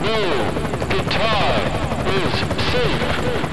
No 0.00 0.88
guitar 0.90 1.58
is 2.06 2.32
safe. 2.70 3.47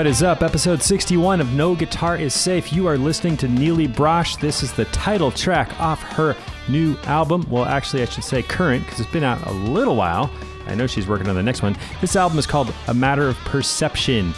What 0.00 0.06
is 0.06 0.22
up? 0.22 0.42
Episode 0.42 0.82
61 0.82 1.42
of 1.42 1.52
No 1.52 1.74
Guitar 1.74 2.16
is 2.16 2.32
Safe. 2.32 2.72
You 2.72 2.86
are 2.86 2.96
listening 2.96 3.36
to 3.36 3.46
Nili 3.46 3.86
Brosh. 3.86 4.40
This 4.40 4.62
is 4.62 4.72
the 4.72 4.86
title 4.86 5.30
track 5.30 5.78
off 5.78 6.00
her 6.14 6.34
new 6.70 6.96
album. 7.04 7.46
Well, 7.50 7.66
actually, 7.66 8.00
I 8.00 8.06
should 8.06 8.24
say 8.24 8.42
current 8.42 8.82
because 8.82 9.00
it's 9.00 9.12
been 9.12 9.24
out 9.24 9.46
a 9.46 9.52
little 9.52 9.96
while. 9.96 10.30
I 10.66 10.74
know 10.74 10.86
she's 10.86 11.06
working 11.06 11.28
on 11.28 11.34
the 11.34 11.42
next 11.42 11.60
one. 11.60 11.76
This 12.00 12.16
album 12.16 12.38
is 12.38 12.46
called 12.46 12.72
A 12.88 12.94
Matter 12.94 13.28
of 13.28 13.36
Perception. 13.40 14.32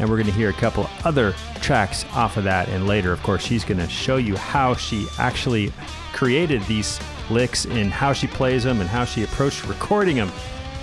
And 0.00 0.10
we're 0.10 0.16
going 0.16 0.26
to 0.26 0.32
hear 0.32 0.50
a 0.50 0.52
couple 0.52 0.90
other 1.04 1.32
tracks 1.60 2.04
off 2.12 2.36
of 2.36 2.42
that. 2.42 2.68
And 2.70 2.88
later, 2.88 3.12
of 3.12 3.22
course, 3.22 3.44
she's 3.44 3.64
going 3.64 3.78
to 3.78 3.88
show 3.88 4.16
you 4.16 4.34
how 4.34 4.74
she 4.74 5.06
actually 5.20 5.72
created 6.12 6.60
these 6.62 6.98
licks 7.30 7.66
and 7.66 7.92
how 7.92 8.12
she 8.12 8.26
plays 8.26 8.64
them 8.64 8.80
and 8.80 8.90
how 8.90 9.04
she 9.04 9.22
approached 9.22 9.64
recording 9.68 10.16
them. 10.16 10.32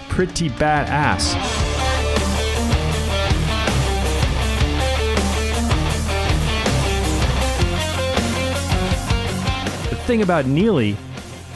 Pretty 0.08 0.50
badass. 0.52 1.61
Thing 10.12 10.24
about 10.24 10.44
Nili, 10.44 10.98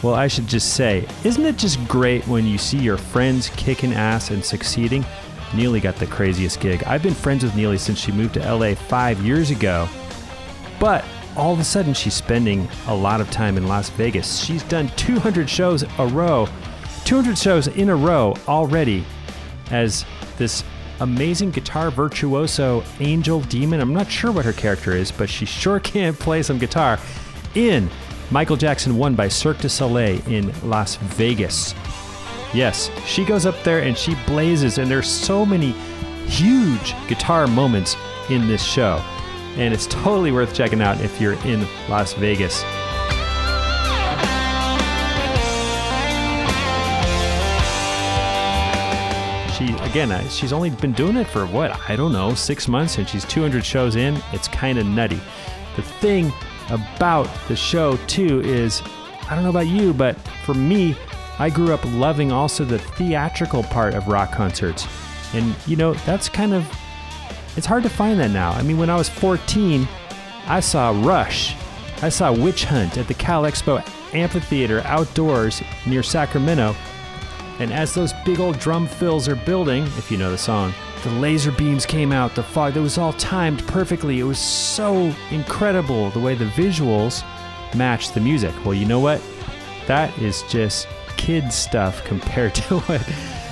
well, 0.02 0.14
I 0.14 0.28
should 0.28 0.48
just 0.48 0.76
say, 0.76 1.06
isn't 1.26 1.46
it 1.46 1.58
just 1.58 1.86
great 1.90 2.26
when 2.26 2.46
you 2.46 2.58
see 2.58 2.78
your 2.78 2.96
friends 2.98 3.50
kicking 3.58 3.92
ass 3.92 4.32
and 4.32 4.42
succeeding? 4.46 5.04
Nili 5.52 5.82
got 5.82 5.98
the 5.98 6.06
craziest 6.06 6.62
gig. 6.62 6.82
I've 6.86 7.04
been 7.04 7.14
friends 7.14 7.44
with 7.44 7.52
Nili 7.52 7.78
since 7.78 8.00
she 8.00 8.14
moved 8.14 8.36
to 8.36 8.54
LA 8.54 8.76
five 8.76 9.20
years 9.20 9.52
ago, 9.52 9.90
but 10.80 11.04
all 11.36 11.52
of 11.52 11.60
a 11.60 11.66
sudden 11.66 11.94
she's 11.94 12.14
spending 12.14 12.66
a 12.88 12.96
lot 12.96 13.20
of 13.20 13.30
time 13.30 13.58
in 13.58 13.68
Las 13.68 13.90
Vegas. 13.90 14.40
She's 14.40 14.64
done 14.64 14.88
200 14.96 15.50
shows 15.50 15.84
a 16.00 16.08
row, 16.08 16.48
200 17.04 17.38
shows 17.38 17.68
in 17.68 17.90
a 17.90 17.96
row 17.96 18.38
already 18.48 19.04
as 19.70 20.06
this 20.38 20.64
amazing 21.02 21.52
guitar 21.52 21.92
virtuoso 21.92 22.86
angel 23.02 23.42
demon. 23.42 23.82
I'm 23.82 23.94
not 23.94 24.10
sure 24.10 24.32
what 24.32 24.46
her 24.46 24.54
character 24.54 24.94
is, 24.94 25.12
but 25.12 25.30
she 25.30 25.46
sure 25.46 25.80
can 25.82 26.14
play 26.14 26.42
some 26.42 26.58
guitar 26.58 27.00
in 27.54 27.90
Michael 28.32 28.58
Jackson 28.58 28.98
One 28.98 29.16
by 29.16 29.28
Cirque 29.28 29.60
du 29.60 29.70
Soleil 29.70 30.20
in 30.28 30.52
Las 30.68 30.96
Vegas. 30.96 31.76
Yes, 32.54 32.90
she 33.06 33.24
goes 33.24 33.46
up 33.46 33.62
there 33.64 33.84
and 33.84 33.98
she 33.98 34.16
blazes, 34.26 34.78
and 34.78 34.90
there's 34.90 35.10
so 35.10 35.46
many 35.46 35.72
huge 36.28 36.96
guitar 37.08 37.48
moments 37.48 37.96
in 38.30 38.48
this 38.48 38.64
show. 38.64 39.04
And 39.58 39.74
it's 39.74 39.88
totally 39.88 40.32
worth 40.32 40.54
checking 40.54 40.82
out 40.82 41.00
if 41.02 41.22
you're 41.22 41.40
in 41.46 41.68
Las 41.88 42.14
Vegas. 42.14 42.64
She 49.56 49.74
again, 49.90 50.28
she's 50.30 50.52
only 50.52 50.72
been 50.72 50.92
doing 50.92 51.16
it 51.16 51.28
for 51.28 51.46
what 51.46 51.80
I 51.88 51.96
don't 51.96 52.12
know, 52.12 52.34
six 52.34 52.68
months, 52.68 52.98
and 52.98 53.08
she's 53.08 53.24
200 53.26 53.64
shows 53.64 53.96
in. 53.96 54.22
It's 54.34 54.48
kind 54.48 54.78
of 54.78 54.86
nutty. 54.86 55.20
The 55.76 55.84
thing 55.84 56.34
about 56.70 57.30
the 57.48 57.56
show 57.56 57.98
too 58.08 58.42
is, 58.42 58.82
I 59.30 59.36
don't 59.36 59.44
know 59.44 59.50
about 59.50 59.68
you, 59.68 59.94
but 59.94 60.18
for 60.46 60.54
me, 60.54 60.96
I 61.38 61.50
grew 61.50 61.74
up 61.74 61.84
loving 61.86 62.32
also 62.32 62.64
the 62.64 62.80
theatrical 62.80 63.64
part 63.64 63.94
of 63.94 64.08
rock 64.08 64.32
concerts, 64.32 64.88
and 65.34 65.56
you 65.68 65.76
know 65.76 65.94
that's 66.06 66.30
kind 66.30 66.54
of 66.54 66.66
it's 67.58 67.66
hard 67.66 67.84
to 67.84 67.90
find 67.90 68.20
that 68.20 68.32
now. 68.32 68.52
I 68.52 68.62
mean, 68.62 68.78
when 68.78 68.90
I 68.90 68.96
was 68.96 69.10
14, 69.10 69.88
I 70.48 70.60
saw 70.60 70.92
Rush, 71.06 71.56
I 72.02 72.10
saw 72.10 72.32
Witch 72.32 72.66
Hunt 72.66 72.98
at 72.98 73.08
the 73.08 73.14
Cal 73.14 73.44
Expo 73.44 73.84
Amphitheater 74.14 74.82
outdoors 74.86 75.62
near 75.86 76.04
Sacramento. 76.04 76.76
And 77.60 77.72
as 77.72 77.94
those 77.94 78.14
big 78.26 78.40
old 78.40 78.60
drum 78.60 78.88
fills 78.88 79.28
are 79.30 79.36
building, 79.36 79.84
if 79.98 80.12
you 80.12 80.18
know 80.18 80.32
the 80.32 80.38
song, 80.38 80.74
the 81.04 81.12
laser 81.12 81.52
beams 81.52 81.86
came 81.86 82.12
out, 82.12 82.36
the 82.36 82.44
fog, 82.44 82.76
it 82.76 82.82
was 82.82 82.98
all 82.98 83.14
timed 83.14 83.66
perfectly. 83.68 84.20
It 84.20 84.24
was 84.24 84.40
so 84.40 85.14
incredible 85.32 86.10
the 86.10 86.20
way 86.20 86.36
the 86.36 86.46
visuals 86.46 87.24
matched 87.76 88.14
the 88.14 88.20
music. 88.20 88.54
Well, 88.66 88.74
you 88.74 88.86
know 88.86 89.00
what? 89.00 89.22
That 89.88 90.18
is 90.20 90.44
just 90.50 90.88
kid 91.16 91.54
stuff 91.54 92.04
compared 92.04 92.56
to 92.56 92.80
what. 92.80 93.08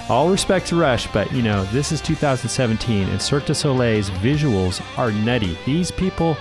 All 0.09 0.30
respect 0.30 0.68
to 0.68 0.75
Rush, 0.75 1.08
but 1.14 1.31
you 1.31 1.41
know, 1.41 1.64
this 1.66 1.94
is 1.94 2.02
2017 2.02 3.08
and 3.08 3.22
Cirque 3.22 3.46
du 3.46 3.56
Soleil's 3.56 4.09
visuals 4.09 4.81
are 4.97 5.14
nutty. 5.14 5.58
These 5.66 5.91
people 5.91 6.35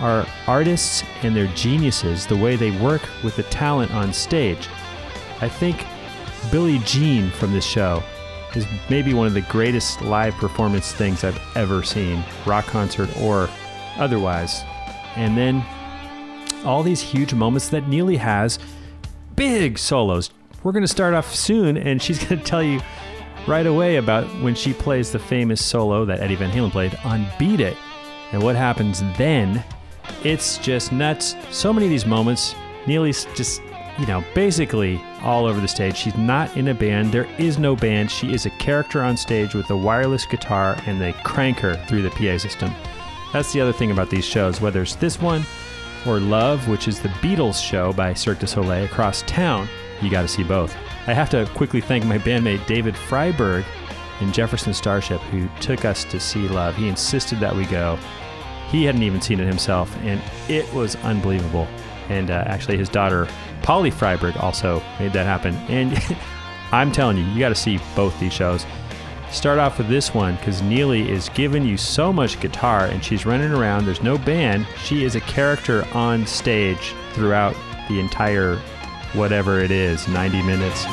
are 0.00 0.26
artists 0.46 1.04
and 1.22 1.34
they're 1.34 1.46
geniuses 1.48 2.26
the 2.26 2.36
way 2.36 2.56
they 2.56 2.72
work 2.80 3.02
with 3.22 3.36
the 3.36 3.44
talent 3.44 3.92
on 3.92 4.12
stage. 4.12 4.68
I 5.40 5.48
think 5.48 5.86
Billie 6.50 6.78
Jean 6.80 7.30
from 7.30 7.52
this 7.52 7.64
show 7.64 8.02
is 8.54 8.66
maybe 8.88 9.12
one 9.12 9.26
of 9.26 9.34
the 9.34 9.42
greatest 9.42 10.00
live 10.02 10.34
performance 10.34 10.92
things 10.92 11.24
I've 11.24 11.40
ever 11.56 11.82
seen, 11.82 12.24
rock 12.46 12.66
concert 12.66 13.14
or 13.20 13.50
otherwise. 13.96 14.62
And 15.16 15.36
then 15.36 15.64
all 16.64 16.82
these 16.82 17.00
huge 17.00 17.34
moments 17.34 17.68
that 17.68 17.84
Nili 17.84 18.16
has, 18.16 18.58
big 19.36 19.78
solos. 19.78 20.30
We're 20.62 20.72
going 20.72 20.82
to 20.84 20.88
start 20.88 21.14
off 21.14 21.34
soon, 21.34 21.76
and 21.76 22.00
she's 22.02 22.18
going 22.24 22.40
to 22.40 22.44
tell 22.44 22.62
you 22.62 22.80
right 23.46 23.66
away 23.66 23.96
about 23.96 24.24
when 24.42 24.54
she 24.54 24.72
plays 24.72 25.12
the 25.12 25.18
famous 25.18 25.64
solo 25.64 26.04
that 26.04 26.20
Eddie 26.20 26.34
Van 26.34 26.50
Halen 26.50 26.70
played 26.70 26.98
on 27.04 27.26
Beat 27.38 27.60
It. 27.60 27.76
And 28.32 28.42
what 28.42 28.56
happens 28.56 29.00
then? 29.16 29.64
It's 30.24 30.58
just 30.58 30.92
nuts. 30.92 31.34
So 31.50 31.72
many 31.72 31.86
of 31.86 31.90
these 31.90 32.06
moments, 32.06 32.54
Nili's 32.84 33.26
just, 33.36 33.60
you 33.98 34.06
know, 34.06 34.24
basically 34.34 35.02
all 35.22 35.46
over 35.46 35.60
the 35.60 35.68
stage. 35.68 35.96
She's 35.96 36.16
not 36.16 36.56
in 36.56 36.68
a 36.68 36.74
band. 36.74 37.12
There 37.12 37.28
is 37.38 37.58
no 37.58 37.74
band. 37.74 38.10
She 38.10 38.32
is 38.32 38.46
a 38.46 38.50
character 38.50 39.02
on 39.02 39.16
stage 39.16 39.54
with 39.54 39.70
a 39.70 39.76
wireless 39.76 40.24
guitar, 40.24 40.76
and 40.86 41.00
they 41.00 41.12
crank 41.24 41.58
her 41.58 41.74
through 41.86 42.02
the 42.02 42.10
PA 42.10 42.38
system. 42.38 42.72
That's 43.32 43.52
the 43.52 43.60
other 43.60 43.72
thing 43.72 43.90
about 43.90 44.10
these 44.10 44.24
shows, 44.24 44.60
whether 44.60 44.82
it's 44.82 44.94
this 44.94 45.20
one 45.20 45.44
or 46.06 46.20
Love, 46.20 46.68
which 46.68 46.88
is 46.88 47.00
the 47.00 47.08
Beatles 47.08 47.62
show 47.62 47.92
by 47.92 48.14
Cirque 48.14 48.38
du 48.38 48.46
Soleil 48.46 48.84
across 48.84 49.22
town, 49.22 49.68
you 50.00 50.10
got 50.10 50.22
to 50.22 50.28
see 50.28 50.42
both. 50.42 50.74
I 51.06 51.14
have 51.14 51.30
to 51.30 51.46
quickly 51.54 51.80
thank 51.80 52.04
my 52.04 52.18
bandmate 52.18 52.66
David 52.66 52.94
Freiberg 52.94 53.64
in 54.20 54.32
Jefferson 54.32 54.74
Starship, 54.74 55.20
who 55.22 55.48
took 55.60 55.84
us 55.84 56.04
to 56.04 56.20
see 56.20 56.48
Love. 56.48 56.76
He 56.76 56.88
insisted 56.88 57.40
that 57.40 57.54
we 57.54 57.64
go. 57.66 57.98
He 58.68 58.84
hadn't 58.84 59.02
even 59.02 59.20
seen 59.20 59.40
it 59.40 59.46
himself, 59.46 59.94
and 60.02 60.20
it 60.48 60.72
was 60.74 60.96
unbelievable. 60.96 61.66
And 62.08 62.30
uh, 62.30 62.44
actually, 62.46 62.78
his 62.78 62.88
daughter, 62.88 63.28
Polly 63.68 63.90
Freiberg, 63.90 64.42
also 64.42 64.82
made 64.98 65.12
that 65.12 65.26
happen. 65.26 65.54
And 65.68 65.92
I'm 66.72 66.90
telling 66.90 67.18
you, 67.18 67.24
you 67.24 67.38
got 67.38 67.50
to 67.50 67.54
see 67.54 67.78
both 67.94 68.18
these 68.18 68.32
shows. 68.32 68.64
Start 69.30 69.58
off 69.58 69.76
with 69.76 69.90
this 69.90 70.14
one 70.14 70.36
because 70.36 70.62
Nili 70.62 71.06
is 71.06 71.28
giving 71.28 71.66
you 71.66 71.76
so 71.76 72.10
much 72.10 72.40
guitar 72.40 72.86
and 72.86 73.04
she's 73.04 73.26
running 73.26 73.52
around. 73.52 73.84
There's 73.84 74.02
no 74.02 74.16
band. 74.16 74.66
She 74.84 75.04
is 75.04 75.16
a 75.16 75.20
character 75.20 75.86
on 75.92 76.26
stage 76.26 76.94
throughout 77.12 77.54
the 77.90 78.00
entire 78.00 78.56
whatever 79.12 79.60
it 79.60 79.70
is 79.70 80.08
90 80.08 80.40
minutes. 80.44 80.86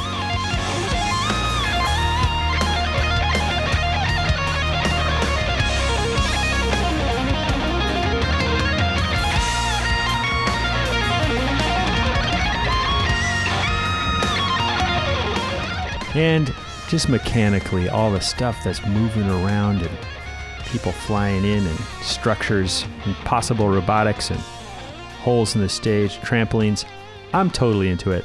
And 16.15 16.53
just 16.87 17.09
mechanically, 17.09 17.89
all 17.89 18.09
the 18.11 18.21
stuff 18.21 18.63
that's 18.63 18.85
moving 18.85 19.29
around 19.29 19.81
and 19.81 19.97
people 20.65 20.91
flying 20.91 21.43
in 21.43 21.67
and 21.67 21.79
structures 22.01 22.85
and 23.05 23.13
possible 23.17 23.69
robotics 23.69 24.31
and 24.31 24.39
holes 25.19 25.55
in 25.55 25.61
the 25.61 25.69
stage, 25.69 26.17
trampolines. 26.19 26.85
I'm 27.33 27.51
totally 27.51 27.89
into 27.89 28.11
it. 28.11 28.23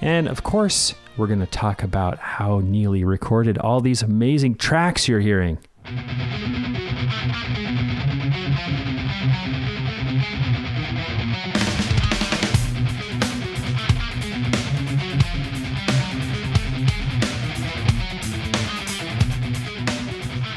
And 0.00 0.26
of 0.26 0.42
course, 0.42 0.94
we're 1.16 1.26
going 1.26 1.40
to 1.40 1.46
talk 1.46 1.82
about 1.82 2.18
how 2.18 2.60
Nili 2.60 3.04
recorded 3.04 3.58
all 3.58 3.80
these 3.80 4.02
amazing 4.02 4.54
tracks 4.54 5.06
you're 5.06 5.20
hearing. 5.20 5.58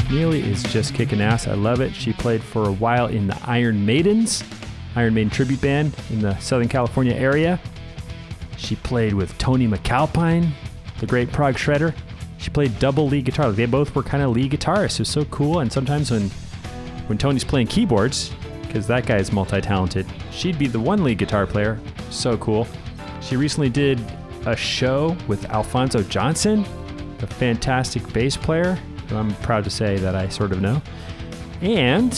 Nili 0.08 0.42
is 0.42 0.64
just 0.64 0.94
kicking 0.94 1.22
ass. 1.22 1.48
I 1.48 1.54
love 1.54 1.82
it. 1.82 1.94
She 1.94 2.14
played 2.14 2.42
for 2.42 2.68
a 2.68 2.72
while 2.72 3.08
in 3.08 3.28
the 3.28 3.38
Iron 3.46 3.86
Maidens. 3.86 4.44
Iron 4.96 5.14
Maiden 5.14 5.30
tribute 5.30 5.62
band 5.62 5.96
in 6.10 6.22
the 6.22 6.38
Southern 6.40 6.70
California 6.70 7.14
area. 7.14 7.60
She 8.56 8.76
played 8.78 9.14
with 9.14 9.38
Tony 9.38 9.68
MacAlpine, 9.68 10.50
the 11.00 11.06
great 11.06 11.32
prog 11.32 11.56
shredder. 11.56 11.94
She 12.38 12.50
played 12.50 12.80
double 12.80 13.08
lead 13.08 13.26
guitar. 13.26 13.52
They 13.52 13.66
both 13.66 13.94
were 13.96 14.04
kind 14.04 14.24
of 14.24 14.32
lead 14.32 14.52
guitarists. 14.52 14.94
It 14.94 15.00
was 15.00 15.10
so 15.10 15.26
cool. 15.26 15.60
And 15.60 15.72
sometimes 15.72 16.10
when 16.10 16.30
when 17.08 17.18
Tony's 17.18 17.44
playing 17.44 17.68
keyboards, 17.68 18.34
because 18.62 18.88
that 18.88 19.06
guy 19.06 19.18
is 19.18 19.32
multi-talented, 19.32 20.06
she'd 20.32 20.58
be 20.58 20.68
the 20.68 20.80
one 20.80 21.04
lead 21.04 21.18
guitar 21.18 21.46
player. 21.46 21.80
So 22.10 22.38
cool. 22.38 22.68
She 23.22 23.36
recently 23.36 23.70
did 23.70 24.00
a 24.46 24.56
show 24.56 25.18
with 25.28 25.46
Alphonso 25.46 26.02
Johnson, 26.04 26.66
the 27.18 27.28
fantastic 27.28 28.12
bass 28.14 28.38
player, 28.38 28.80
I'm 29.12 29.34
proud 29.36 29.64
to 29.64 29.70
say 29.70 29.98
that 29.98 30.16
I 30.16 30.30
sort 30.30 30.52
of 30.52 30.62
know. 30.62 30.82
And 31.62 32.14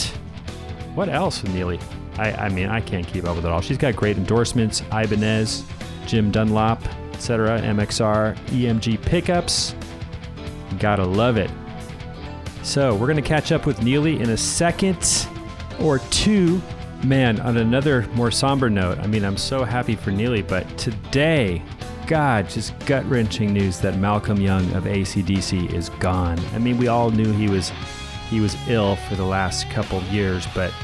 what 0.94 1.08
else 1.08 1.42
Nili? 1.42 1.80
I, 2.18 2.32
I 2.32 2.48
mean, 2.48 2.68
I 2.68 2.80
can't 2.80 3.06
keep 3.06 3.24
up 3.24 3.36
with 3.36 3.44
it 3.44 3.50
all. 3.50 3.60
She's 3.60 3.78
got 3.78 3.96
great 3.96 4.16
endorsements 4.16 4.82
Ibanez, 4.92 5.64
Jim 6.06 6.30
Dunlop, 6.30 6.82
etc., 7.12 7.60
MXR, 7.60 8.36
EMG 8.48 9.00
pickups. 9.02 9.74
Gotta 10.78 11.04
love 11.04 11.36
it. 11.36 11.50
So, 12.62 12.94
we're 12.94 13.06
gonna 13.06 13.22
catch 13.22 13.52
up 13.52 13.64
with 13.64 13.80
Nili 13.80 14.20
in 14.20 14.30
a 14.30 14.36
second 14.36 15.26
or 15.80 15.98
two. 16.10 16.60
Man, 17.02 17.40
on 17.40 17.56
another 17.56 18.06
more 18.14 18.30
somber 18.30 18.68
note, 18.68 18.98
I 18.98 19.06
mean, 19.06 19.24
I'm 19.24 19.38
so 19.38 19.64
happy 19.64 19.96
for 19.96 20.10
Nili, 20.10 20.46
but 20.46 20.66
today, 20.76 21.62
God, 22.10 22.48
just 22.48 22.76
gut 22.86 23.08
wrenching 23.08 23.52
news 23.52 23.78
that 23.82 23.96
Malcolm 23.96 24.40
Young 24.40 24.68
of 24.72 24.82
ACDC 24.82 25.72
is 25.72 25.90
gone. 26.00 26.40
I 26.52 26.58
mean, 26.58 26.76
we 26.76 26.88
all 26.88 27.12
knew 27.12 27.30
he 27.32 27.48
was 27.48 27.70
he 28.28 28.40
was 28.40 28.56
ill 28.68 28.96
for 28.96 29.14
the 29.14 29.24
last 29.24 29.70
couple 29.70 30.02
years, 30.02 30.44
but 30.52 30.74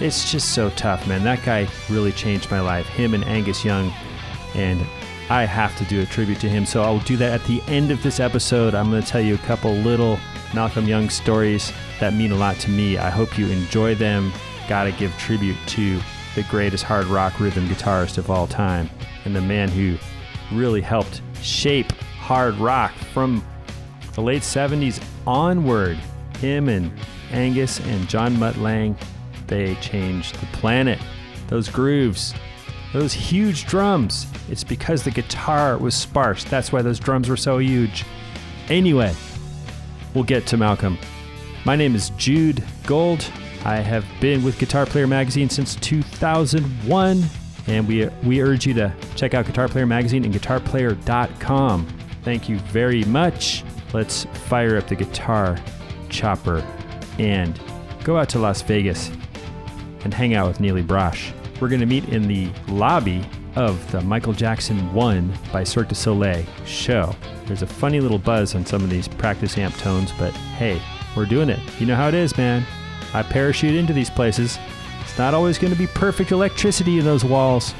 it's 0.00 0.32
just 0.32 0.54
so 0.54 0.70
tough, 0.70 1.06
man. 1.06 1.22
That 1.22 1.44
guy 1.44 1.68
really 1.90 2.12
changed 2.12 2.50
my 2.50 2.60
life. 2.60 2.86
Him 2.86 3.12
and 3.12 3.22
Angus 3.26 3.62
Young, 3.62 3.92
and 4.54 4.80
I 5.28 5.44
have 5.44 5.76
to 5.76 5.84
do 5.84 6.00
a 6.00 6.06
tribute 6.06 6.40
to 6.40 6.48
him. 6.48 6.64
So 6.64 6.82
I'll 6.82 7.00
do 7.00 7.18
that 7.18 7.38
at 7.38 7.46
the 7.46 7.60
end 7.68 7.90
of 7.90 8.02
this 8.02 8.18
episode. 8.18 8.74
I'm 8.74 8.88
going 8.88 9.02
to 9.02 9.06
tell 9.06 9.20
you 9.20 9.34
a 9.34 9.38
couple 9.46 9.70
little 9.70 10.18
Malcolm 10.54 10.88
Young 10.88 11.10
stories 11.10 11.74
that 12.00 12.14
mean 12.14 12.32
a 12.32 12.36
lot 12.36 12.56
to 12.60 12.70
me. 12.70 12.96
I 12.96 13.10
hope 13.10 13.36
you 13.36 13.48
enjoy 13.48 13.96
them. 13.96 14.32
Gotta 14.66 14.92
give 14.92 15.14
tribute 15.18 15.58
to 15.66 16.00
the 16.34 16.42
greatest 16.44 16.84
hard 16.84 17.04
rock 17.04 17.38
rhythm 17.38 17.68
guitarist 17.68 18.16
of 18.16 18.30
all 18.30 18.46
time 18.46 18.88
and 19.26 19.36
the 19.36 19.42
man 19.42 19.68
who 19.68 19.98
really 20.52 20.80
helped 20.80 21.22
shape 21.42 21.92
hard 21.92 22.54
rock 22.56 22.92
from 23.12 23.44
the 24.14 24.20
late 24.20 24.42
70s 24.42 25.02
onward. 25.26 25.98
Him 26.38 26.68
and 26.68 26.92
Angus 27.30 27.80
and 27.80 28.08
John 28.08 28.38
Mutt 28.38 28.56
Lange, 28.58 28.96
they 29.46 29.74
changed 29.76 30.40
the 30.40 30.46
planet. 30.46 30.98
Those 31.48 31.68
grooves, 31.68 32.34
those 32.92 33.12
huge 33.12 33.66
drums. 33.66 34.26
It's 34.48 34.64
because 34.64 35.02
the 35.02 35.10
guitar 35.10 35.76
was 35.78 35.94
sparse. 35.94 36.44
That's 36.44 36.72
why 36.72 36.82
those 36.82 36.98
drums 36.98 37.28
were 37.28 37.36
so 37.36 37.58
huge. 37.58 38.04
Anyway, 38.68 39.14
we'll 40.14 40.24
get 40.24 40.46
to 40.48 40.56
Malcolm. 40.56 40.98
My 41.64 41.76
name 41.76 41.94
is 41.94 42.10
Jude 42.10 42.62
Gold. 42.86 43.28
I 43.64 43.76
have 43.76 44.04
been 44.20 44.44
with 44.44 44.58
Guitar 44.58 44.84
Player 44.86 45.06
Magazine 45.06 45.48
since 45.48 45.76
2001, 45.76 47.24
and 47.66 47.86
we, 47.88 48.06
we 48.24 48.40
urge 48.40 48.66
you 48.66 48.74
to 48.74 48.92
check 49.16 49.34
out 49.34 49.46
Guitar 49.46 49.68
Player 49.68 49.86
Magazine 49.86 50.24
and 50.24 50.34
guitarplayer.com. 50.34 51.86
Thank 52.22 52.48
you 52.48 52.58
very 52.58 53.04
much. 53.04 53.64
Let's 53.92 54.24
fire 54.48 54.76
up 54.76 54.88
the 54.88 54.96
guitar 54.96 55.58
chopper 56.08 56.64
and 57.18 57.58
go 58.02 58.16
out 58.16 58.28
to 58.30 58.38
Las 58.38 58.62
Vegas 58.62 59.10
and 60.04 60.12
hang 60.12 60.34
out 60.34 60.48
with 60.48 60.58
Nili 60.58 60.84
Brosh. 60.84 61.32
We're 61.60 61.68
going 61.68 61.80
to 61.80 61.86
meet 61.86 62.08
in 62.08 62.28
the 62.28 62.50
lobby 62.68 63.24
of 63.56 63.90
the 63.92 64.00
Michael 64.00 64.32
Jackson 64.32 64.92
1 64.92 65.32
by 65.52 65.64
Cirque 65.64 65.88
du 65.88 65.94
Soleil 65.94 66.44
show. 66.66 67.14
There's 67.46 67.62
a 67.62 67.66
funny 67.66 68.00
little 68.00 68.18
buzz 68.18 68.54
on 68.54 68.66
some 68.66 68.82
of 68.82 68.90
these 68.90 69.06
practice 69.06 69.56
amp 69.56 69.76
tones, 69.76 70.12
but 70.18 70.32
hey, 70.32 70.80
we're 71.16 71.26
doing 71.26 71.48
it. 71.48 71.60
You 71.78 71.86
know 71.86 71.94
how 71.94 72.08
it 72.08 72.14
is, 72.14 72.36
man. 72.36 72.64
I 73.12 73.22
parachute 73.22 73.76
into 73.76 73.92
these 73.92 74.10
places. 74.10 74.58
It's 75.04 75.18
not 75.18 75.34
always 75.34 75.58
going 75.58 75.72
to 75.72 75.78
be 75.78 75.86
perfect 75.86 76.32
electricity 76.32 76.98
in 76.98 77.04
those 77.04 77.24
walls. 77.24 77.74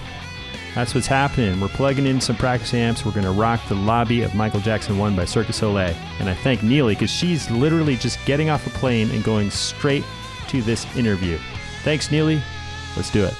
That's 0.74 0.94
what's 0.94 1.06
happening. 1.06 1.60
We're 1.60 1.68
plugging 1.68 2.06
in 2.06 2.20
some 2.20 2.36
practice 2.36 2.74
amps. 2.74 3.04
We're 3.04 3.12
going 3.12 3.24
to 3.24 3.30
rock 3.30 3.60
the 3.68 3.76
lobby 3.76 4.22
of 4.22 4.34
Michael 4.34 4.60
Jackson 4.60 4.98
1 4.98 5.14
by 5.14 5.24
Cirque 5.24 5.46
du 5.46 5.52
Soleil. 5.52 5.94
And 6.18 6.28
I 6.28 6.34
thank 6.34 6.60
Nili 6.60 6.90
because 6.90 7.10
she's 7.10 7.48
literally 7.50 7.96
just 7.96 8.24
getting 8.26 8.50
off 8.50 8.66
a 8.66 8.70
plane 8.70 9.10
and 9.10 9.22
going 9.22 9.50
straight 9.50 10.04
to 10.48 10.62
this 10.62 10.84
interview. 10.96 11.38
Thanks, 11.82 12.08
Nili. 12.08 12.40
Let's 12.96 13.10
do 13.10 13.24
it. 13.24 13.34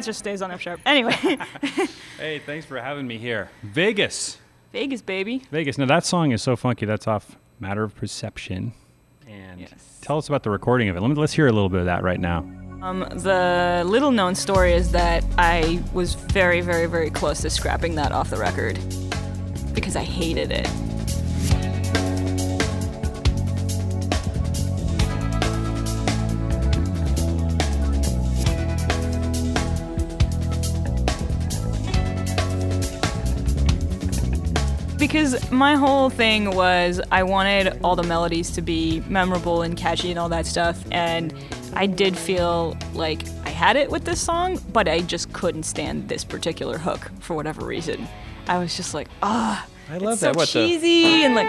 That 0.00 0.06
just 0.06 0.18
stays 0.18 0.42
on 0.42 0.50
F 0.50 0.60
sharp. 0.60 0.80
Anyway, 0.86 1.12
Hey, 2.18 2.38
thanks 2.44 2.66
for 2.66 2.78
having 2.80 3.06
me 3.06 3.18
here. 3.18 3.50
Vegas. 3.62 4.38
Vegas, 4.72 5.02
baby. 5.02 5.42
Vegas. 5.50 5.78
Now, 5.78 5.86
that 5.86 6.04
song 6.04 6.32
is 6.32 6.42
so 6.42 6.56
funky. 6.56 6.86
That's 6.86 7.06
off 7.06 7.36
Matter 7.58 7.82
of 7.82 7.94
Perception. 7.94 8.72
And 9.28 9.60
Yes. 9.60 9.98
tell 10.00 10.18
us 10.18 10.28
about 10.28 10.42
the 10.42 10.50
recording 10.50 10.88
of 10.88 10.96
it. 10.96 11.00
Let 11.00 11.08
me, 11.08 11.14
let's 11.16 11.32
hear 11.32 11.46
a 11.46 11.52
little 11.52 11.68
bit 11.68 11.80
of 11.80 11.86
that 11.86 12.02
right 12.02 12.20
now. 12.20 12.38
Um, 12.82 13.00
the 13.14 13.82
little 13.86 14.10
known 14.10 14.34
story 14.34 14.72
is 14.72 14.90
that 14.92 15.22
I 15.36 15.82
was 15.92 16.14
very, 16.14 16.62
very, 16.62 16.86
very 16.86 17.10
close 17.10 17.42
to 17.42 17.50
scrapping 17.50 17.94
that 17.96 18.10
off 18.12 18.30
the 18.30 18.36
record. 18.38 18.78
because 19.74 19.94
I 19.96 20.02
hated 20.02 20.50
it. 20.50 20.68
Because 35.10 35.50
my 35.50 35.74
whole 35.74 36.08
thing 36.08 36.54
was 36.54 37.00
I 37.10 37.24
wanted 37.24 37.78
all 37.82 37.96
the 37.96 38.04
melodies 38.04 38.50
to 38.52 38.62
be 38.62 39.00
memorable 39.08 39.62
and 39.62 39.76
catchy 39.76 40.10
and 40.10 40.18
all 40.18 40.28
that 40.28 40.46
stuff, 40.46 40.82
and 40.92 41.34
I 41.74 41.86
did 41.86 42.16
feel 42.16 42.76
like 42.94 43.22
I 43.44 43.50
had 43.50 43.74
it 43.76 43.90
with 43.90 44.04
this 44.04 44.20
song, 44.20 44.60
but 44.72 44.86
I 44.88 45.00
just 45.00 45.32
couldn't 45.32 45.64
stand 45.64 46.08
this 46.08 46.22
particular 46.24 46.78
hook 46.78 47.10
for 47.20 47.34
whatever 47.34 47.66
reason. 47.66 48.06
I 48.46 48.58
was 48.58 48.76
just 48.76 48.94
like, 48.94 49.08
ah, 49.22 49.66
I 49.90 49.98
love 49.98 50.12
it's 50.12 50.20
that. 50.22 50.34
so 50.34 50.38
What 50.38 50.48
the- 50.48 50.68
cheesy 50.68 51.24
and 51.24 51.34
like. 51.34 51.48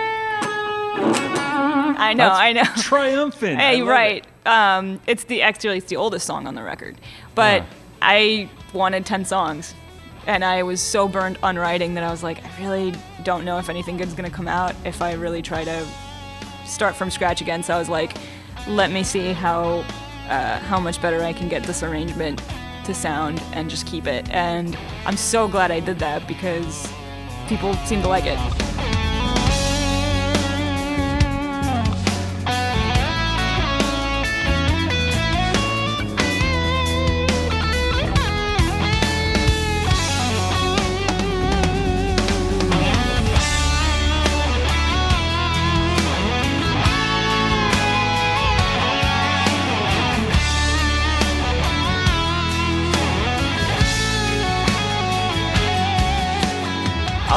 I 1.04 2.14
know, 2.14 2.30
That's 2.30 2.40
I 2.40 2.54
know. 2.54 2.64
Triumphant. 2.82 3.60
Hey, 3.60 3.82
right. 3.84 4.26
it. 4.26 4.48
Um, 4.48 5.00
it's 5.06 5.26
the 5.26 5.44
actually 5.44 5.78
it's 5.78 5.88
the 5.88 5.98
oldest 5.98 6.26
song 6.26 6.48
on 6.48 6.56
the 6.56 6.64
record, 6.64 6.98
but 7.36 7.62
Ah. 7.62 7.66
I 8.02 8.50
wanted 8.74 9.06
ten 9.06 9.24
songs, 9.24 9.76
and 10.28 10.44
I 10.44 10.64
was 10.64 10.82
so 10.82 11.08
burned 11.08 11.38
on 11.42 11.58
writing 11.58 11.94
that 11.96 12.04
I 12.04 12.12
was 12.12 12.24
like, 12.24 12.44
I 12.44 12.62
really 12.62 12.94
don't 13.24 13.46
know 13.46 13.58
if 13.58 13.70
anything 13.70 13.98
good's 13.98 14.14
gonna 14.14 14.30
come 14.30 14.48
out 14.48 14.76
if 14.86 15.02
I 15.02 15.14
really 15.14 15.42
try 15.42 15.64
to 15.64 15.88
start 16.66 16.96
from 16.96 17.10
scratch 17.12 17.42
again. 17.42 17.64
So 17.64 17.76
I 17.76 17.80
was 17.80 17.90
like, 17.90 18.16
let 18.68 18.92
me 18.92 19.04
see 19.04 19.34
how 19.34 19.86
uh, 20.30 20.60
how 20.60 20.80
much 20.80 21.02
better 21.02 21.22
I 21.24 21.34
can 21.34 21.50
get 21.50 21.64
this 21.64 21.84
arrangement 21.84 22.42
to 22.86 22.94
sound 22.94 23.42
and 23.54 23.70
just 23.70 23.86
keep 23.86 24.08
it. 24.08 24.30
And 24.30 24.78
I'm 25.06 25.18
so 25.18 25.48
glad 25.48 25.72
I 25.72 25.80
did 25.80 26.00
that 26.00 26.28
because 26.28 26.92
people 27.48 27.74
seem 27.86 28.02
to 28.02 28.08
like 28.08 28.26
it. 28.26 29.11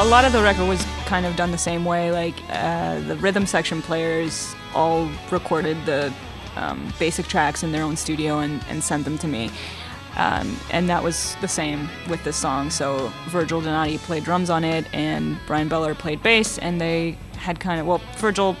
A 0.05 0.07
lot 0.07 0.23
of 0.23 0.33
the 0.33 0.43
record 0.43 0.67
was 0.67 0.85
kind 1.07 1.25
of 1.25 1.35
done 1.35 1.49
the 1.49 1.57
same 1.57 1.83
way. 1.83 2.11
Like 2.11 2.35
uh, 2.51 2.99
the 2.99 3.15
rhythm 3.15 3.47
section 3.47 3.81
players 3.81 4.55
all 4.75 5.09
recorded 5.31 5.83
the 5.87 6.13
um, 6.55 6.93
basic 6.99 7.25
tracks 7.25 7.63
in 7.63 7.71
their 7.71 7.81
own 7.81 7.95
studio 7.95 8.37
and, 8.37 8.63
and 8.69 8.83
sent 8.83 9.03
them 9.03 9.17
to 9.17 9.27
me. 9.27 9.49
Um, 10.15 10.59
and 10.69 10.87
that 10.89 11.03
was 11.03 11.35
the 11.41 11.47
same 11.47 11.89
with 12.07 12.23
this 12.23 12.35
song. 12.37 12.69
So 12.69 13.11
Virgil 13.29 13.61
Donati 13.61 13.97
played 13.97 14.23
drums 14.23 14.51
on 14.51 14.63
it, 14.63 14.85
and 14.93 15.39
Bryan 15.47 15.69
Beller 15.69 15.95
played 15.95 16.21
bass, 16.21 16.59
and 16.59 16.79
they 16.79 17.17
had 17.37 17.59
kind 17.59 17.81
of 17.81 17.87
well, 17.87 17.99
Virgil 18.17 18.55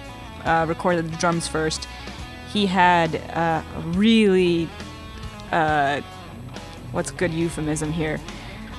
uh, 0.45 0.65
recorded 0.67 1.11
the 1.11 1.17
drums 1.17 1.47
first. 1.47 1.87
He 2.51 2.65
had 2.65 3.17
uh, 3.33 3.61
a 3.75 3.81
really 3.89 4.67
uh, 5.51 6.01
what's 6.91 7.11
good 7.11 7.31
euphemism 7.31 7.91
here? 7.91 8.19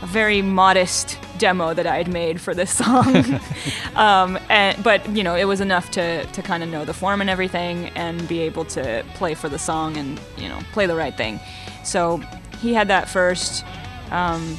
A 0.03 0.07
very 0.07 0.43
modest 0.43 1.19
demo 1.39 1.75
that 1.75 1.87
I 1.87 1.97
had 1.97 2.09
made 2.09 2.41
for 2.41 2.55
this 2.55 2.71
song. 2.71 3.41
um, 3.95 4.39
and, 4.49 4.83
but, 4.83 5.09
you 5.11 5.23
know, 5.23 5.35
it 5.35 5.45
was 5.45 5.61
enough 5.61 5.91
to, 5.93 6.25
to 6.27 6.43
kind 6.43 6.63
of 6.63 6.69
know 6.69 6.85
the 6.85 6.95
form 6.95 7.21
and 7.21 7.31
everything 7.31 7.89
and 7.91 8.27
be 8.29 8.41
able 8.41 8.65
to 8.67 9.05
play 9.15 9.35
for 9.35 9.49
the 9.49 9.59
song 9.59 9.97
and, 9.97 10.21
you 10.37 10.49
know, 10.49 10.59
play 10.73 10.87
the 10.87 10.97
right 10.97 11.17
thing. 11.17 11.41
So 11.85 12.19
he 12.61 12.75
had 12.75 12.89
that 12.89 13.09
first. 13.09 13.65
Um, 14.11 14.57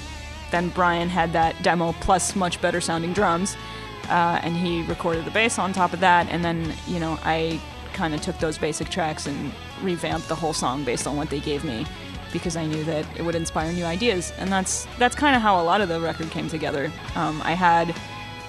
then 0.51 0.69
Bryan 0.69 1.09
had 1.09 1.33
that 1.33 1.61
demo 1.61 1.93
plus 1.99 2.35
much 2.35 2.61
better 2.61 2.81
sounding 2.81 3.13
drums. 3.13 3.55
Uh, 4.09 4.39
and 4.41 4.55
he 4.55 4.83
recorded 4.83 5.25
the 5.25 5.31
bass 5.31 5.59
on 5.59 5.73
top 5.73 5.93
of 5.93 5.99
that. 5.99 6.27
And 6.29 6.43
then, 6.43 6.73
you 6.87 6.99
know, 6.99 7.19
I 7.23 7.59
kind 7.93 8.13
of 8.13 8.21
took 8.21 8.39
those 8.39 8.57
basic 8.57 8.89
tracks 8.89 9.25
and 9.25 9.51
revamped 9.81 10.27
the 10.27 10.35
whole 10.35 10.53
song 10.53 10.83
based 10.83 11.07
on 11.07 11.17
what 11.17 11.29
they 11.29 11.39
gave 11.39 11.63
me 11.63 11.85
because 12.31 12.55
I 12.55 12.65
knew 12.65 12.83
that 12.85 13.05
it 13.17 13.23
would 13.23 13.35
inspire 13.35 13.71
new 13.71 13.85
ideas, 13.85 14.31
and 14.37 14.51
that's 14.51 14.87
that's 14.97 15.15
kind 15.15 15.35
of 15.35 15.41
how 15.41 15.61
a 15.61 15.63
lot 15.63 15.81
of 15.81 15.89
the 15.89 15.99
record 15.99 16.29
came 16.31 16.49
together. 16.49 16.91
Um, 17.15 17.41
I 17.43 17.53
had 17.53 17.95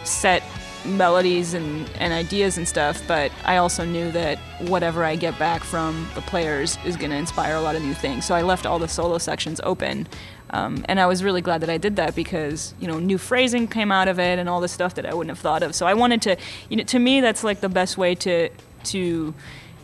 set 0.04 0.42
melodies 0.84 1.54
and, 1.54 1.88
and 1.98 2.12
ideas 2.12 2.56
and 2.56 2.66
stuff, 2.66 3.02
but 3.06 3.32
I 3.44 3.56
also 3.56 3.84
knew 3.84 4.10
that 4.12 4.38
whatever 4.68 5.04
I 5.04 5.16
get 5.16 5.38
back 5.38 5.62
from 5.62 6.08
the 6.14 6.20
players 6.22 6.78
is 6.84 6.96
going 6.96 7.10
to 7.10 7.16
inspire 7.16 7.56
a 7.56 7.60
lot 7.60 7.76
of 7.76 7.82
new 7.82 7.94
things. 7.94 8.24
So 8.24 8.34
I 8.34 8.42
left 8.42 8.66
all 8.66 8.78
the 8.78 8.88
solo 8.88 9.18
sections 9.18 9.60
open. 9.64 10.06
Um, 10.50 10.84
and 10.88 10.98
I 10.98 11.06
was 11.06 11.22
really 11.22 11.42
glad 11.42 11.60
that 11.60 11.68
I 11.68 11.76
did 11.76 11.96
that 11.96 12.14
because 12.14 12.72
you 12.80 12.88
know 12.88 12.98
new 12.98 13.18
phrasing 13.18 13.68
came 13.68 13.92
out 13.92 14.08
of 14.08 14.18
it 14.18 14.38
and 14.38 14.48
all 14.48 14.62
the 14.62 14.68
stuff 14.68 14.94
that 14.94 15.04
I 15.04 15.12
wouldn't 15.12 15.30
have 15.30 15.40
thought 15.40 15.62
of. 15.62 15.74
So 15.74 15.86
I 15.86 15.92
wanted 15.92 16.22
to, 16.22 16.36
you 16.70 16.78
know, 16.78 16.84
to 16.84 16.98
me 16.98 17.20
that's 17.20 17.44
like 17.44 17.60
the 17.60 17.68
best 17.68 17.98
way 17.98 18.14
to 18.14 18.48
to 18.84 19.34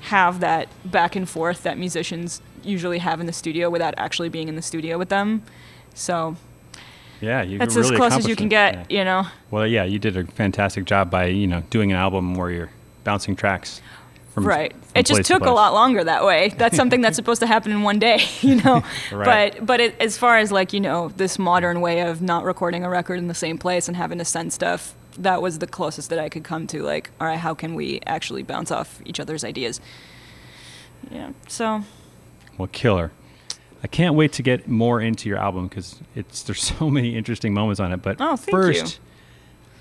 have 0.01 0.41
that 0.41 0.69
back 0.85 1.17
and 1.17 1.29
forth 1.29 1.63
that 1.65 1.77
musicians 1.77 2.41
usually 2.64 2.99
have 2.99 3.21
in 3.21 3.26
the 3.26 3.33
studio 3.33 3.71
without 3.71 3.94
actually 3.97 4.28
being 4.28 4.49
in 4.49 4.56
the 4.56 4.62
studio 4.62 4.99
with 4.99 5.09
them. 5.09 5.42
So 5.94 6.37
Yeah, 7.21 7.42
you 7.42 7.59
that's 7.59 7.75
really 7.76 7.94
as 7.94 7.97
close 7.97 8.12
as 8.14 8.28
you 8.28 8.37
can 8.37 8.47
it. 8.47 8.50
get, 8.50 8.75
Yeah. 8.90 8.99
you 8.99 9.04
know. 9.04 9.26
Well, 9.50 9.66
yeah, 9.66 9.85
you 9.85 9.99
did 9.99 10.16
a 10.16 10.25
fantastic 10.25 10.85
job 10.85 11.11
by 11.11 11.26
you 11.26 11.47
know 11.47 11.62
doing 11.71 11.92
an 11.92 11.99
album 11.99 12.35
where 12.35 12.50
you're 12.50 12.71
bouncing 13.04 13.37
tracks. 13.37 13.80
From, 14.33 14.47
right. 14.49 14.73
from 14.73 14.83
It 14.97 15.06
just 15.06 15.18
place 15.18 15.28
to 15.28 15.35
took 15.35 15.47
a 15.47 15.52
lot 15.52 15.75
longer 15.75 16.02
that 16.02 16.25
way. 16.25 16.49
That's 16.59 16.76
something 16.76 17.00
that's 17.00 17.14
supposed 17.14 17.38
to 17.40 17.47
happen 17.47 17.71
in 17.71 17.83
one 17.83 18.00
day, 18.00 18.18
you 18.40 18.56
know. 18.56 18.83
Right. 19.12 19.54
But 19.56 19.64
but 19.66 19.80
it, 19.80 19.94
as 20.00 20.18
far 20.18 20.38
as 20.38 20.50
like 20.50 20.73
you 20.73 20.80
know 20.80 21.11
this 21.16 21.38
modern 21.38 21.80
way 21.80 22.00
of 22.00 22.21
not 22.21 22.42
recording 22.44 22.83
a 22.85 22.90
record 22.90 23.18
in 23.21 23.28
the 23.28 23.35
same 23.35 23.59
place 23.59 23.87
and 23.87 23.97
having 23.97 24.18
to 24.18 24.25
send 24.25 24.52
stuff, 24.52 24.92
that 25.16 25.40
was 25.40 25.61
the 25.61 25.68
closest 25.68 26.11
that 26.11 26.18
I 26.18 26.28
could 26.28 26.42
come 26.42 26.66
to. 26.68 26.83
Like, 26.83 27.11
all 27.21 27.28
right, 27.28 27.38
how 27.38 27.54
can 27.54 27.76
we 27.76 28.00
actually 28.06 28.42
bounce 28.42 28.73
off 28.73 29.00
each 29.04 29.21
other's 29.21 29.44
ideas? 29.44 29.80
Yeah. 31.12 31.30
So 31.47 31.85
Well, 32.58 32.68
killer. 32.73 33.12
I 33.82 33.87
can't 33.87 34.14
wait 34.14 34.32
to 34.34 34.42
get 34.42 34.66
more 34.66 35.00
into 35.00 35.28
your 35.28 35.38
album 35.38 35.68
because 35.68 36.00
it's 36.14 36.42
there's 36.42 36.62
so 36.78 36.88
many 36.90 37.16
interesting 37.16 37.52
moments 37.52 37.80
on 37.80 37.92
it. 37.92 38.02
But 38.02 38.16
Oh, 38.20 38.37
thank 38.37 38.50
first, 38.50 38.99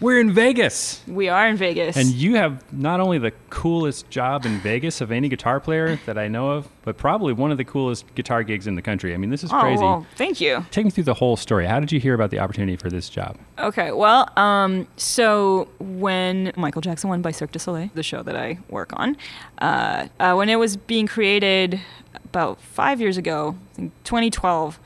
we're 0.03 0.19
in 0.19 0.31
Vegas, 0.31 1.01
we 1.07 1.29
are 1.29 1.47
in 1.47 1.55
Vegas. 1.55 1.95
and 1.95 2.09
you 2.09 2.35
have 2.35 2.61
not 2.73 2.99
only 2.99 3.17
the 3.17 3.31
coolest 3.49 4.09
job 4.09 4.45
in 4.45 4.59
Vegas 4.59 4.99
of 4.99 5.11
any 5.11 5.29
guitar 5.29 5.61
player 5.61 5.97
that 6.05 6.17
I 6.17 6.27
know 6.27 6.51
of, 6.51 6.67
but 6.83 6.97
probably 6.97 7.31
one 7.31 7.51
of 7.51 7.57
the 7.57 7.63
coolest 7.63 8.13
guitar 8.13 8.43
gigs 8.43 8.67
in 8.67 8.75
the 8.75 8.81
country. 8.81 9.13
I 9.13 9.17
mean, 9.17 9.29
this 9.29 9.45
is 9.45 9.51
oh, 9.53 9.59
crazy. 9.61 9.81
well, 9.81 10.05
thank 10.15 10.41
you. 10.41 10.65
Take 10.71 10.83
me 10.83 10.91
through 10.91 11.05
the 11.05 11.13
whole 11.13 11.37
story. 11.37 11.65
How 11.65 11.79
did 11.79 11.91
you 11.91 12.01
hear 12.01 12.13
about 12.13 12.31
the 12.31 12.39
opportunity 12.39 12.75
for 12.75 12.89
this 12.89 13.09
job? 13.09 13.37
Okay, 13.57 13.93
well, 13.93 14.29
um, 14.37 14.87
so 14.97 15.69
when 15.79 16.51
Michael 16.57 16.81
Jackson 16.81 17.09
One 17.09 17.21
by 17.21 17.31
Cirque 17.31 17.53
du 17.53 17.59
Soleil, 17.59 17.89
the 17.93 18.03
show 18.03 18.23
that 18.23 18.35
I 18.35 18.59
work 18.69 18.91
on, 18.97 19.15
uh, 19.59 20.07
uh, 20.19 20.33
when 20.35 20.49
it 20.49 20.57
was 20.57 20.75
being 20.75 21.07
created 21.07 21.79
about 22.25 22.59
five 22.59 22.99
years 22.99 23.15
ago, 23.15 23.55
I 23.71 23.75
think 23.75 23.93
2012, 24.03 24.79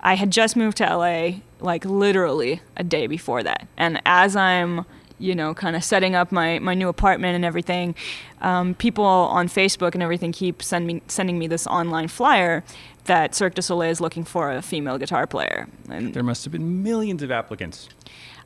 I 0.00 0.14
had 0.14 0.30
just 0.30 0.56
moved 0.56 0.78
to 0.78 0.84
LA, 0.84 1.40
like 1.60 1.84
literally 1.84 2.60
a 2.76 2.84
day 2.84 3.06
before 3.06 3.42
that. 3.42 3.66
And 3.76 4.00
as 4.04 4.36
I'm, 4.36 4.84
you 5.18 5.34
know, 5.34 5.54
kind 5.54 5.76
of 5.76 5.82
setting 5.82 6.14
up 6.14 6.30
my, 6.30 6.58
my 6.58 6.74
new 6.74 6.88
apartment 6.88 7.34
and 7.36 7.44
everything, 7.44 7.94
um, 8.42 8.74
people 8.74 9.04
on 9.04 9.48
Facebook 9.48 9.94
and 9.94 10.02
everything 10.02 10.32
keep 10.32 10.62
send 10.62 10.86
me, 10.86 11.02
sending 11.08 11.38
me 11.38 11.46
this 11.46 11.66
online 11.66 12.08
flyer 12.08 12.62
that 13.04 13.34
Cirque 13.34 13.54
du 13.54 13.62
Soleil 13.62 13.90
is 13.90 14.00
looking 14.00 14.24
for 14.24 14.52
a 14.52 14.60
female 14.60 14.98
guitar 14.98 15.26
player. 15.26 15.68
And 15.90 16.12
There 16.12 16.22
must 16.22 16.44
have 16.44 16.52
been 16.52 16.82
millions 16.82 17.22
of 17.22 17.30
applicants. 17.30 17.88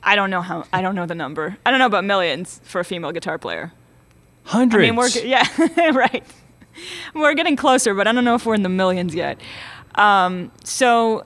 I 0.03 0.17
don't 0.17 0.31
know 0.31 0.41
how. 0.41 0.65
I 0.73 0.81
don't 0.81 0.95
know 0.95 1.07
the 1.07 1.15
number. 1.15 1.59
I 1.67 1.71
don't 1.71 1.79
know 1.79 1.87
about 1.87 2.05
millions 2.05 2.61
for 2.65 2.81
a 2.81 2.85
female 2.85 3.13
guitar 3.13 3.39
player. 3.39 3.73
Hundreds. 4.45 4.83
I 4.83 4.87
mean, 4.87 4.97
we're 4.97 5.09
yeah, 5.09 5.47
right. 5.91 6.25
We're 7.15 7.35
getting 7.35 7.57
closer, 7.57 7.95
but 7.95 8.07
I 8.07 8.13
don't 8.13 8.25
know 8.25 8.35
if 8.35 8.47
we're 8.47 8.55
in 8.55 8.63
the 8.63 8.71
millions 8.71 9.15
yet. 9.15 9.39
Um, 9.97 10.51
so, 10.65 11.25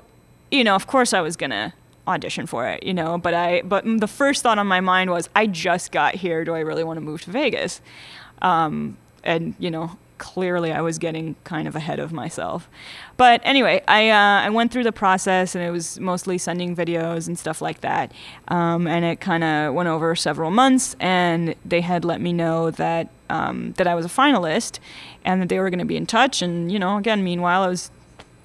you 0.51 0.65
know, 0.65 0.75
of 0.75 0.87
course, 0.87 1.13
I 1.13 1.21
was 1.21 1.37
gonna 1.37 1.75
audition 2.07 2.47
for 2.47 2.69
it, 2.69 2.83
you 2.83 2.95
know. 2.95 3.19
But 3.19 3.35
I, 3.35 3.63
but 3.63 3.85
the 3.85 4.09
first 4.09 4.43
thought 4.43 4.59
on 4.59 4.67
my 4.67 4.81
mind 4.81 5.11
was, 5.11 5.29
I 5.35 5.47
just 5.47 5.93
got 5.93 6.15
here. 6.15 6.45
Do 6.45 6.55
I 6.55 6.61
really 6.61 6.85
want 6.85 6.99
to 6.99 7.01
move 7.01 7.23
to 7.23 7.31
Vegas? 7.31 7.81
Um, 8.43 8.97
and 9.23 9.55
you 9.59 9.71
know, 9.71 9.99
clearly, 10.19 10.73
I 10.73 10.81
was 10.81 10.99
getting 10.99 11.37
kind 11.45 11.67
of 11.67 11.75
ahead 11.75 11.99
of 11.99 12.13
myself. 12.13 12.69
But 13.17 13.41
anyway, 13.45 13.83
I 13.89 14.11
uh, 14.11 14.47
I 14.47 14.51
went 14.51 14.73
through 14.73 14.85
the 14.85 14.93
process, 14.93 15.55
and 15.55 15.65
it 15.65 15.71
was 15.71 15.99
mostly 15.99 16.39
sending 16.39 16.77
videos 16.77 17.27
and 17.27 17.39
stuff 17.39 17.63
like 17.63 17.81
that. 17.81 18.13
Um, 18.49 18.87
and 18.87 19.05
it 19.05 19.21
kind 19.21 19.45
of 19.45 19.75
went 19.75 19.89
over 19.89 20.15
several 20.15 20.51
months, 20.51 20.97
and 21.01 21.55
they 21.65 21.81
had 21.81 22.05
let 22.05 22.21
me 22.21 22.33
know 22.33 22.71
that 22.73 23.09
um, 23.31 23.73
that 23.77 23.87
I 23.87 23.95
was 23.95 24.05
a 24.05 24.09
finalist, 24.09 24.79
and 25.25 25.41
that 25.43 25.49
they 25.49 25.59
were 25.59 25.71
going 25.71 25.79
to 25.79 25.85
be 25.85 25.97
in 25.97 26.07
touch. 26.07 26.43
And 26.43 26.71
you 26.71 26.79
know, 26.79 26.97
again, 26.97 27.25
meanwhile, 27.25 27.63
I 27.63 27.69
was 27.69 27.91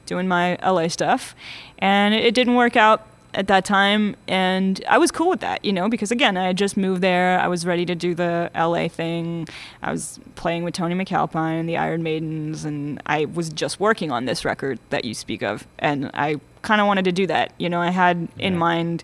doing 0.10 0.28
my 0.28 0.58
LA 0.66 0.88
stuff, 0.88 1.36
and 1.78 2.14
it, 2.14 2.34
didn't 2.34 2.56
work 2.56 2.76
out 2.76 3.06
at 3.36 3.48
that 3.48 3.64
time, 3.64 4.16
and 4.28 4.84
I 4.90 4.98
was 4.98 5.12
cool 5.12 5.30
with 5.30 5.40
that, 5.42 5.64
you 5.64 5.72
know, 5.72 5.88
because 5.88 6.12
again, 6.12 6.36
I 6.36 6.48
had 6.48 6.58
just 6.58 6.76
moved 6.76 7.04
there. 7.04 7.40
I 7.40 7.48
was 7.48 7.64
ready 7.64 7.86
to 7.86 7.94
do 7.94 8.16
the 8.16 8.50
LA 8.56 8.88
thing. 8.88 9.48
I 9.84 9.92
was 9.92 10.20
playing 10.34 10.64
with 10.64 10.74
Tony 10.74 10.96
MacAlpine, 10.96 11.60
and 11.60 11.70
the 11.70 11.78
Iron 11.78 12.02
Maidens, 12.02 12.66
and 12.66 13.00
I 13.06 13.26
was 13.26 13.50
just 13.50 13.80
working 13.80 14.12
on 14.12 14.26
this 14.26 14.44
record 14.44 14.80
that 14.90 15.06
you 15.06 15.14
speak 15.14 15.44
of, 15.44 15.68
and 15.78 16.10
I 16.16 16.38
kind 16.64 16.82
of 16.82 16.88
wanted 16.88 17.06
to 17.06 17.12
do 17.12 17.28
that. 17.28 17.54
You 17.60 17.70
know, 17.70 17.80
I 17.80 17.92
had 17.92 18.28
in 18.40 18.58
mind 18.58 19.04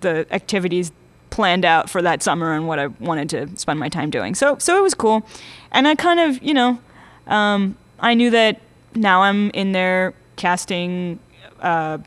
the 0.00 0.26
activities 0.32 0.90
planned 1.30 1.64
out 1.64 1.88
for 1.88 2.02
that 2.02 2.24
summer 2.24 2.52
and 2.52 2.66
what 2.66 2.80
I 2.80 2.88
wanted 2.88 3.30
to 3.30 3.56
spend 3.56 3.78
my 3.78 3.88
time 3.88 4.10
doing. 4.10 4.34
So 4.34 4.58
so 4.58 4.76
it 4.76 4.82
was 4.82 4.94
cool, 4.94 5.24
and 5.70 5.86
I 5.86 5.94
kind 5.94 6.18
of 6.18 6.42
you 6.42 6.52
know, 6.52 6.80
um, 7.28 7.76
I 8.00 8.14
knew 8.14 8.30
that 8.30 8.60
now 8.94 9.22
I'm 9.22 9.50
in 9.50 9.72
there 9.72 10.14
casting, 10.36 11.18
uh, 11.60 11.98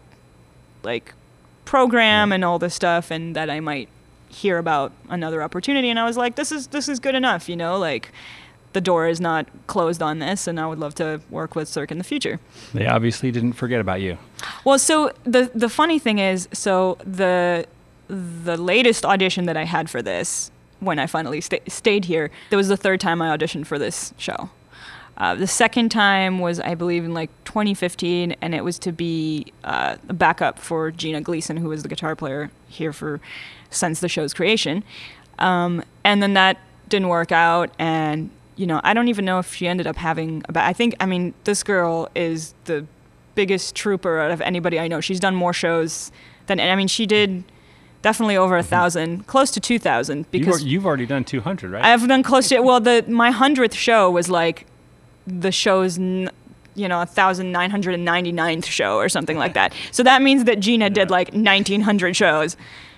like 0.83 1.13
program 1.65 2.31
and 2.31 2.43
all 2.43 2.59
this 2.59 2.75
stuff, 2.75 3.11
and 3.11 3.35
that 3.35 3.49
I 3.49 3.59
might 3.59 3.89
hear 4.29 4.57
about 4.57 4.91
another 5.09 5.41
opportunity. 5.43 5.89
And 5.89 5.99
I 5.99 6.05
was 6.05 6.17
like, 6.17 6.35
this 6.35 6.51
is 6.51 6.67
this 6.67 6.89
is 6.89 6.99
good 6.99 7.15
enough, 7.15 7.47
you 7.49 7.55
know, 7.55 7.77
like. 7.77 8.11
The 8.73 8.81
door 8.81 9.07
is 9.07 9.21
not 9.21 9.45
closed 9.67 10.01
on 10.01 10.17
this, 10.17 10.47
and 10.47 10.59
I 10.59 10.65
would 10.65 10.79
love 10.79 10.95
to 10.95 11.21
work 11.29 11.53
with 11.53 11.67
Cirque 11.69 11.91
in 11.91 11.99
the 11.99 12.03
future. 12.03 12.39
They 12.73 12.87
obviously 12.87 13.29
didn't 13.29 13.53
forget 13.53 13.79
about 13.79 14.01
you. 14.01 14.17
Well, 14.65 14.79
so 14.79 15.11
the 15.25 15.51
the 15.53 15.69
funny 15.69 15.99
thing 15.99 16.17
is, 16.17 16.49
so 16.51 16.97
the 17.05 17.67
the 18.07 18.57
latest 18.57 19.05
audition 19.05 19.45
that 19.45 19.55
I 19.57 19.65
had 19.65 19.91
for 19.91 20.01
this, 20.01 20.49
when 20.79 20.97
I 20.97 21.05
finally 21.05 21.39
sta- 21.39 21.61
stayed 21.67 22.05
here, 22.05 22.31
that 22.49 22.57
was 22.57 22.67
the 22.67 22.75
third 22.75 22.99
time 22.99 23.21
I 23.21 23.37
auditioned 23.37 23.67
for 23.67 23.77
this 23.77 24.11
show. 24.17 24.49
Uh, 25.17 25.35
the 25.35 25.47
second 25.47 25.89
time 25.89 26.39
was, 26.39 26.59
I 26.59 26.75
believe, 26.75 27.05
in 27.05 27.13
like 27.13 27.29
2015, 27.45 28.35
and 28.41 28.55
it 28.55 28.63
was 28.63 28.79
to 28.79 28.91
be 28.91 29.53
uh, 29.63 29.97
a 30.09 30.13
backup 30.13 30.57
for 30.57 30.89
Gina 30.91 31.21
Gleason, 31.21 31.57
who 31.57 31.69
was 31.69 31.83
the 31.83 31.89
guitar 31.89 32.15
player 32.15 32.49
here 32.67 32.91
for 32.91 33.21
since 33.69 33.99
the 33.99 34.09
show's 34.09 34.33
creation. 34.33 34.83
Um, 35.39 35.83
and 36.03 36.21
then 36.21 36.33
that 36.33 36.57
didn't 36.89 37.09
work 37.09 37.31
out, 37.31 37.71
and 37.77 38.31
you 38.55 38.65
know, 38.65 38.81
I 38.83 38.93
don't 38.93 39.07
even 39.07 39.25
know 39.25 39.39
if 39.39 39.53
she 39.53 39.67
ended 39.67 39.87
up 39.87 39.97
having. 39.97 40.43
A 40.49 40.51
ba- 40.51 40.63
I 40.63 40.73
think, 40.73 40.95
I 40.99 41.05
mean, 41.05 41.33
this 41.43 41.63
girl 41.63 42.09
is 42.15 42.53
the 42.65 42.85
biggest 43.35 43.75
trooper 43.75 44.19
out 44.19 44.31
of 44.31 44.41
anybody 44.41 44.79
I 44.79 44.87
know. 44.87 45.01
She's 45.01 45.19
done 45.19 45.35
more 45.35 45.53
shows 45.53 46.11
than, 46.45 46.59
I 46.59 46.75
mean, 46.75 46.87
she 46.87 47.05
did 47.07 47.43
definitely 48.03 48.37
over 48.37 48.57
a 48.57 48.63
thousand, 48.63 49.25
close 49.27 49.49
to 49.51 49.59
two 49.59 49.79
thousand, 49.79 50.29
because 50.29 50.63
you've 50.63 50.85
already 50.85 51.05
done 51.05 51.23
200, 51.23 51.71
right? 51.71 51.83
I've 51.83 52.07
done 52.07 52.21
close 52.21 52.49
to 52.49 52.59
well 52.61 52.79
the 52.79 53.05
my 53.07 53.31
hundredth 53.31 53.73
show 53.73 54.11
was 54.11 54.29
like 54.29 54.67
the 55.27 55.51
show's 55.51 55.97
n- 55.97 56.29
you 56.75 56.87
know 56.87 57.01
a 57.01 57.05
thousand 57.05 57.51
nine 57.51 57.69
hundred 57.71 57.93
and 57.93 58.03
ninety 58.05 58.31
ninth 58.31 58.65
show 58.65 58.97
or 58.97 59.09
something 59.09 59.37
like 59.37 59.53
that. 59.53 59.73
So 59.91 60.03
that 60.03 60.21
means 60.21 60.43
that 60.45 60.59
Gina 60.59 60.89
did 60.89 61.09
like 61.11 61.33
nineteen 61.33 61.81
hundred 61.81 62.15
shows, 62.15 62.57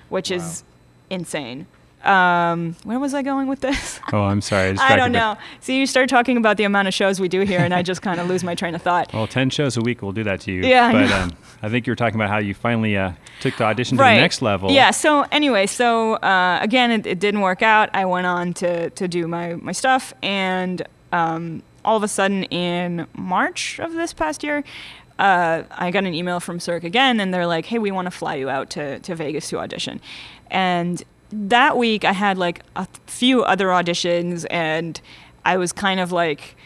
which 0.10 0.32
is 0.32 0.64
insane. 1.10 1.68
Um, 2.04 2.76
where 2.84 3.00
was 3.00 3.16
I 3.16 3.24
going 3.24 3.48
with 3.48 3.62
this? 3.62 4.00
oh, 4.14 4.22
I'm 4.22 4.40
sorry. 4.40 4.68
I 4.70 4.72
distracted 4.74 4.98
don't 4.98 5.12
know. 5.12 5.38
See, 5.60 5.80
you 5.80 5.88
start 5.88 6.08
talking 6.08 6.38
about 6.38 6.58
the 6.58 6.64
amount 6.64 6.88
of 6.88 6.94
shows 6.94 7.20
we 7.20 7.28
do 7.28 7.42
here, 7.42 7.60
and 7.60 7.74
I 7.74 7.82
just 7.82 8.04
kind 8.04 8.20
of 8.20 8.28
lose 8.28 8.44
my 8.44 8.54
train 8.54 8.76
of 8.76 8.84
thought. 8.84 9.12
Well, 9.12 9.26
10 9.26 9.50
shows 9.50 9.76
a 9.76 9.82
week 9.82 10.04
will 10.04 10.12
do 10.12 10.24
that 10.24 10.40
to 10.42 10.52
you. 10.52 10.62
Yeah, 10.62 10.92
But 10.92 11.08
know. 11.08 11.18
um, 11.18 11.34
I 11.64 11.70
think 11.70 11.88
you 11.88 11.92
were 11.92 11.96
talking 11.96 12.14
about 12.16 12.30
how 12.30 12.38
you 12.38 12.54
finally 12.54 12.96
uh, 12.96 13.14
took 13.40 13.58
the 13.58 13.64
audition 13.64 13.98
to 13.98 14.04
the 14.04 14.10
next 14.18 14.44
level. 14.44 14.70
Yeah. 14.70 14.92
So 14.92 15.26
anyway, 15.32 15.66
so 15.66 16.14
uh, 16.18 16.60
again, 16.62 16.92
it, 16.92 17.08
it 17.08 17.20
didn't 17.20 17.42
work 17.42 17.64
out. 17.64 17.90
I 17.96 18.06
went 18.06 18.28
on 18.28 18.54
to 18.56 18.92
to 18.92 19.08
do 19.08 19.28
my 19.28 19.56
my 19.56 19.72
stuff, 19.72 20.14
and 20.22 20.84
um, 21.12 21.64
all 21.86 21.98
of 21.98 22.04
a 22.04 22.08
sudden 22.08 22.44
in 22.46 23.08
March 23.16 23.80
of 23.80 23.94
this 23.94 24.14
past 24.14 24.44
year. 24.44 24.64
Uh, 25.18 25.64
I 25.72 25.92
got 25.92 26.04
an 26.04 26.14
email 26.14 26.42
from 26.42 26.60
Cirque 26.60 26.84
again, 26.84 27.22
and 27.22 27.34
they're 27.34 27.48
like, 27.48 27.66
"Hey, 27.68 27.80
we 27.80 27.92
want 27.92 28.08
to 28.08 28.12
fly 28.12 28.36
you 28.36 28.50
out 28.50 28.70
to, 28.72 29.00
to 29.00 29.16
Vegas 29.16 29.50
to 29.50 29.60
audition." 29.60 30.02
And 30.52 31.02
that 31.32 31.78
week, 31.78 32.04
I 32.04 32.12
had 32.12 32.38
like 32.38 32.62
a 32.76 32.88
few 33.08 33.44
other 33.44 33.68
auditions, 33.68 34.46
and 34.50 35.00
I 35.46 35.58
was 35.58 35.72
kind 35.72 36.00
of 36.00 36.12
like, 36.12 36.58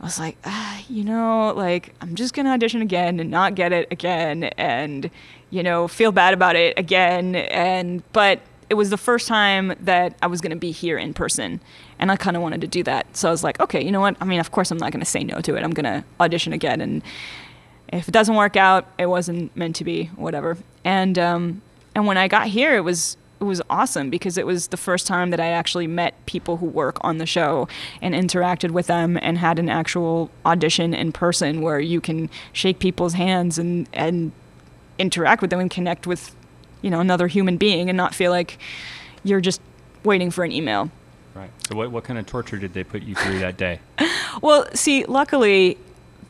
I 0.00 0.04
was 0.04 0.18
like, 0.18 0.38
ah, 0.44 0.82
you 0.88 1.04
know, 1.04 1.52
like 1.54 1.94
I'm 2.00 2.14
just 2.14 2.32
gonna 2.32 2.50
audition 2.50 2.80
again 2.80 3.20
and 3.20 3.30
not 3.30 3.54
get 3.54 3.72
it 3.72 3.88
again, 3.90 4.44
and 4.56 5.10
you 5.50 5.62
know, 5.62 5.86
feel 5.86 6.10
bad 6.10 6.32
about 6.32 6.56
it 6.56 6.78
again. 6.78 7.36
And 7.36 8.02
but 8.12 8.40
it 8.70 8.74
was 8.74 8.90
the 8.90 8.96
first 8.96 9.28
time 9.28 9.74
that 9.80 10.16
I 10.22 10.26
was 10.26 10.40
gonna 10.40 10.56
be 10.56 10.70
here 10.70 10.98
in 10.98 11.14
person, 11.14 11.60
and 11.98 12.10
I 12.10 12.16
kind 12.16 12.36
of 12.36 12.42
wanted 12.42 12.60
to 12.62 12.66
do 12.66 12.82
that. 12.84 13.16
So 13.16 13.28
I 13.28 13.30
was 13.30 13.44
like, 13.44 13.60
okay, 13.60 13.82
you 13.84 13.92
know 13.92 14.00
what? 14.00 14.16
I 14.20 14.24
mean, 14.24 14.40
of 14.40 14.50
course, 14.50 14.70
I'm 14.70 14.78
not 14.78 14.92
gonna 14.92 15.04
say 15.04 15.24
no 15.24 15.40
to 15.40 15.56
it. 15.56 15.62
I'm 15.62 15.72
gonna 15.72 16.04
audition 16.20 16.52
again, 16.52 16.80
and 16.80 17.02
if 17.88 18.08
it 18.08 18.12
doesn't 18.12 18.34
work 18.34 18.56
out, 18.56 18.86
it 18.98 19.06
wasn't 19.06 19.56
meant 19.56 19.76
to 19.76 19.84
be, 19.84 20.06
whatever. 20.16 20.56
And 20.84 21.18
um, 21.18 21.62
and 21.94 22.06
when 22.06 22.16
I 22.16 22.28
got 22.28 22.48
here, 22.48 22.74
it 22.76 22.82
was 22.82 23.16
it 23.40 23.44
was 23.44 23.60
awesome 23.68 24.10
because 24.10 24.38
it 24.38 24.46
was 24.46 24.68
the 24.68 24.76
first 24.76 25.06
time 25.06 25.30
that 25.30 25.40
I 25.40 25.48
actually 25.48 25.86
met 25.86 26.14
people 26.26 26.58
who 26.58 26.66
work 26.66 26.98
on 27.02 27.18
the 27.18 27.26
show 27.26 27.68
and 28.00 28.14
interacted 28.14 28.70
with 28.70 28.86
them 28.86 29.18
and 29.20 29.38
had 29.38 29.58
an 29.58 29.68
actual 29.68 30.30
audition 30.46 30.94
in 30.94 31.12
person 31.12 31.60
where 31.60 31.80
you 31.80 32.00
can 32.00 32.30
shake 32.52 32.78
people's 32.78 33.14
hands 33.14 33.58
and 33.58 33.88
and 33.92 34.32
interact 34.98 35.42
with 35.42 35.50
them 35.50 35.60
and 35.60 35.70
connect 35.70 36.06
with 36.06 36.34
you 36.84 36.90
know 36.90 37.00
another 37.00 37.26
human 37.26 37.56
being 37.56 37.88
and 37.88 37.96
not 37.96 38.14
feel 38.14 38.30
like 38.30 38.58
you're 39.24 39.40
just 39.40 39.60
waiting 40.04 40.30
for 40.30 40.44
an 40.44 40.52
email. 40.52 40.90
Right. 41.34 41.50
So 41.66 41.74
what, 41.74 41.90
what 41.90 42.04
kind 42.04 42.18
of 42.18 42.26
torture 42.26 42.58
did 42.58 42.74
they 42.74 42.84
put 42.84 43.02
you 43.02 43.14
through 43.14 43.38
that 43.40 43.56
day? 43.56 43.80
Well, 44.42 44.66
see, 44.74 45.04
luckily, 45.04 45.78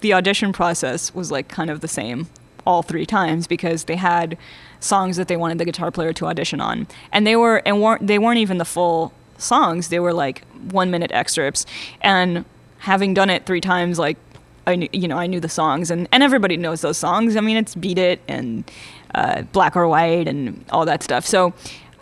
the 0.00 0.12
audition 0.12 0.52
process 0.52 1.14
was 1.14 1.30
like 1.30 1.48
kind 1.48 1.70
of 1.70 1.80
the 1.80 1.88
same 1.88 2.28
all 2.66 2.82
three 2.82 3.06
times 3.06 3.46
because 3.46 3.84
they 3.84 3.96
had 3.96 4.36
songs 4.78 5.16
that 5.16 5.26
they 5.26 5.38
wanted 5.38 5.56
the 5.56 5.64
guitar 5.64 5.90
player 5.90 6.12
to 6.12 6.26
audition 6.26 6.60
on, 6.60 6.86
and 7.12 7.26
they 7.26 7.34
were 7.34 7.62
and 7.64 7.80
weren't 7.80 8.06
they 8.06 8.18
weren't 8.18 8.38
even 8.38 8.58
the 8.58 8.66
full 8.66 9.14
songs. 9.38 9.88
They 9.88 10.00
were 10.00 10.12
like 10.12 10.44
one 10.70 10.90
minute 10.90 11.12
excerpts, 11.12 11.64
and 12.02 12.44
having 12.80 13.14
done 13.14 13.30
it 13.30 13.46
three 13.46 13.62
times, 13.62 13.98
like 13.98 14.18
I 14.66 14.76
knew, 14.76 14.88
you 14.92 15.08
know, 15.08 15.16
I 15.16 15.26
knew 15.26 15.40
the 15.40 15.48
songs, 15.48 15.90
and 15.90 16.06
and 16.12 16.22
everybody 16.22 16.58
knows 16.58 16.82
those 16.82 16.98
songs. 16.98 17.36
I 17.36 17.40
mean, 17.40 17.56
it's 17.56 17.74
Beat 17.74 17.96
It 17.96 18.20
and 18.28 18.70
uh, 19.14 19.42
Black 19.52 19.76
or 19.76 19.86
White 19.88 20.28
and 20.28 20.64
all 20.70 20.84
that 20.86 21.02
stuff. 21.02 21.26
So. 21.26 21.52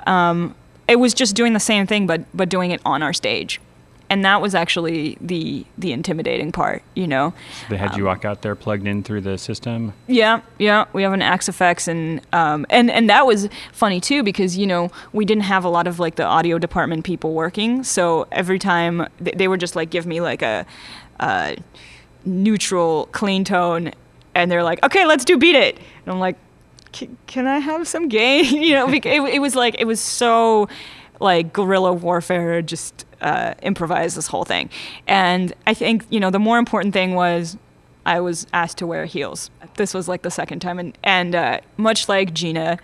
Um, 0.07 0.55
it 0.89 0.97
was 0.97 1.15
just 1.15 1.37
doing 1.37 1.53
the 1.53 1.61
same 1.61 1.87
thing, 1.87 2.07
but 2.09 2.23
but 2.35 2.49
doing 2.49 2.73
it 2.73 2.81
on 2.85 3.05
our 3.05 3.13
stage, 3.13 3.61
and 4.11 4.25
that 4.25 4.43
was 4.43 4.53
actually 4.55 5.17
the 5.21 5.65
the 5.79 5.93
intimidating 5.93 6.51
part, 6.51 6.83
you 6.95 7.07
know. 7.07 7.33
They 7.71 7.77
had 7.77 7.93
Um, 7.93 7.99
you 7.99 8.05
walk 8.05 8.25
out 8.25 8.43
there 8.43 8.57
plugged 8.57 8.87
in 8.87 9.05
through 9.05 9.21
the 9.21 9.39
system. 9.39 9.93
Yeah, 10.09 10.41
yeah, 10.59 10.87
we 10.93 11.05
have 11.05 11.13
an 11.13 11.23
Axe-Fx, 11.23 11.87
and 11.87 12.21
um, 12.33 12.67
and 12.69 12.91
and 12.91 13.09
that 13.09 13.27
was 13.27 13.49
funny 13.73 14.01
too 14.01 14.25
because 14.25 14.59
you 14.59 14.67
know 14.67 14.91
we 15.13 15.25
didn't 15.25 15.45
have 15.45 15.65
a 15.65 15.69
lot 15.69 15.87
of 15.87 16.01
like 16.01 16.17
the 16.17 16.25
audio 16.27 16.59
department 16.59 17.05
people 17.05 17.33
working, 17.33 17.85
so 17.85 18.27
every 18.33 18.59
time 18.59 19.07
th- 19.25 19.37
they 19.37 19.47
would 19.47 19.61
just 19.61 19.77
like 19.77 19.89
give 19.91 20.05
me 20.05 20.21
like 20.21 20.43
a, 20.43 20.67
a 21.21 21.57
neutral, 22.25 23.09
clean 23.13 23.45
tone, 23.45 23.93
and 24.35 24.51
they're 24.51 24.65
like, 24.65 24.83
okay, 24.85 25.07
let's 25.07 25.25
do 25.25 25.39
beat 25.39 25.55
it, 25.55 25.77
and 25.77 26.13
I'm 26.13 26.19
like, 26.19 26.37
"Can- 26.93 27.47
I 27.47 27.59
have 27.59 27.89
some 27.89 28.09
gain? 28.09 28.45
you 28.63 28.75
know, 28.75 28.89
it, 28.89 29.05
it 29.05 29.41
was 29.41 29.55
like 29.55 29.77
it 29.79 29.87
was 29.87 30.01
so 30.01 30.69
like 31.21 31.53
guerrilla 31.53 31.93
warfare, 31.93 32.63
just 32.63 33.07
uh, 33.21 33.55
improvise 33.63 34.15
this 34.15 34.27
whole 34.27 34.45
thing, 34.45 34.71
and 35.07 35.53
I 35.67 35.75
think 35.75 36.05
you 36.11 36.21
know 36.21 36.31
the 36.31 36.39
more 36.39 36.59
important 36.59 36.93
thing 36.95 37.15
was 37.15 37.57
I 38.05 38.21
was 38.21 38.47
asked 38.53 38.79
to 38.79 38.87
wear 38.87 39.05
heels. 39.07 39.51
This 39.77 39.95
was 39.95 40.09
like 40.09 40.23
the 40.23 40.31
second 40.31 40.61
time, 40.61 40.79
and 40.79 40.97
and 41.03 41.35
uh, 41.35 41.61
much 41.77 42.09
like 42.09 42.35
Gina, 42.35 42.79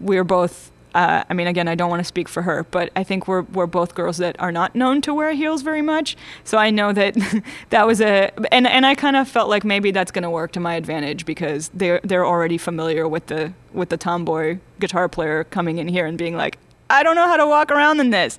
we 0.00 0.16
were 0.16 0.24
both. 0.24 0.70
Uh, 0.94 1.22
I 1.28 1.34
mean, 1.34 1.46
again, 1.46 1.68
I 1.68 1.74
don't 1.74 1.90
want 1.90 2.00
to 2.00 2.04
speak 2.04 2.28
for 2.28 2.42
her, 2.42 2.64
but 2.70 2.90
I 2.96 3.04
think 3.04 3.28
we're 3.28 3.42
we're 3.42 3.66
both 3.66 3.94
girls 3.94 4.16
that 4.18 4.38
are 4.40 4.52
not 4.52 4.74
known 4.74 5.00
to 5.02 5.14
wear 5.14 5.32
heels 5.32 5.62
very 5.62 5.82
much. 5.82 6.16
So 6.44 6.58
I 6.58 6.70
know 6.70 6.92
that 6.92 7.14
that 7.70 7.86
was 7.86 8.00
a 8.00 8.30
and 8.52 8.66
and 8.66 8.86
I 8.86 8.94
kind 8.94 9.16
of 9.16 9.28
felt 9.28 9.48
like 9.48 9.64
maybe 9.64 9.90
that's 9.90 10.10
going 10.10 10.22
to 10.22 10.30
work 10.30 10.52
to 10.52 10.60
my 10.60 10.74
advantage 10.74 11.26
because 11.26 11.70
they're 11.74 12.00
they're 12.02 12.26
already 12.26 12.58
familiar 12.58 13.06
with 13.06 13.26
the 13.26 13.52
with 13.72 13.90
the 13.90 13.96
tomboy 13.96 14.58
guitar 14.80 15.08
player 15.08 15.44
coming 15.44 15.78
in 15.78 15.88
here 15.88 16.06
and 16.06 16.16
being 16.16 16.36
like, 16.36 16.58
I 16.88 17.02
don't 17.02 17.16
know 17.16 17.26
how 17.26 17.36
to 17.36 17.46
walk 17.46 17.70
around 17.70 18.00
in 18.00 18.10
this. 18.10 18.38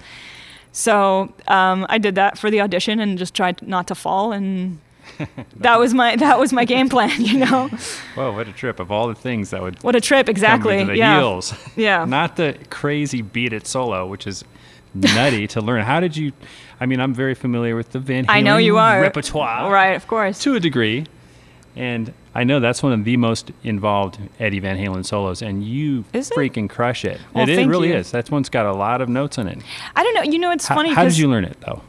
So 0.72 1.34
um, 1.48 1.86
I 1.90 1.98
did 1.98 2.16
that 2.16 2.38
for 2.38 2.52
the 2.52 2.62
audition 2.62 3.00
and 3.00 3.18
just 3.18 3.34
tried 3.34 3.62
not 3.68 3.88
to 3.88 3.96
fall 3.96 4.32
and 4.32 4.80
that 5.58 5.80
was 5.80 5.94
my 5.94 6.16
that 6.16 6.40
was 6.40 6.54
my 6.54 6.66
game 6.66 6.90
plan, 6.90 7.22
you 7.22 7.38
know. 7.40 7.68
Whoa, 8.16 8.32
what 8.34 8.48
a 8.48 8.52
trip! 8.54 8.80
Of 8.80 8.92
all 8.92 9.08
the 9.08 9.16
things 9.16 9.50
that 9.52 9.62
would 9.62 9.82
What 9.84 9.96
a 9.96 10.02
trip, 10.02 10.30
exactly. 10.30 10.82
yeah. 10.98 11.18
heels. 11.20 11.54
Yeah. 11.76 12.06
Not 12.06 12.36
the 12.36 12.58
crazy 12.70 13.22
beat 13.22 13.54
it 13.54 13.68
solo, 13.68 14.06
which 14.08 14.26
is 14.28 14.44
nutty 14.94 15.48
to 15.48 15.62
learn. 15.62 15.84
How 15.84 16.00
did 16.00 16.16
you? 16.18 16.32
I 16.82 16.86
mean, 16.86 17.00
I'm 17.00 17.14
very 17.14 17.36
familiar 17.36 17.76
with 17.76 17.92
the 17.92 18.00
Van 18.00 18.26
Halen 18.26 18.30
I 18.30 18.42
know 18.42 18.58
you 18.58 18.78
are. 18.78 19.02
repertoire, 19.02 19.72
Right, 19.72 19.96
of 19.96 20.08
course. 20.08 20.40
to 20.44 20.56
a 20.56 20.60
degree, 20.60 21.06
and 21.76 22.14
I 22.34 22.44
know 22.46 22.60
that's 22.60 22.82
one 22.82 22.94
of 22.94 23.04
the 23.04 23.18
most 23.18 23.52
involved 23.64 24.18
Eddie 24.40 24.60
Van 24.60 24.78
Halen 24.78 25.06
solos, 25.06 25.42
and 25.42 25.64
you 25.64 26.06
Is 26.14 26.32
it? 26.32 26.38
freaking 26.38 26.70
crush 26.70 27.04
it. 27.04 27.20
Well, 27.34 27.44
it, 27.48 27.58
it 27.60 27.68
really 27.68 27.90
you. 27.90 27.96
is. 27.96 28.12
That 28.12 28.32
one's 28.32 28.50
got 28.50 28.66
a 28.66 28.72
lot 28.74 29.02
of 29.02 29.10
notes 29.10 29.38
in 29.38 29.48
it. 29.48 29.60
I 29.96 30.04
don't 30.04 30.14
know. 30.16 30.24
You 30.24 30.40
know, 30.40 30.52
it's 30.52 30.68
How, 30.68 30.76
funny 30.76 30.94
how 30.94 31.04
did 31.04 31.18
you 31.18 31.28
learn 31.30 31.44
it 31.44 31.58
though? 31.62 31.82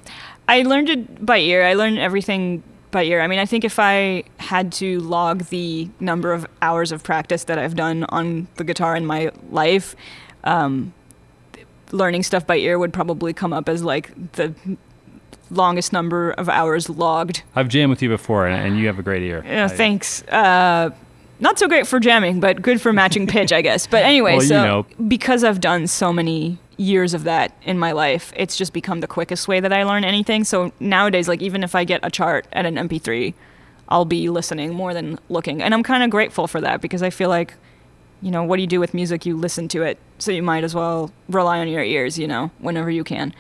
I 0.49 0.63
learned 0.63 0.89
it 0.91 1.25
by 1.25 1.39
ear. 1.39 1.65
I 1.65 1.75
learned 1.75 1.99
everything 1.99 2.65
by 2.91 3.05
ear. 3.05 3.21
I 3.21 3.27
mean, 3.27 3.39
I 3.39 3.47
think 3.47 3.65
if 3.65 3.79
I 3.79 4.25
had 4.39 4.73
to 4.75 5.01
log 5.01 5.45
the 5.47 5.89
number 6.01 6.33
of 6.33 6.47
hours 6.63 6.93
of 6.93 7.03
practice 7.03 7.45
that 7.45 7.59
I've 7.59 7.77
done 7.77 8.05
on 8.09 8.49
the 8.57 8.65
guitar 8.65 8.97
in 8.97 9.07
my 9.07 9.31
life, 9.51 9.95
um, 10.45 10.93
learning 11.93 12.23
stuff 12.23 12.47
by 12.47 12.57
ear 12.57 12.79
would 12.79 12.93
probably 12.93 13.33
come 13.33 13.53
up 13.53 13.69
as 13.69 13.83
like 13.83 14.13
the 14.33 14.55
longest 15.51 15.93
number 15.93 16.31
of 16.33 16.49
hours 16.49 16.89
logged. 16.89 17.43
I've 17.57 17.69
jammed 17.69 17.91
with 17.91 18.03
you 18.03 18.09
before, 18.09 18.47
and, 18.47 18.67
and 18.67 18.79
you 18.79 18.87
have 18.87 18.99
a 18.99 19.03
great 19.03 19.23
ear. 19.23 19.43
Yeah, 19.47 19.65
I- 19.65 19.69
thanks. 19.69 20.23
Uh, 20.25 20.91
not 21.41 21.59
so 21.59 21.67
great 21.69 21.87
for 21.87 21.99
jamming, 21.99 22.39
but 22.39 22.61
good 22.61 22.81
for 22.81 22.93
matching 22.93 23.27
pitch, 23.35 23.53
I 23.53 23.63
guess. 23.63 23.87
But 23.87 24.05
anyway, 24.05 24.33
Well, 24.35 24.43
you 24.43 24.49
so 24.49 24.63
know. 24.65 24.87
because 25.09 25.43
I've 25.43 25.61
done 25.61 25.87
so 25.87 26.13
many 26.13 26.59
years 26.81 27.13
of 27.13 27.25
that 27.25 27.53
in 27.63 27.79
my 27.79 27.93
life, 27.93 28.33
it's 28.35 28.57
just 28.57 28.73
become 28.73 29.01
the 29.01 29.07
quickest 29.07 29.47
way 29.47 29.61
that 29.61 29.73
I 29.73 29.83
learn 29.85 30.03
anything. 30.03 30.45
So 30.45 30.73
nowadays, 30.81 31.29
like 31.29 31.43
even 31.43 31.63
if 31.63 31.75
I 31.75 31.85
get 31.85 32.01
a 32.03 32.11
chart 32.11 32.47
at 32.53 32.65
an 32.65 32.77
MP3, 32.77 33.35
I'll 33.91 34.07
be 34.07 34.31
listening 34.31 34.73
more 34.73 34.95
than 34.95 35.19
looking, 35.29 35.61
and 35.63 35.75
I'm 35.75 35.83
kind 35.83 36.03
of 36.03 36.11
grateful 36.11 36.47
for 36.47 36.61
that 36.61 36.81
because 36.81 37.03
I 37.03 37.11
feel 37.11 37.29
like, 37.29 37.55
you 38.23 38.31
know, 38.31 38.43
what 38.45 38.57
do 38.57 38.63
you 38.63 38.69
do 38.69 38.81
with 38.81 38.95
music? 38.95 39.27
You 39.27 39.37
listen 39.37 39.69
to 39.69 39.83
it, 39.83 39.99
so 40.19 40.31
you 40.31 40.43
might 40.43 40.65
as 40.65 40.75
well 40.75 41.11
rely 41.29 41.59
on 41.59 41.69
your 41.69 41.83
ears, 41.83 42.17
you 42.19 42.27
know, 42.29 42.51
whenever 42.61 42.89
you 42.91 43.05
can. 43.05 43.35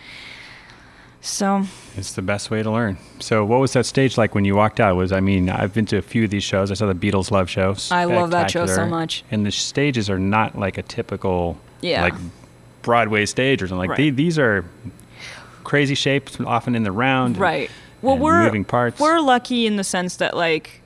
So 1.22 1.64
It's 1.96 2.12
the 2.14 2.22
best 2.22 2.50
way 2.50 2.62
to 2.62 2.70
learn. 2.70 2.96
So, 3.20 3.44
what 3.44 3.61
was 3.61 3.74
that 3.74 3.85
stage 3.87 4.16
like 4.18 4.35
when 4.35 4.44
you 4.46 4.57
walked 4.57 4.81
out? 4.81 4.96
Was 4.96 5.12
I 5.12 5.20
mean, 5.20 5.50
I've 5.50 5.72
been 5.74 5.85
to 5.87 5.98
a 5.98 6.03
few 6.03 6.24
of 6.24 6.31
these 6.31 6.42
shows. 6.44 6.70
I 6.70 6.74
saw 6.74 6.87
the 6.87 6.94
Beatles 6.94 7.31
Love 7.31 7.48
Show. 7.50 7.76
I 7.90 8.05
love 8.05 8.31
that 8.31 8.50
show 8.50 8.64
so 8.66 8.87
much. 8.87 9.22
And 9.31 9.44
the 9.46 9.50
stages 9.50 10.09
are 10.11 10.18
not 10.18 10.59
like 10.59 10.79
a 10.79 10.83
typical, 10.83 11.59
Yeah. 11.83 12.03
like 12.03 12.14
Broadway 12.83 13.27
stage 13.27 13.62
or 13.62 13.69
something. 13.69 13.88
Like 13.88 13.99
Right. 13.99 14.16
these 14.16 14.38
are 14.38 14.64
crazy 15.64 15.95
shapes, 15.95 16.38
often 16.40 16.75
in 16.75 16.83
the 16.83 16.93
round. 16.93 17.35
and- 17.37 17.40
Right. 17.43 17.71
Well, 18.03 18.14
and 18.14 18.23
we're 18.23 18.43
moving 18.45 18.64
parts. 18.64 18.99
we're 18.99 19.21
lucky 19.21 19.66
in 19.66 19.77
the 19.77 19.85
sense 19.85 20.16
that 20.16 20.35
like, 20.37 20.81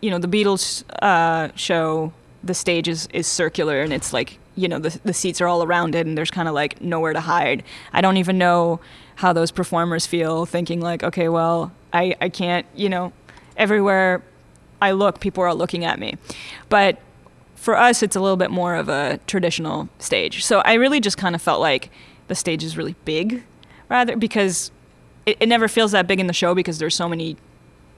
you 0.00 0.10
know, 0.10 0.18
the 0.18 0.26
Beatles 0.28 0.82
uh, 1.00 1.48
show, 1.54 2.12
the 2.42 2.54
stage 2.54 2.88
is, 2.88 3.08
is 3.12 3.26
circular 3.26 3.82
and 3.82 3.92
it's 3.92 4.12
like, 4.12 4.38
you 4.56 4.68
know, 4.68 4.78
the 4.78 4.98
the 5.04 5.12
seats 5.12 5.40
are 5.40 5.46
all 5.46 5.62
around 5.62 5.94
it 5.94 6.06
and 6.06 6.16
there's 6.18 6.30
kind 6.30 6.48
of 6.48 6.54
like 6.54 6.80
nowhere 6.80 7.12
to 7.12 7.20
hide. 7.20 7.62
I 7.92 8.00
don't 8.00 8.16
even 8.16 8.38
know 8.38 8.80
how 9.16 9.32
those 9.32 9.50
performers 9.50 10.06
feel 10.06 10.44
thinking 10.46 10.80
like, 10.80 11.02
okay, 11.04 11.28
well, 11.28 11.72
I 11.92 12.16
I 12.20 12.28
can't, 12.30 12.66
you 12.74 12.88
know, 12.88 13.12
everywhere 13.56 14.22
I 14.82 14.90
look, 14.92 15.20
people 15.20 15.42
are 15.44 15.54
looking 15.54 15.84
at 15.84 15.98
me. 15.98 16.16
But 16.68 16.98
for 17.66 17.76
us, 17.76 18.00
it's 18.00 18.14
a 18.14 18.20
little 18.20 18.36
bit 18.36 18.50
more 18.52 18.76
of 18.76 18.88
a 18.88 19.18
traditional 19.26 19.88
stage. 19.98 20.44
So 20.44 20.60
I 20.60 20.74
really 20.74 21.00
just 21.00 21.18
kind 21.18 21.34
of 21.34 21.42
felt 21.42 21.60
like 21.60 21.90
the 22.28 22.36
stage 22.36 22.62
is 22.62 22.76
really 22.76 22.94
big, 23.04 23.42
rather 23.88 24.16
because 24.16 24.70
it, 25.26 25.36
it 25.40 25.48
never 25.48 25.66
feels 25.66 25.90
that 25.90 26.06
big 26.06 26.20
in 26.20 26.28
the 26.28 26.32
show 26.32 26.54
because 26.54 26.78
there's 26.78 26.94
so 26.94 27.08
many 27.08 27.36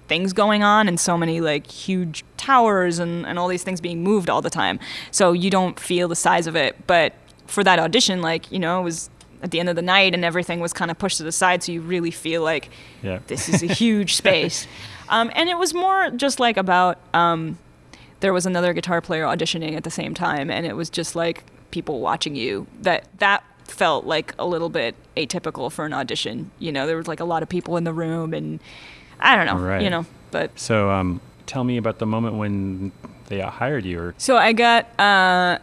things 0.09 0.33
going 0.33 0.63
on 0.63 0.89
and 0.89 0.99
so 0.99 1.19
many 1.19 1.43
like 1.43 1.67
huge 1.67 2.25
towers 2.39 2.99
and, 2.99 3.27
and 3.27 3.39
all 3.39 3.47
these 3.47 3.63
things 3.63 3.79
being 3.79 4.03
moved 4.03 4.31
all 4.31 4.41
the 4.41 4.49
time. 4.49 4.81
So 5.11 5.33
you 5.33 5.51
don't 5.51 5.79
feel 5.79 6.09
the 6.09 6.17
size 6.17 6.47
of 6.47 6.57
it. 6.57 6.87
But 6.87 7.13
for 7.47 7.63
that 7.63 7.79
audition, 7.79 8.23
like, 8.23 8.51
you 8.51 8.59
know, 8.59 8.81
it 8.81 8.85
was 8.85 9.11
at 9.43 9.51
the 9.51 9.61
end 9.61 9.69
of 9.69 9.77
the 9.77 9.83
night 9.83 10.15
and 10.15 10.25
everything 10.25 10.61
was 10.61 10.73
kind 10.73 10.91
of 10.91 10.99
pushed 10.99 11.19
to 11.19 11.25
the 11.25 11.31
side. 11.33 11.63
So 11.63 11.73
you 11.73 11.83
really 11.83 12.11
feel 12.11 12.43
like 12.43 12.71
Yeah. 13.03 13.19
this 13.27 13.51
is 13.51 13.63
a 13.63 13.67
huge 13.67 14.15
space. 14.23 14.67
Um, 15.11 15.31
and 15.35 15.51
it 15.51 15.59
was 15.59 15.75
more 15.75 16.09
just 16.11 16.41
like 16.41 16.57
about 16.57 16.97
um, 17.13 17.59
there 18.21 18.33
was 18.33 18.47
another 18.47 18.73
guitar 18.73 19.01
player 19.01 19.25
auditioning 19.25 19.77
at 19.77 19.85
the 19.85 19.91
same 19.91 20.15
time, 20.15 20.51
and 20.51 20.67
it 20.67 20.75
was 20.77 20.91
just 20.91 21.15
like 21.17 21.45
people 21.71 22.01
watching 22.01 22.35
you. 22.35 22.67
That 22.83 23.05
that 23.19 23.45
felt 23.65 24.07
like 24.07 24.35
a 24.39 24.47
little 24.47 24.69
bit 24.71 24.95
atypical 25.17 25.71
for 25.71 25.85
an 25.85 25.93
audition. 25.93 26.51
You 26.59 26.73
know, 26.73 26.87
there 26.87 26.97
was 26.97 27.07
like 27.07 27.21
a 27.21 27.25
lot 27.25 27.43
of 27.43 27.49
people 27.49 27.77
in 27.77 27.85
the 27.85 27.93
room, 27.93 28.33
and 28.35 28.61
I 29.21 29.37
don't 29.37 29.47
know, 29.47 29.57
Right. 29.65 29.83
you 29.83 29.91
know, 29.91 30.07
but 30.31 30.59
So, 30.59 30.91
um, 30.91 31.21
tell 31.47 31.65
me 31.65 31.77
about 31.77 31.99
the 31.99 32.07
moment 32.07 32.37
when 32.37 32.93
they 33.27 33.41
hired 33.41 33.85
you, 33.85 34.01
or 34.01 34.15
So 34.19 34.37
I 34.37 34.53
got 34.53 34.87
uh, 34.99 35.59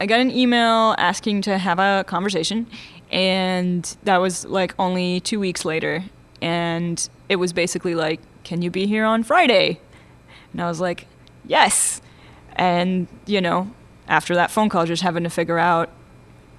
I 0.00 0.06
got 0.06 0.18
an 0.20 0.30
email 0.32 0.94
asking 0.98 1.42
to 1.42 1.58
have 1.58 1.78
a 1.78 2.04
conversation, 2.06 2.66
and 3.10 3.96
that 4.02 4.18
was 4.18 4.44
like 4.46 4.74
only 4.78 5.20
two 5.20 5.38
weeks 5.38 5.64
later, 5.64 6.04
and 6.40 7.08
it 7.28 7.36
was 7.36 7.52
basically 7.52 7.94
like, 7.94 8.20
"Can 8.42 8.62
you 8.62 8.70
be 8.70 8.86
here 8.86 9.04
on 9.04 9.22
Friday?" 9.22 9.78
And 10.52 10.60
I 10.60 10.68
was 10.68 10.80
like, 10.80 11.06
"Yes," 11.46 12.00
and 12.56 13.06
you 13.26 13.40
know, 13.40 13.70
after 14.08 14.34
that 14.34 14.50
phone 14.50 14.68
call, 14.68 14.86
just 14.86 15.02
having 15.02 15.24
to 15.24 15.30
figure 15.30 15.58
out, 15.58 15.90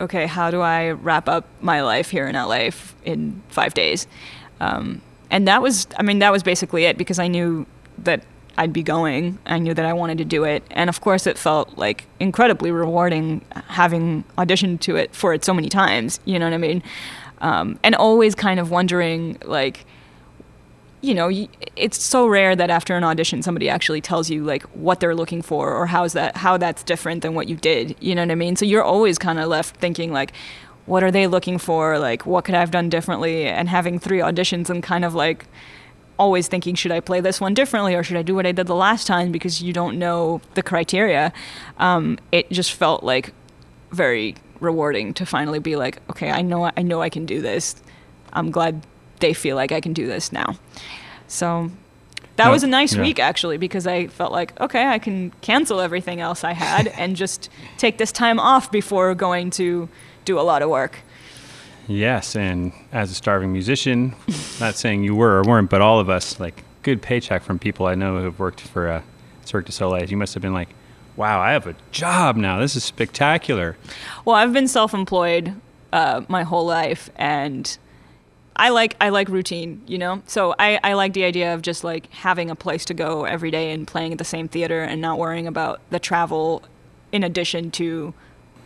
okay, 0.01 0.25
how 0.27 0.51
do 0.51 0.61
I 0.61 0.91
wrap 0.91 1.29
up 1.29 1.45
my 1.61 1.81
life 1.81 2.09
here 2.09 2.27
in 2.27 2.35
LA 2.35 2.67
f- 2.67 2.95
in 3.05 3.41
five 3.49 3.73
days? 3.73 4.07
Um, 4.59 5.01
and 5.29 5.47
that 5.47 5.61
was, 5.61 5.87
I 5.97 6.03
mean, 6.03 6.19
that 6.19 6.31
was 6.31 6.43
basically 6.43 6.85
it 6.85 6.97
because 6.97 7.19
I 7.19 7.27
knew 7.27 7.65
that 7.99 8.23
I'd 8.57 8.73
be 8.73 8.83
going. 8.83 9.39
I 9.45 9.57
knew 9.57 9.73
that 9.73 9.85
I 9.85 9.93
wanted 9.93 10.19
to 10.19 10.25
do 10.25 10.43
it. 10.43 10.63
And 10.71 10.89
of 10.89 11.01
course, 11.01 11.25
it 11.25 11.37
felt 11.37 11.77
like 11.77 12.05
incredibly 12.19 12.71
rewarding 12.71 13.43
having 13.67 14.23
auditioned 14.37 14.81
to 14.81 14.95
it 14.95 15.15
for 15.15 15.33
it 15.33 15.43
so 15.43 15.53
many 15.53 15.69
times. 15.69 16.19
You 16.25 16.37
know 16.37 16.45
what 16.45 16.53
I 16.53 16.57
mean? 16.57 16.83
Um, 17.41 17.79
and 17.83 17.95
always 17.95 18.35
kind 18.35 18.59
of 18.59 18.69
wondering, 18.69 19.37
like, 19.43 19.85
you 21.03 21.13
know, 21.13 21.29
it's 21.75 22.01
so 22.01 22.25
rare 22.25 22.55
that 22.55 22.69
after 22.69 22.95
an 22.95 23.03
audition 23.03 23.43
somebody 23.43 23.67
actually 23.67 23.99
tells 23.99 24.29
you 24.29 24.41
like 24.41 24.63
what 24.69 25.01
they're 25.01 25.13
looking 25.13 25.41
for 25.41 25.75
or 25.75 25.85
how's 25.85 26.13
that 26.13 26.37
how 26.37 26.57
that's 26.57 26.81
different 26.81 27.21
than 27.21 27.35
what 27.35 27.49
you 27.49 27.57
did. 27.57 27.93
You 27.99 28.15
know 28.15 28.21
what 28.21 28.31
I 28.31 28.35
mean? 28.35 28.55
So 28.55 28.63
you're 28.63 28.83
always 28.83 29.17
kind 29.17 29.37
of 29.37 29.49
left 29.49 29.75
thinking 29.75 30.13
like 30.13 30.31
what 30.85 31.03
are 31.03 31.11
they 31.11 31.27
looking 31.27 31.57
for? 31.57 31.99
Like 31.99 32.25
what 32.25 32.45
could 32.45 32.55
I 32.55 32.61
have 32.61 32.71
done 32.71 32.87
differently? 32.87 33.45
And 33.45 33.67
having 33.67 33.99
three 33.99 34.19
auditions 34.19 34.69
and 34.69 34.81
kind 34.81 35.03
of 35.03 35.13
like 35.13 35.45
always 36.17 36.47
thinking 36.47 36.73
should 36.73 36.93
I 36.93 37.01
play 37.01 37.19
this 37.19 37.41
one 37.41 37.53
differently 37.53 37.95
or 37.95 38.03
should 38.03 38.15
I 38.15 38.21
do 38.21 38.33
what 38.33 38.45
I 38.45 38.53
did 38.53 38.67
the 38.67 38.75
last 38.75 39.05
time 39.05 39.33
because 39.33 39.61
you 39.61 39.73
don't 39.73 39.99
know 39.99 40.39
the 40.53 40.63
criteria. 40.63 41.33
Um, 41.79 42.17
it 42.31 42.49
just 42.49 42.71
felt 42.71 43.03
like 43.03 43.33
very 43.91 44.35
rewarding 44.61 45.13
to 45.15 45.25
finally 45.25 45.59
be 45.59 45.75
like, 45.75 45.97
okay, 46.11 46.31
I 46.31 46.43
know 46.43 46.71
I 46.77 46.81
know 46.81 47.01
I 47.01 47.09
can 47.09 47.25
do 47.25 47.41
this. 47.41 47.75
I'm 48.31 48.51
glad 48.51 48.87
they 49.23 49.33
feel 49.33 49.55
like 49.55 49.71
I 49.71 49.81
can 49.81 49.93
do 49.93 50.05
this 50.05 50.31
now. 50.31 50.55
So 51.27 51.71
that 52.35 52.45
No, 52.45 52.51
was 52.51 52.63
a 52.63 52.67
nice 52.67 52.93
yeah. 52.95 53.01
week 53.01 53.19
actually 53.19 53.57
because 53.57 53.87
I 53.87 54.07
felt 54.07 54.31
like 54.31 54.59
okay, 54.59 54.85
I 54.87 54.99
can 54.99 55.31
cancel 55.41 55.79
everything 55.79 56.19
else 56.19 56.43
I 56.43 56.53
had 56.53 56.87
and 57.01 57.15
just 57.15 57.49
take 57.77 57.97
this 57.97 58.11
time 58.11 58.39
off 58.39 58.71
before 58.71 59.15
going 59.15 59.49
to 59.51 59.87
do 60.25 60.39
a 60.39 60.45
lot 60.51 60.61
of 60.61 60.69
work. 60.69 60.99
yes, 61.87 62.35
and 62.35 62.71
as 62.91 63.11
a 63.11 63.13
starving 63.15 63.51
musician, 63.51 64.15
not 64.59 64.75
saying 64.75 65.03
you 65.03 65.15
were 65.15 65.39
or 65.39 65.43
weren't, 65.43 65.69
but 65.69 65.81
all 65.81 65.99
of 65.99 66.09
us, 66.09 66.39
like 66.39 66.63
good 66.81 67.01
paycheck 67.01 67.43
from 67.43 67.59
people 67.59 67.85
I 67.87 67.95
know 67.95 68.21
who've 68.21 68.39
worked 68.39 68.61
for 68.61 68.87
uh, 68.89 69.01
Cirque 69.45 69.65
du 69.65 69.71
Soleil. 69.71 70.09
You 70.09 70.17
must 70.17 70.33
have 70.33 70.41
been 70.43 70.53
like, 70.53 70.69
wow, 71.15 71.39
I 71.41 71.51
have 71.51 71.67
a 71.67 71.75
job 71.91 72.35
now. 72.35 72.59
This 72.59 72.75
is 72.75 72.83
spectacular. 72.83 73.75
Well, 74.25 74.35
I've 74.35 74.53
been 74.53 74.67
self-employed 74.67 75.53
uh, 75.91 76.21
my 76.27 76.43
whole 76.43 76.65
life, 76.65 77.09
and 77.17 77.77
I 78.55 78.69
like 78.69 78.95
I 79.01 79.09
like 79.09 79.29
routine, 79.29 79.81
you 79.87 79.97
know. 79.97 80.21
So 80.27 80.53
I 80.59 80.79
I 80.83 80.93
like 80.93 81.13
the 81.13 81.23
idea 81.23 81.53
of 81.53 81.61
just 81.61 81.83
like 81.83 82.11
having 82.11 82.49
a 82.51 82.55
place 82.55 82.85
to 82.85 82.93
go 82.93 83.25
every 83.25 83.51
day 83.51 83.71
and 83.71 83.87
playing 83.87 84.11
at 84.11 84.17
the 84.17 84.23
same 84.25 84.47
theater 84.47 84.81
and 84.83 85.01
not 85.01 85.17
worrying 85.17 85.47
about 85.47 85.81
the 85.89 85.99
travel, 85.99 86.61
in 87.11 87.23
addition 87.23 87.71
to 87.71 88.13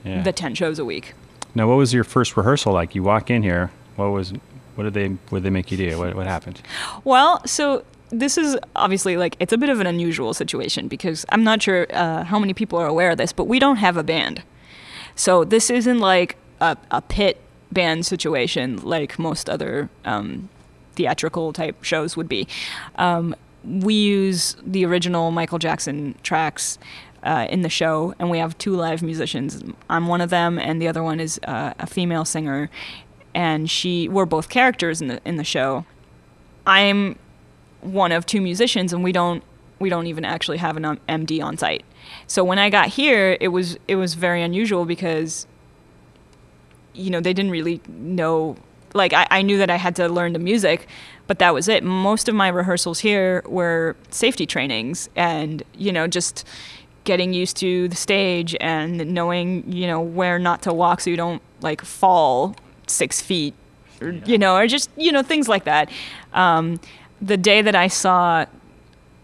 Yeah. 0.04 0.21
the 0.23 0.32
ten 0.32 0.56
shows 0.56 0.80
a 0.80 0.86
week. 0.86 1.13
Now, 1.56 1.67
what 1.67 1.76
was 1.78 1.93
your 1.93 2.04
first 2.04 2.38
rehearsal 2.38 2.73
like? 2.73 2.95
You 2.95 3.04
walk 3.04 3.30
in 3.32 3.43
here. 3.43 3.71
What 3.95 4.12
was? 4.12 4.34
What 4.76 4.84
did 4.84 4.93
they? 4.93 5.08
What 5.08 5.39
did 5.39 5.43
they 5.43 5.50
make 5.50 5.71
you 5.71 5.78
do? 5.78 5.97
What, 5.97 6.15
what 6.15 6.28
happened? 6.28 6.62
Well, 7.04 7.41
so 7.47 7.84
this 8.10 8.38
is 8.38 8.58
obviously 8.76 9.17
like 9.17 9.36
it's 9.39 9.52
a 9.54 9.58
bit 9.58 9.69
of 9.69 9.80
an 9.80 9.88
unusual 9.88 10.34
situation 10.34 10.88
because 10.88 11.26
I'm 11.30 11.43
not 11.43 11.62
sure 11.63 11.88
uh, 11.91 12.23
how 12.26 12.39
many 12.39 12.54
people 12.54 12.78
are 12.80 12.88
aware 12.88 13.12
of 13.12 13.17
this, 13.17 13.34
but 13.34 13.45
we 13.45 13.58
don't 13.60 13.78
have 13.78 13.97
a 13.97 14.04
band. 14.04 14.43
So 15.15 15.43
this 15.43 15.69
isn't 15.69 16.00
like 16.00 16.36
a, 16.62 16.78
a 16.91 17.02
pit 17.02 17.41
band 17.71 18.06
situation 18.06 18.77
like 18.84 19.19
most 19.19 19.49
other 19.49 19.89
um, 20.06 20.49
theatrical 20.93 21.53
type 21.53 21.84
shows 21.84 22.17
would 22.17 22.30
be. 22.30 22.47
Um, 22.95 23.36
we 23.63 23.93
use 23.93 24.56
the 24.65 24.86
original 24.86 25.32
Michael 25.32 25.60
Jackson 25.60 26.15
tracks 26.23 26.77
uh, 27.23 27.47
in 27.49 27.62
the 27.62 27.69
show, 27.69 28.13
and 28.19 28.30
we 28.30 28.38
have 28.38 28.58
two 28.58 28.75
live 28.75 29.01
musicians. 29.01 29.63
I'm 29.89 30.08
one 30.08 30.21
of 30.21 30.30
them, 30.30 30.58
and 30.58 30.82
the 30.82 30.88
other 30.88 31.03
one 31.03 31.19
is 31.19 31.39
uh, 31.43 31.73
a 31.80 31.88
female 31.88 32.25
singer, 32.25 32.69
and 33.34 33.69
she. 33.69 34.08
We're 34.08 34.25
both 34.25 34.49
characters 34.49 35.01
in 35.01 35.08
the 35.08 35.21
in 35.25 35.36
the 35.36 35.43
show. 35.43 35.86
I'm 36.65 37.17
one 37.82 38.12
of 38.12 38.25
two 38.25 38.41
musicians, 38.41 38.93
and 38.93 39.03
we 39.03 39.12
don't 39.12 39.43
we 39.80 39.89
don't 39.89 40.08
even 40.08 40.25
actually 40.25 40.58
have 40.58 40.77
an 40.77 40.86
um, 40.86 40.99
MD 41.10 41.43
on 41.43 41.58
site. 41.58 41.84
So 42.25 42.43
when 42.43 42.60
I 42.60 42.69
got 42.69 42.89
here, 42.89 43.38
it 43.39 43.49
was 43.49 43.77
it 43.88 43.95
was 43.95 44.13
very 44.13 44.41
unusual 44.41 44.86
because 44.86 45.47
you 46.98 47.10
know 47.10 47.20
they 47.20 47.34
didn't 47.34 47.52
really 47.52 47.82
know. 47.88 48.56
Like 48.94 49.14
I, 49.14 49.28
I 49.30 49.42
knew 49.42 49.58
that 49.58 49.70
I 49.70 49.76
had 49.76 49.96
to 49.98 50.08
learn 50.08 50.34
the 50.34 50.40
music, 50.40 50.88
but 51.28 51.40
that 51.40 51.54
was 51.54 51.68
it. 51.68 51.84
Most 51.84 52.28
of 52.28 52.36
my 52.36 52.48
rehearsals 52.48 53.00
here 53.00 53.44
were 53.46 53.96
safety 54.10 54.46
trainings, 54.46 55.10
and 55.16 55.64
you 55.76 55.92
know 55.92 56.08
just 56.08 56.46
getting 57.04 57.34
used 57.34 57.56
to 57.58 57.88
the 57.88 57.96
stage 57.96 58.56
and 58.60 59.14
knowing 59.14 59.72
you 59.72 59.88
know 59.88 60.02
where 60.02 60.38
not 60.38 60.62
to 60.62 60.74
walk 60.74 61.00
so 61.00 61.10
you 61.10 61.16
don't 61.16 61.42
like 61.62 61.82
fall 61.82 62.54
six 62.86 63.22
feet 63.22 63.54
or, 64.02 64.10
you 64.10 64.38
know 64.38 64.58
or 64.58 64.68
just 64.68 64.90
you 64.98 65.10
know 65.10 65.24
things 65.24 65.48
like 65.48 65.64
that 65.64 65.90
um, 66.34 66.78
the 67.22 67.38
day 67.38 67.62
that 67.62 67.76
I 67.76 67.88
saw 67.88 68.46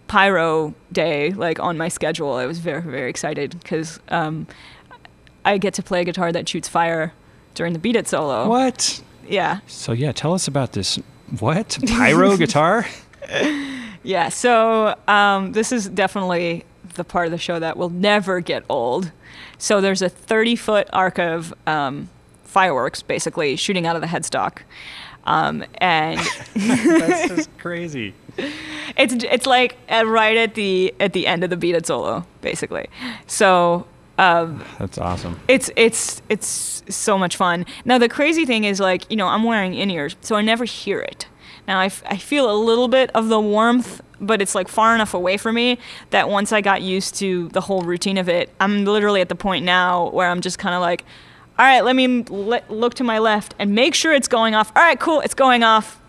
Pyro 0.07 0.73
Day 0.91 1.31
like 1.31 1.59
on 1.59 1.77
my 1.77 1.87
schedule, 1.87 2.33
I 2.33 2.45
was 2.45 2.59
very 2.59 2.81
very 2.81 3.09
excited 3.09 3.57
because 3.59 3.99
um, 4.09 4.47
I 5.43 5.57
get 5.57 5.73
to 5.75 5.83
play 5.83 6.01
a 6.01 6.03
guitar 6.03 6.31
that 6.31 6.47
shoots 6.47 6.67
fire 6.67 7.13
during 7.53 7.73
the 7.73 7.79
Beat 7.79 7.95
It 7.95 8.07
solo. 8.07 8.47
What? 8.47 9.01
Yeah, 9.27 9.59
So 9.67 9.93
yeah, 9.93 10.11
tell 10.11 10.33
us 10.33 10.47
about 10.47 10.73
this. 10.73 10.97
What 11.39 11.77
pyro 11.87 12.35
guitar? 12.43 12.85
yeah. 14.03 14.29
So 14.29 14.95
um, 15.07 15.53
this 15.53 15.71
is 15.71 15.87
definitely 15.89 16.65
the 16.95 17.03
part 17.03 17.25
of 17.27 17.31
the 17.31 17.37
show 17.37 17.59
that 17.59 17.77
will 17.77 17.89
never 17.89 18.41
get 18.41 18.63
old. 18.69 19.11
So 19.57 19.79
there's 19.81 20.01
a 20.01 20.09
30 20.09 20.55
foot 20.57 20.89
arc 20.91 21.17
of 21.19 21.53
um, 21.65 22.09
fireworks 22.43 23.01
basically 23.01 23.55
shooting 23.55 23.87
out 23.87 23.95
of 23.95 24.01
the 24.01 24.07
headstock. 24.07 24.59
Um, 25.25 25.63
and 25.77 26.19
That's 26.55 27.27
just 27.29 27.57
crazy. 27.57 28.13
it's 28.97 29.13
it's 29.23 29.45
like 29.45 29.77
at, 29.87 30.05
right 30.05 30.35
at 30.35 30.55
the 30.55 30.93
at 30.99 31.13
the 31.13 31.27
end 31.27 31.43
of 31.45 31.49
the 31.51 31.55
beat 31.55 31.75
it 31.75 31.85
solo 31.85 32.25
basically 32.41 32.87
so 33.27 33.85
um, 34.17 34.63
That's 34.79 34.97
awesome. 34.97 35.39
it's 35.47 35.69
it's 35.75 36.21
it's 36.29 36.83
so 36.89 37.17
much 37.17 37.35
fun. 37.35 37.65
Now 37.85 37.97
the 37.97 38.09
crazy 38.09 38.45
thing 38.45 38.63
is 38.63 38.79
like 38.79 39.09
you 39.09 39.17
know 39.17 39.27
i'm 39.27 39.43
wearing 39.43 39.73
in-ears 39.73 40.15
so 40.21 40.35
i 40.35 40.41
never 40.41 40.65
hear 40.65 40.99
it. 40.99 41.27
Now 41.67 41.79
I, 41.79 41.85
f- 41.85 42.03
I 42.05 42.17
feel 42.17 42.51
a 42.51 42.57
little 42.57 42.87
bit 42.89 43.09
of 43.15 43.29
the 43.29 43.39
warmth 43.39 44.01
but 44.19 44.41
it's 44.41 44.53
like 44.55 44.67
far 44.67 44.95
enough 44.95 45.13
away 45.13 45.37
from 45.37 45.55
me 45.55 45.77
that 46.11 46.29
once 46.29 46.51
i 46.51 46.61
got 46.61 46.81
used 46.81 47.15
to 47.15 47.47
the 47.49 47.61
whole 47.61 47.81
routine 47.81 48.17
of 48.17 48.29
it 48.29 48.49
i'm 48.59 48.85
literally 48.85 49.19
at 49.21 49.29
the 49.29 49.35
point 49.35 49.65
now 49.65 50.09
where 50.11 50.29
i'm 50.29 50.39
just 50.41 50.59
kind 50.59 50.75
of 50.75 50.81
like 50.81 51.03
all 51.59 51.65
right 51.65 51.83
let 51.83 51.95
me 51.95 52.23
le- 52.29 52.61
look 52.69 52.93
to 52.95 53.03
my 53.03 53.19
left 53.19 53.55
and 53.59 53.73
make 53.75 53.93
sure 53.95 54.13
it's 54.13 54.27
going 54.27 54.55
off. 54.55 54.71
All 54.75 54.83
right 54.83 54.99
cool 54.99 55.21
it's 55.21 55.33
going 55.33 55.63
off. 55.63 55.99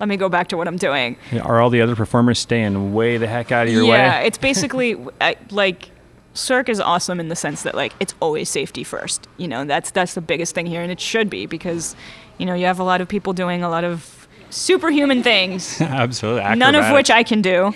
Let 0.00 0.08
me 0.08 0.16
go 0.16 0.28
back 0.28 0.48
to 0.48 0.56
what 0.56 0.66
i'm 0.68 0.76
doing. 0.76 1.16
Are 1.42 1.60
all 1.60 1.70
the 1.70 1.80
other 1.80 1.96
performers 1.96 2.38
staying 2.38 2.92
way 2.92 3.16
the 3.16 3.26
heck 3.28 3.52
out 3.52 3.66
of 3.66 3.72
your 3.72 3.84
yeah, 3.84 3.90
way? 3.90 3.98
Yeah, 3.98 4.20
it's 4.20 4.38
basically 4.38 4.96
I, 5.20 5.36
like 5.50 5.90
Cirque 6.34 6.68
is 6.68 6.80
awesome 6.80 7.20
in 7.20 7.28
the 7.28 7.36
sense 7.36 7.62
that 7.62 7.74
like 7.74 7.92
it's 8.00 8.14
always 8.20 8.50
safety 8.50 8.84
first. 8.84 9.28
You 9.36 9.48
know, 9.48 9.64
that's 9.64 9.90
that's 9.90 10.14
the 10.14 10.20
biggest 10.20 10.54
thing 10.54 10.66
here, 10.66 10.82
and 10.82 10.90
it 10.92 11.00
should 11.00 11.30
be 11.30 11.46
because 11.46 11.96
you 12.38 12.46
know 12.46 12.54
you 12.54 12.66
have 12.66 12.78
a 12.80 12.84
lot 12.84 13.00
of 13.00 13.08
people 13.08 13.32
doing 13.32 13.62
a 13.62 13.68
lot 13.68 13.84
of 13.84 14.28
superhuman 14.50 15.22
things, 15.22 15.80
Absolutely. 15.80 16.56
none 16.56 16.74
of 16.74 16.92
which 16.92 17.10
I 17.10 17.22
can 17.22 17.40
do. 17.42 17.72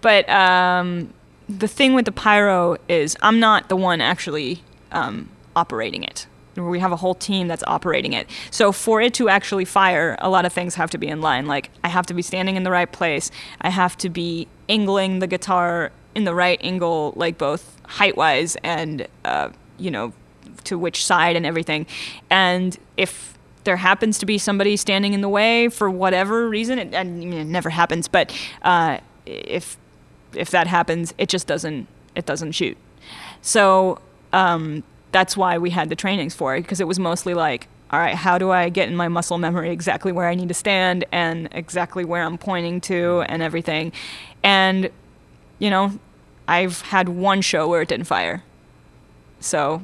But 0.00 0.28
um, 0.28 1.12
the 1.48 1.68
thing 1.68 1.94
with 1.94 2.04
the 2.04 2.12
pyro 2.12 2.76
is 2.88 3.16
I'm 3.22 3.40
not 3.40 3.68
the 3.68 3.76
one 3.76 4.00
actually 4.00 4.62
um, 4.92 5.28
operating 5.56 6.04
it. 6.04 6.26
We 6.56 6.80
have 6.80 6.90
a 6.90 6.96
whole 6.96 7.14
team 7.14 7.46
that's 7.46 7.62
operating 7.68 8.12
it. 8.12 8.28
So 8.50 8.72
for 8.72 9.00
it 9.00 9.14
to 9.14 9.28
actually 9.28 9.64
fire, 9.64 10.16
a 10.20 10.28
lot 10.28 10.44
of 10.44 10.52
things 10.52 10.74
have 10.74 10.90
to 10.90 10.98
be 10.98 11.06
in 11.06 11.20
line. 11.20 11.46
Like 11.46 11.70
I 11.84 11.88
have 11.88 12.06
to 12.06 12.14
be 12.14 12.22
standing 12.22 12.56
in 12.56 12.64
the 12.64 12.70
right 12.72 12.90
place. 12.90 13.30
I 13.60 13.70
have 13.70 13.96
to 13.98 14.08
be 14.08 14.48
angling 14.68 15.20
the 15.20 15.28
guitar 15.28 15.92
in 16.18 16.24
the 16.24 16.34
right 16.34 16.58
angle, 16.62 17.12
like 17.14 17.38
both 17.38 17.80
height 17.86 18.16
wise 18.16 18.56
and 18.64 19.06
uh, 19.24 19.50
you 19.78 19.90
know 19.90 20.12
to 20.64 20.76
which 20.76 21.04
side 21.04 21.36
and 21.36 21.46
everything. 21.46 21.86
And 22.28 22.76
if 22.96 23.38
there 23.62 23.76
happens 23.76 24.18
to 24.18 24.26
be 24.26 24.36
somebody 24.36 24.76
standing 24.76 25.12
in 25.12 25.20
the 25.20 25.28
way 25.28 25.68
for 25.68 25.88
whatever 25.88 26.48
reason, 26.48 26.78
it, 26.78 26.92
and 26.92 27.22
it 27.32 27.44
never 27.44 27.70
happens, 27.70 28.08
but 28.08 28.34
uh, 28.62 28.98
if 29.24 29.78
if 30.34 30.50
that 30.50 30.66
happens, 30.66 31.14
it 31.18 31.28
just 31.28 31.46
doesn't 31.46 31.86
it 32.16 32.26
doesn't 32.26 32.52
shoot. 32.52 32.76
So 33.40 34.00
um, 34.32 34.82
that's 35.12 35.36
why 35.36 35.56
we 35.58 35.70
had 35.70 35.88
the 35.88 35.96
trainings 35.96 36.34
for 36.34 36.56
it 36.56 36.62
because 36.62 36.80
it 36.80 36.88
was 36.88 36.98
mostly 36.98 37.32
like, 37.32 37.68
all 37.92 38.00
right, 38.00 38.16
how 38.16 38.38
do 38.38 38.50
I 38.50 38.68
get 38.70 38.88
in 38.88 38.96
my 38.96 39.06
muscle 39.06 39.38
memory 39.38 39.70
exactly 39.70 40.10
where 40.10 40.28
I 40.28 40.34
need 40.34 40.48
to 40.48 40.54
stand 40.54 41.04
and 41.12 41.48
exactly 41.52 42.04
where 42.04 42.24
I'm 42.24 42.38
pointing 42.38 42.80
to 42.82 43.24
and 43.28 43.40
everything, 43.40 43.92
and 44.42 44.90
you 45.60 45.70
know, 45.70 45.92
I've 46.48 46.80
had 46.80 47.08
one 47.10 47.40
show 47.42 47.68
where 47.68 47.82
it 47.82 47.88
didn't 47.88 48.06
fire, 48.06 48.42
so 49.40 49.82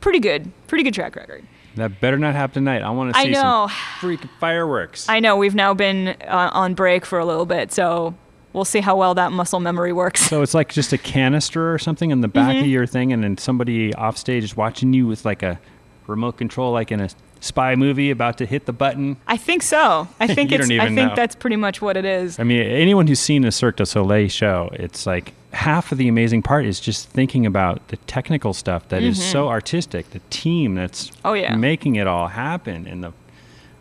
pretty 0.00 0.18
good, 0.18 0.50
pretty 0.66 0.84
good 0.84 0.94
track 0.94 1.16
record. 1.16 1.44
That 1.76 2.00
better 2.00 2.18
not 2.18 2.34
happen 2.34 2.54
tonight. 2.64 2.82
I 2.82 2.90
want 2.90 3.14
to 3.14 3.18
I 3.18 3.24
see 3.24 3.30
know. 3.30 3.68
some 3.68 3.70
freak 4.00 4.20
fireworks. 4.40 5.08
I 5.08 5.20
know 5.20 5.36
we've 5.36 5.54
now 5.54 5.72
been 5.72 6.08
uh, 6.08 6.50
on 6.52 6.74
break 6.74 7.06
for 7.06 7.18
a 7.20 7.24
little 7.24 7.46
bit, 7.46 7.72
so 7.72 8.14
we'll 8.52 8.64
see 8.64 8.80
how 8.80 8.96
well 8.96 9.14
that 9.14 9.30
muscle 9.30 9.60
memory 9.60 9.92
works. 9.92 10.20
so 10.20 10.42
it's 10.42 10.52
like 10.52 10.70
just 10.72 10.92
a 10.92 10.98
canister 10.98 11.72
or 11.72 11.78
something 11.78 12.10
in 12.10 12.20
the 12.22 12.28
back 12.28 12.50
Mm-hmm. 12.56 12.64
of 12.64 12.66
your 12.66 12.86
thing, 12.86 13.12
and 13.12 13.22
then 13.22 13.38
somebody 13.38 13.94
off 13.94 14.16
stage 14.16 14.42
is 14.42 14.56
watching 14.56 14.92
you 14.92 15.06
with 15.06 15.24
like 15.24 15.44
a 15.44 15.60
remote 16.08 16.36
control, 16.36 16.72
like 16.72 16.90
in 16.90 17.00
a 17.00 17.08
spy 17.40 17.74
movie, 17.74 18.10
about 18.10 18.38
to 18.38 18.46
hit 18.46 18.66
the 18.66 18.72
button. 18.72 19.16
I 19.26 19.36
think 19.36 19.62
so. 19.62 20.08
I 20.20 20.26
think 20.34 20.52
it's. 20.52 20.70
I 20.70 20.86
think 20.86 20.94
know. 20.96 21.14
that's 21.16 21.34
pretty 21.34 21.56
much 21.56 21.80
what 21.82 21.96
it 21.96 22.04
is. 22.04 22.38
I 22.38 22.44
mean, 22.44 22.60
anyone 22.62 23.06
who's 23.06 23.20
seen 23.20 23.44
a 23.44 23.52
Cirque 23.52 23.76
du 23.76 23.86
Soleil 23.86 24.28
show, 24.28 24.70
it's 24.74 25.06
like 25.06 25.32
half 25.52 25.90
of 25.90 25.98
the 25.98 26.06
amazing 26.08 26.42
part 26.42 26.64
is 26.64 26.78
just 26.78 27.08
thinking 27.08 27.44
about 27.44 27.88
the 27.88 27.96
technical 27.96 28.52
stuff 28.54 28.88
that 28.90 29.02
is 29.02 29.20
so 29.22 29.48
artistic, 29.48 30.10
the 30.10 30.20
team 30.30 30.76
that's 30.76 31.08
Mm-hmm. 31.10 31.20
Oh, 31.26 31.32
yeah. 31.32 31.56
making 31.56 31.96
it 31.96 32.06
all 32.06 32.28
happen, 32.28 32.86
and 32.86 33.02
the 33.02 33.12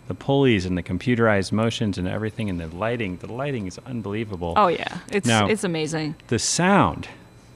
the 0.08 0.16
pulleys 0.16 0.66
and 0.66 0.76
the 0.76 0.82
computerized 0.82 1.52
motions 1.52 2.00
and 2.00 2.08
everything, 2.08 2.50
and 2.50 2.60
the 2.60 2.66
lighting. 2.76 3.18
The 3.18 3.32
lighting 3.32 3.68
is 3.68 3.78
unbelievable. 3.86 4.54
Oh 4.58 4.68
yeah, 4.68 4.98
it's 5.12 5.28
Now- 5.28 5.48
it's 5.48 5.64
amazing. 5.64 6.16
the 6.30 6.40
sound 6.40 7.08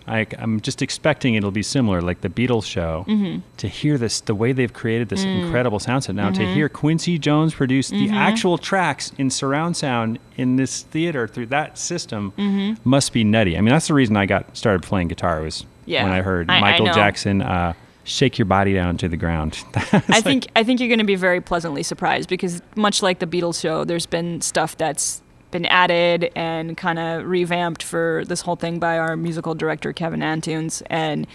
I, 0.07 0.27
i'm 0.39 0.59
just 0.61 0.81
expecting 0.81 1.35
it'll 1.35 1.51
be 1.51 1.63
similar 1.63 2.01
like 2.01 2.21
the 2.21 2.29
beatles 2.29 2.65
show 2.65 3.05
Mm-hmm. 3.07 3.39
to 3.57 3.67
hear 3.67 3.97
this 3.97 4.19
the 4.21 4.35
way 4.35 4.51
they've 4.51 4.73
created 4.73 5.09
this 5.09 5.23
Mm. 5.25 5.45
incredible 5.45 5.79
sound 5.79 6.03
set 6.03 6.15
now 6.15 6.29
to 6.31 6.45
hear 6.53 6.67
quincy 6.69 7.17
jones 7.17 7.53
produce 7.53 7.89
the 7.89 8.07
Mm-hmm. 8.07 8.13
actual 8.15 8.57
tracks 8.57 9.11
in 9.17 9.29
surround 9.29 9.77
sound 9.77 10.19
in 10.35 10.55
this 10.57 10.81
theater 10.83 11.27
through 11.27 11.47
that 11.47 11.77
system 11.77 12.33
Mm-hmm. 12.37 12.87
must 12.89 13.13
be 13.13 13.23
nutty 13.23 13.57
i 13.57 13.61
mean 13.61 13.71
that's 13.73 13.87
the 13.87 13.93
reason 13.93 14.17
i 14.17 14.25
got 14.25 14.55
started 14.57 14.83
playing 14.83 15.07
guitar 15.07 15.41
was 15.41 15.65
Yeah. 15.85 16.03
when 16.03 16.11
i 16.11 16.21
heard 16.21 16.49
I- 16.49 16.57
I 16.57 16.61
michael 16.61 16.85
know. 16.87 16.93
jackson 16.93 17.41
uh, 17.41 17.73
shake 18.05 18.37
your 18.37 18.45
body 18.45 18.73
down 18.73 18.97
to 18.97 19.07
the 19.07 19.15
ground 19.15 19.63
I 20.09 20.19
think 20.19 20.47
I 20.57 20.65
think 20.65 20.81
you're 20.81 20.89
going 20.89 20.99
to 20.99 21.05
be 21.05 21.15
very 21.15 21.39
pleasantly 21.39 21.83
surprised 21.83 22.27
because 22.27 22.61
much 22.75 23.01
like 23.01 23.19
the 23.19 23.25
Beatles 23.27 23.61
show, 23.61 23.85
there's 23.85 24.05
been 24.05 24.41
stuff 24.41 24.75
that's 24.77 25.21
been 25.53 25.65
added 25.67 26.31
and 26.35 26.75
kind 26.75 26.99
of 26.99 27.25
revamped 27.25 27.81
for 27.81 28.23
this 28.27 28.41
whole 28.41 28.57
thing 28.57 28.79
by 28.79 28.97
our 28.97 29.15
musical 29.15 29.55
director 29.55 29.93
Kevin 29.93 30.19
Antunes, 30.19 30.81
and 30.87 31.25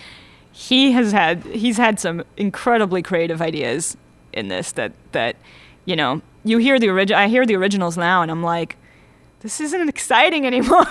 he 0.53 0.93
has 0.93 1.13
had 1.13 1.43
he's 1.45 1.79
had 1.79 1.99
some 1.99 2.25
incredibly 2.37 3.01
creative 3.01 3.41
ideas 3.41 3.97
in 4.35 4.49
this 4.49 4.73
that 4.73 4.93
that 5.13 5.37
you 5.87 5.97
know 5.97 6.21
you 6.45 6.59
hear 6.59 6.79
the 6.79 6.89
original 6.89 7.19
I 7.19 7.29
hear 7.29 7.47
the 7.47 7.57
originals 7.57 7.97
now 7.97 8.21
and 8.23 8.31
I'm 8.31 8.43
like 8.43 8.77
this 9.41 9.61
isn't 9.61 9.89
exciting 9.89 10.47
anymore. 10.53 10.85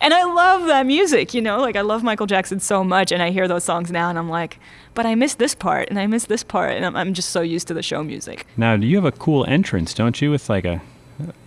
and 0.00 0.12
I 0.12 0.24
love 0.24 0.66
that 0.66 0.86
music, 0.86 1.34
you 1.34 1.40
know, 1.40 1.60
like 1.60 1.76
I 1.76 1.82
love 1.82 2.02
Michael 2.02 2.26
Jackson 2.26 2.58
so 2.58 2.82
much, 2.82 3.12
and 3.12 3.22
I 3.22 3.30
hear 3.30 3.46
those 3.46 3.62
songs 3.62 3.92
now, 3.92 4.10
and 4.10 4.18
I'm 4.18 4.28
like, 4.28 4.58
but 4.92 5.06
I 5.06 5.14
miss 5.14 5.34
this 5.34 5.54
part, 5.54 5.88
and 5.88 6.00
I 6.00 6.08
miss 6.08 6.24
this 6.24 6.42
part, 6.42 6.72
and 6.72 6.84
I'm, 6.84 6.96
I'm 6.96 7.14
just 7.14 7.28
so 7.28 7.42
used 7.42 7.68
to 7.68 7.74
the 7.74 7.82
show 7.82 8.02
music. 8.02 8.44
now 8.56 8.76
do 8.76 8.88
you 8.88 8.96
have 8.96 9.04
a 9.04 9.12
cool 9.12 9.44
entrance 9.46 9.94
don't 9.94 10.20
you 10.20 10.32
with 10.32 10.48
like 10.48 10.64
a 10.64 10.82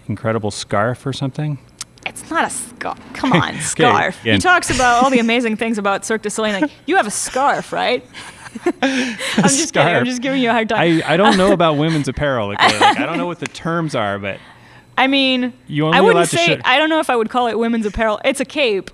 incredible 0.08 0.52
scarf 0.52 1.06
or 1.06 1.13
something 1.13 1.58
It's 2.06 2.30
not 2.30 2.46
a 2.46 2.50
scarf. 2.50 3.00
Come 3.13 3.34
on, 3.34 3.60
scarf. 3.60 4.22
He 4.22 4.38
talks 4.38 4.70
about 4.70 5.04
all 5.04 5.10
the 5.10 5.20
amazing 5.28 5.58
things 5.58 5.78
about 5.78 6.06
Cirque 6.06 6.22
du 6.22 6.30
Soleil. 6.30 6.62
Like, 6.62 6.72
you 6.86 6.98
have 6.98 7.08
a 7.08 7.12
scarf, 7.12 7.74
right? 7.74 8.06
I'm 8.82 9.18
just 9.44 9.74
kidding. 9.74 9.96
I'm 9.96 10.06
just 10.06 10.22
giving 10.22 10.41
you 10.41 10.50
a 10.50 10.54
hard 10.54 10.70
time. 10.70 10.80
I, 10.80 11.13
I 11.13 11.18
don't 11.18 11.38
know 11.38 11.52
about 11.52 11.78
women's 11.78 12.08
apparel. 12.08 12.48
Like, 12.50 12.60
like, 12.60 13.00
I 13.00 13.06
don't 13.06 13.18
know 13.18 13.26
what 13.26 13.39
the 13.39 13.48
terms 13.48 13.96
are, 13.96 14.18
but 14.20 14.39
I 14.98 15.08
mean, 15.08 15.54
I 15.70 16.02
wouldn't 16.02 16.30
say. 16.30 16.60
I 16.63 16.78
don't 16.78 16.89
know 16.89 17.00
if 17.00 17.10
I 17.10 17.15
would 17.15 17.30
call 17.30 17.48
it 17.48 17.58
women's 17.60 17.86
apparel. 17.86 18.20
It's 18.24 18.39
a 18.39 18.46
cape. 18.46 18.91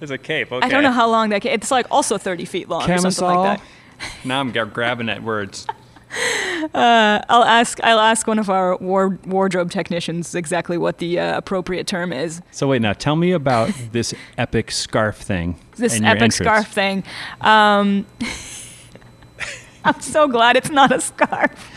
It's 0.00 0.10
a 0.10 0.18
cape. 0.18 0.50
Okay. 0.50 0.66
I 0.66 0.68
don't 0.68 0.82
know 0.82 0.90
how 0.90 1.08
long 1.08 1.30
that. 1.30 1.42
Ca- 1.42 1.52
it's 1.52 1.70
like 1.70 1.86
also 1.90 2.18
30 2.18 2.44
feet 2.44 2.68
long 2.68 2.82
or 2.82 2.98
something 2.98 3.02
Camisole. 3.02 3.36
like 3.44 3.60
that. 3.60 4.10
now 4.24 4.40
I'm 4.40 4.50
gra- 4.50 4.66
grabbing 4.66 5.08
at 5.08 5.22
words. 5.22 5.66
I'll 6.74 7.44
ask. 7.44 7.80
I'll 7.82 8.00
ask 8.00 8.26
one 8.26 8.38
of 8.38 8.48
our 8.48 8.76
war, 8.76 9.18
wardrobe 9.26 9.70
technicians 9.70 10.34
exactly 10.34 10.78
what 10.78 10.98
the 10.98 11.18
uh, 11.18 11.36
appropriate 11.36 11.86
term 11.86 12.12
is. 12.12 12.40
So 12.50 12.68
wait, 12.68 12.82
now 12.82 12.92
tell 12.92 13.16
me 13.16 13.32
about 13.32 13.72
this 13.92 14.14
epic 14.38 14.70
scarf 14.70 15.16
thing. 15.16 15.58
This 15.76 15.96
epic 15.96 16.06
entrance. 16.06 16.36
scarf 16.36 16.68
thing. 16.68 17.04
Um, 17.40 18.06
I'm 19.84 20.00
so 20.00 20.28
glad 20.28 20.56
it's 20.56 20.70
not 20.70 20.92
a 20.92 21.00
scarf. 21.00 21.70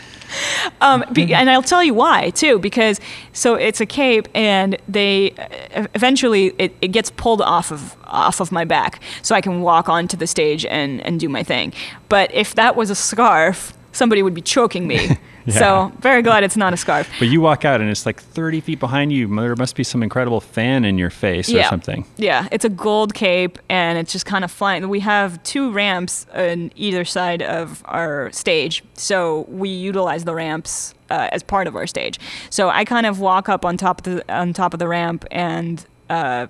Um, 0.80 1.04
be, 1.12 1.32
and 1.32 1.48
I'll 1.50 1.62
tell 1.62 1.82
you 1.82 1.94
why 1.94 2.30
too, 2.30 2.58
because 2.58 3.00
so 3.32 3.54
it's 3.54 3.80
a 3.80 3.86
cape, 3.86 4.28
and 4.34 4.76
they 4.86 5.32
uh, 5.74 5.86
eventually 5.94 6.48
it, 6.58 6.76
it 6.80 6.88
gets 6.88 7.10
pulled 7.10 7.40
off 7.40 7.72
of 7.72 7.96
off 8.04 8.40
of 8.40 8.52
my 8.52 8.64
back, 8.64 9.00
so 9.22 9.34
I 9.34 9.40
can 9.40 9.62
walk 9.62 9.88
onto 9.88 10.16
the 10.16 10.26
stage 10.26 10.64
and 10.66 11.00
and 11.00 11.18
do 11.18 11.28
my 11.28 11.42
thing. 11.42 11.72
But 12.08 12.32
if 12.34 12.54
that 12.56 12.76
was 12.76 12.90
a 12.90 12.94
scarf, 12.94 13.72
somebody 13.98 14.22
would 14.22 14.34
be 14.34 14.42
choking 14.42 14.86
me. 14.86 15.16
Yeah. 15.48 15.58
So 15.60 15.92
very 16.00 16.20
glad 16.20 16.44
it's 16.44 16.58
not 16.58 16.74
a 16.74 16.76
scarf. 16.76 17.08
But 17.18 17.28
you 17.28 17.40
walk 17.40 17.64
out 17.64 17.80
and 17.80 17.88
it's 17.88 18.04
like 18.04 18.20
30 18.20 18.60
feet 18.60 18.78
behind 18.78 19.14
you. 19.14 19.34
There 19.34 19.56
must 19.56 19.76
be 19.76 19.82
some 19.82 20.02
incredible 20.02 20.42
fan 20.42 20.84
in 20.84 20.98
your 20.98 21.08
face 21.08 21.48
or 21.48 21.62
something. 21.64 22.04
Yeah, 22.18 22.48
it's 22.52 22.66
a 22.66 22.68
gold 22.68 23.14
cape 23.14 23.58
and 23.70 23.96
it's 23.96 24.12
just 24.12 24.26
kind 24.26 24.44
of 24.44 24.50
flying. 24.50 24.86
We 24.90 25.00
have 25.00 25.42
two 25.44 25.72
ramps 25.72 26.26
on 26.34 26.70
either 26.76 27.02
side 27.06 27.40
of 27.40 27.82
our 27.86 28.30
stage, 28.30 28.84
so 28.92 29.46
we 29.48 29.70
utilize 29.70 30.24
the 30.24 30.34
ramps 30.34 30.92
uh, 31.08 31.30
as 31.32 31.42
part 31.42 31.66
of 31.66 31.74
our 31.76 31.86
stage. 31.86 32.20
So 32.50 32.68
I 32.68 32.84
kind 32.84 33.06
of 33.06 33.18
walk 33.18 33.48
up 33.48 33.64
on 33.64 33.78
top 33.78 34.06
of 34.06 34.16
the 34.16 34.34
on 34.34 34.52
top 34.52 34.74
of 34.74 34.80
the 34.80 34.88
ramp 34.88 35.24
and 35.30 35.82
uh, 36.10 36.48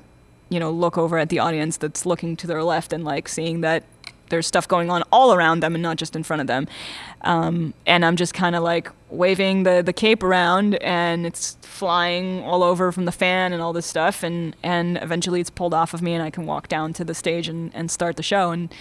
you 0.49 0.59
know 0.59 0.73
look 0.73 0.99
over 0.99 1.19
at 1.19 1.29
the 1.29 1.39
audience 1.39 1.77
that's 1.77 2.05
looking 2.05 2.35
to 2.37 2.49
their 2.49 2.65
left 2.65 2.93
and 2.93 3.05
like 3.05 3.29
seeing 3.29 3.61
that 3.61 3.85
there's 4.31 4.47
stuff 4.47 4.67
going 4.69 4.91
on 4.91 5.03
all 5.13 5.33
around 5.33 5.61
them 5.61 5.75
and 5.75 5.83
not 5.83 5.97
just 5.97 6.15
in 6.17 6.23
front 6.23 6.41
of 6.41 6.47
them. 6.47 6.67
Um, 7.23 7.75
and 7.87 8.05
I'm 8.05 8.17
just 8.17 8.35
kind 8.35 8.55
of 8.55 8.63
like 8.63 8.91
waving 9.11 9.63
the, 9.63 9.83
the 9.85 9.93
cape 9.93 10.23
around 10.23 10.77
and 10.77 11.27
it's 11.27 11.57
flying 11.63 12.43
all 12.43 12.63
over 12.63 12.93
from 12.93 13.05
the 13.05 13.13
fan 13.13 13.53
and 13.53 13.63
all 13.63 13.73
this 13.73 13.87
stuff. 13.87 14.23
And, 14.23 14.55
and 14.63 14.99
eventually 15.03 15.41
it's 15.41 15.51
pulled 15.51 15.75
off 15.75 15.95
of 15.95 16.03
me 16.03 16.15
and 16.15 16.23
I 16.23 16.31
can 16.31 16.47
walk 16.47 16.69
down 16.69 16.93
to 16.95 17.05
the 17.05 17.15
stage 17.15 17.49
and, 17.49 17.75
and 17.75 17.91
start 17.91 18.17
the 18.17 18.23
show. 18.23 18.51
And 18.51 18.73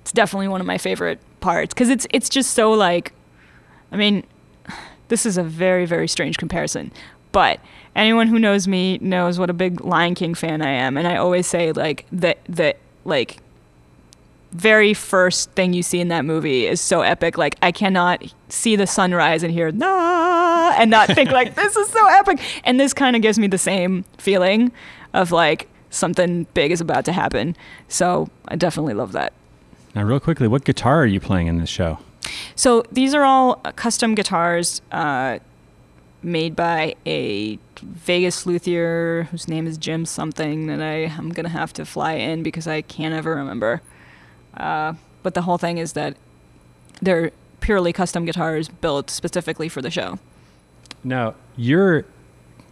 it's 0.00 0.12
definitely 0.12 0.48
one 0.48 0.60
of 0.60 0.66
my 0.66 0.78
favorite 0.78 1.20
parts 1.40 1.72
because 1.72 1.88
it's, 1.88 2.06
it's 2.10 2.28
just 2.28 2.52
so 2.52 2.72
like, 2.72 3.12
I 3.90 3.96
mean, 3.96 4.24
this 5.08 5.26
is 5.26 5.36
a 5.36 5.42
very, 5.42 5.84
very 5.84 6.08
strange 6.08 6.38
comparison, 6.38 6.90
but 7.32 7.60
anyone 7.94 8.28
who 8.28 8.38
knows 8.38 8.66
me 8.66 8.98
knows 8.98 9.38
what 9.38 9.50
a 9.50 9.52
big 9.52 9.82
Lion 9.82 10.14
King 10.14 10.34
fan 10.34 10.62
I 10.62 10.70
am. 10.70 10.96
And 10.96 11.06
I 11.06 11.16
always 11.16 11.46
say 11.46 11.72
like 11.72 12.06
that, 12.12 12.38
that 12.48 12.78
like 13.04 13.38
very 14.52 14.94
first 14.94 15.50
thing 15.52 15.72
you 15.72 15.82
see 15.82 16.00
in 16.00 16.08
that 16.08 16.24
movie 16.24 16.66
is 16.66 16.80
so 16.80 17.00
epic. 17.00 17.38
Like 17.38 17.56
I 17.62 17.72
cannot 17.72 18.22
see 18.48 18.76
the 18.76 18.86
sunrise 18.86 19.42
and 19.42 19.52
hear 19.52 19.72
nah 19.72 20.74
and 20.76 20.90
not 20.90 21.08
think 21.08 21.30
like 21.30 21.54
this 21.56 21.76
is 21.76 21.88
so 21.88 22.06
epic. 22.06 22.40
And 22.64 22.78
this 22.78 22.92
kind 22.92 23.16
of 23.16 23.22
gives 23.22 23.38
me 23.38 23.46
the 23.46 23.58
same 23.58 24.04
feeling 24.18 24.72
of 25.14 25.32
like 25.32 25.68
something 25.90 26.46
big 26.54 26.70
is 26.70 26.80
about 26.80 27.04
to 27.06 27.12
happen. 27.12 27.56
So 27.88 28.28
I 28.48 28.56
definitely 28.56 28.94
love 28.94 29.12
that. 29.12 29.32
Now, 29.94 30.04
real 30.04 30.20
quickly, 30.20 30.48
what 30.48 30.64
guitar 30.64 31.02
are 31.02 31.06
you 31.06 31.20
playing 31.20 31.48
in 31.48 31.58
this 31.58 31.68
show? 31.68 31.98
So 32.54 32.82
these 32.90 33.14
are 33.14 33.24
all 33.24 33.56
custom 33.76 34.14
guitars 34.14 34.80
uh, 34.90 35.38
made 36.22 36.56
by 36.56 36.94
a 37.04 37.58
Vegas 37.80 38.46
luthier 38.46 39.24
whose 39.30 39.48
name 39.48 39.66
is 39.66 39.76
Jim 39.76 40.06
something 40.06 40.66
that 40.66 40.80
I 40.80 41.12
I'm 41.18 41.30
gonna 41.30 41.48
have 41.48 41.72
to 41.74 41.84
fly 41.84 42.14
in 42.14 42.42
because 42.42 42.66
I 42.66 42.82
can't 42.82 43.14
ever 43.14 43.34
remember. 43.34 43.82
Uh, 44.56 44.94
but 45.22 45.34
the 45.34 45.42
whole 45.42 45.58
thing 45.58 45.78
is 45.78 45.92
that 45.94 46.16
they're 47.00 47.30
purely 47.60 47.92
custom 47.92 48.24
guitars 48.24 48.68
built 48.68 49.08
specifically 49.10 49.68
for 49.68 49.80
the 49.82 49.90
show. 49.90 50.18
Now, 51.04 51.34
you're, 51.56 52.04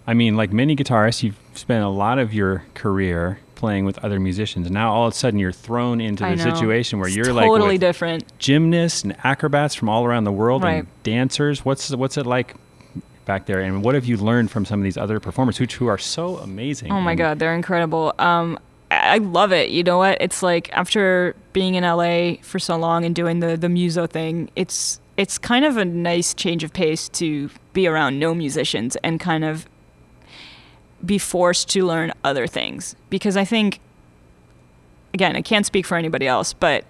I 0.06 0.14
mean, 0.14 0.36
like 0.36 0.52
many 0.52 0.76
guitarists, 0.76 1.22
you've 1.22 1.38
spent 1.54 1.84
a 1.84 1.88
lot 1.88 2.18
of 2.18 2.32
your 2.34 2.64
career 2.74 3.38
playing 3.54 3.84
with 3.84 3.98
other 4.04 4.18
musicians. 4.18 4.70
Now, 4.70 4.92
all 4.92 5.06
of 5.08 5.12
a 5.12 5.16
sudden, 5.16 5.38
you're 5.38 5.52
thrown 5.52 6.00
into 6.00 6.24
I 6.24 6.34
the 6.34 6.44
know. 6.44 6.54
situation 6.54 6.98
where 6.98 7.08
It's 7.08 7.16
you're 7.16 7.32
like 7.32 7.46
totally 7.46 7.76
different. 7.78 8.24
gymnasts 8.38 9.02
and 9.04 9.14
acrobats 9.24 9.74
from 9.74 9.88
all 9.88 10.04
around 10.04 10.24
the 10.24 10.32
world 10.32 10.64
and 10.64 10.86
dancers. 11.02 11.64
What's 11.64 11.90
what's 11.90 12.16
it 12.16 12.24
like 12.26 12.54
back 13.26 13.46
there? 13.46 13.60
And 13.60 13.84
what 13.84 13.94
have 13.94 14.06
you 14.06 14.16
learned 14.16 14.50
from 14.50 14.64
some 14.64 14.80
of 14.80 14.84
these 14.84 14.96
other 14.96 15.20
performers 15.20 15.58
who, 15.58 15.66
who 15.66 15.86
are 15.88 15.98
so 15.98 16.38
amazing? 16.38 16.90
Oh 16.90 17.00
my 17.02 17.14
god, 17.14 17.38
they're 17.38 17.54
incredible. 17.54 18.14
Um, 18.18 18.58
I 18.90 19.18
love 19.18 19.52
it. 19.52 19.70
You 19.70 19.82
know 19.84 19.98
what? 19.98 20.18
It's 20.20 20.42
like 20.42 20.70
after 20.72 21.36
being 21.52 21.74
in 21.74 21.84
LA 21.84 22.34
for 22.42 22.58
so 22.58 22.76
long 22.76 23.04
and 23.04 23.14
doing 23.14 23.40
the 23.40 23.56
the 23.56 23.68
muso 23.68 24.06
thing, 24.06 24.50
it's 24.56 25.00
it's 25.16 25.38
kind 25.38 25.64
of 25.64 25.76
a 25.76 25.84
nice 25.84 26.34
change 26.34 26.64
of 26.64 26.72
pace 26.72 27.08
to 27.10 27.50
be 27.72 27.86
around 27.86 28.18
no 28.18 28.34
musicians 28.34 28.96
and 28.96 29.20
kind 29.20 29.44
of 29.44 29.66
be 31.04 31.18
forced 31.18 31.68
to 31.70 31.86
learn 31.86 32.12
other 32.24 32.46
things 32.46 32.96
because 33.08 33.36
I 33.36 33.44
think 33.44 33.80
again, 35.14 35.36
I 35.36 35.42
can't 35.42 35.66
speak 35.66 35.86
for 35.86 35.96
anybody 35.96 36.26
else, 36.26 36.52
but 36.52 36.84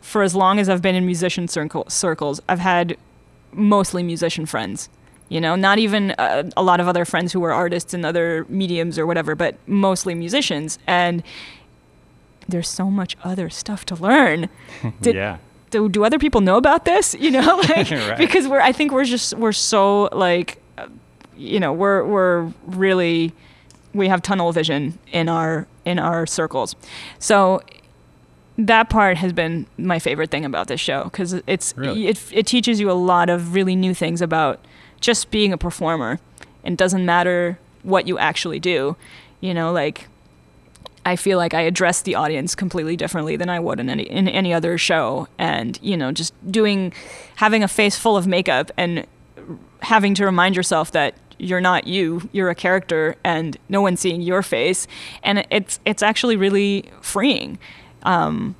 for 0.00 0.22
as 0.22 0.34
long 0.34 0.58
as 0.58 0.68
I've 0.68 0.82
been 0.82 0.94
in 0.94 1.06
musician 1.06 1.48
circle, 1.48 1.84
circles, 1.88 2.40
I've 2.48 2.58
had 2.58 2.96
mostly 3.52 4.02
musician 4.02 4.46
friends. 4.46 4.88
You 5.32 5.40
know, 5.40 5.54
not 5.56 5.78
even 5.78 6.10
uh, 6.18 6.50
a 6.56 6.62
lot 6.62 6.78
of 6.80 6.86
other 6.88 7.04
friends 7.04 7.32
who 7.32 7.40
were 7.40 7.52
artists 7.52 7.94
in 7.94 8.04
other 8.04 8.44
mediums 8.48 8.98
or 8.98 9.06
whatever, 9.06 9.34
but 9.34 9.54
mostly 9.66 10.14
musicians. 10.14 10.78
And 10.86 11.22
there's 12.48 12.68
so 12.68 12.90
much 12.90 13.16
other 13.24 13.48
stuff 13.48 13.84
to 13.86 13.94
learn. 13.94 14.48
Did, 15.00 15.14
yeah. 15.14 15.38
do, 15.70 15.88
do 15.88 16.04
other 16.04 16.18
people 16.18 16.40
know 16.42 16.56
about 16.56 16.84
this? 16.84 17.14
You 17.18 17.30
know, 17.30 17.56
like 17.68 17.90
Right. 17.90 18.18
because 18.18 18.46
we're 18.46 18.60
I 18.60 18.72
think 18.72 18.92
we're 18.92 19.04
just 19.06 19.32
we're 19.38 19.52
so 19.52 20.10
like 20.12 20.60
uh, 20.76 20.88
you 21.36 21.58
know, 21.60 21.72
we're 21.72 22.04
we're 22.04 22.52
really 22.66 23.32
we 23.94 24.08
have 24.08 24.20
tunnel 24.22 24.52
vision 24.52 24.98
in 25.12 25.28
our 25.30 25.66
in 25.86 25.98
our 25.98 26.26
circles. 26.26 26.76
So 27.18 27.62
that 28.58 28.90
part 28.90 29.16
has 29.16 29.32
been 29.32 29.64
my 29.78 29.98
favorite 29.98 30.30
thing 30.30 30.44
about 30.44 30.66
this 30.68 30.80
show 30.80 31.04
because 31.04 31.40
it's 31.46 31.72
Really? 31.76 32.06
it 32.08 32.22
it 32.32 32.46
teaches 32.46 32.80
you 32.80 32.90
a 32.90 32.98
lot 33.12 33.30
of 33.30 33.54
really 33.54 33.74
new 33.76 33.94
things 33.94 34.20
about 34.20 34.60
just 35.02 35.30
being 35.30 35.52
a 35.52 35.58
performer. 35.58 36.18
and 36.64 36.78
doesn't 36.78 37.04
matter 37.04 37.58
what 37.82 38.06
you 38.06 38.18
actually 38.18 38.60
do. 38.60 38.96
You 39.40 39.52
know, 39.52 39.72
like 39.72 40.06
I 41.04 41.16
feel 41.16 41.38
like 41.38 41.54
I 41.54 41.62
address 41.62 42.02
the 42.02 42.14
audience 42.14 42.54
completely 42.54 42.96
differently 42.96 43.36
than 43.36 43.48
I 43.48 43.58
would 43.58 43.80
in 43.80 43.90
any 43.90 44.04
in 44.04 44.28
any 44.28 44.54
other 44.54 44.78
show. 44.78 45.26
And 45.38 45.78
you 45.82 45.96
know, 45.96 46.12
just 46.12 46.32
doing 46.50 46.92
having 47.36 47.62
a 47.64 47.68
face 47.68 47.98
full 47.98 48.16
of 48.16 48.26
makeup 48.26 48.70
and 48.76 49.06
having 49.80 50.14
to 50.14 50.24
remind 50.24 50.54
yourself 50.54 50.92
that 50.92 51.14
you're 51.38 51.60
not 51.60 51.88
you, 51.88 52.28
you're 52.30 52.50
a 52.50 52.54
character, 52.54 53.16
and 53.24 53.56
no 53.68 53.80
one's 53.82 53.98
seeing 53.98 54.22
your 54.22 54.42
face. 54.42 54.86
And 55.24 55.44
it's 55.50 55.80
it's 55.84 56.02
actually 56.02 56.36
really 56.36 56.88
freeing. 57.00 57.58
Um, 58.04 58.54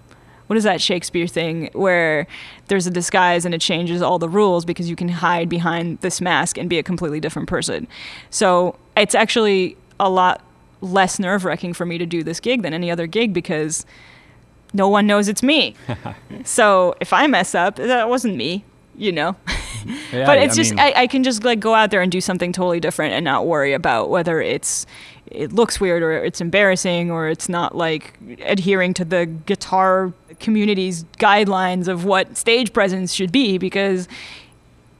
what 0.53 0.59
is 0.59 0.65
that 0.65 0.83
Shakespeare 0.83 1.27
thing 1.27 1.71
where 1.73 2.27
there's 2.67 2.87
a 2.87 2.91
disguise 2.91 3.47
and 3.47 3.55
it 3.55 3.61
changes 3.63 4.03
all 4.03 4.19
the 4.19 4.29
rules 4.29 4.67
because 4.67 4.91
you 4.91 4.95
can 4.95 5.09
hide 5.09 5.49
behind 5.49 5.99
this 6.01 6.21
mask 6.21 6.59
and 6.59 6.69
be 6.69 6.79
a 6.79 6.83
completely 6.83 7.21
different 7.21 7.49
person. 7.49 7.89
So 8.29 8.77
it's 8.95 9.15
actually 9.15 9.79
a 9.99 10.11
lot 10.11 10.43
less 10.83 11.19
nerve 11.19 11.47
wracking 11.47 11.73
for 11.73 11.87
me 11.87 11.97
to 11.97 12.05
do 12.05 12.23
this 12.23 12.39
gig 12.39 12.61
than 12.61 12.75
any 12.75 12.91
other 12.91 13.07
gig 13.07 13.33
because 13.33 13.87
no 14.75 14.91
one 14.91 15.07
knows 15.07 15.27
it's 15.27 15.43
me. 15.43 15.75
so 16.45 16.95
if 17.01 17.15
I 17.15 17.27
mess 17.29 17.55
up, 17.55 17.77
that 17.77 18.11
wasn't 18.11 18.37
me, 18.37 18.63
you 18.95 19.11
know. 19.11 19.35
Yeah, 20.13 20.27
but 20.27 20.39
I 20.39 20.43
it's 20.43 20.55
just 20.55 20.71
mean- 20.71 20.79
I, 20.79 20.93
I 20.95 21.07
can 21.09 21.25
just 21.25 21.43
like 21.43 21.59
go 21.59 21.75
out 21.75 21.91
there 21.91 22.03
and 22.03 22.13
do 22.13 22.21
something 22.21 22.53
totally 22.53 22.79
different 22.79 23.15
and 23.15 23.25
not 23.25 23.49
worry 23.49 23.73
about 23.73 24.11
whether 24.11 24.41
it's 24.41 24.87
it 25.27 25.53
looks 25.53 25.81
weird 25.81 26.05
or 26.05 26.13
it's 26.13 26.41
embarrassing 26.41 27.11
or 27.11 27.29
it's 27.29 27.49
not 27.49 27.75
like 27.77 28.17
adhering 28.43 28.95
to 28.95 29.05
the 29.05 29.27
guitar 29.27 30.13
community's 30.43 31.05
guidelines 31.19 31.89
of 31.89 32.05
what 32.05 32.37
stage 32.37 32.73
presence 32.73 33.15
should 33.15 33.33
be 33.33 33.57
because 33.59 34.09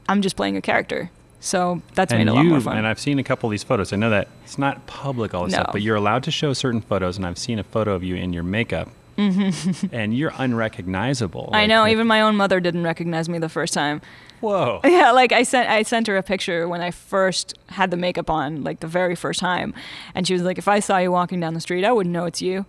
I'm 0.09 0.21
just 0.21 0.35
playing 0.35 0.57
a 0.57 0.61
character. 0.61 1.11
So 1.39 1.81
that's 1.93 2.13
and 2.13 2.23
made 2.25 2.31
a 2.31 2.33
lot 2.33 2.45
more 2.45 2.61
fun. 2.61 2.77
and 2.77 2.87
I've 2.87 2.99
seen 2.99 3.19
a 3.19 3.23
couple 3.23 3.49
of 3.49 3.51
these 3.51 3.63
photos. 3.63 3.91
I 3.91 3.97
know 3.97 4.09
that 4.09 4.29
it's 4.45 4.57
not 4.57 4.87
public 4.87 5.33
all 5.33 5.43
this 5.43 5.51
No. 5.51 5.59
stuff, 5.63 5.73
but 5.73 5.81
you're 5.81 5.97
allowed 5.97 6.23
to 6.23 6.31
show 6.31 6.53
certain 6.53 6.79
photos, 6.81 7.17
and 7.17 7.25
I've 7.25 7.37
seen 7.37 7.59
a 7.59 7.63
photo 7.63 7.93
of 7.93 8.01
you 8.03 8.15
in 8.15 8.31
your 8.31 8.43
makeup, 8.43 8.89
mm-hmm. 9.17 9.87
and 9.93 10.17
you're 10.17 10.31
unrecognizable. 10.37 11.49
I 11.51 11.65
know, 11.65 11.81
like, 11.81 11.91
even 11.91 12.07
my 12.07 12.21
own 12.21 12.37
mother 12.37 12.61
didn't 12.61 12.83
recognize 12.83 13.27
me 13.27 13.39
the 13.39 13.49
first 13.49 13.73
time. 13.73 13.99
whoa. 14.39 14.79
Yeah, 14.85 15.11
like 15.11 15.33
I 15.33 15.43
sent 15.43 15.69
I 15.69 15.83
sent 15.83 16.07
her 16.07 16.15
a 16.15 16.23
picture 16.23 16.67
when 16.69 16.79
I 16.81 16.91
first 16.91 17.57
had 17.67 17.91
the 17.91 17.97
makeup 17.97 18.29
on, 18.29 18.63
like 18.63 18.79
the 18.79 18.87
very 18.87 19.15
first 19.15 19.41
time, 19.41 19.73
and 20.15 20.25
she 20.25 20.33
was 20.33 20.43
like, 20.43 20.57
"If 20.57 20.67
I 20.69 20.79
saw 20.79 20.97
you 20.97 21.11
walking 21.11 21.39
down 21.41 21.53
the 21.55 21.61
street, 21.61 21.83
I 21.83 21.91
wouldn't 21.91 22.13
know 22.13 22.23
it's 22.25 22.41
you." 22.41 22.65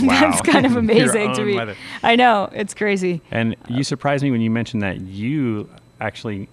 That's 0.06 0.40
kind 0.40 0.66
of 0.66 0.76
amazing 0.76 1.34
to 1.34 1.44
me. 1.44 1.54
mother. 1.54 1.76
I 2.02 2.16
know 2.16 2.50
it's 2.52 2.74
crazy. 2.74 3.20
And 3.30 3.56
you 3.68 3.84
surprised 3.84 4.22
me 4.22 4.30
when 4.30 4.40
you 4.40 4.50
mentioned 4.50 4.82
that 4.82 5.00
you 5.00 5.68
actually 6.00 6.48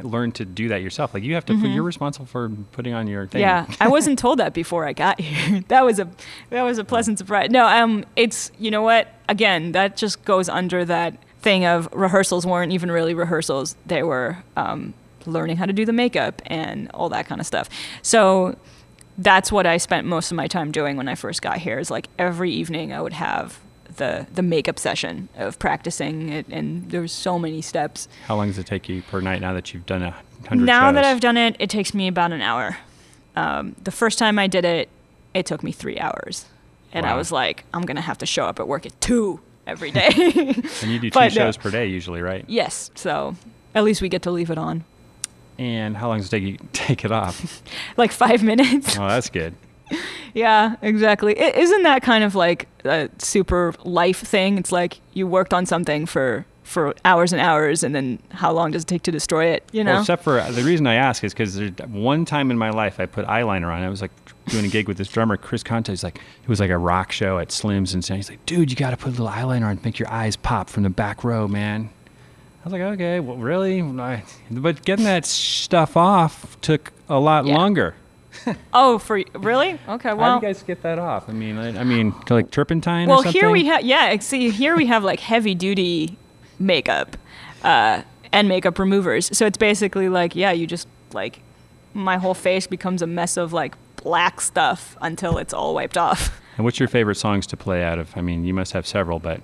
learned 0.00 0.34
to 0.36 0.44
do 0.44 0.68
that 0.68 0.82
yourself. 0.82 1.14
Like 1.14 1.22
you 1.22 1.34
have 1.34 1.44
to, 1.46 1.58
put, 1.58 1.68
you're 1.68 1.82
responsible 1.82 2.26
for 2.26 2.50
putting 2.72 2.94
on 2.94 3.06
your 3.06 3.26
thing. 3.26 3.42
Mm-hmm. 3.42 3.70
Yeah, 3.72 3.76
I 3.80 3.88
wasn't 3.88 4.18
told 4.18 4.38
that 4.38 4.54
before 4.54 4.86
I 4.86 4.92
got 4.92 5.20
here. 5.20 5.62
that 5.68 5.84
was 5.84 5.98
a 5.98 6.08
that 6.50 6.62
was 6.62 6.78
a 6.78 6.84
pleasant 6.84 7.18
surprise. 7.18 7.50
No, 7.50 7.66
um, 7.66 8.04
it's 8.16 8.50
you 8.58 8.70
know 8.70 8.82
what? 8.82 9.08
Again, 9.28 9.72
that 9.72 9.96
just 9.96 10.24
goes 10.24 10.48
under 10.48 10.84
that 10.84 11.16
thing 11.40 11.64
of 11.64 11.88
rehearsals 11.92 12.46
weren't 12.46 12.72
even 12.72 12.90
really 12.90 13.14
rehearsals. 13.14 13.76
They 13.84 14.02
were 14.02 14.38
um, 14.56 14.94
learning 15.26 15.56
how 15.56 15.66
to 15.66 15.72
do 15.72 15.84
the 15.84 15.92
makeup 15.92 16.40
and 16.46 16.90
all 16.92 17.08
that 17.08 17.26
kind 17.26 17.40
of 17.40 17.46
stuff. 17.46 17.68
So 18.02 18.56
that's 19.18 19.52
what 19.52 19.66
I 19.66 19.76
spent 19.76 20.06
most 20.06 20.30
of 20.30 20.36
my 20.36 20.46
time 20.46 20.72
doing 20.72 20.96
when 20.96 21.08
I 21.08 21.14
first 21.14 21.42
got 21.42 21.58
here. 21.58 21.78
Is 21.78 21.90
like 21.90 22.08
every 22.18 22.50
evening 22.50 22.92
I 22.92 23.00
would 23.00 23.12
have 23.12 23.58
the 23.96 24.26
the 24.32 24.42
makeup 24.42 24.78
session 24.78 25.28
of 25.36 25.58
practicing 25.58 26.30
it, 26.30 26.46
and 26.48 26.90
there 26.90 27.00
was 27.00 27.12
so 27.12 27.38
many 27.38 27.62
steps. 27.62 28.08
How 28.26 28.36
long 28.36 28.48
does 28.48 28.58
it 28.58 28.66
take 28.66 28.88
you 28.88 29.02
per 29.02 29.20
night 29.20 29.40
now 29.40 29.52
that 29.52 29.72
you've 29.74 29.86
done 29.86 30.02
a 30.02 30.14
hundred 30.48 30.64
Now 30.66 30.88
shows? 30.88 30.94
that 30.94 31.04
I've 31.04 31.20
done 31.20 31.36
it, 31.36 31.56
it 31.58 31.70
takes 31.70 31.94
me 31.94 32.08
about 32.08 32.32
an 32.32 32.40
hour. 32.40 32.78
Um, 33.36 33.76
the 33.82 33.90
first 33.90 34.18
time 34.18 34.38
I 34.38 34.46
did 34.46 34.64
it, 34.64 34.88
it 35.34 35.46
took 35.46 35.62
me 35.62 35.72
three 35.72 35.98
hours, 35.98 36.46
and 36.92 37.06
I 37.06 37.14
was 37.14 37.32
like, 37.32 37.64
I'm 37.72 37.82
gonna 37.82 38.00
have 38.00 38.18
to 38.18 38.26
show 38.26 38.44
up 38.44 38.60
at 38.60 38.68
work 38.68 38.86
at 38.86 38.98
two 39.00 39.40
every 39.66 39.90
day. 39.90 40.10
and 40.16 40.90
you 40.90 40.98
do 40.98 41.10
two 41.10 41.14
but 41.14 41.32
shows 41.32 41.56
per 41.56 41.70
day 41.70 41.86
usually, 41.86 42.20
right? 42.22 42.44
yes, 42.48 42.90
so 42.94 43.36
at 43.74 43.84
least 43.84 44.02
we 44.02 44.08
get 44.08 44.22
to 44.22 44.30
leave 44.30 44.50
it 44.50 44.58
on, 44.58 44.84
And 45.62 45.96
how 45.96 46.08
long 46.08 46.18
does 46.18 46.26
it 46.26 46.30
take 46.30 46.42
you 46.42 46.56
to 46.56 46.66
take 46.72 47.04
it 47.04 47.12
off? 47.12 47.62
like 47.96 48.10
five 48.10 48.42
minutes. 48.42 48.98
oh, 48.98 49.06
that's 49.06 49.30
good. 49.30 49.54
yeah, 50.34 50.74
exactly. 50.82 51.38
is 51.38 51.70
isn't 51.70 51.84
that 51.84 52.02
kind 52.02 52.24
of 52.24 52.34
like 52.34 52.66
a 52.84 53.08
super 53.18 53.72
life 53.84 54.20
thing? 54.20 54.58
It's 54.58 54.72
like 54.72 55.00
you 55.12 55.26
worked 55.26 55.54
on 55.54 55.66
something 55.66 56.06
for 56.06 56.46
for 56.64 56.94
hours 57.04 57.32
and 57.32 57.40
hours, 57.40 57.84
and 57.84 57.94
then 57.94 58.18
how 58.30 58.50
long 58.50 58.70
does 58.70 58.82
it 58.82 58.86
take 58.86 59.02
to 59.02 59.12
destroy 59.12 59.46
it? 59.46 59.62
You 59.72 59.84
know. 59.84 59.92
Well, 59.92 60.00
except 60.00 60.24
for 60.24 60.40
uh, 60.40 60.50
the 60.50 60.62
reason 60.64 60.86
I 60.86 60.94
ask 60.94 61.22
is 61.22 61.32
because 61.32 61.60
one 61.88 62.24
time 62.24 62.50
in 62.50 62.58
my 62.58 62.70
life 62.70 62.98
I 62.98 63.06
put 63.06 63.26
eyeliner 63.26 63.72
on. 63.72 63.82
I 63.82 63.88
was 63.88 64.02
like 64.02 64.10
doing 64.46 64.64
a 64.64 64.68
gig 64.68 64.88
with 64.88 64.96
this 64.96 65.08
drummer, 65.08 65.36
Chris 65.36 65.62
Conte. 65.62 65.92
He's 65.92 66.02
like, 66.02 66.16
it 66.16 66.48
was 66.48 66.58
like 66.58 66.70
a 66.70 66.78
rock 66.78 67.12
show 67.12 67.38
at 67.38 67.52
Slim's, 67.52 67.94
and 67.94 68.04
he's 68.04 68.30
like, 68.30 68.44
dude, 68.46 68.70
you 68.70 68.76
got 68.76 68.90
to 68.90 68.96
put 68.96 69.08
a 69.08 69.10
little 69.10 69.28
eyeliner 69.28 69.66
on 69.66 69.76
to 69.76 69.84
make 69.84 69.98
your 69.98 70.10
eyes 70.10 70.34
pop 70.34 70.68
from 70.68 70.82
the 70.82 70.90
back 70.90 71.22
row, 71.22 71.46
man. 71.46 71.90
I 72.62 72.64
was 72.64 72.72
like, 72.72 72.82
okay, 72.82 73.18
well, 73.18 73.36
really? 73.36 73.80
I- 73.82 74.22
But 74.50 74.84
getting 74.84 75.04
that 75.04 75.26
stuff 75.26 75.96
off 75.96 76.60
took 76.60 76.92
a 77.08 77.18
lot 77.18 77.44
Yeah. 77.44 77.56
longer. 77.56 77.96
oh, 78.72 78.98
for 78.98 79.22
really? 79.34 79.78
Okay. 79.88 80.14
Well, 80.14 80.34
How 80.34 80.38
do 80.38 80.46
you 80.46 80.52
guys 80.52 80.62
get 80.62 80.82
that 80.82 80.98
off? 80.98 81.28
I 81.28 81.32
mean, 81.32 81.58
I, 81.58 81.80
I 81.80 81.84
mean, 81.84 82.14
like 82.30 82.50
turpentine 82.50 83.08
or 83.08 83.16
well, 83.16 83.22
here 83.22 83.50
we 83.50 83.66
have 83.66 83.82
yeah. 83.82 84.16
See, 84.20 84.50
here 84.50 84.76
we 84.76 84.86
have 84.86 85.04
like 85.04 85.20
heavy 85.20 85.54
duty 85.54 86.16
makeup 86.58 87.16
uh, 87.62 88.02
and 88.32 88.48
makeup 88.48 88.78
removers. 88.78 89.36
So 89.36 89.44
it's 89.44 89.58
basically 89.58 90.08
like 90.08 90.34
yeah, 90.34 90.50
you 90.52 90.66
just 90.66 90.88
like 91.12 91.40
my 91.94 92.16
whole 92.16 92.32
face 92.34 92.66
becomes 92.66 93.02
a 93.02 93.06
mess 93.06 93.36
of 93.36 93.52
like 93.52 93.74
black 93.96 94.40
stuff 94.40 94.96
until 95.02 95.36
it's 95.38 95.52
all 95.52 95.74
wiped 95.74 95.98
off. 95.98 96.40
And 96.56 96.64
what's 96.64 96.78
your 96.80 96.88
favorite 96.88 97.16
songs 97.16 97.46
to 97.48 97.56
play 97.56 97.82
out 97.82 97.98
of? 97.98 98.16
I 98.16 98.20
mean, 98.22 98.44
you 98.44 98.54
must 98.54 98.72
have 98.72 98.86
several, 98.86 99.18
but 99.18 99.40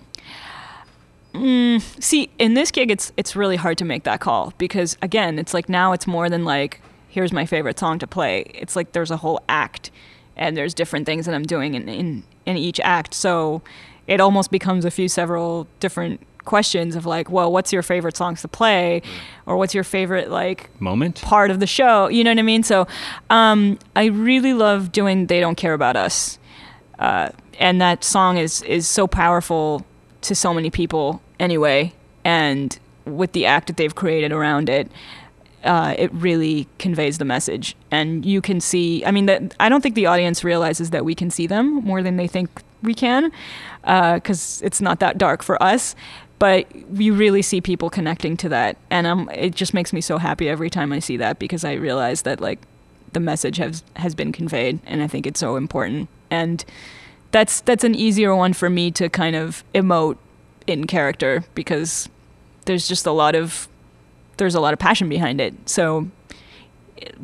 See, 2.00 2.30
in 2.38 2.54
this 2.54 2.70
gig, 2.70 2.90
it's 2.90 3.12
it's 3.16 3.36
really 3.36 3.56
hard 3.56 3.78
to 3.78 3.84
make 3.84 4.04
that 4.04 4.20
call 4.20 4.52
because 4.58 4.96
again, 5.02 5.38
it's 5.38 5.54
like 5.54 5.68
now 5.68 5.92
it's 5.92 6.06
more 6.06 6.28
than 6.28 6.44
like 6.44 6.80
here's 7.08 7.32
my 7.32 7.46
favorite 7.46 7.78
song 7.78 7.98
to 7.98 8.06
play. 8.06 8.42
It's 8.54 8.76
like 8.76 8.92
there's 8.92 9.10
a 9.10 9.16
whole 9.16 9.40
act, 9.48 9.90
and 10.36 10.56
there's 10.56 10.74
different 10.74 11.06
things 11.06 11.26
that 11.26 11.34
I'm 11.34 11.44
doing 11.44 11.74
in 11.74 11.88
in, 11.88 12.24
in 12.46 12.56
each 12.56 12.80
act. 12.80 13.14
So 13.14 13.62
it 14.06 14.20
almost 14.20 14.50
becomes 14.50 14.84
a 14.84 14.90
few 14.90 15.08
several 15.08 15.66
different 15.80 16.20
questions 16.44 16.96
of 16.96 17.04
like, 17.04 17.30
well, 17.30 17.52
what's 17.52 17.72
your 17.72 17.82
favorite 17.82 18.16
songs 18.16 18.40
to 18.40 18.48
play, 18.48 19.02
or 19.46 19.56
what's 19.56 19.74
your 19.74 19.84
favorite 19.84 20.30
like 20.30 20.70
moment? 20.80 21.20
part 21.22 21.50
of 21.50 21.60
the 21.60 21.66
show. 21.66 22.08
You 22.08 22.24
know 22.24 22.30
what 22.30 22.38
I 22.38 22.42
mean? 22.42 22.62
So 22.62 22.86
um, 23.30 23.78
I 23.94 24.06
really 24.06 24.54
love 24.54 24.92
doing 24.92 25.26
"They 25.26 25.40
Don't 25.40 25.56
Care 25.56 25.74
About 25.74 25.96
Us," 25.96 26.38
uh, 26.98 27.30
and 27.58 27.80
that 27.80 28.02
song 28.02 28.38
is 28.38 28.62
is 28.62 28.86
so 28.86 29.06
powerful 29.06 29.84
to 30.22 30.34
so 30.34 30.52
many 30.52 30.70
people 30.70 31.22
anyway. 31.38 31.92
And 32.24 32.78
with 33.04 33.32
the 33.32 33.46
act 33.46 33.68
that 33.68 33.76
they've 33.76 33.94
created 33.94 34.32
around 34.32 34.68
it, 34.68 34.90
uh, 35.64 35.94
it 35.98 36.12
really 36.12 36.68
conveys 36.78 37.18
the 37.18 37.24
message. 37.24 37.74
And 37.90 38.24
you 38.24 38.40
can 38.40 38.60
see. 38.60 39.04
I 39.04 39.10
mean, 39.10 39.26
that 39.26 39.54
I 39.58 39.68
don't 39.68 39.80
think 39.80 39.94
the 39.94 40.06
audience 40.06 40.44
realizes 40.44 40.90
that 40.90 41.04
we 41.04 41.14
can 41.14 41.30
see 41.30 41.46
them 41.46 41.76
more 41.84 42.02
than 42.02 42.16
they 42.16 42.26
think 42.26 42.48
we 42.82 42.94
can, 42.94 43.32
because 43.82 44.62
it's 44.62 44.80
not 44.80 45.00
that 45.00 45.18
dark 45.18 45.42
for 45.42 45.60
us. 45.62 45.94
But 46.38 46.66
you 46.96 47.14
really 47.14 47.42
see 47.42 47.60
people 47.60 47.90
connecting 47.90 48.36
to 48.36 48.48
that, 48.50 48.76
and 48.90 49.08
um, 49.08 49.28
it 49.34 49.56
just 49.56 49.74
makes 49.74 49.92
me 49.92 50.00
so 50.00 50.18
happy 50.18 50.48
every 50.48 50.70
time 50.70 50.92
I 50.92 51.00
see 51.00 51.16
that 51.16 51.40
because 51.40 51.64
I 51.64 51.72
realize 51.72 52.22
that 52.22 52.40
like 52.40 52.60
the 53.12 53.18
message 53.18 53.56
has 53.56 53.82
has 53.96 54.14
been 54.14 54.30
conveyed, 54.30 54.78
and 54.86 55.02
I 55.02 55.08
think 55.08 55.26
it's 55.26 55.40
so 55.40 55.56
important. 55.56 56.08
And 56.30 56.64
that's 57.32 57.60
that's 57.62 57.82
an 57.82 57.96
easier 57.96 58.36
one 58.36 58.52
for 58.52 58.70
me 58.70 58.92
to 58.92 59.08
kind 59.08 59.34
of 59.34 59.64
emote 59.74 60.18
in 60.68 60.86
character 60.86 61.44
because 61.54 62.08
there's 62.66 62.86
just 62.88 63.06
a 63.06 63.12
lot 63.12 63.34
of 63.34 63.68
there's 64.36 64.54
a 64.54 64.60
lot 64.60 64.72
of 64.72 64.78
passion 64.78 65.08
behind 65.08 65.40
it. 65.40 65.54
So 65.68 66.08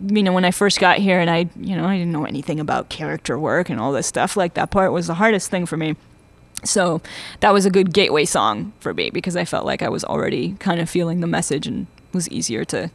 you 0.08 0.22
know 0.22 0.32
when 0.32 0.44
I 0.44 0.50
first 0.52 0.78
got 0.78 0.98
here 0.98 1.18
and 1.18 1.28
I 1.28 1.48
you 1.56 1.74
know 1.76 1.84
I 1.84 1.96
didn't 1.98 2.12
know 2.12 2.24
anything 2.24 2.60
about 2.60 2.88
character 2.88 3.38
work 3.38 3.68
and 3.70 3.80
all 3.80 3.92
this 3.92 4.06
stuff 4.06 4.36
like 4.36 4.54
that 4.54 4.70
part 4.70 4.92
was 4.92 5.06
the 5.06 5.14
hardest 5.14 5.50
thing 5.50 5.66
for 5.66 5.76
me. 5.76 5.96
So 6.64 7.02
that 7.40 7.52
was 7.52 7.66
a 7.66 7.70
good 7.70 7.92
gateway 7.92 8.24
song 8.24 8.72
for 8.80 8.94
me 8.94 9.10
because 9.10 9.36
I 9.36 9.44
felt 9.44 9.66
like 9.66 9.82
I 9.82 9.88
was 9.88 10.04
already 10.04 10.52
kind 10.60 10.80
of 10.80 10.88
feeling 10.88 11.20
the 11.20 11.26
message 11.26 11.66
and 11.66 11.86
was 12.12 12.28
easier 12.30 12.64
to 12.66 12.90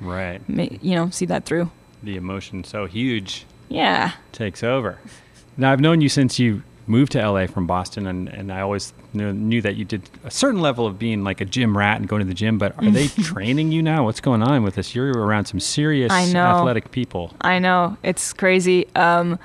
Right. 0.00 0.40
ma- 0.48 0.66
you 0.82 0.94
know 0.96 1.10
see 1.10 1.26
that 1.26 1.44
through. 1.44 1.70
The 2.02 2.16
emotion 2.16 2.64
so 2.64 2.86
huge 2.86 3.44
Yeah. 3.68 4.12
takes 4.32 4.62
over. 4.62 4.98
Now, 5.56 5.70
I've 5.72 5.80
known 5.80 6.00
you 6.00 6.08
since 6.08 6.38
you 6.38 6.62
moved 6.86 7.12
to 7.12 7.30
LA 7.30 7.46
from 7.46 7.66
Boston, 7.66 8.06
and, 8.06 8.28
and 8.28 8.52
I 8.52 8.60
always 8.60 8.92
knew, 9.12 9.32
knew 9.32 9.62
that 9.62 9.76
you 9.76 9.84
did 9.84 10.08
a 10.24 10.30
certain 10.30 10.60
level 10.60 10.86
of 10.86 10.98
being 10.98 11.24
like 11.24 11.40
a 11.40 11.44
gym 11.44 11.76
rat 11.76 11.98
and 11.98 12.08
going 12.08 12.20
to 12.20 12.26
the 12.26 12.34
gym. 12.34 12.58
But 12.58 12.76
are 12.78 12.90
they 12.90 13.08
training 13.22 13.72
you 13.72 13.82
now? 13.82 14.04
What's 14.04 14.20
going 14.20 14.42
on 14.42 14.62
with 14.62 14.74
this? 14.74 14.94
You're 14.94 15.12
around 15.12 15.46
some 15.46 15.60
serious 15.60 16.12
I 16.12 16.30
know. 16.32 16.44
athletic 16.44 16.90
people. 16.90 17.32
I 17.40 17.58
know 17.58 17.96
it's 18.02 18.32
crazy. 18.32 18.86
Um, 18.94 19.38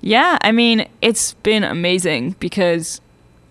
yeah, 0.00 0.38
I 0.42 0.52
mean 0.52 0.88
it's 1.02 1.34
been 1.34 1.64
amazing 1.64 2.36
because 2.38 3.00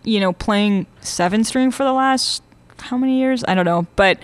you 0.03 0.19
know 0.19 0.33
playing 0.33 0.85
seven 1.01 1.43
string 1.43 1.71
for 1.71 1.83
the 1.83 1.93
last 1.93 2.41
how 2.79 2.97
many 2.97 3.19
years 3.19 3.43
I 3.47 3.55
don't 3.55 3.65
know, 3.65 3.87
but 3.95 4.19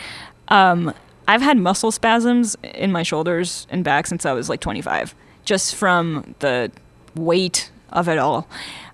um, 0.49 0.93
I've 1.27 1.41
had 1.41 1.57
muscle 1.57 1.91
spasms 1.91 2.55
in 2.63 2.91
my 2.91 3.03
shoulders 3.03 3.67
and 3.69 3.83
back 3.83 4.07
since 4.07 4.25
I 4.25 4.33
was 4.33 4.49
like 4.49 4.59
25, 4.59 5.15
just 5.45 5.75
from 5.75 6.35
the 6.39 6.71
weight 7.15 7.71
of 7.89 8.07
it 8.07 8.17
all. 8.17 8.47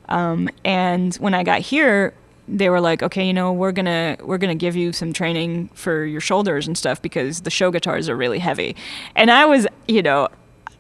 Um, 0.09 0.49
and 0.65 1.15
when 1.15 1.33
I 1.33 1.43
got 1.43 1.61
here, 1.61 2.13
they 2.47 2.69
were 2.69 2.81
like, 2.81 3.03
okay, 3.03 3.25
you 3.25 3.33
know, 3.33 3.53
we're 3.53 3.71
gonna 3.71 4.17
we're 4.21 4.37
gonna 4.39 4.55
give 4.55 4.75
you 4.75 4.91
some 4.91 5.13
training 5.13 5.69
for 5.73 6.03
your 6.03 6.21
shoulders 6.21 6.67
and 6.67 6.77
stuff 6.77 7.01
because 7.01 7.41
the 7.41 7.51
show 7.51 7.71
guitars 7.71 8.09
are 8.09 8.17
really 8.17 8.39
heavy. 8.39 8.75
And 9.15 9.29
I 9.29 9.45
was, 9.45 9.67
you 9.87 10.01
know, 10.01 10.29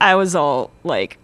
I 0.01 0.15
was 0.15 0.35
all 0.35 0.71
like 0.83 1.17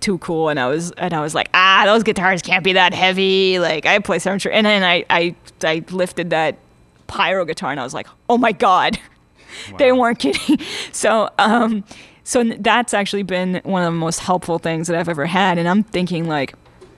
too 0.00 0.18
cool 0.18 0.48
and 0.48 0.58
I 0.60 0.66
was 0.66 0.90
and 0.92 1.14
I 1.14 1.20
was 1.20 1.34
like, 1.34 1.48
ah, 1.54 1.84
those 1.86 2.02
guitars 2.02 2.42
can't 2.42 2.64
be 2.64 2.72
that 2.74 2.92
heavy. 2.92 3.58
Like 3.58 3.86
I 3.86 3.98
play 4.00 4.18
string 4.18 4.40
and 4.52 4.66
then 4.66 4.82
I 4.82 5.04
I 5.08 5.34
I 5.62 5.84
lifted 5.90 6.30
that 6.30 6.58
pyro 7.06 7.44
guitar 7.44 7.70
and 7.70 7.80
I 7.80 7.84
was 7.84 7.94
like, 7.94 8.08
oh 8.28 8.36
my 8.36 8.52
god. 8.52 8.98
they 9.78 9.92
weren't 9.92 10.18
kidding. 10.18 10.58
So 10.92 11.30
um 11.38 11.84
so 12.24 12.42
that's 12.42 12.94
actually 12.94 13.22
been 13.22 13.60
one 13.64 13.82
of 13.82 13.92
the 13.92 13.98
most 13.98 14.20
helpful 14.20 14.58
things 14.58 14.88
that 14.88 14.98
I've 14.98 15.08
ever 15.08 15.26
had 15.26 15.58
and 15.58 15.68
I'm 15.68 15.82
thinking 15.84 16.26
like 16.26 16.54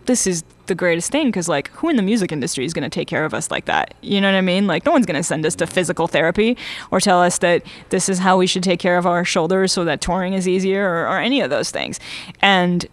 this 0.06 0.26
is 0.26 0.44
the 0.66 0.74
greatest 0.74 1.10
thing 1.12 1.26
because 1.28 1.48
like 1.48 1.68
who 1.70 1.88
in 1.88 1.96
the 1.96 2.02
music 2.02 2.32
industry 2.32 2.64
is 2.64 2.74
going 2.74 2.82
to 2.82 2.90
take 2.90 3.08
care 3.08 3.24
of 3.24 3.34
us 3.34 3.50
like 3.50 3.66
that? 3.66 3.94
You 4.00 4.20
know 4.20 4.28
what 4.28 4.36
i 4.36 4.40
mean? 4.40 4.66
Like 4.66 4.84
no 4.84 4.92
one's 4.92 5.06
going 5.06 5.16
to 5.16 5.22
send 5.22 5.46
us 5.46 5.54
to 5.56 5.66
physical 5.66 6.08
therapy 6.08 6.56
or 6.90 7.00
tell 7.00 7.22
us 7.22 7.38
that 7.38 7.62
this 7.90 8.08
is 8.08 8.18
how 8.18 8.36
we 8.36 8.46
should 8.46 8.62
take 8.62 8.80
care 8.80 8.98
of 8.98 9.06
our 9.06 9.24
shoulders 9.24 9.72
so 9.72 9.84
that 9.84 10.00
touring 10.00 10.32
is 10.32 10.48
easier 10.48 10.88
or, 10.88 11.08
or 11.08 11.18
any 11.18 11.40
of 11.40 11.50
those 11.50 11.70
things. 11.70 12.00
And 12.40 12.86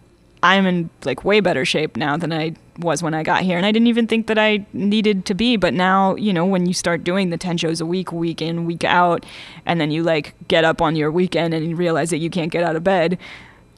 i'm 0.44 0.66
in 0.66 0.90
like 1.04 1.24
way 1.24 1.40
better 1.40 1.64
shape 1.64 1.96
now 1.96 2.16
than 2.16 2.32
i 2.32 2.54
was 2.78 3.02
when 3.02 3.14
i 3.14 3.22
got 3.22 3.42
here 3.42 3.56
and 3.56 3.64
i 3.64 3.72
didn't 3.72 3.86
even 3.88 4.06
think 4.06 4.26
that 4.26 4.38
i 4.38 4.64
needed 4.74 5.24
to 5.24 5.34
be 5.34 5.56
but 5.56 5.72
now 5.72 6.14
you 6.16 6.32
know 6.32 6.44
when 6.44 6.66
you 6.66 6.74
start 6.74 7.02
doing 7.02 7.30
the 7.30 7.38
10 7.38 7.56
shows 7.56 7.80
a 7.80 7.86
week 7.86 8.12
week 8.12 8.42
in 8.42 8.66
week 8.66 8.84
out 8.84 9.24
and 9.64 9.80
then 9.80 9.90
you 9.90 10.02
like 10.02 10.34
get 10.46 10.62
up 10.62 10.82
on 10.82 10.94
your 10.96 11.10
weekend 11.10 11.54
and 11.54 11.66
you 11.66 11.74
realize 11.74 12.10
that 12.10 12.18
you 12.18 12.28
can't 12.28 12.52
get 12.52 12.62
out 12.62 12.76
of 12.76 12.84
bed 12.84 13.18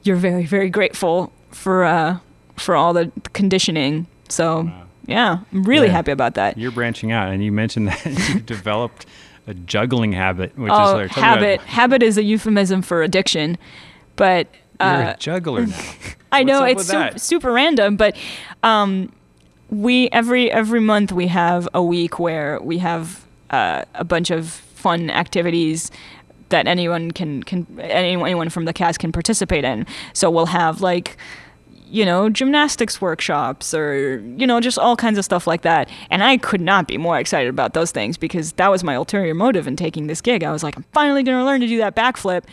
you're 0.03 0.17
very 0.17 0.45
very 0.45 0.69
grateful 0.69 1.31
for 1.51 1.85
uh 1.85 2.19
for 2.57 2.75
all 2.75 2.93
the 2.93 3.11
conditioning 3.33 4.07
so 4.29 4.69
yeah 5.05 5.39
i'm 5.53 5.63
really 5.63 5.87
Yeah. 5.87 5.93
happy 5.93 6.11
about 6.11 6.33
that 6.35 6.57
You're 6.57 6.71
branching 6.71 7.11
out, 7.11 7.29
and 7.31 7.43
you 7.43 7.51
mentioned 7.51 7.87
that 7.87 8.05
you 8.33 8.39
developed 8.41 9.05
a 9.47 9.53
juggling 9.53 10.11
habit, 10.11 10.57
which 10.57 10.71
is 10.71 10.77
oh 10.77 10.95
like, 10.95 11.11
tell 11.11 11.23
about- 11.23 11.37
habit 11.39 11.61
habit 11.61 12.03
is 12.03 12.17
a 12.17 12.23
euphemism 12.23 12.81
for 12.81 13.01
addiction 13.03 13.57
but 14.17 14.47
You're 14.81 14.89
uh, 14.89 15.13
a 15.13 15.17
juggler 15.17 15.65
now. 15.67 15.79
I 16.31 16.43
know 16.43 16.63
it's 16.65 16.87
super, 16.87 17.17
super 17.19 17.51
random, 17.53 17.95
but 17.95 18.17
um, 18.63 19.13
we 19.69 20.09
every 20.09 20.51
every 20.51 20.79
month 20.81 21.11
we 21.13 21.27
have 21.27 21.69
a 21.73 21.81
week 21.81 22.19
where 22.19 22.59
we 22.61 22.79
have 22.79 23.25
uh, 23.49 23.85
a 23.95 24.03
bunch 24.03 24.29
of 24.31 24.49
fun 24.49 25.09
activities 25.09 25.89
that 26.49 26.67
anyone 26.67 27.11
can 27.11 27.43
can 27.43 27.65
anyone 27.79 28.27
anyone 28.27 28.49
from 28.49 28.65
the 28.65 28.73
cast 28.73 28.99
can 28.99 29.11
participate 29.13 29.63
in. 29.63 29.85
So 30.13 30.29
we'll 30.29 30.47
have 30.47 30.81
like 30.81 31.15
you 31.89 32.05
know 32.05 32.29
gymnastics 32.29 33.01
workshops 33.01 33.73
or 33.73 34.19
you 34.37 34.47
know 34.47 34.59
just 34.59 34.77
all 34.77 34.95
kinds 34.95 35.17
of 35.17 35.25
stuff 35.25 35.47
like 35.47 35.61
that. 35.61 35.89
And 36.09 36.23
I 36.23 36.37
could 36.37 36.61
not 36.61 36.87
be 36.87 36.97
more 36.97 37.19
excited 37.19 37.49
about 37.49 37.73
those 37.73 37.91
things 37.91 38.17
because 38.17 38.53
that 38.53 38.69
was 38.69 38.83
my 38.83 38.93
ulterior 38.93 39.33
motive 39.33 39.67
in 39.67 39.75
taking 39.75 40.07
this 40.07 40.21
gig. 40.21 40.43
I 40.43 40.51
was 40.51 40.63
like, 40.63 40.75
I'm 40.75 40.85
finally 40.93 41.23
going 41.23 41.37
to 41.37 41.45
learn 41.45 41.61
to 41.61 41.67
do 41.67 41.77
that 41.77 41.95
backflip, 41.95 42.43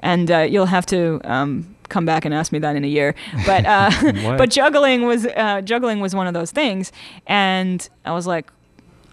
and 0.00 0.30
uh, 0.30 0.40
you'll 0.40 0.66
have 0.66 0.86
to. 0.86 1.20
Um, 1.24 1.76
come 1.88 2.06
back 2.06 2.24
and 2.24 2.32
ask 2.32 2.52
me 2.52 2.58
that 2.58 2.74
in 2.74 2.84
a 2.84 2.88
year 2.88 3.14
but 3.44 3.66
uh, 3.66 3.90
but 4.38 4.48
juggling 4.48 5.02
was 5.02 5.26
uh, 5.26 5.60
juggling 5.60 6.00
was 6.00 6.14
one 6.14 6.26
of 6.26 6.32
those 6.32 6.50
things 6.50 6.90
and 7.26 7.90
i 8.06 8.12
was 8.12 8.26
like 8.26 8.50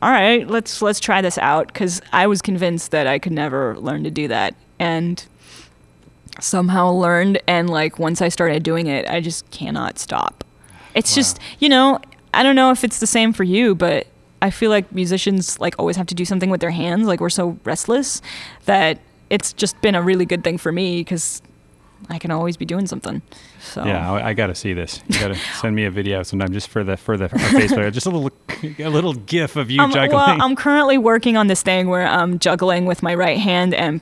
all 0.01 0.09
right 0.09 0.47
let's 0.47 0.81
let's 0.81 1.01
try 1.01 1.21
this 1.21 1.37
out 1.39 1.67
because 1.67 2.01
i 2.13 2.25
was 2.25 2.41
convinced 2.41 2.91
that 2.91 3.05
i 3.05 3.19
could 3.19 3.33
never 3.33 3.77
learn 3.79 4.01
to 4.05 4.09
do 4.09 4.29
that 4.29 4.55
and 4.79 5.27
somehow 6.43 6.89
learned 6.91 7.41
and 7.47 7.69
like 7.69 7.99
once 7.99 8.21
i 8.21 8.29
started 8.29 8.63
doing 8.63 8.87
it 8.87 9.07
i 9.09 9.19
just 9.19 9.49
cannot 9.51 9.97
stop 9.99 10.43
it's 10.95 11.13
just 11.15 11.39
you 11.59 11.69
know 11.69 11.99
i 12.33 12.43
don't 12.43 12.55
know 12.55 12.71
if 12.71 12.83
it's 12.83 12.99
the 12.99 13.07
same 13.07 13.31
for 13.33 13.43
you 13.43 13.75
but 13.75 14.07
i 14.41 14.49
feel 14.49 14.69
like 14.69 14.91
musicians 14.91 15.59
like 15.59 15.75
always 15.79 15.95
have 15.95 16.07
to 16.07 16.15
do 16.15 16.25
something 16.25 16.49
with 16.49 16.61
their 16.61 16.71
hands 16.71 17.07
like 17.07 17.19
we're 17.19 17.29
so 17.29 17.57
restless 17.63 18.21
that 18.65 18.99
it's 19.29 19.53
just 19.53 19.79
been 19.81 19.95
a 19.95 20.01
really 20.01 20.25
good 20.25 20.43
thing 20.43 20.57
for 20.57 20.71
me 20.71 21.01
because 21.01 21.41
I 22.09 22.17
can 22.17 22.31
always 22.31 22.55
be 22.55 22.63
doing 22.65 22.87
something. 22.87 23.21
So 23.59 23.83
Yeah, 23.83 24.09
I, 24.09 24.29
I 24.29 24.33
got 24.33 24.47
to 24.47 24.55
see 24.55 24.71
this. 24.73 25.01
You 25.09 25.19
got 25.19 25.27
to 25.27 25.35
send 25.61 25.75
me 25.75 25.83
a 25.83 25.91
video 25.91 26.23
sometime 26.23 26.53
just 26.53 26.69
for 26.69 26.81
the 26.85 26.95
for 26.95 27.17
the 27.17 27.27
Facebook, 27.27 27.91
just 27.91 28.05
a 28.07 28.09
little 28.09 28.31
a 28.79 28.89
little 28.89 29.13
gif 29.13 29.57
of 29.57 29.69
you 29.69 29.81
Um, 29.81 29.91
juggling. 29.91 30.15
well, 30.15 30.41
I'm 30.41 30.55
currently 30.55 30.97
working 30.97 31.35
on 31.35 31.47
this 31.47 31.61
thing 31.61 31.89
where 31.89 32.07
I'm 32.07 32.39
juggling 32.39 32.85
with 32.85 33.03
my 33.03 33.13
right 33.13 33.37
hand 33.37 33.73
and 33.73 33.99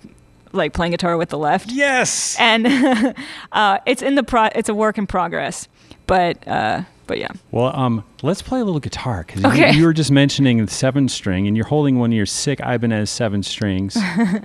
like 0.58 0.74
playing 0.74 0.92
guitar 0.92 1.16
with 1.18 1.30
the 1.30 1.38
left. 1.38 1.72
yes. 1.72 2.36
And 2.40 2.68
uh, 3.52 3.80
it's 3.86 4.02
in 4.02 4.16
the 4.16 4.24
pro. 4.24 4.46
It's 4.56 4.68
a 4.70 4.76
work 4.76 4.98
in 4.98 5.08
progress. 5.08 5.68
But 6.08 6.46
uh, 6.48 6.84
but 7.06 7.20
yeah. 7.20 7.30
Well, 7.52 7.74
um, 7.76 8.04
let's 8.24 8.42
play 8.42 8.60
a 8.60 8.66
little 8.66 8.80
guitar 8.82 9.24
because 9.26 9.46
Okay. 9.46 9.72
you, 9.72 9.80
you 9.80 9.86
were 9.86 9.94
just 9.94 10.12
mentioning 10.12 10.66
the 10.66 10.72
seven 10.72 11.08
string, 11.08 11.48
and 11.48 11.56
you're 11.56 11.66
holding 11.68 12.00
one 12.00 12.12
of 12.12 12.16
your 12.18 12.26
sick 12.26 12.60
Ibanez 12.60 13.10
seven 13.10 13.44
strings 13.44 13.98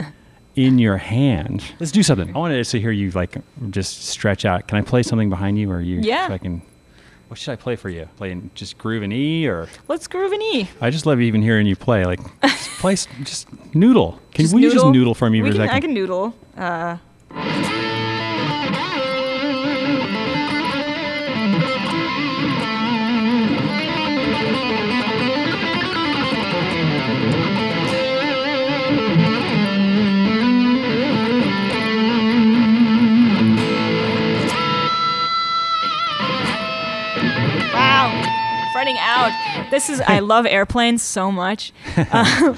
in 0.56 0.78
your 0.78 0.96
hand. 0.98 1.64
Let's 1.80 1.92
do 1.92 2.02
something. 2.02 2.34
I 2.34 2.38
wanted 2.38 2.64
to 2.64 2.80
hear 2.80 2.90
you 2.90 3.10
like 3.12 3.36
just 3.70 4.04
stretch 4.06 4.44
out. 4.44 4.68
Can 4.68 4.78
I 4.78 4.82
play 4.82 5.02
something 5.02 5.30
behind 5.30 5.58
you, 5.58 5.70
or 5.70 5.80
you? 5.80 6.00
Yeah. 6.02 6.28
So 6.28 6.34
I 6.34 6.38
can. 6.38 6.62
What 7.32 7.38
should 7.38 7.52
I 7.52 7.56
play 7.56 7.76
for 7.76 7.88
you? 7.88 8.10
Playing 8.18 8.50
just 8.54 8.76
groove 8.76 9.02
and 9.02 9.10
E, 9.10 9.48
or 9.48 9.66
Let's 9.88 10.06
groove 10.06 10.32
an 10.32 10.42
E. 10.42 10.68
I 10.82 10.90
just 10.90 11.06
love 11.06 11.18
even 11.18 11.40
hearing 11.40 11.66
you 11.66 11.74
play. 11.74 12.04
Like, 12.04 12.20
just 12.42 12.68
play, 12.78 12.94
just 13.22 13.48
noodle. 13.74 14.20
Can 14.34 14.42
Just 14.44 14.52
will 14.52 14.60
you 14.60 14.66
just 14.66 14.84
noodle? 14.84 14.92
noodle 14.92 15.14
for 15.14 15.30
me 15.30 15.40
We 15.40 15.48
for 15.48 15.54
a 15.54 15.56
second? 15.56 15.74
I 15.74 15.80
can 15.80 15.94
noodle. 15.94 16.34
Uh, 16.58 16.98
Fretting 38.82 38.98
out. 38.98 39.70
This 39.70 39.88
is, 39.88 40.00
I 40.00 40.18
love 40.18 40.44
airplanes 40.50 41.04
so 41.04 41.30
much. 41.30 41.72
I 41.96 42.56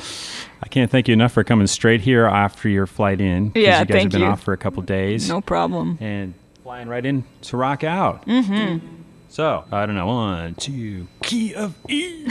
can't 0.70 0.90
thank 0.90 1.06
you 1.06 1.12
enough 1.12 1.32
for 1.32 1.44
coming 1.44 1.66
straight 1.66 2.00
here 2.00 2.24
after 2.24 2.66
your 2.66 2.86
flight 2.86 3.20
in. 3.20 3.52
Yeah, 3.54 3.80
you 3.80 3.84
guys 3.84 4.02
have 4.04 4.10
been 4.10 4.22
you. 4.22 4.26
off 4.26 4.42
for 4.42 4.54
a 4.54 4.56
couple 4.56 4.82
days. 4.82 5.28
No 5.28 5.42
problem. 5.42 5.98
and 6.00 6.32
flying 6.62 6.88
right 6.88 7.04
in 7.04 7.24
to 7.42 7.58
rock 7.58 7.84
out. 7.84 8.26
Mm-hmm. 8.26 8.86
So 9.28 9.64
I 9.70 9.84
don't 9.84 9.96
know. 9.96 10.06
One, 10.06 10.54
two, 10.54 11.08
key 11.20 11.54
of 11.54 11.74
E. 11.90 12.24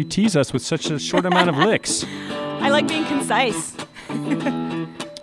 You 0.00 0.04
tease 0.04 0.34
us 0.34 0.54
with 0.54 0.62
such 0.62 0.90
a 0.90 0.98
short 0.98 1.26
amount 1.26 1.50
of 1.50 1.58
licks. 1.58 2.04
I 2.30 2.70
like 2.70 2.88
being 2.88 3.04
concise. 3.04 3.76
All 4.08 4.16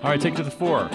right, 0.04 0.22
take 0.22 0.36
it 0.36 0.38
to 0.38 0.44
the 0.44 0.52
four. 0.52 0.88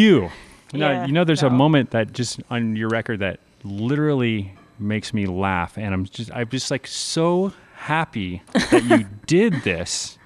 You. 0.00 0.30
No, 0.72 0.88
Yeah, 0.90 1.06
you 1.06 1.12
know, 1.12 1.24
there's 1.24 1.42
a 1.42 1.50
moment 1.50 1.90
that 1.90 2.12
just 2.12 2.40
on 2.50 2.76
your 2.76 2.88
record 2.88 3.18
that 3.20 3.40
literally 3.64 4.54
makes 4.78 5.12
me 5.12 5.26
laugh, 5.26 5.76
and 5.76 5.92
I'm 5.92 6.04
just, 6.06 6.30
I'm 6.32 6.48
just 6.48 6.70
like 6.70 6.86
so 6.86 7.52
happy 7.74 8.42
that 8.52 8.84
you 8.84 9.06
did 9.26 9.62
this. 9.62 10.16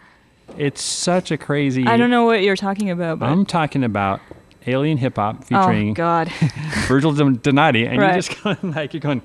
It's 0.58 0.82
such 0.82 1.30
a 1.30 1.36
crazy. 1.38 1.86
I 1.86 1.96
don't 1.96 2.10
know 2.10 2.24
what 2.24 2.42
you're 2.42 2.56
talking 2.56 2.90
about, 2.90 3.18
but 3.18 3.28
I'm 3.30 3.44
talking 3.46 3.82
about 3.84 4.20
alien 4.66 4.98
hip 4.98 5.16
hop 5.16 5.38
oh 5.40 5.44
featuring 5.46 5.94
god, 5.94 6.28
Virgil 6.86 7.12
Don- 7.12 7.40
Donati, 7.42 7.84
and 7.86 7.98
Right. 7.98 8.12
you're 8.12 8.22
just 8.22 8.42
going 8.42 8.72
like 8.74 8.92
you're 8.94 9.00
going. 9.00 9.20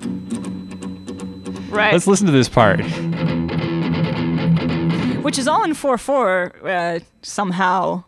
right? 1.70 1.92
Let's 1.92 2.06
listen 2.06 2.26
to 2.26 2.32
this 2.32 2.48
part. 2.48 2.80
Which 5.22 5.38
is 5.38 5.46
all 5.46 5.62
in 5.64 5.74
four 5.74 5.98
four 5.98 6.52
uh, 6.66 6.98
somehow. 7.22 8.04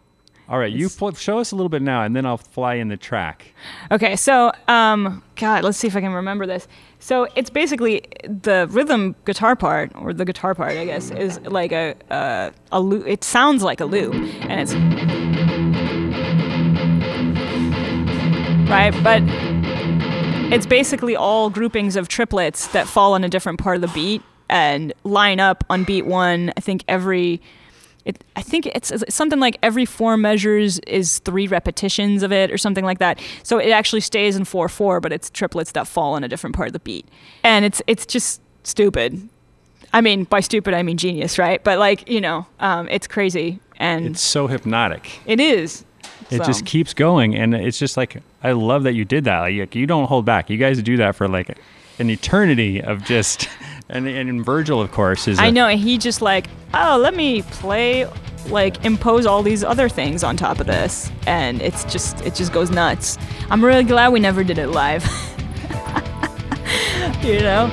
All 0.48 0.58
right, 0.58 0.72
you 0.72 0.88
pl- 0.88 1.14
show 1.14 1.38
us 1.38 1.52
a 1.52 1.56
little 1.56 1.68
bit 1.68 1.82
now, 1.82 2.02
and 2.02 2.14
then 2.16 2.26
I'll 2.26 2.36
fly 2.36 2.74
in 2.74 2.88
the 2.88 2.96
track. 2.96 3.54
Okay, 3.90 4.16
so 4.16 4.52
um, 4.68 5.22
God, 5.36 5.64
let's 5.64 5.78
see 5.78 5.86
if 5.86 5.96
I 5.96 6.00
can 6.00 6.12
remember 6.12 6.46
this. 6.46 6.66
So 6.98 7.28
it's 7.36 7.48
basically 7.48 8.04
the 8.24 8.66
rhythm 8.70 9.14
guitar 9.24 9.56
part, 9.56 9.92
or 9.94 10.12
the 10.12 10.24
guitar 10.24 10.54
part, 10.54 10.72
I 10.72 10.84
guess, 10.84 11.10
is 11.10 11.40
like 11.42 11.72
a 11.72 11.94
uh, 12.10 12.50
a 12.70 12.80
loop. 12.80 13.06
It 13.06 13.24
sounds 13.24 13.62
like 13.62 13.80
a 13.80 13.84
loop, 13.84 14.14
and 14.14 14.60
it's 14.60 14.74
right, 18.68 18.92
but 19.02 19.22
it's 20.52 20.66
basically 20.66 21.16
all 21.16 21.50
groupings 21.50 21.96
of 21.96 22.08
triplets 22.08 22.66
that 22.68 22.86
fall 22.86 23.14
on 23.14 23.24
a 23.24 23.28
different 23.28 23.58
part 23.58 23.76
of 23.76 23.82
the 23.82 23.88
beat 23.88 24.22
and 24.50 24.92
line 25.04 25.40
up 25.40 25.64
on 25.70 25.84
beat 25.84 26.04
one. 26.04 26.52
I 26.56 26.60
think 26.60 26.84
every 26.88 27.40
it, 28.04 28.22
I 28.34 28.42
think 28.42 28.66
it's, 28.66 28.92
something 29.08 29.38
like 29.38 29.56
every 29.62 29.84
four 29.84 30.16
measures 30.16 30.78
is 30.80 31.18
three 31.20 31.46
repetitions 31.46 32.22
of 32.22 32.32
it 32.32 32.50
or 32.50 32.58
something 32.58 32.84
like 32.84 32.98
that. 32.98 33.20
So 33.44 33.58
it 33.58 33.70
actually 33.70 34.00
stays 34.00 34.34
in 34.36 34.44
four 34.44 34.68
four, 34.68 35.00
but 35.00 35.12
it's 35.12 35.30
triplets 35.30 35.72
that 35.72 35.86
fall 35.86 36.16
in 36.16 36.24
a 36.24 36.28
different 36.28 36.56
part 36.56 36.68
of 36.68 36.72
the 36.72 36.80
beat, 36.80 37.06
and 37.44 37.64
it's 37.64 37.80
it's 37.86 38.04
just 38.06 38.40
stupid. 38.64 39.28
I 39.92 40.00
mean, 40.00 40.24
by 40.24 40.40
stupid 40.40 40.74
I 40.74 40.82
mean 40.82 40.96
genius, 40.96 41.38
right? 41.38 41.62
But 41.62 41.78
like 41.78 42.08
you 42.08 42.20
know, 42.20 42.46
um, 42.60 42.88
it's 42.88 43.06
crazy, 43.06 43.60
and 43.76 44.06
It's 44.06 44.20
so 44.20 44.46
hypnotic. 44.46 45.20
it 45.26 45.38
is. 45.38 45.84
It 46.30 46.38
So, 46.38 46.44
just 46.44 46.64
keeps 46.64 46.94
going, 46.94 47.36
and 47.36 47.54
it's 47.54 47.78
just 47.78 47.96
like 47.96 48.22
I 48.42 48.52
love 48.52 48.82
that 48.84 48.94
you 48.94 49.04
did 49.04 49.24
that. 49.24 49.40
Like 49.40 49.74
you 49.74 49.86
don't 49.86 50.06
hold 50.06 50.24
back. 50.24 50.50
You 50.50 50.56
guys 50.56 50.82
do 50.82 50.96
that 50.96 51.14
for 51.14 51.28
like 51.28 51.56
an 51.98 52.10
eternity 52.10 52.82
of 52.82 53.04
just. 53.04 53.48
And, 53.92 54.08
and 54.08 54.44
Virgil, 54.44 54.80
of 54.80 54.90
course, 54.90 55.28
is. 55.28 55.38
I 55.38 55.46
a- 55.46 55.52
know, 55.52 55.68
and 55.68 55.78
he 55.78 55.98
just 55.98 56.22
like, 56.22 56.48
oh, 56.72 56.98
let 57.00 57.14
me 57.14 57.42
play, 57.42 58.06
like 58.48 58.84
impose 58.84 59.26
all 59.26 59.42
these 59.42 59.62
other 59.62 59.88
things 59.88 60.24
on 60.24 60.36
top 60.36 60.60
of 60.60 60.66
this, 60.66 61.10
and 61.26 61.60
it's 61.60 61.84
just 61.84 62.20
it 62.22 62.34
just 62.34 62.52
goes 62.52 62.70
nuts. 62.70 63.18
I'm 63.50 63.64
really 63.64 63.84
glad 63.84 64.12
we 64.12 64.18
never 64.18 64.42
did 64.42 64.58
it 64.58 64.68
live. 64.68 65.04
you 67.22 67.40
know. 67.40 67.70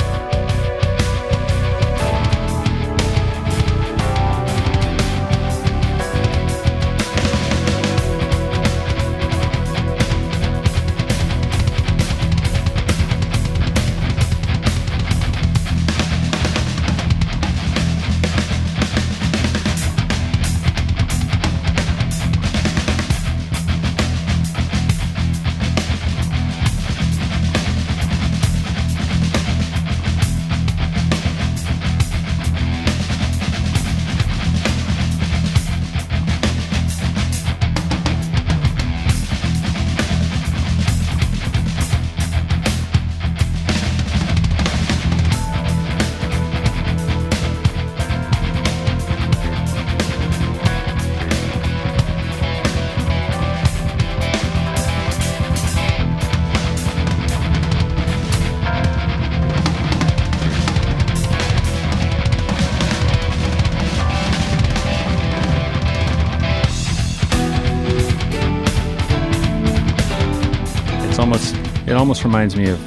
Almost 72.10 72.24
reminds 72.24 72.56
me 72.56 72.68
of 72.68 72.80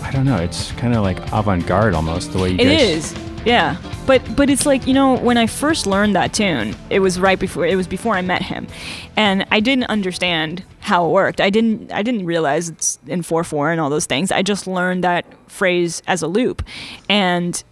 I 0.00 0.12
don't 0.12 0.24
know. 0.24 0.36
It's 0.36 0.70
kind 0.72 0.94
of 0.94 1.02
like 1.02 1.18
avant-garde 1.32 1.92
almost 1.92 2.32
the 2.32 2.38
way 2.38 2.50
you 2.50 2.54
It 2.54 2.64
guys. 2.66 3.12
is, 3.12 3.18
yeah. 3.44 3.76
But 4.06 4.22
but 4.36 4.48
it's 4.48 4.64
like 4.64 4.86
you 4.86 4.94
know 4.94 5.16
when 5.18 5.36
I 5.36 5.48
first 5.48 5.88
learned 5.88 6.14
that 6.14 6.32
tune, 6.32 6.76
it 6.88 7.00
was 7.00 7.18
right 7.18 7.36
before 7.36 7.66
it 7.66 7.74
was 7.74 7.88
before 7.88 8.14
I 8.14 8.22
met 8.22 8.42
him, 8.42 8.68
and 9.16 9.44
I 9.50 9.58
didn't 9.58 9.86
understand 9.86 10.62
how 10.78 11.04
it 11.04 11.10
worked. 11.10 11.40
I 11.40 11.50
didn't 11.50 11.90
I 11.92 12.04
didn't 12.04 12.26
realize 12.26 12.68
it's 12.68 13.00
in 13.08 13.22
four 13.22 13.42
four 13.42 13.72
and 13.72 13.80
all 13.80 13.90
those 13.90 14.06
things. 14.06 14.30
I 14.30 14.42
just 14.42 14.68
learned 14.68 15.02
that 15.02 15.24
phrase 15.48 16.00
as 16.06 16.22
a 16.22 16.28
loop, 16.28 16.62
and 17.08 17.64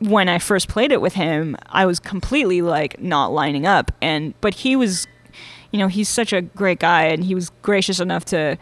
when 0.00 0.28
I 0.28 0.38
first 0.38 0.68
played 0.68 0.92
it 0.92 1.00
with 1.00 1.14
him, 1.14 1.56
I 1.70 1.86
was 1.86 1.98
completely 2.00 2.60
like 2.60 3.00
not 3.00 3.32
lining 3.32 3.64
up, 3.64 3.92
and 4.02 4.34
but 4.42 4.52
he 4.56 4.76
was, 4.76 5.06
you 5.72 5.78
know, 5.78 5.88
he's 5.88 6.10
such 6.10 6.34
a 6.34 6.42
great 6.42 6.80
guy, 6.80 7.04
and 7.04 7.24
he 7.24 7.34
was 7.34 7.48
gracious 7.62 7.98
enough 7.98 8.26
to 8.26 8.58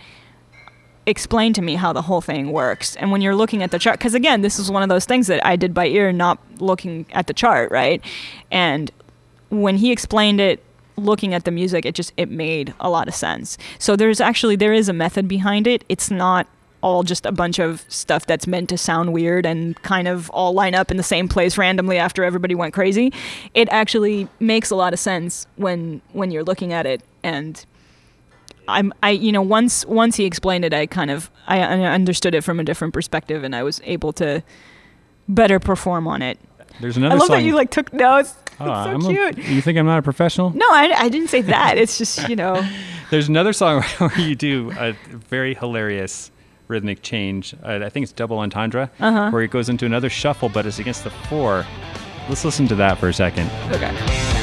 explain 1.07 1.53
to 1.55 1.63
me 1.63 1.75
how 1.75 1.93
the 1.93 2.03
whole 2.03 2.21
thing 2.21 2.53
works. 2.53 2.97
And 2.97 3.11
when 3.11 3.21
you're 3.21 3.35
looking 3.35 3.63
at 3.63 3.71
the 3.71 3.79
chart, 3.79 3.99
because 3.99 4.15
again, 4.15 4.43
this 4.43 4.59
is 4.59 4.71
one 4.71 4.83
of 4.83 4.89
those 4.89 5.05
things 5.05 5.27
that 5.27 5.45
I 5.45 5.57
did 5.57 5.75
by 5.75 5.87
ear, 5.87 6.13
not 6.13 6.39
looking 6.59 7.07
at 7.13 7.27
the 7.27 7.35
chart, 7.35 7.71
right? 7.71 8.03
And 8.51 8.91
when 9.51 9.77
he 9.77 9.91
explained 9.91 10.41
it, 10.41 10.63
looking 10.97 11.35
at 11.35 11.45
the 11.45 11.51
music, 11.51 11.85
it 11.85 11.95
just 11.95 12.13
it 12.17 12.31
made 12.31 12.75
a 12.81 12.89
lot 12.91 13.09
of 13.09 13.15
sense. 13.15 13.59
So 13.79 13.97
there's 13.97 14.21
actually 14.21 14.57
there 14.57 14.73
is 14.73 14.89
a 14.89 14.93
method 14.93 15.27
behind 15.27 15.67
it. 15.67 15.85
It's 15.89 16.11
not 16.11 16.47
all 16.83 17.05
just 17.05 17.25
a 17.25 17.33
bunch 17.33 17.59
of 17.61 17.85
stuff 17.89 18.27
that's 18.27 18.47
meant 18.47 18.69
to 18.69 18.77
sound 18.77 19.13
weird 19.13 19.47
and 19.47 19.81
kind 19.83 20.09
of 20.09 20.29
all 20.31 20.53
line 20.53 20.75
up 20.75 20.91
in 20.91 20.97
the 20.97 21.03
same 21.03 21.29
place 21.29 21.57
randomly 21.57 21.97
after 21.97 22.25
everybody 22.25 22.55
went 22.55 22.75
crazy. 22.75 23.13
It 23.55 23.69
actually 23.71 24.29
makes 24.41 24.71
a 24.71 24.77
lot 24.77 24.93
of 24.93 24.99
sense 24.99 25.47
when 25.57 26.03
when 26.13 26.31
you're 26.31 26.45
looking 26.45 26.73
at 26.73 26.87
it 26.87 27.03
and 27.23 27.65
I'm 28.69 28.93
I 29.03 29.11
you 29.11 29.33
know 29.33 29.43
once 29.43 29.85
once 29.87 30.17
he 30.17 30.25
explained 30.25 30.65
it 30.65 30.73
I 30.73 30.87
kind 30.87 31.11
of 31.11 31.31
I, 31.47 31.59
I 31.61 31.81
understood 31.93 32.35
it 32.35 32.43
from 32.43 32.61
a 32.61 32.65
different 32.65 32.95
perspective 32.95 33.43
and 33.45 33.55
I 33.57 33.63
was 33.63 33.81
able 33.85 34.13
to 34.15 34.43
better 35.29 35.59
perform 35.59 36.07
on 36.07 36.23
it. 36.23 36.39
There's 36.81 36.97
another 36.97 37.13
song. 37.13 37.19
I 37.19 37.21
love 37.21 37.27
song. 37.29 37.37
that 37.39 37.45
you 37.45 37.55
like 37.55 37.71
took 37.71 37.93
notes. 37.93 38.35
Oh, 38.61 38.65
it's 38.95 39.05
so 39.05 39.11
I'm 39.11 39.17
a- 39.17 39.33
cute. 39.33 39.49
you 39.49 39.61
think 39.61 39.79
I'm 39.79 39.87
not 39.87 39.99
a 39.99 40.03
professional? 40.03 40.51
no, 40.51 40.67
I, 40.71 40.93
I 40.97 41.09
didn't 41.09 41.29
say 41.29 41.41
that. 41.43 41.77
It's 41.79 41.99
just 41.99 42.29
you 42.29 42.37
know 42.37 42.67
There's 43.11 43.29
another 43.29 43.53
song 43.53 43.83
where 43.99 44.19
you 44.19 44.35
do 44.35 44.73
a 44.79 44.93
very 45.29 45.55
hilarious 45.55 46.31
rhythmic 46.69 47.03
change. 47.03 47.55
Uh, 47.63 47.81
I 47.85 47.91
think 47.91 48.05
it's 48.05 48.13
double 48.13 48.39
entendre, 48.39 48.91
Uh-huh. 49.01 49.31
where 49.31 49.43
it 49.43 49.51
goes 49.51 49.69
into 49.69 49.85
another 49.85 50.09
shuffle, 50.09 50.49
but 50.49 50.65
it's 50.65 50.79
against 50.79 51.05
the 51.05 51.11
four. 51.11 51.67
Let's 52.31 52.45
listen 52.45 52.67
to 52.69 52.75
that 52.77 52.97
for 52.99 53.09
a 53.09 53.13
second. 53.13 53.51
okay. 53.71 54.42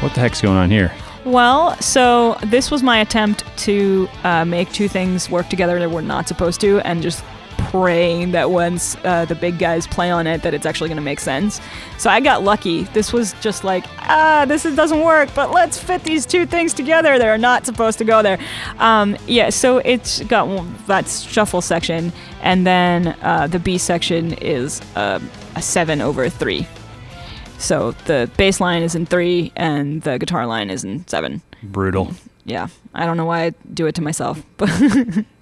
What 0.00 0.14
the 0.14 0.20
heck's 0.20 0.40
going 0.40 0.56
on 0.56 0.70
here? 0.70 0.92
Well, 1.24 1.76
so 1.82 2.38
this 2.46 2.70
was 2.70 2.82
my 2.82 2.98
attempt 3.00 3.44
to 3.58 4.08
uh, 4.22 4.44
make 4.44 4.70
two 4.72 4.88
things 4.88 5.28
work 5.28 5.48
together 5.48 5.78
that 5.80 5.90
were 5.90 6.02
not 6.02 6.28
supposed 6.28 6.60
to, 6.60 6.78
and 6.86 7.02
just 7.02 7.24
praying 7.58 8.30
that 8.30 8.50
once 8.50 8.96
uh, 9.04 9.24
the 9.26 9.34
big 9.34 9.58
guys 9.58 9.86
play 9.86 10.10
on 10.10 10.26
it, 10.26 10.42
that 10.42 10.54
it's 10.54 10.64
actually 10.64 10.88
going 10.88 10.96
to 10.96 11.02
make 11.02 11.18
sense. 11.20 11.60
So 11.98 12.08
I 12.08 12.20
got 12.20 12.44
lucky. 12.44 12.84
This 12.84 13.12
was 13.12 13.34
just 13.40 13.64
like, 13.64 13.84
ah, 13.98 14.44
this 14.46 14.64
is- 14.64 14.76
doesn't 14.76 15.00
work, 15.02 15.28
but 15.34 15.50
let's 15.50 15.76
fit 15.76 16.04
these 16.04 16.24
two 16.24 16.46
things 16.46 16.72
together. 16.72 17.18
They're 17.18 17.36
not 17.36 17.66
supposed 17.66 17.98
to 17.98 18.04
go 18.04 18.22
there. 18.22 18.38
Um, 18.78 19.16
yeah, 19.26 19.50
so 19.50 19.78
it's 19.78 20.22
got 20.22 20.46
that 20.86 21.08
shuffle 21.08 21.60
section, 21.60 22.12
and 22.40 22.64
then 22.64 23.08
uh, 23.20 23.48
the 23.48 23.58
B 23.58 23.76
section 23.76 24.34
is 24.34 24.80
uh, 24.94 25.18
a 25.56 25.60
seven 25.60 26.00
over 26.00 26.28
three. 26.30 26.66
So 27.58 27.92
the 28.06 28.30
bass 28.36 28.60
line 28.60 28.82
is 28.82 28.94
in 28.94 29.04
three, 29.06 29.52
and 29.56 30.00
the 30.02 30.18
guitar 30.18 30.46
line 30.46 30.70
is 30.70 30.84
in 30.84 31.06
seven 31.08 31.42
Brutal. 31.62 32.12
yeah 32.44 32.68
i 32.94 33.04
don't 33.04 33.16
know 33.16 33.24
why 33.24 33.46
i 33.46 33.52
do 33.74 33.86
it 33.86 33.94
to 33.96 34.00
myself 34.00 34.40
but 34.56 34.70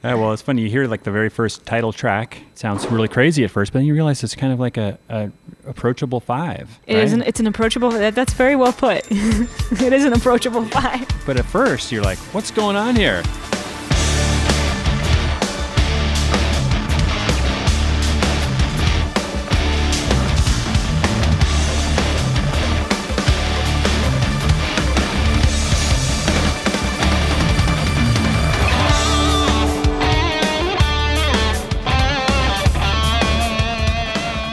Yeah, 0.07 0.15
well, 0.15 0.33
it's 0.33 0.41
funny. 0.43 0.63
You 0.63 0.69
hear 0.69 0.87
like 0.87 1.03
the 1.03 1.11
very 1.11 1.29
first 1.29 1.67
title 1.67 1.93
track. 1.93 2.39
It 2.53 2.59
sounds 2.59 2.87
really 2.87 3.09
crazy 3.09 3.43
at 3.43 3.51
first, 3.51 3.73
but 3.73 3.81
then 3.81 3.87
you 3.87 3.93
realize 3.93 4.23
it's 4.23 4.37
kind 4.37 4.53
of 4.53 4.61
like 4.61 4.77
a, 4.77 4.99
a 5.09 5.33
approachable 5.67 6.21
five. 6.21 6.79
it 6.87 6.95
right? 6.95 7.03
is 7.03 7.13
an, 7.13 7.23
it's 7.23 7.41
an 7.41 7.49
approachable 7.49 7.91
that, 7.91 8.15
that's 8.15 8.33
very 8.33 8.55
well 8.55 8.73
put 8.73 9.05
it 9.11 9.93
is 9.93 10.05
an 10.05 10.13
approachable 10.13 10.65
five. 10.67 11.09
But 11.27 11.39
at 11.39 11.45
first, 11.45 11.91
you're 11.91 12.05
like, 12.05 12.19
"What's 12.33 12.53
going 12.53 12.77
on 12.77 12.95
here?" 12.95 13.23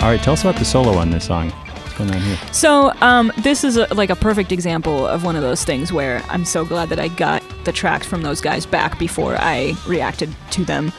All 0.04 0.10
right, 0.10 0.22
tell 0.22 0.34
us 0.34 0.42
about 0.42 0.58
the 0.58 0.66
solo 0.66 0.98
on 0.98 1.12
this 1.12 1.28
song. 1.28 1.50
What's 1.50 1.98
going 1.98 2.12
on 2.12 2.20
here? 2.20 2.38
so 2.52 2.92
um, 3.00 3.32
this 3.38 3.64
is 3.64 3.78
a, 3.78 3.88
like 3.94 4.10
a 4.10 4.18
perfect 4.18 4.52
example 4.52 5.08
of 5.08 5.24
one 5.24 5.38
of 5.38 5.44
those 5.44 5.64
things 5.64 5.94
where 5.94 6.22
i'm 6.28 6.44
so 6.44 6.66
glad 6.66 6.90
that 6.90 7.00
i 7.00 7.08
got 7.08 7.42
the 7.64 7.72
tracks 7.72 8.06
from 8.06 8.22
those 8.22 8.42
guys 8.42 8.66
back 8.66 9.00
before 9.00 9.38
i 9.38 9.74
reacted 9.88 10.30
to 10.52 10.66
them 10.66 10.92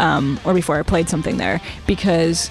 um, 0.00 0.40
or 0.44 0.54
before 0.54 0.76
i 0.76 0.82
played 0.82 1.08
something 1.08 1.36
there 1.36 1.60
because 1.86 2.50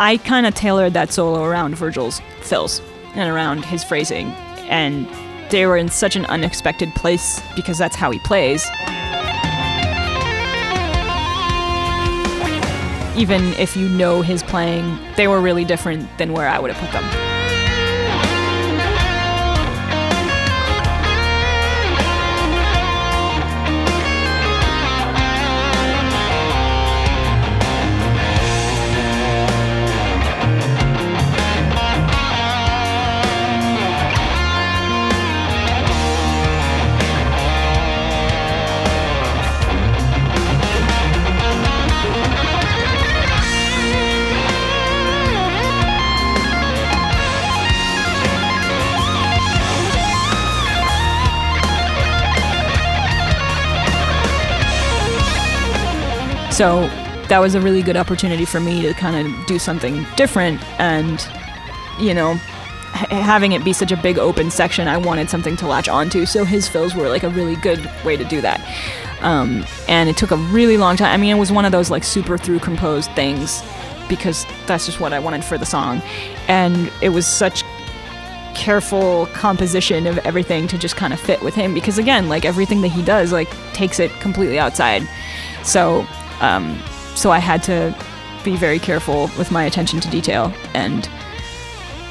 i 0.00 0.16
kind 0.16 0.44
of 0.44 0.56
tailored 0.56 0.92
that 0.92 1.12
solo 1.12 1.44
around 1.44 1.76
virgil's 1.76 2.20
fills 2.40 2.82
and 3.14 3.30
around 3.30 3.64
his 3.64 3.84
phrasing 3.84 4.32
and 4.68 5.06
they 5.52 5.66
were 5.66 5.76
in 5.76 5.88
such 5.88 6.16
an 6.16 6.24
unexpected 6.26 6.92
place 6.96 7.40
because 7.54 7.78
that's 7.78 7.94
how 7.94 8.10
he 8.10 8.18
plays 8.20 8.66
even 13.16 13.42
if 13.54 13.76
you 13.76 13.88
know 13.88 14.22
his 14.22 14.42
playing, 14.42 14.98
they 15.16 15.28
were 15.28 15.40
really 15.40 15.64
different 15.64 16.08
than 16.18 16.32
where 16.32 16.48
I 16.48 16.58
would 16.58 16.70
have 16.70 16.80
put 16.80 16.92
them. 16.92 17.23
So 56.54 56.86
that 57.26 57.40
was 57.40 57.56
a 57.56 57.60
really 57.60 57.82
good 57.82 57.96
opportunity 57.96 58.44
for 58.44 58.60
me 58.60 58.80
to 58.82 58.94
kind 58.94 59.26
of 59.26 59.46
do 59.46 59.58
something 59.58 60.06
different 60.14 60.62
and, 60.78 61.26
you 61.98 62.14
know, 62.14 62.34
having 62.94 63.50
it 63.50 63.64
be 63.64 63.72
such 63.72 63.90
a 63.90 63.96
big 63.96 64.18
open 64.18 64.52
section, 64.52 64.86
I 64.86 64.96
wanted 64.96 65.28
something 65.28 65.56
to 65.56 65.66
latch 65.66 65.88
onto. 65.88 66.26
So 66.26 66.44
his 66.44 66.68
fills 66.68 66.94
were 66.94 67.08
like 67.08 67.24
a 67.24 67.28
really 67.28 67.56
good 67.56 67.90
way 68.04 68.16
to 68.16 68.22
do 68.22 68.40
that. 68.42 68.60
Um, 69.20 69.66
and 69.88 70.08
it 70.08 70.16
took 70.16 70.30
a 70.30 70.36
really 70.36 70.76
long 70.76 70.96
time. 70.96 71.12
I 71.12 71.16
mean, 71.16 71.34
it 71.34 71.40
was 71.40 71.50
one 71.50 71.64
of 71.64 71.72
those 71.72 71.90
like 71.90 72.04
super 72.04 72.38
through 72.38 72.60
composed 72.60 73.10
things 73.16 73.60
because 74.08 74.46
that's 74.68 74.86
just 74.86 75.00
what 75.00 75.12
I 75.12 75.18
wanted 75.18 75.44
for 75.44 75.58
the 75.58 75.66
song. 75.66 76.02
And 76.46 76.88
it 77.02 77.08
was 77.08 77.26
such 77.26 77.64
careful 78.54 79.26
composition 79.32 80.06
of 80.06 80.18
everything 80.18 80.68
to 80.68 80.78
just 80.78 80.94
kind 80.94 81.12
of 81.12 81.18
fit 81.18 81.42
with 81.42 81.56
him 81.56 81.74
because 81.74 81.98
again 81.98 82.28
like 82.28 82.44
everything 82.44 82.82
that 82.82 82.92
he 82.92 83.02
does 83.02 83.32
like 83.32 83.50
takes 83.72 83.98
it 83.98 84.12
completely 84.20 84.60
outside 84.60 85.02
so 85.64 86.06
um, 86.40 86.78
so 87.14 87.30
i 87.30 87.38
had 87.38 87.62
to 87.62 87.94
be 88.44 88.56
very 88.56 88.78
careful 88.78 89.30
with 89.38 89.50
my 89.50 89.64
attention 89.64 90.00
to 90.00 90.08
detail 90.10 90.52
and 90.74 91.08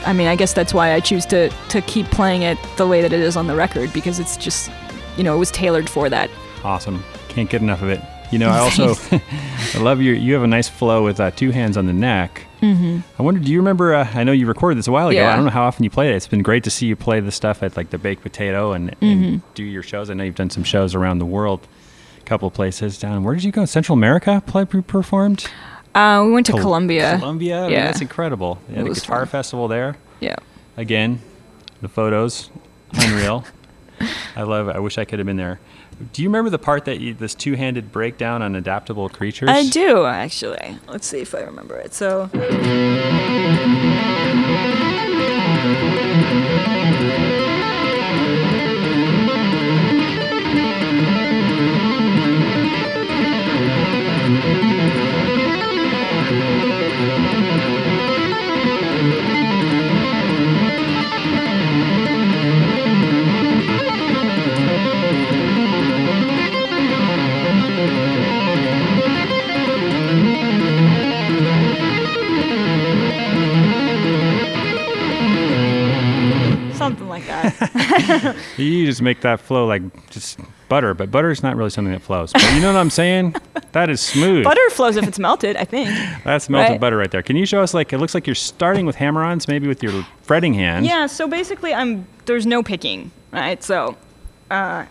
i 0.05 0.13
mean 0.13 0.27
i 0.27 0.35
guess 0.35 0.53
that's 0.53 0.73
why 0.73 0.93
i 0.93 0.99
choose 0.99 1.25
to 1.25 1.49
to 1.69 1.81
keep 1.81 2.05
playing 2.07 2.41
it 2.41 2.57
the 2.77 2.87
way 2.87 3.01
that 3.01 3.13
it 3.13 3.19
is 3.19 3.35
on 3.37 3.47
the 3.47 3.55
record 3.55 3.91
because 3.93 4.19
it's 4.19 4.35
just 4.37 4.71
you 5.17 5.23
know 5.23 5.35
it 5.35 5.39
was 5.39 5.51
tailored 5.51 5.89
for 5.89 6.09
that 6.09 6.29
Awesome. 6.63 7.03
Can't 7.27 7.49
get 7.49 7.61
enough 7.61 7.81
of 7.81 7.89
it. 7.89 7.99
You 8.31 8.39
know, 8.39 8.47
I 8.47 8.57
also 8.65 8.95
I 9.75 9.77
love 9.79 10.01
your. 10.01 10.15
You 10.15 10.33
have 10.35 10.43
a 10.43 10.47
nice 10.47 10.69
flow 10.69 11.03
with 11.03 11.19
uh, 11.19 11.31
two 11.31 11.51
hands 11.51 11.75
on 11.75 11.87
the 11.87 11.91
neck. 11.93 12.45
Mm-hmm. 12.61 12.99
I 13.19 13.21
wonder, 13.21 13.41
do 13.41 13.51
you 13.51 13.57
remember? 13.57 13.93
Uh, 13.93 14.07
I 14.13 14.23
know 14.23 14.31
you 14.31 14.47
recorded 14.47 14.77
this 14.77 14.87
a 14.87 14.91
while 14.93 15.09
ago. 15.09 15.19
Yeah. 15.19 15.33
I 15.33 15.35
don't 15.35 15.43
know 15.43 15.51
how 15.51 15.63
often 15.63 15.83
you 15.83 15.89
play 15.89 16.09
it. 16.09 16.15
It's 16.15 16.25
been 16.25 16.41
great 16.41 16.63
to 16.63 16.69
see 16.69 16.85
you 16.87 16.95
play 16.95 17.19
the 17.19 17.33
stuff 17.33 17.63
at 17.63 17.75
like 17.75 17.89
the 17.89 17.97
Baked 17.97 18.21
Potato 18.21 18.71
and, 18.71 18.95
and 19.01 19.25
Mm-hmm. 19.25 19.37
do 19.55 19.63
your 19.65 19.83
shows. 19.83 20.09
I 20.09 20.13
know 20.13 20.23
you've 20.23 20.35
done 20.35 20.49
some 20.49 20.63
shows 20.63 20.95
around 20.95 21.19
the 21.19 21.25
world, 21.25 21.67
couple 22.25 22.47
of 22.47 22.53
places 22.53 22.97
down. 22.97 23.23
Where 23.23 23.35
did 23.35 23.43
you 23.43 23.51
go? 23.51 23.65
Central 23.65 23.97
America? 23.97 24.41
Play 24.45 24.65
performed. 24.65 25.45
Uh, 25.95 26.23
we 26.25 26.31
went 26.31 26.45
to 26.47 26.53
Col- 26.53 26.61
Colombia. 26.61 27.17
Colombia. 27.19 27.59
I 27.59 27.63
mean, 27.63 27.71
Yeah. 27.73 27.85
that's 27.85 28.01
incredible. 28.01 28.59
Yeah, 28.69 28.79
It 28.81 28.83
the 28.85 28.89
guitar 28.95 29.19
fun. 29.19 29.27
festival 29.27 29.67
there. 29.67 29.95
Yeah. 30.19 30.35
Again, 30.77 31.19
the 31.81 31.87
photos, 31.87 32.49
unreal. 32.93 33.45
I 34.35 34.41
love. 34.43 34.69
it. 34.69 34.75
I 34.75 34.79
wish 34.79 34.97
I 34.97 35.05
could 35.05 35.19
have 35.19 35.25
been 35.27 35.37
there. 35.37 35.59
Do 36.11 36.23
you 36.23 36.29
remember 36.29 36.49
the 36.49 36.57
part 36.57 36.85
that 36.85 36.99
you, 36.99 37.13
this 37.13 37.35
two-handed 37.35 37.91
breakdown 37.91 38.41
on 38.41 38.55
adaptable 38.55 39.07
creatures? 39.09 39.49
I 39.49 39.69
do 39.69 40.05
actually. 40.05 40.79
Let's 40.87 41.05
see 41.05 41.19
if 41.19 41.35
I 41.35 41.41
remember 41.41 41.77
it. 41.77 41.93
So. 41.93 42.29
That. 77.43 78.35
You 78.57 78.85
just 78.85 79.01
make 79.01 79.21
that 79.21 79.39
flow 79.39 79.65
like 79.65 80.09
just 80.09 80.39
butter, 80.69 80.93
but 80.93 81.11
butter 81.11 81.29
is 81.29 81.43
not 81.43 81.55
really 81.55 81.69
something 81.69 81.93
that 81.93 82.01
flows. 82.01 82.33
But 82.33 82.43
you 82.53 82.61
know 82.61 82.73
what 82.73 82.79
I'm 82.79 82.89
saying? 82.89 83.35
That 83.73 83.89
is 83.89 84.01
smooth. 84.01 84.43
Butter 84.43 84.69
flows 84.71 84.95
if 84.95 85.07
it's 85.07 85.19
melted, 85.19 85.55
I 85.55 85.65
think. 85.65 85.89
That's 86.23 86.49
melted 86.49 86.71
right? 86.71 86.79
butter 86.79 86.97
right 86.97 87.11
there. 87.11 87.21
Can 87.21 87.35
you 87.35 87.45
show 87.45 87.61
us 87.61 87.73
like 87.73 87.93
it 87.93 87.99
looks 87.99 88.13
like 88.13 88.25
you're 88.27 88.35
starting 88.35 88.85
with 88.85 88.95
hammer-ons, 88.95 89.47
maybe 89.47 89.67
with 89.67 89.83
your 89.83 90.05
fretting 90.23 90.53
hand. 90.53 90.85
Yeah, 90.85 91.07
so 91.07 91.27
basically 91.27 91.73
I'm 91.73 92.07
there's 92.25 92.45
no 92.45 92.63
picking, 92.63 93.11
right? 93.31 93.61
So 93.63 93.97
uh 94.49 94.85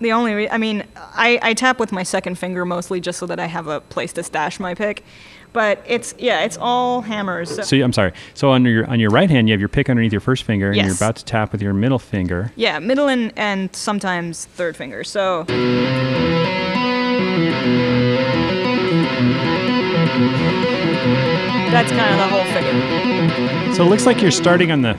the 0.00 0.12
only 0.12 0.34
re- 0.34 0.48
I 0.48 0.58
mean, 0.58 0.84
I, 0.96 1.38
I 1.42 1.54
tap 1.54 1.80
with 1.80 1.90
my 1.90 2.04
second 2.04 2.38
finger 2.38 2.64
mostly 2.64 3.00
just 3.00 3.18
so 3.18 3.26
that 3.26 3.40
I 3.40 3.46
have 3.46 3.66
a 3.66 3.80
place 3.80 4.12
to 4.14 4.22
stash 4.22 4.60
my 4.60 4.74
pick. 4.74 5.04
But 5.58 5.82
it's 5.88 6.14
yeah, 6.18 6.44
it's 6.44 6.56
all 6.56 7.00
hammers. 7.00 7.52
So, 7.52 7.62
So 7.62 7.76
I'm 7.82 7.92
sorry. 7.92 8.12
So 8.34 8.50
on 8.50 8.64
your 8.64 8.86
on 8.86 9.00
your 9.00 9.10
right 9.10 9.28
hand, 9.28 9.48
you 9.48 9.52
have 9.54 9.58
your 9.58 9.68
pick 9.68 9.90
underneath 9.90 10.12
your 10.12 10.20
first 10.20 10.44
finger, 10.44 10.68
and 10.68 10.76
you're 10.76 10.94
about 10.94 11.16
to 11.16 11.24
tap 11.24 11.50
with 11.50 11.60
your 11.60 11.72
middle 11.74 11.98
finger. 11.98 12.52
yeah, 12.54 12.78
middle 12.78 13.08
and, 13.08 13.32
and 13.36 13.74
sometimes 13.74 14.44
third 14.44 14.76
finger. 14.76 15.02
So 15.02 15.42
that's 21.72 21.90
kind 21.90 22.12
of 22.12 22.18
the 22.18 22.28
whole 22.28 22.44
figure. 22.54 23.74
So 23.74 23.84
it 23.84 23.88
looks 23.88 24.06
like 24.06 24.22
you're 24.22 24.30
starting 24.30 24.70
on 24.70 24.82
the 24.82 24.96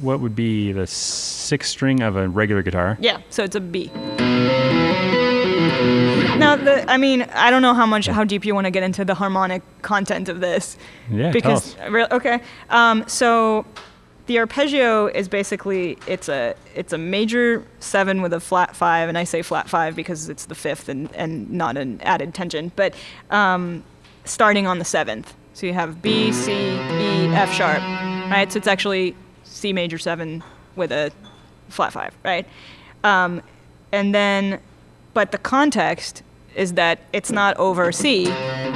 what 0.00 0.20
would 0.20 0.36
be 0.36 0.70
the 0.70 0.86
sixth 0.86 1.70
string 1.70 2.02
of 2.02 2.14
a 2.14 2.28
regular 2.28 2.62
guitar. 2.62 2.96
Yeah, 3.00 3.20
so 3.30 3.42
it's 3.42 3.56
a 3.56 3.60
B. 3.60 3.90
Now, 6.38 6.56
the, 6.56 6.88
I 6.90 6.96
mean, 6.96 7.22
I 7.22 7.50
don't 7.50 7.62
know 7.62 7.74
how 7.74 7.86
much, 7.86 8.06
how 8.06 8.24
deep 8.24 8.44
you 8.44 8.54
want 8.54 8.66
to 8.66 8.70
get 8.70 8.82
into 8.82 9.04
the 9.04 9.14
harmonic 9.14 9.62
content 9.82 10.28
of 10.28 10.40
this. 10.40 10.76
Yeah, 11.10 11.32
Because, 11.32 11.76
us. 11.78 12.12
okay, 12.12 12.40
um, 12.70 13.04
so 13.08 13.66
the 14.26 14.38
arpeggio 14.38 15.06
is 15.06 15.26
basically 15.26 15.96
it's 16.06 16.28
a 16.28 16.54
it's 16.74 16.92
a 16.92 16.98
major 16.98 17.64
seven 17.80 18.20
with 18.22 18.32
a 18.32 18.40
flat 18.40 18.76
five, 18.76 19.08
and 19.08 19.16
I 19.18 19.24
say 19.24 19.42
flat 19.42 19.68
five 19.68 19.96
because 19.96 20.28
it's 20.28 20.44
the 20.46 20.54
fifth 20.54 20.88
and 20.88 21.10
and 21.14 21.50
not 21.50 21.76
an 21.76 22.00
added 22.02 22.34
tension, 22.34 22.70
but 22.76 22.94
um, 23.30 23.82
starting 24.24 24.66
on 24.66 24.78
the 24.78 24.84
seventh. 24.84 25.34
So 25.54 25.66
you 25.66 25.72
have 25.72 26.00
B, 26.02 26.30
C, 26.30 26.52
E, 26.52 27.26
F 27.34 27.52
sharp, 27.52 27.80
right? 28.30 28.52
So 28.52 28.58
it's 28.58 28.68
actually 28.68 29.16
C 29.44 29.72
major 29.72 29.98
seven 29.98 30.44
with 30.76 30.92
a 30.92 31.10
flat 31.68 31.92
five, 31.92 32.14
right? 32.22 32.46
Um, 33.02 33.42
and 33.92 34.14
then, 34.14 34.60
but 35.14 35.32
the 35.32 35.38
context 35.38 36.22
is 36.58 36.74
that 36.74 36.98
it's 37.12 37.30
not 37.30 37.56
over 37.56 37.92
C, 37.92 38.26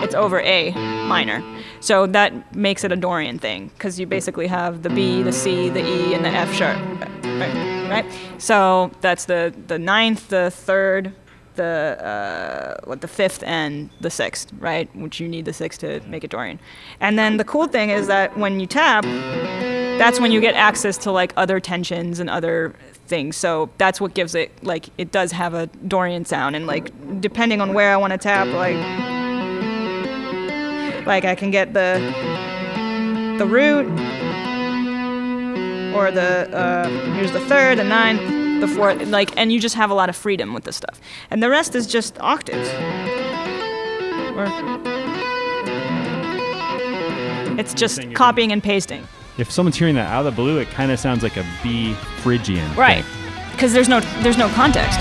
it's 0.03 0.14
over 0.14 0.41
A 0.41 0.70
minor. 1.07 1.43
So 1.80 2.07
that 2.07 2.55
makes 2.55 2.85
it 2.85 2.93
a 2.93 2.97
Dorian 2.97 3.39
thing 3.39 3.70
because 3.74 3.99
you 3.99 4.07
basically 4.07 4.47
have 4.47 4.83
the 4.83 4.89
B, 4.91 5.22
the 5.22 5.33
C, 5.33 5.68
the 5.68 5.80
E, 5.85 6.14
and 6.14 6.24
the 6.24 6.28
F 6.28 6.53
sharp, 6.55 6.78
right? 7.91 8.07
So 8.39 8.91
that's 9.01 9.24
the 9.24 9.53
the 9.66 9.78
ninth, 9.78 10.28
the 10.28 10.51
third, 10.51 11.12
the 11.57 11.99
uh, 12.03 12.81
what 12.85 13.01
the 13.01 13.09
fifth 13.09 13.43
and 13.45 13.91
the 14.01 14.11
sixth, 14.11 14.53
right? 14.59 14.95
Which 14.97 15.21
you 15.21 15.29
need 15.29 15.45
the 15.45 15.53
sixth 15.53 15.81
to 15.81 16.01
make 16.07 16.25
it 16.25 16.31
Dorian. 16.31 16.59
And 17.01 17.19
then 17.19 17.37
the 17.37 17.45
cool 17.45 17.67
thing 17.67 17.91
is 17.91 18.07
that 18.07 18.37
when 18.37 18.61
you 18.61 18.67
tap, 18.67 19.05
that's 19.99 20.19
when 20.21 20.33
you 20.33 20.41
get 20.41 20.55
access 20.55 20.97
to 20.99 21.13
like 21.13 21.33
other 21.37 21.61
tensions 21.61 22.19
and 22.21 22.29
other 22.31 22.75
things. 23.07 23.37
So 23.37 23.71
that's 23.79 24.01
what 24.01 24.15
gives 24.15 24.35
it 24.35 24.51
like 24.65 24.89
it 24.99 25.13
does 25.13 25.33
have 25.33 25.55
a 25.55 25.67
Dorian 25.87 26.25
sound 26.25 26.57
and 26.57 26.67
like 26.67 26.91
depending 27.21 27.61
on 27.61 27.75
where 27.75 27.93
I 27.93 27.97
want 27.97 28.13
to 28.13 28.19
tap, 28.19 28.47
like 28.49 28.77
like 31.07 31.25
I 31.25 31.35
can 31.35 31.51
get 31.51 31.75
the 31.75 31.99
the 33.39 33.47
root 33.47 33.87
or 35.95 36.11
the 36.11 36.49
uh, 36.57 36.89
here's 37.15 37.33
the 37.33 37.41
third, 37.41 37.79
the 37.79 37.85
ninth, 37.85 38.21
the 38.63 38.69
fourth, 38.69 39.07
like 39.09 39.37
and 39.37 39.53
you 39.53 39.61
just 39.61 39.75
have 39.75 39.91
a 39.91 39.95
lot 39.95 40.09
of 40.09 40.17
freedom 40.17 40.55
with 40.55 40.65
this 40.65 40.77
stuff. 40.77 41.01
And 41.31 41.43
the 41.43 41.51
rest 41.51 41.75
is 41.75 41.87
just 41.87 42.19
octaves. 42.21 42.69
Or 44.37 44.47
it's 47.59 47.75
just 47.75 48.15
copying 48.15 48.53
and 48.53 48.63
pasting. 48.63 49.07
If 49.37 49.51
someone's 49.51 49.77
hearing 49.77 49.97
that 49.97 50.11
out 50.11 50.27
of 50.27 50.35
the 50.35 50.43
blue, 50.43 50.59
it 50.59 50.69
kind 50.69 50.93
of 50.93 50.99
sounds 50.99 51.23
like 51.23 51.37
a 51.37 51.45
B 51.63 51.95
Phrygian. 52.23 52.75
Right. 52.75 53.05
Because 53.51 53.73
there's 53.73 53.89
no 53.89 54.01
there's 54.23 54.39
no 54.39 54.49
context. 54.51 55.01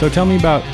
So 0.00 0.08
tell 0.08 0.24
me 0.24 0.38
about, 0.38 0.64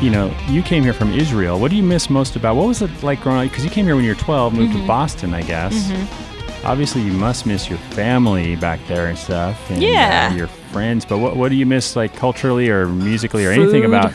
you 0.00 0.10
know, 0.10 0.32
you 0.48 0.62
came 0.62 0.84
here 0.84 0.92
from 0.92 1.12
Israel. 1.12 1.58
What 1.58 1.72
do 1.72 1.76
you 1.76 1.82
miss 1.82 2.08
most 2.08 2.36
about? 2.36 2.54
What 2.54 2.68
was 2.68 2.82
it 2.82 3.02
like 3.02 3.20
growing 3.20 3.38
up? 3.44 3.50
Because 3.50 3.64
you 3.64 3.70
came 3.70 3.84
here 3.84 3.96
when 3.96 4.04
you 4.04 4.12
were 4.12 4.20
12, 4.20 4.54
moved 4.54 4.70
Mm-hmm. 4.72 4.82
to 4.82 4.86
Boston, 4.86 5.34
I 5.34 5.42
guess. 5.42 5.90
Obviously, 6.64 7.00
you 7.02 7.12
must 7.12 7.46
miss 7.46 7.68
your 7.68 7.78
family 7.78 8.54
back 8.54 8.78
there 8.86 9.08
and 9.08 9.18
stuff, 9.18 9.58
and 9.72 9.82
Yeah. 9.82 10.28
uh, 10.30 10.36
your 10.36 10.46
friends. 10.46 11.04
But 11.04 11.18
what 11.18 11.34
what 11.36 11.48
do 11.48 11.56
you 11.56 11.66
miss, 11.66 11.96
like 11.96 12.14
culturally 12.14 12.68
or 12.70 12.86
musically 12.86 13.44
or 13.44 13.50
anything 13.50 13.84
about? 13.84 14.12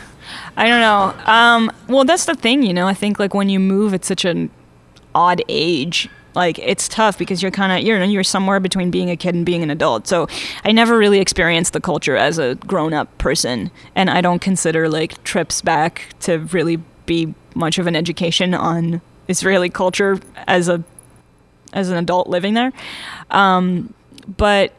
I 0.56 0.66
don't 0.68 0.80
know. 0.80 1.12
Um, 1.30 1.70
well, 1.88 2.04
that's 2.04 2.24
the 2.24 2.34
thing, 2.34 2.62
you 2.62 2.72
know. 2.72 2.86
I 2.86 2.94
think 2.94 3.18
like 3.18 3.34
when 3.34 3.50
you 3.50 3.60
move 3.60 3.92
at 3.92 4.06
such 4.06 4.24
an 4.24 4.48
odd 5.14 5.42
age, 5.50 6.08
like 6.36 6.58
it's 6.58 6.86
tough 6.86 7.18
because 7.18 7.42
you're 7.42 7.50
kind 7.50 7.72
of 7.72 7.86
you 7.86 7.98
know 7.98 8.04
you're 8.04 8.22
somewhere 8.22 8.60
between 8.60 8.90
being 8.90 9.10
a 9.10 9.16
kid 9.16 9.34
and 9.34 9.44
being 9.44 9.62
an 9.62 9.70
adult. 9.70 10.06
So 10.06 10.28
I 10.64 10.70
never 10.70 10.96
really 10.96 11.18
experienced 11.18 11.72
the 11.72 11.80
culture 11.80 12.16
as 12.16 12.38
a 12.38 12.54
grown 12.66 12.92
up 12.92 13.16
person, 13.18 13.70
and 13.94 14.10
I 14.10 14.20
don't 14.20 14.40
consider 14.40 14.88
like 14.88 15.22
trips 15.24 15.62
back 15.62 16.10
to 16.20 16.38
really 16.38 16.76
be 17.06 17.34
much 17.54 17.78
of 17.78 17.86
an 17.86 17.96
education 17.96 18.54
on 18.54 19.00
Israeli 19.28 19.70
culture 19.70 20.20
as 20.46 20.68
a 20.68 20.84
as 21.72 21.90
an 21.90 21.96
adult 21.96 22.28
living 22.28 22.54
there. 22.54 22.72
Um, 23.30 23.92
but 24.36 24.72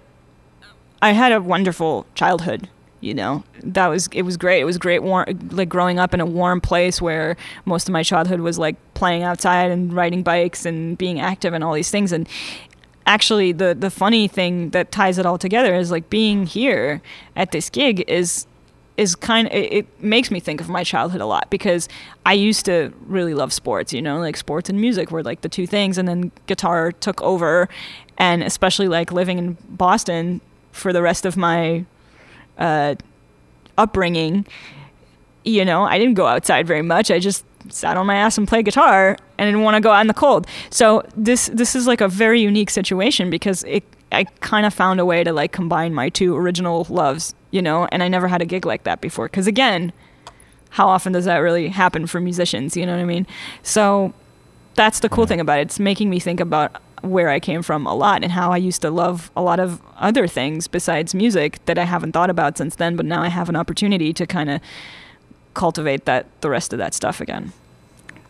I 1.02 1.12
had 1.12 1.32
a 1.32 1.42
wonderful 1.42 2.06
childhood. 2.16 2.70
You 3.08 3.14
know, 3.14 3.44
that 3.64 3.88
was 3.88 4.08
it 4.12 4.24
was 4.24 4.36
great. 4.36 4.60
It 4.60 4.66
was 4.66 4.78
great, 4.78 5.02
war- 5.02 5.26
like 5.52 5.70
growing 5.70 5.98
up 5.98 6.14
in 6.14 6.20
a 6.20 6.26
warm 6.26 6.60
place 6.60 7.02
where 7.02 7.38
most 7.64 7.88
of 7.88 7.94
my 7.94 8.04
childhood 8.04 8.42
was 8.42 8.60
like 8.60 8.76
playing 8.96 9.24
outside 9.24 9.72
and 9.72 9.94
riding 9.94 10.24
bikes 10.24 10.66
and 10.66 10.98
being 10.98 11.22
active 11.22 11.54
and 11.54 11.64
all 11.64 11.74
these 11.74 11.90
things. 11.90 12.12
And 12.12 12.28
actually, 13.06 13.54
the 13.54 13.74
the 13.74 13.90
funny 13.90 14.28
thing 14.28 14.72
that 14.72 14.92
ties 14.92 15.18
it 15.18 15.26
all 15.26 15.38
together 15.38 15.74
is 15.74 15.90
like 15.90 16.10
being 16.10 16.46
here 16.46 17.02
at 17.38 17.52
this 17.54 17.70
gig 17.70 18.04
is 18.10 18.46
is 18.98 19.16
kind 19.16 19.48
of 19.48 19.54
it, 19.54 19.72
it 19.72 20.04
makes 20.04 20.30
me 20.30 20.42
think 20.42 20.60
of 20.60 20.68
my 20.68 20.84
childhood 20.84 21.22
a 21.22 21.26
lot 21.26 21.50
because 21.50 21.88
I 22.26 22.34
used 22.34 22.66
to 22.66 22.92
really 23.06 23.34
love 23.34 23.54
sports, 23.54 23.94
you 23.94 24.02
know, 24.02 24.20
like 24.20 24.36
sports 24.36 24.70
and 24.70 24.82
music 24.82 25.12
were 25.12 25.24
like 25.24 25.42
the 25.42 25.50
two 25.50 25.66
things 25.66 25.98
and 25.98 26.08
then 26.10 26.32
guitar 26.48 26.92
took 26.92 27.22
over 27.22 27.70
and 28.18 28.44
especially 28.44 28.90
like 28.90 29.12
living 29.14 29.38
in 29.38 29.58
Boston 29.70 30.42
for 30.72 30.92
the 30.92 31.02
rest 31.02 31.26
of 31.26 31.38
my 31.38 31.86
uh, 32.58 32.96
upbringing, 33.78 34.46
you 35.44 35.64
know, 35.64 35.84
I 35.84 35.98
didn't 35.98 36.16
go 36.16 36.28
outside 36.28 36.68
very 36.68 36.82
much. 36.82 37.10
I 37.12 37.20
just 37.20 37.46
sat 37.70 37.98
on 37.98 38.06
my 38.06 38.16
ass 38.16 38.38
and 38.38 38.48
played 38.48 38.66
guitar 38.66 39.18
and 39.38 39.48
didn't 39.48 39.64
want 39.64 39.76
to 39.76 39.82
go 39.82 39.92
out 39.92 40.02
in 40.02 40.08
the 40.08 40.14
cold. 40.14 40.48
So 40.70 41.04
this 41.16 41.48
this 41.54 41.76
is 41.76 41.88
like 41.88 42.02
a 42.02 42.08
very 42.08 42.42
unique 42.42 42.70
situation 42.70 43.30
because 43.30 43.64
it 43.64 43.84
I 44.12 44.24
kind 44.40 44.66
of 44.66 44.74
found 44.74 45.00
a 45.00 45.06
way 45.06 45.24
to 45.24 45.34
like 45.34 45.52
combine 45.52 45.94
my 45.94 46.10
two 46.10 46.36
original 46.36 46.88
loves, 46.90 47.36
you 47.52 47.62
know, 47.62 47.88
and 47.92 48.02
I 48.04 48.08
never 48.08 48.28
had 48.28 48.42
a 48.42 48.46
gig 48.46 48.66
like 48.66 48.84
that 48.84 49.02
before 49.02 49.28
cuz 49.30 49.48
again, 49.48 49.92
how 50.72 50.88
often 50.88 51.14
does 51.14 51.26
that 51.26 51.38
really 51.38 51.68
happen 51.70 52.08
for 52.08 52.20
musicians, 52.22 52.78
you 52.78 52.86
know 52.86 52.94
what 52.94 53.02
I 53.02 53.06
mean? 53.06 53.28
So 53.64 54.14
that's 54.76 55.00
the 55.00 55.10
cool 55.10 55.26
thing 55.26 55.40
about 55.40 55.60
it. 55.60 55.64
It's 55.64 55.80
making 55.80 56.10
me 56.10 56.20
think 56.20 56.40
about 56.40 56.82
where 57.02 57.30
I 57.30 57.40
came 57.40 57.62
from 57.62 57.86
a 57.86 57.94
lot 57.94 58.24
and 58.24 58.32
how 58.32 58.52
I 58.52 58.58
used 58.58 58.82
to 58.82 58.90
love 58.90 59.32
a 59.36 59.42
lot 59.42 59.60
of 59.60 59.82
other 59.98 60.28
things 60.28 60.68
besides 60.68 61.14
music 61.14 61.64
that 61.66 61.78
I 61.78 61.84
haven't 61.84 62.12
thought 62.12 62.30
about 62.30 62.58
since 62.58 62.76
then, 62.76 62.96
but 62.96 63.06
now 63.06 63.22
I 63.22 63.28
have 63.28 63.50
an 63.50 63.56
opportunity 63.56 64.14
to 64.14 64.26
kind 64.26 64.50
of 64.50 64.62
cultivate 65.54 66.06
that 66.06 66.26
the 66.42 66.50
rest 66.50 66.74
of 66.74 66.80
that 66.80 66.94
stuff 66.94 67.22
again. 67.22 67.54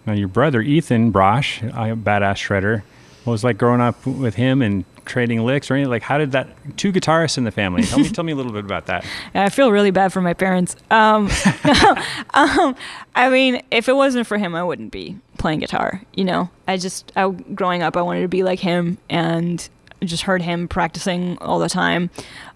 Now, 0.05 0.13
your 0.13 0.29
brother 0.29 0.61
Ethan 0.61 1.11
Brosh, 1.11 1.61
a 1.69 1.95
badass 1.95 2.37
shredder, 2.37 2.83
what 3.25 3.31
was 3.31 3.43
like 3.43 3.57
growing 3.57 3.81
up 3.81 4.05
with 4.05 4.35
him 4.35 4.61
and 4.61 4.85
trading 5.03 5.43
licks 5.43 5.69
or 5.69 5.73
anything? 5.73 5.89
Like, 5.89 6.03
how 6.03 6.17
did 6.17 6.31
that? 6.31 6.47
Two 6.77 6.93
guitarists 6.93 7.37
in 7.37 7.43
the 7.43 7.51
family. 7.51 7.83
Tell 7.83 7.99
me, 7.99 8.09
tell 8.09 8.23
me 8.23 8.31
a 8.31 8.35
little 8.35 8.53
bit 8.53 8.63
about 8.63 8.85
that. 8.85 9.05
I 9.33 9.49
feel 9.49 9.69
really 9.71 9.91
bad 9.91 10.13
for 10.13 10.21
my 10.21 10.33
parents. 10.33 10.77
Um, 10.89 11.25
um, 12.33 12.75
I 13.15 13.29
mean, 13.29 13.61
if 13.69 13.89
it 13.89 13.95
wasn't 13.97 14.27
for 14.27 14.37
him, 14.37 14.55
I 14.55 14.63
wouldn't 14.63 14.93
be 14.93 15.17
playing 15.37 15.59
guitar. 15.59 16.01
You 16.15 16.25
know, 16.25 16.49
I 16.67 16.77
just, 16.77 17.11
I, 17.15 17.29
growing 17.29 17.81
up, 17.83 17.95
I 17.97 18.01
wanted 18.01 18.21
to 18.21 18.27
be 18.27 18.43
like 18.43 18.59
him, 18.59 18.97
and 19.09 19.67
just 20.03 20.23
heard 20.23 20.41
him 20.43 20.67
practicing 20.67 21.37
all 21.39 21.57
the 21.59 21.69
time. 21.69 22.09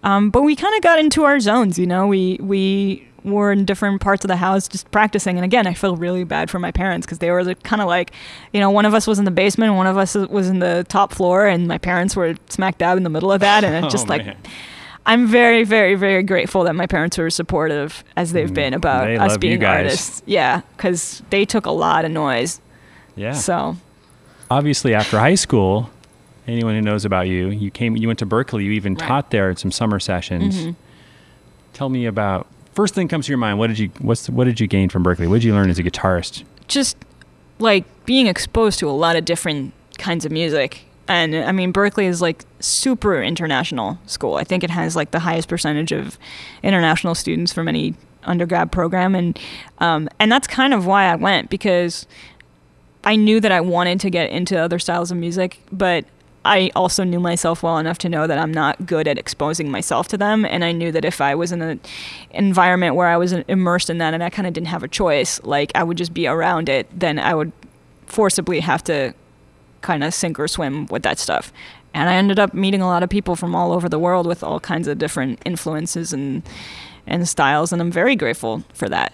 Um, 0.03 0.29
but 0.29 0.43
we 0.43 0.55
kind 0.55 0.75
of 0.75 0.81
got 0.83 0.99
into 0.99 1.23
our 1.23 1.39
zones. 1.39 1.79
You 1.79 1.87
know, 1.87 2.07
we 2.07 2.37
we 2.41 3.07
were 3.23 3.51
in 3.51 3.65
different 3.65 4.01
parts 4.01 4.23
of 4.25 4.29
the 4.29 4.35
house 4.35 4.67
just 4.67 4.89
practicing. 4.89 5.37
And 5.37 5.45
again, 5.45 5.67
I 5.67 5.73
feel 5.75 5.95
really 5.95 6.23
bad 6.23 6.49
for 6.49 6.57
my 6.57 6.71
parents 6.71 7.05
because 7.05 7.19
they 7.19 7.29
were 7.29 7.53
kind 7.55 7.79
of 7.81 7.87
like, 7.87 8.11
you 8.51 8.59
know, 8.59 8.71
one 8.71 8.83
of 8.85 8.93
us 8.95 9.05
was 9.05 9.19
in 9.19 9.25
the 9.25 9.31
basement, 9.31 9.75
one 9.75 9.85
of 9.85 9.95
us 9.97 10.15
was 10.15 10.49
in 10.49 10.57
the 10.59 10.85
top 10.89 11.13
floor, 11.13 11.45
and 11.45 11.67
my 11.67 11.77
parents 11.77 12.15
were 12.15 12.35
smack 12.49 12.79
dab 12.79 12.97
in 12.97 13.03
the 13.03 13.09
middle 13.11 13.31
of 13.31 13.39
that. 13.41 13.63
And 13.63 13.85
it's 13.85 13.91
just 13.93 14.07
Oh, 14.07 14.09
like, 14.09 14.25
man. 14.25 14.37
I'm 15.05 15.27
very, 15.27 15.63
very, 15.63 15.95
very 15.95 16.21
grateful 16.23 16.63
that 16.63 16.75
my 16.75 16.85
parents 16.87 17.17
were 17.17 17.29
supportive 17.31 18.03
as 18.15 18.33
they've 18.33 18.53
been 18.53 18.73
about 18.73 19.07
Mm, 19.07 19.17
they 19.17 19.23
us 19.25 19.37
being 19.37 19.63
artists. 19.63 20.21
Yeah, 20.25 20.61
because 20.77 21.21
they 21.31 21.45
took 21.45 21.65
a 21.65 21.71
lot 21.71 22.05
of 22.05 22.11
noise. 22.11 22.59
Yeah. 23.15 23.33
So 23.33 23.77
Obviously, 24.49 24.93
after 24.93 25.17
high 25.17 25.35
school, 25.35 25.89
anyone 26.47 26.75
who 26.75 26.81
knows 26.81 27.05
about 27.05 27.27
you, 27.29 27.49
you 27.49 27.71
came, 27.71 27.95
you 27.95 28.07
went 28.07 28.19
to 28.19 28.25
Berklee. 28.25 28.65
You 28.65 28.71
even 28.71 28.95
Right. 28.95 29.07
taught 29.07 29.31
there 29.31 29.49
at 29.49 29.59
some 29.59 29.71
summer 29.71 29.99
sessions. 29.99 30.57
Mm-hmm. 30.57 30.71
Tell 31.73 31.87
me 31.89 32.05
about 32.05 32.47
first 32.73 32.93
thing 32.93 33.07
comes 33.07 33.25
to 33.27 33.31
your 33.31 33.37
mind. 33.37 33.59
What 33.59 33.67
did 33.67 33.79
you 33.79 33.89
what's 33.99 34.29
what 34.29 34.43
did 34.45 34.59
you 34.59 34.67
gain 34.67 34.89
from 34.89 35.03
Berklee? 35.03 35.27
What 35.27 35.35
did 35.35 35.43
you 35.45 35.53
learn 35.53 35.69
as 35.69 35.79
a 35.79 35.83
guitarist? 35.83 36.43
just 36.67 36.95
like 37.59 37.83
being 38.05 38.27
exposed 38.27 38.79
to 38.79 38.89
a 38.89 38.91
lot 38.91 39.15
of 39.17 39.25
different 39.25 39.73
kinds 39.97 40.25
of 40.25 40.31
music. 40.31 40.85
And 41.07 41.35
I 41.35 41.51
mean, 41.51 41.73
Berklee 41.73 42.05
is 42.05 42.21
like 42.21 42.45
super 42.61 43.21
international 43.21 43.99
school. 44.05 44.35
I 44.35 44.43
think 44.45 44.63
it 44.63 44.69
has 44.69 44.95
like 44.95 45.11
the 45.11 45.19
highest 45.19 45.49
percentage 45.49 45.91
of 45.91 46.17
international 46.63 47.13
students 47.15 47.51
from 47.51 47.67
any 47.67 47.93
undergrad 48.23 48.71
program, 48.71 49.15
and 49.15 49.37
um, 49.79 50.07
and 50.19 50.31
that's 50.31 50.47
kind 50.47 50.73
of 50.73 50.85
why 50.85 51.05
I 51.05 51.15
went 51.15 51.49
because 51.49 52.05
I 53.03 53.15
knew 53.15 53.39
that 53.39 53.51
I 53.51 53.61
wanted 53.61 53.99
to 54.01 54.09
get 54.09 54.29
into 54.29 54.57
other 54.57 54.79
styles 54.79 55.11
of 55.11 55.17
music, 55.17 55.59
but 55.71 56.05
I 56.43 56.71
also 56.75 57.03
knew 57.03 57.19
myself 57.19 57.61
well 57.61 57.77
enough 57.77 57.97
to 57.99 58.09
know 58.09 58.25
that 58.25 58.37
I'm 58.37 58.51
not 58.51 58.85
good 58.85 59.07
at 59.07 59.17
exposing 59.17 59.69
myself 59.69 60.07
to 60.09 60.17
them. 60.17 60.45
And 60.45 60.63
I 60.63 60.71
knew 60.71 60.91
that 60.91 61.05
if 61.05 61.21
I 61.21 61.35
was 61.35 61.51
in 61.51 61.61
an 61.61 61.79
environment 62.31 62.95
where 62.95 63.07
I 63.07 63.17
was 63.17 63.31
immersed 63.31 63.89
in 63.89 63.99
that 63.99 64.13
and 64.13 64.23
I 64.23 64.29
kind 64.29 64.47
of 64.47 64.53
didn't 64.53 64.67
have 64.67 64.83
a 64.83 64.87
choice, 64.87 65.41
like 65.43 65.71
I 65.75 65.83
would 65.83 65.97
just 65.97 66.13
be 66.13 66.27
around 66.27 66.67
it, 66.69 66.87
then 66.97 67.19
I 67.19 67.35
would 67.35 67.51
forcibly 68.07 68.59
have 68.59 68.83
to 68.85 69.13
kind 69.81 70.03
of 70.03 70.13
sink 70.13 70.39
or 70.39 70.47
swim 70.47 70.87
with 70.87 71.03
that 71.03 71.19
stuff. 71.19 71.53
And 71.93 72.09
I 72.09 72.15
ended 72.15 72.39
up 72.39 72.53
meeting 72.53 72.81
a 72.81 72.87
lot 72.87 73.03
of 73.03 73.09
people 73.09 73.35
from 73.35 73.55
all 73.55 73.71
over 73.71 73.89
the 73.89 73.99
world 73.99 74.25
with 74.25 74.43
all 74.43 74.59
kinds 74.59 74.87
of 74.87 74.97
different 74.97 75.39
influences 75.45 76.13
and 76.13 76.43
and 77.07 77.27
styles, 77.27 77.73
and 77.73 77.81
I'm 77.81 77.91
very 77.91 78.15
grateful 78.15 78.63
for 78.73 78.87
that 78.87 79.11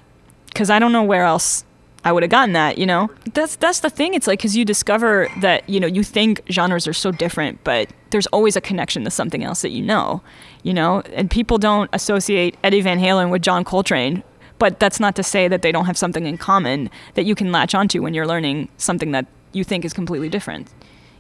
because 0.48 0.70
I 0.70 0.78
don't 0.78 0.92
know 0.92 1.04
where 1.04 1.24
else 1.24 1.64
I 2.04 2.12
would 2.12 2.24
have 2.24 2.30
gotten 2.30 2.54
that. 2.54 2.78
You 2.78 2.86
know, 2.86 3.10
that's 3.34 3.56
that's 3.58 3.82
the 3.82 3.90
thing. 3.90 4.14
It's 4.14 4.28
like 4.28 4.40
because 4.40 4.56
you 4.56 4.64
discover 4.66 5.28
that 5.42 5.68
you 5.70 5.80
know 5.80 5.88
you 5.88 6.04
think 6.04 6.42
genres 6.50 6.88
are 6.88 6.94
so 6.94 7.12
different, 7.12 7.64
but 7.64 7.90
there's 8.12 8.28
always 8.28 8.56
a 8.56 8.62
connection 8.62 9.04
to 9.04 9.12
something 9.12 9.44
else 9.44 9.62
that 9.62 9.72
you 9.72 9.84
know. 9.84 10.22
You 10.64 10.74
know, 10.74 11.02
and 11.14 11.30
people 11.30 11.58
don't 11.58 11.90
associate 11.94 12.58
Eddie 12.64 12.82
Van 12.82 13.00
Halen 13.00 13.30
with 13.32 13.42
John 13.42 13.64
Coltrane. 13.64 14.24
But 14.60 14.80
that's 14.80 15.00
not 15.00 15.16
to 15.18 15.24
say 15.24 15.48
that 15.48 15.62
they 15.62 15.72
don't 15.72 15.86
have 15.86 16.00
something 16.00 16.26
in 16.26 16.38
common 16.40 16.90
that 17.14 17.26
you 17.26 17.36
can 17.36 17.52
latch 17.52 17.76
onto 17.76 18.02
when 18.02 18.16
you're 18.16 18.26
learning 18.26 18.70
something 18.78 19.12
that 19.12 19.28
you 19.52 19.64
think 19.64 19.86
is 19.86 19.94
completely 19.94 20.30
different. 20.30 20.68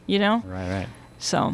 You 0.08 0.18
know? 0.18 0.42
Right, 0.44 0.68
right. 0.70 0.88
So 1.20 1.54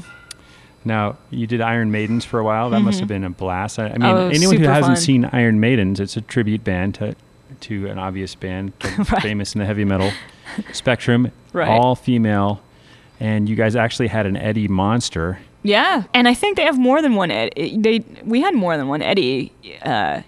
Now 0.85 1.17
you 1.29 1.45
did 1.45 1.59
Iron 1.59 1.91
Maidens 1.91 2.23
for 2.23 2.39
a 2.39 2.43
while. 2.43 2.69
That 2.69 2.79
must 2.81 2.99
have 2.99 3.09
been 3.09 3.25
a 3.25 3.29
blast. 3.29 3.79
I, 3.79 3.87
I 3.87 3.89
mean, 3.89 4.01
Mm-hmm. 4.01 4.05
Oh, 4.17 4.29
anyone 4.29 4.57
who 4.57 4.63
hasn't 4.67 4.95
fun. 4.97 5.03
seen 5.03 5.25
Iron 5.33 5.59
Maidens, 5.59 5.99
it's 5.99 6.15
a 6.15 6.21
tribute 6.21 6.63
band 6.63 6.95
to 6.95 7.15
to 7.63 7.87
an 7.87 7.97
obvious 7.99 8.35
band, 8.35 8.73
Right. 8.97 9.21
famous 9.21 9.55
in 9.55 9.59
the 9.59 9.65
heavy 9.65 9.85
metal 9.85 10.11
spectrum, 10.71 11.31
Right. 11.53 11.67
all 11.67 11.95
female, 11.95 12.61
and 13.19 13.47
you 13.49 13.55
guys 13.55 13.75
actually 13.75 14.07
had 14.07 14.25
an 14.25 14.35
Eddie 14.37 14.67
Monster. 14.67 15.39
Yeah, 15.63 16.03
and 16.13 16.27
I 16.27 16.33
think 16.33 16.57
they 16.57 16.63
have 16.63 16.77
more 16.77 17.01
than 17.01 17.15
one 17.15 17.31
Eddie. 17.31 17.77
They 17.77 18.03
we 18.25 18.41
had 18.41 18.53
more 18.53 18.75
than 18.77 18.87
one 18.89 19.01
Eddie 19.01 19.53
uh, 19.85 20.21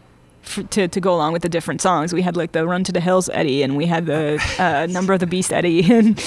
f 0.43 0.59
to 0.69 0.87
to 0.87 0.99
go 1.01 1.13
along 1.13 1.33
with 1.33 1.41
the 1.41 1.49
different 1.49 1.81
songs. 1.81 2.13
We 2.13 2.21
had 2.21 2.37
like 2.37 2.53
the 2.53 2.65
Run 2.65 2.83
to 2.85 2.91
the 2.93 3.01
Hills 3.01 3.29
Eddie, 3.33 3.61
and 3.63 3.75
we 3.75 3.85
had 3.85 4.05
the 4.05 4.39
uh, 4.59 4.87
Number 4.89 5.11
of 5.13 5.19
the 5.19 5.27
Beast 5.27 5.51
Eddie, 5.51 5.91
and 5.97 6.23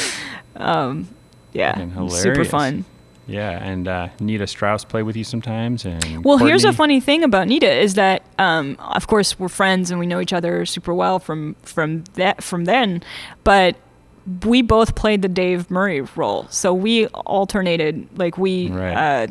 um, 0.56 1.08
yeah, 1.54 1.86
super 2.08 2.44
fun. 2.44 2.84
Yeah, 3.28 3.50
and 3.62 3.86
uh, 3.86 4.08
Nita 4.20 4.46
Strauss 4.46 4.84
played 4.84 5.02
with 5.02 5.14
you 5.14 5.22
sometimes. 5.22 5.84
And 5.84 6.24
Well, 6.24 6.38
here's 6.38 6.64
a 6.64 6.72
funny 6.72 6.98
thing 6.98 7.22
about 7.22 7.46
Nita 7.46 7.70
is 7.70 7.94
that, 7.94 8.22
um, 8.38 8.76
of 8.80 9.06
course, 9.06 9.38
we're 9.38 9.48
friends 9.48 9.90
and 9.90 10.00
we 10.00 10.06
know 10.06 10.18
each 10.18 10.32
other 10.32 10.64
super 10.66 10.94
well 10.94 11.18
from 11.18 11.54
from 11.62 12.04
that 12.14 12.42
from 12.42 12.64
then, 12.64 13.02
but 13.44 13.76
we 14.44 14.62
both 14.62 14.94
played 14.94 15.22
the 15.22 15.28
Dave 15.28 15.70
Murray 15.70 16.00
role, 16.16 16.46
so 16.50 16.72
we 16.74 17.06
alternated. 17.06 18.08
Like 18.18 18.38
we 18.38 18.68
Right. 18.70 18.94
uh, 18.94 19.26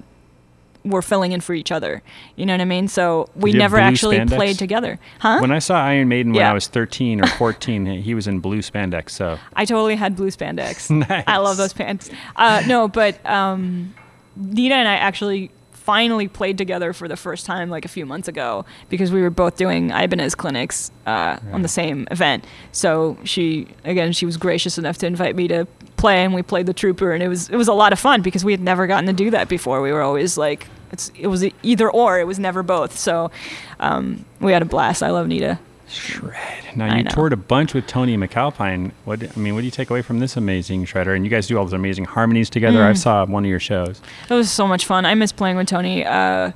were 0.90 1.02
filling 1.02 1.32
in 1.32 1.42
for 1.42 1.54
each 1.54 1.72
other. 1.72 2.02
You 2.36 2.46
know 2.46 2.54
what 2.54 2.62
I 2.62 2.66
mean? 2.66 2.88
So 2.88 3.30
we 3.36 3.54
never 3.54 3.78
actually 3.78 4.18
spandex? 4.18 4.36
played 4.36 4.58
together, 4.60 5.00
huh? 5.20 5.38
When 5.40 5.52
I 5.52 5.60
saw 5.60 5.80
Iron 5.84 6.08
Maiden 6.08 6.32
when 6.34 6.42
Yeah. 6.42 6.52
I 6.52 6.54
was 6.54 6.68
13 6.68 7.22
or 7.24 7.28
14, 7.28 7.86
he 8.02 8.14
was 8.14 8.28
in 8.28 8.40
blue 8.40 8.60
spandex. 8.60 9.12
So 9.12 9.38
I 9.56 9.66
totally 9.66 9.96
had 9.96 10.16
blue 10.16 10.30
spandex. 10.32 10.90
Nice. 11.08 11.24
I 11.28 11.38
love 11.38 11.58
those 11.58 11.74
pants. 11.74 12.10
Uh, 12.36 12.64
no, 12.68 12.88
but 12.88 13.24
um, 13.26 13.94
Nita 14.36 14.76
and 14.76 14.88
I 14.88 14.96
actually 14.96 15.52
finally 15.72 16.28
played 16.28 16.58
together 16.58 16.92
for 16.92 17.08
the 17.08 17.16
first 17.16 17.46
time 17.46 17.70
like 17.70 17.86
a 17.86 17.88
few 17.88 18.06
months 18.06 18.28
ago 18.28 18.66
because 18.90 19.10
we 19.10 19.22
were 19.22 19.30
both 19.30 19.56
doing 19.56 19.90
Ibanez 19.90 20.36
clinics 20.36 20.92
uh, 21.06 21.38
on 21.54 21.62
the 21.62 21.70
same 21.70 22.08
event. 22.12 22.46
So 22.74 23.18
she 23.24 23.68
again 23.86 24.12
she 24.12 24.26
was 24.26 24.36
gracious 24.36 24.78
enough 24.78 24.98
to 24.98 25.08
invite 25.08 25.36
me 25.38 25.48
to 25.48 25.66
play 25.96 26.26
and 26.26 26.34
we 26.34 26.44
played 26.44 26.66
the 26.66 26.74
trooper 26.74 27.14
and 27.14 27.24
it 27.24 27.30
was 27.30 27.50
it 27.50 27.56
was 27.56 27.70
a 27.70 27.74
lot 27.74 27.94
of 27.94 28.00
fun 28.00 28.22
because 28.22 28.44
we 28.44 28.52
had 28.52 28.60
never 28.62 28.86
gotten 28.86 29.06
to 29.08 29.14
do 29.14 29.30
that 29.32 29.48
before. 29.48 29.82
We 29.82 29.94
were 29.94 30.02
always 30.02 30.38
like 30.38 30.68
it's 30.92 31.12
it 31.18 31.28
was 31.28 31.46
either 31.64 31.90
or 31.90 32.20
it 32.20 32.28
was 32.28 32.40
never 32.40 32.64
both. 32.64 32.98
So 32.98 33.32
um, 33.80 34.26
we 34.40 34.52
had 34.52 34.62
a 34.62 34.66
blast. 34.66 35.04
I 35.04 35.12
love 35.12 35.28
Nita. 35.28 35.60
shred. 35.88 36.64
Now 36.76 36.96
you 36.96 37.04
toured 37.04 37.34
a 37.34 37.38
bunch 37.38 37.74
with 37.74 37.88
Tony 37.88 38.18
MacAlpine. 38.18 38.92
What 39.06 39.24
I 39.24 39.40
mean, 39.40 39.56
what 39.56 39.62
do 39.62 39.66
you 39.66 39.72
take 39.72 39.90
away 39.90 40.02
from 40.02 40.20
this 40.20 40.38
amazing 40.38 40.86
shredder? 40.86 41.16
And 41.16 41.26
you 41.26 41.32
guys 41.32 41.48
do 41.48 41.58
all 41.58 41.66
those 41.66 41.74
amazing 41.74 42.06
harmonies 42.06 42.50
together. 42.50 42.80
Mm. 42.80 42.90
I 42.90 42.94
saw 42.94 43.26
one 43.26 43.44
of 43.44 43.50
your 43.50 43.60
shows. 43.60 44.02
It 44.30 44.34
was 44.34 44.52
so 44.52 44.68
much 44.68 44.86
fun. 44.86 45.06
I 45.06 45.16
miss 45.16 45.32
playing 45.32 45.58
with 45.58 45.68
Tony. 45.68 46.06
Uh, 46.06 46.52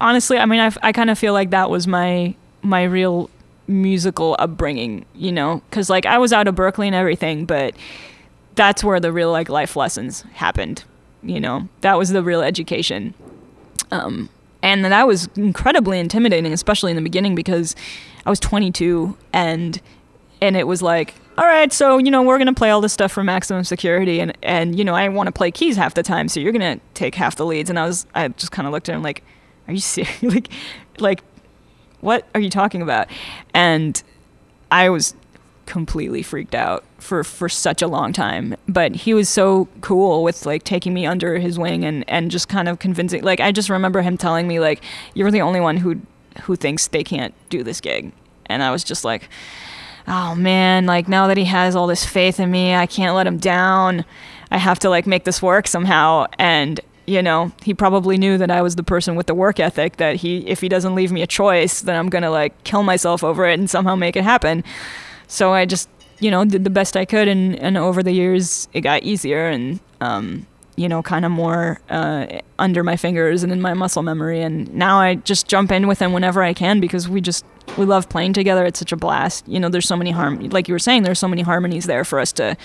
honestly, 0.00 0.38
I 0.38 0.46
mean, 0.46 0.60
I, 0.60 0.72
I 0.82 0.92
kind 0.92 1.10
of 1.10 1.18
feel 1.18 1.32
like 1.32 1.50
that 1.50 1.70
was 1.70 1.86
my 1.86 2.34
my 2.62 2.84
real 2.84 3.30
musical 3.68 4.36
upbringing, 4.38 5.04
you 5.14 5.32
know, 5.32 5.62
because 5.68 5.90
like 5.90 6.06
I 6.06 6.18
was 6.18 6.32
out 6.32 6.48
of 6.48 6.54
Berklee 6.54 6.86
and 6.86 6.94
everything, 6.94 7.44
but 7.44 7.74
that's 8.54 8.82
where 8.82 9.00
the 9.00 9.12
real 9.12 9.30
like 9.30 9.48
life 9.48 9.76
lessons 9.76 10.22
happened. 10.34 10.84
You 11.22 11.40
know, 11.40 11.68
that 11.80 11.98
was 11.98 12.10
the 12.10 12.22
real 12.22 12.42
education. 12.42 13.14
Um, 13.90 14.28
and 14.62 14.84
that 14.84 15.06
was 15.06 15.28
incredibly 15.36 15.98
intimidating, 15.98 16.52
especially 16.52 16.90
in 16.90 16.96
the 16.96 17.02
beginning 17.02 17.34
because 17.34 17.76
I 18.24 18.30
was 18.30 18.40
22 18.40 19.16
and 19.32 19.80
and 20.42 20.56
it 20.56 20.66
was 20.66 20.82
like, 20.82 21.14
all 21.38 21.46
right, 21.46 21.72
so 21.72 21.98
you 21.98 22.10
know 22.10 22.22
we're 22.22 22.38
gonna 22.38 22.52
play 22.52 22.70
all 22.70 22.80
this 22.80 22.92
stuff 22.92 23.12
for 23.12 23.22
maximum 23.24 23.64
security, 23.64 24.20
and 24.20 24.36
and 24.42 24.78
you 24.78 24.84
know 24.84 24.94
I 24.94 25.08
want 25.08 25.28
to 25.28 25.32
play 25.32 25.50
keys 25.50 25.76
half 25.76 25.94
the 25.94 26.02
time, 26.02 26.28
so 26.28 26.40
you're 26.40 26.52
gonna 26.52 26.80
take 26.94 27.14
half 27.14 27.36
the 27.36 27.46
leads. 27.46 27.70
And 27.70 27.78
I 27.78 27.86
was 27.86 28.06
I 28.14 28.28
just 28.28 28.52
kind 28.52 28.66
of 28.66 28.72
looked 28.72 28.88
at 28.88 28.94
him 28.94 29.02
like, 29.02 29.22
are 29.68 29.72
you 29.72 29.80
serious? 29.80 30.22
like, 30.22 30.48
like 30.98 31.22
what 32.00 32.26
are 32.34 32.40
you 32.40 32.50
talking 32.50 32.82
about? 32.82 33.08
And 33.54 34.02
I 34.70 34.88
was 34.88 35.14
completely 35.66 36.22
freaked 36.22 36.54
out 36.54 36.84
for 36.98 37.22
for 37.22 37.48
such 37.48 37.82
a 37.82 37.88
long 37.88 38.12
time. 38.12 38.56
But 38.68 38.94
he 38.94 39.14
was 39.14 39.28
so 39.28 39.68
cool 39.80 40.22
with 40.22 40.46
like 40.46 40.64
taking 40.64 40.94
me 40.94 41.06
under 41.06 41.38
his 41.38 41.58
wing 41.58 41.84
and 41.84 42.08
and 42.08 42.30
just 42.30 42.48
kind 42.48 42.68
of 42.68 42.78
convincing 42.78 43.22
like 43.22 43.40
i 43.40 43.52
just 43.52 43.68
remember 43.68 44.02
him 44.02 44.16
telling 44.16 44.48
me 44.48 44.60
like 44.60 44.82
you're 45.14 45.30
the 45.30 45.42
only 45.42 45.60
one 45.60 45.76
who 45.76 46.00
who 46.42 46.56
thinks 46.56 46.86
they 46.88 47.04
can't 47.04 47.34
do 47.50 47.62
this 47.62 47.80
gig. 47.80 48.12
And 48.46 48.62
i 48.62 48.70
was 48.70 48.84
just 48.84 49.04
like 49.04 49.28
oh 50.08 50.34
man 50.36 50.86
like 50.86 51.08
now 51.08 51.26
that 51.26 51.36
he 51.36 51.44
has 51.44 51.74
all 51.74 51.88
this 51.88 52.06
faith 52.06 52.38
in 52.38 52.50
me 52.50 52.74
i 52.74 52.86
can't 52.86 53.14
let 53.14 53.26
him 53.26 53.38
down. 53.38 54.04
I 54.50 54.58
have 54.58 54.78
to 54.80 54.88
like 54.88 55.06
make 55.06 55.24
this 55.24 55.42
work 55.42 55.66
somehow. 55.66 56.26
And 56.38 56.80
you 57.06 57.22
know 57.22 57.52
he 57.62 57.72
probably 57.72 58.18
knew 58.18 58.36
that 58.36 58.50
i 58.50 58.60
was 58.60 58.76
the 58.76 58.82
person 58.82 59.14
with 59.14 59.26
the 59.26 59.34
work 59.34 59.60
ethic 59.60 59.96
that 59.96 60.16
he 60.16 60.38
if 60.48 60.60
he 60.60 60.68
doesn't 60.68 60.94
leave 60.94 61.12
me 61.12 61.22
a 61.22 61.26
choice 61.26 61.80
then 61.80 61.96
i'm 61.96 62.08
gonna 62.08 62.30
like 62.30 62.64
kill 62.64 62.82
myself 62.82 63.22
over 63.22 63.46
it 63.46 63.58
and 63.58 63.70
somehow 63.70 63.94
make 63.94 64.16
it 64.16 64.24
happen 64.24 64.64
so 65.26 65.52
I 65.52 65.64
just, 65.66 65.88
you 66.20 66.30
know, 66.30 66.44
did 66.44 66.64
the 66.64 66.70
best 66.70 66.96
I 66.96 67.04
could, 67.04 67.28
and, 67.28 67.56
and 67.56 67.76
over 67.76 68.02
the 68.02 68.12
years 68.12 68.68
it 68.72 68.82
got 68.82 69.02
easier 69.02 69.48
and, 69.48 69.80
um, 70.00 70.46
you 70.76 70.88
know, 70.88 71.02
kind 71.02 71.24
of 71.24 71.30
more 71.30 71.80
uh, 71.88 72.26
under 72.58 72.84
my 72.84 72.96
fingers 72.96 73.42
and 73.42 73.50
in 73.50 73.60
my 73.60 73.74
muscle 73.74 74.02
memory. 74.02 74.42
And 74.42 74.72
now 74.74 74.98
I 74.98 75.16
just 75.16 75.48
jump 75.48 75.72
in 75.72 75.86
with 75.86 76.00
him 76.00 76.12
whenever 76.12 76.42
I 76.42 76.52
can 76.52 76.80
because 76.80 77.08
we 77.08 77.20
just 77.20 77.44
we 77.76 77.84
love 77.84 78.08
playing 78.08 78.32
together. 78.32 78.64
It's 78.64 78.78
such 78.78 78.92
a 78.92 78.96
blast. 78.96 79.46
You 79.48 79.58
know, 79.58 79.68
there's 79.68 79.88
so 79.88 79.96
many 79.96 80.10
harm, 80.10 80.40
like 80.50 80.68
you 80.68 80.74
were 80.74 80.78
saying, 80.78 81.02
there's 81.02 81.18
so 81.18 81.28
many 81.28 81.42
harmonies 81.42 81.86
there 81.86 82.04
for 82.04 82.20
us 82.20 82.32
to 82.32 82.56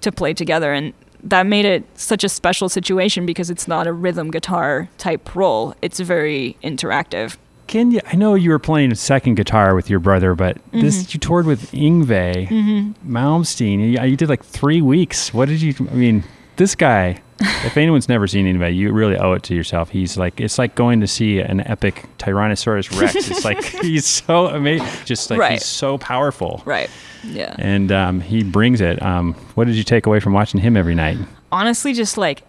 to 0.00 0.12
play 0.12 0.32
together, 0.32 0.72
and 0.72 0.92
that 1.24 1.46
made 1.46 1.64
it 1.64 1.84
such 1.98 2.22
a 2.22 2.28
special 2.28 2.68
situation 2.68 3.26
because 3.26 3.50
it's 3.50 3.66
not 3.66 3.86
a 3.86 3.92
rhythm 3.92 4.30
guitar 4.30 4.88
type 4.98 5.34
role. 5.34 5.74
It's 5.82 5.98
very 5.98 6.56
interactive. 6.62 7.36
Can 7.68 7.90
you? 7.92 8.00
I 8.10 8.16
know 8.16 8.34
you 8.34 8.50
were 8.50 8.58
playing 8.58 8.94
second 8.96 9.36
guitar 9.36 9.74
with 9.76 9.88
your 9.88 10.00
brother, 10.00 10.34
but 10.34 10.56
Mm-hmm. 10.68 10.80
this 10.80 11.14
you 11.14 11.20
toured 11.20 11.46
with 11.46 11.70
Yngwie 11.72 12.94
Malmsteen. 13.06 13.78
You, 13.92 14.02
you 14.10 14.16
did 14.16 14.28
like 14.28 14.44
three 14.44 14.82
weeks. 14.82 15.32
What 15.32 15.48
did 15.48 15.62
you? 15.62 15.74
I 15.90 15.94
mean, 15.94 16.24
this 16.56 16.74
guy. 16.74 17.20
if 17.40 17.76
anyone's 17.76 18.08
never 18.08 18.26
seen 18.26 18.46
Ingve, 18.46 18.74
you 18.74 18.92
really 18.92 19.16
owe 19.16 19.32
it 19.34 19.44
to 19.44 19.54
yourself. 19.54 19.90
He's 19.90 20.16
like 20.16 20.40
it's 20.40 20.58
like 20.58 20.74
going 20.74 21.00
to 21.00 21.06
see 21.06 21.38
an 21.38 21.60
epic 21.60 22.04
Tyrannosaurus 22.18 23.00
Rex. 23.00 23.14
it's 23.14 23.44
like 23.44 23.62
he's 23.82 24.06
so 24.06 24.46
amazing. 24.48 24.88
Just 25.04 25.30
like 25.30 25.38
Right. 25.38 25.52
he's 25.52 25.64
so 25.64 25.98
powerful, 25.98 26.62
Right. 26.64 26.90
Yeah. 27.22 27.54
and 27.58 27.92
um, 27.92 28.20
he 28.20 28.42
brings 28.42 28.80
it. 28.80 29.00
Um, 29.02 29.34
what 29.54 29.66
did 29.68 29.76
you 29.76 29.84
take 29.84 30.06
away 30.06 30.18
from 30.18 30.32
watching 30.32 30.60
him 30.60 30.76
every 30.76 30.94
night? 30.96 31.16
honestly 31.50 31.94
just 31.94 32.18
like 32.18 32.42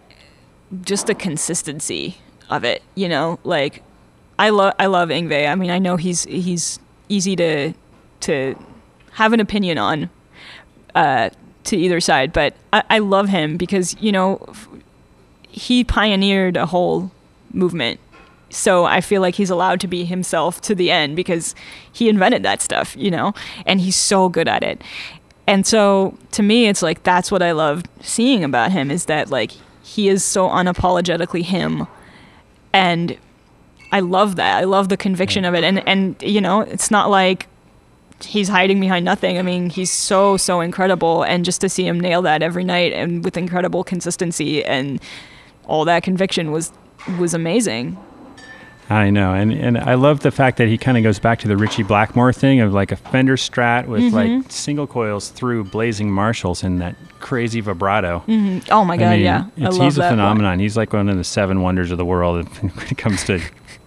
just 0.82 1.06
the 1.06 1.14
consistency 1.14 2.18
of 2.50 2.64
it 2.64 2.82
you 2.94 3.08
know 3.08 3.38
like 3.44 3.82
i 4.40 4.50
love 4.50 4.74
i 4.80 4.86
love 4.86 5.10
Yngwie 5.10 5.48
i 5.48 5.54
mean 5.54 5.70
i 5.70 5.78
know 5.78 5.96
he's 5.96 6.24
he's 6.24 6.80
easy 7.08 7.36
to 7.36 7.72
to 8.20 8.56
have 9.12 9.32
an 9.32 9.38
opinion 9.38 9.78
on 9.78 10.10
uh 10.96 11.30
to 11.64 11.76
either 11.76 12.00
side 12.00 12.32
but 12.32 12.54
i, 12.72 12.82
I 12.90 12.98
love 12.98 13.28
him 13.28 13.56
because 13.56 13.96
you 14.00 14.10
know 14.10 14.44
f- 14.48 14.68
he 15.50 15.84
pioneered 15.84 16.56
a 16.56 16.66
whole 16.66 17.10
movement. 17.52 18.00
So 18.50 18.84
I 18.84 19.00
feel 19.00 19.20
like 19.20 19.34
he's 19.36 19.50
allowed 19.50 19.80
to 19.80 19.88
be 19.88 20.04
himself 20.04 20.60
to 20.62 20.74
the 20.74 20.90
end 20.90 21.16
because 21.16 21.54
he 21.92 22.08
invented 22.08 22.42
that 22.42 22.60
stuff, 22.60 22.96
you 22.96 23.10
know, 23.10 23.32
and 23.66 23.80
he's 23.80 23.96
so 23.96 24.28
good 24.28 24.48
at 24.48 24.62
it. 24.62 24.82
And 25.46 25.66
so 25.66 26.16
to 26.32 26.42
me, 26.42 26.66
it's 26.66 26.82
like 26.82 27.02
that's 27.02 27.30
what 27.30 27.42
I 27.42 27.52
love 27.52 27.84
seeing 28.00 28.44
about 28.44 28.72
him 28.72 28.90
is 28.90 29.06
that 29.06 29.30
like 29.30 29.52
he 29.82 30.08
is 30.08 30.24
so 30.24 30.48
unapologetically 30.48 31.42
him, 31.42 31.86
and 32.72 33.16
I 33.92 34.00
love 34.00 34.36
that. 34.36 34.58
I 34.58 34.64
love 34.64 34.88
the 34.88 34.96
conviction 34.96 35.44
of 35.44 35.54
it, 35.54 35.64
and 35.64 35.86
and 35.88 36.16
you 36.22 36.40
know, 36.40 36.60
it's 36.60 36.90
not 36.90 37.10
like 37.10 37.46
he's 38.22 38.48
hiding 38.48 38.78
behind 38.80 39.04
nothing. 39.04 39.38
I 39.38 39.42
mean, 39.42 39.70
he's 39.70 39.90
so 39.90 40.36
so 40.36 40.60
incredible, 40.60 41.22
and 41.22 41.44
just 41.44 41.60
to 41.62 41.68
see 41.68 41.86
him 41.86 41.98
nail 41.98 42.22
that 42.22 42.42
every 42.42 42.64
night 42.64 42.92
and 42.92 43.24
with 43.24 43.36
incredible 43.36 43.82
consistency 43.84 44.64
and 44.64 45.00
all 45.66 45.84
that 45.86 46.02
conviction 46.02 46.52
was 46.52 46.72
was 47.18 47.34
amazing. 47.34 47.96
I 48.88 49.10
know, 49.10 49.32
and 49.34 49.52
and 49.52 49.78
I 49.78 49.94
love 49.94 50.20
the 50.20 50.32
fact 50.32 50.58
that 50.58 50.66
he 50.66 50.76
kind 50.76 50.96
of 50.98 51.04
goes 51.04 51.20
back 51.20 51.38
to 51.40 51.48
the 51.48 51.56
Ritchie 51.56 51.84
Blackmore 51.84 52.32
thing 52.32 52.60
of 52.60 52.72
like 52.72 52.90
a 52.90 52.96
Fender 52.96 53.36
Strat 53.36 53.86
with 53.86 54.02
Mm-hmm. 54.02 54.14
like 54.42 54.50
single 54.50 54.88
coils 54.88 55.28
through 55.30 55.64
blazing 55.64 56.10
Marshalls 56.10 56.64
and 56.64 56.80
that 56.80 56.96
crazy 57.20 57.60
vibrato. 57.60 58.24
Oh 58.70 58.84
my 58.84 58.96
god, 58.96 59.06
I 59.06 59.16
mean, 59.16 59.24
yeah, 59.24 59.44
I 59.58 59.68
love 59.68 59.80
he's 59.82 59.96
a 59.98 60.08
phenomenon. 60.08 60.58
He's 60.58 60.76
like 60.76 60.92
one 60.92 61.08
of 61.08 61.16
the 61.16 61.22
seven 61.24 61.62
wonders 61.62 61.92
of 61.92 61.98
the 61.98 62.04
world 62.04 62.48
when 62.60 62.72
it 62.90 62.98
comes 62.98 63.22
to 63.24 63.40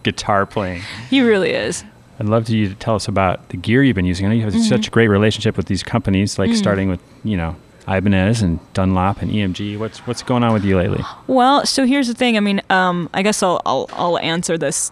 guitar 0.04 0.46
playing. 0.46 0.82
He 1.10 1.22
really 1.22 1.52
is. 1.52 1.84
I'd 2.20 2.28
love 2.28 2.46
to 2.46 2.56
you 2.58 2.70
to 2.70 2.76
tell 2.76 2.96
us 2.96 3.08
about 3.08 3.50
the 3.50 3.58
gear 3.58 3.82
you've 3.84 3.96
been 3.96 4.06
using. 4.06 4.26
I 4.26 4.30
know 4.30 4.36
you 4.36 4.44
have 4.44 4.54
Mm-hmm. 4.54 4.64
such 4.64 4.88
a 4.88 4.92
great 4.92 5.08
relationship 5.08 5.58
with 5.58 5.66
these 5.66 5.82
companies, 5.84 6.38
like 6.38 6.54
starting 6.56 6.88
with 6.90 7.00
you 7.24 7.36
know 7.38 7.56
Ibanez 7.88 8.42
and 8.42 8.60
Dunlop 8.74 9.22
and 9.22 9.32
EMG. 9.32 9.78
What's 9.80 10.00
what's 10.06 10.22
going 10.24 10.44
on 10.44 10.54
with 10.54 10.64
you 10.64 10.78
lately? 10.78 11.04
Well, 11.28 11.66
so 11.66 11.86
here's 11.86 12.08
the 12.08 12.14
thing. 12.14 12.38
I 12.38 12.40
mean, 12.40 12.62
um, 12.70 13.10
I 13.14 13.24
guess 13.24 13.42
I'll, 13.42 13.62
I'll 13.66 13.90
I'll 13.94 14.20
answer 14.20 14.58
this 14.58 14.92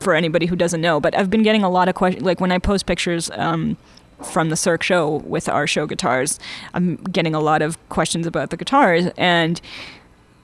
for 0.00 0.14
anybody 0.14 0.46
who 0.46 0.56
doesn't 0.56 0.80
know. 0.80 0.98
But 0.98 1.16
I've 1.16 1.28
been 1.30 1.42
getting 1.42 1.62
a 1.62 1.68
lot 1.70 1.88
of 1.88 1.94
questions. 1.94 2.24
Like 2.24 2.40
when 2.40 2.50
I 2.52 2.58
post 2.58 2.86
pictures 2.86 3.30
um, 3.34 3.76
from 4.24 4.48
the 4.48 4.56
Cirque 4.56 4.82
show 4.82 5.16
with 5.26 5.48
our 5.48 5.66
show 5.66 5.86
guitars, 5.86 6.40
I'm 6.72 6.96
getting 6.96 7.34
a 7.34 7.40
lot 7.40 7.60
of 7.62 7.76
questions 7.90 8.26
about 8.26 8.48
the 8.50 8.56
guitars. 8.56 9.08
And 9.18 9.60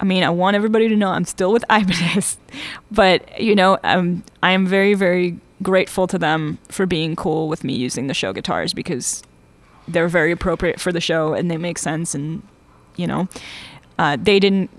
I 0.02 0.04
mean, 0.04 0.24
I 0.24 0.30
want 0.30 0.56
everybody 0.56 0.88
to 0.88 0.96
know 0.96 1.10
I'm 1.10 1.24
still 1.24 1.52
with 1.52 1.64
Ibanez, 1.70 2.36
but 2.90 3.40
you 3.40 3.54
know, 3.54 3.78
um, 3.84 4.24
I 4.42 4.50
am 4.50 4.66
very 4.66 4.94
very 4.94 5.38
grateful 5.62 6.06
to 6.08 6.18
them 6.18 6.58
for 6.68 6.86
being 6.86 7.14
cool 7.16 7.48
with 7.48 7.62
me 7.62 7.72
using 7.72 8.08
the 8.08 8.14
show 8.14 8.32
guitars 8.32 8.74
because 8.74 9.22
they're 9.88 10.08
very 10.08 10.32
appropriate 10.32 10.80
for 10.80 10.92
the 10.92 11.00
show 11.00 11.34
and 11.34 11.50
they 11.50 11.56
make 11.56 11.78
sense 11.78 12.14
and 12.14 12.42
you 12.96 13.06
know 13.06 13.28
uh, 13.98 14.16
they 14.20 14.38
didn't 14.38 14.70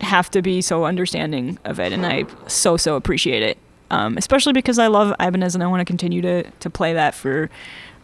have 0.00 0.30
to 0.30 0.42
be 0.42 0.60
so 0.60 0.84
understanding 0.84 1.58
of 1.64 1.78
it 1.78 1.92
and 1.92 2.04
i 2.04 2.24
so 2.46 2.76
so 2.76 2.96
appreciate 2.96 3.42
it 3.42 3.58
um, 3.90 4.16
especially 4.16 4.52
because 4.52 4.78
i 4.78 4.86
love 4.86 5.14
ibanez 5.20 5.54
and 5.54 5.62
i 5.62 5.66
want 5.66 5.80
to 5.80 5.84
continue 5.84 6.20
to 6.20 6.42
to 6.60 6.68
play 6.68 6.92
that 6.92 7.14
for 7.14 7.48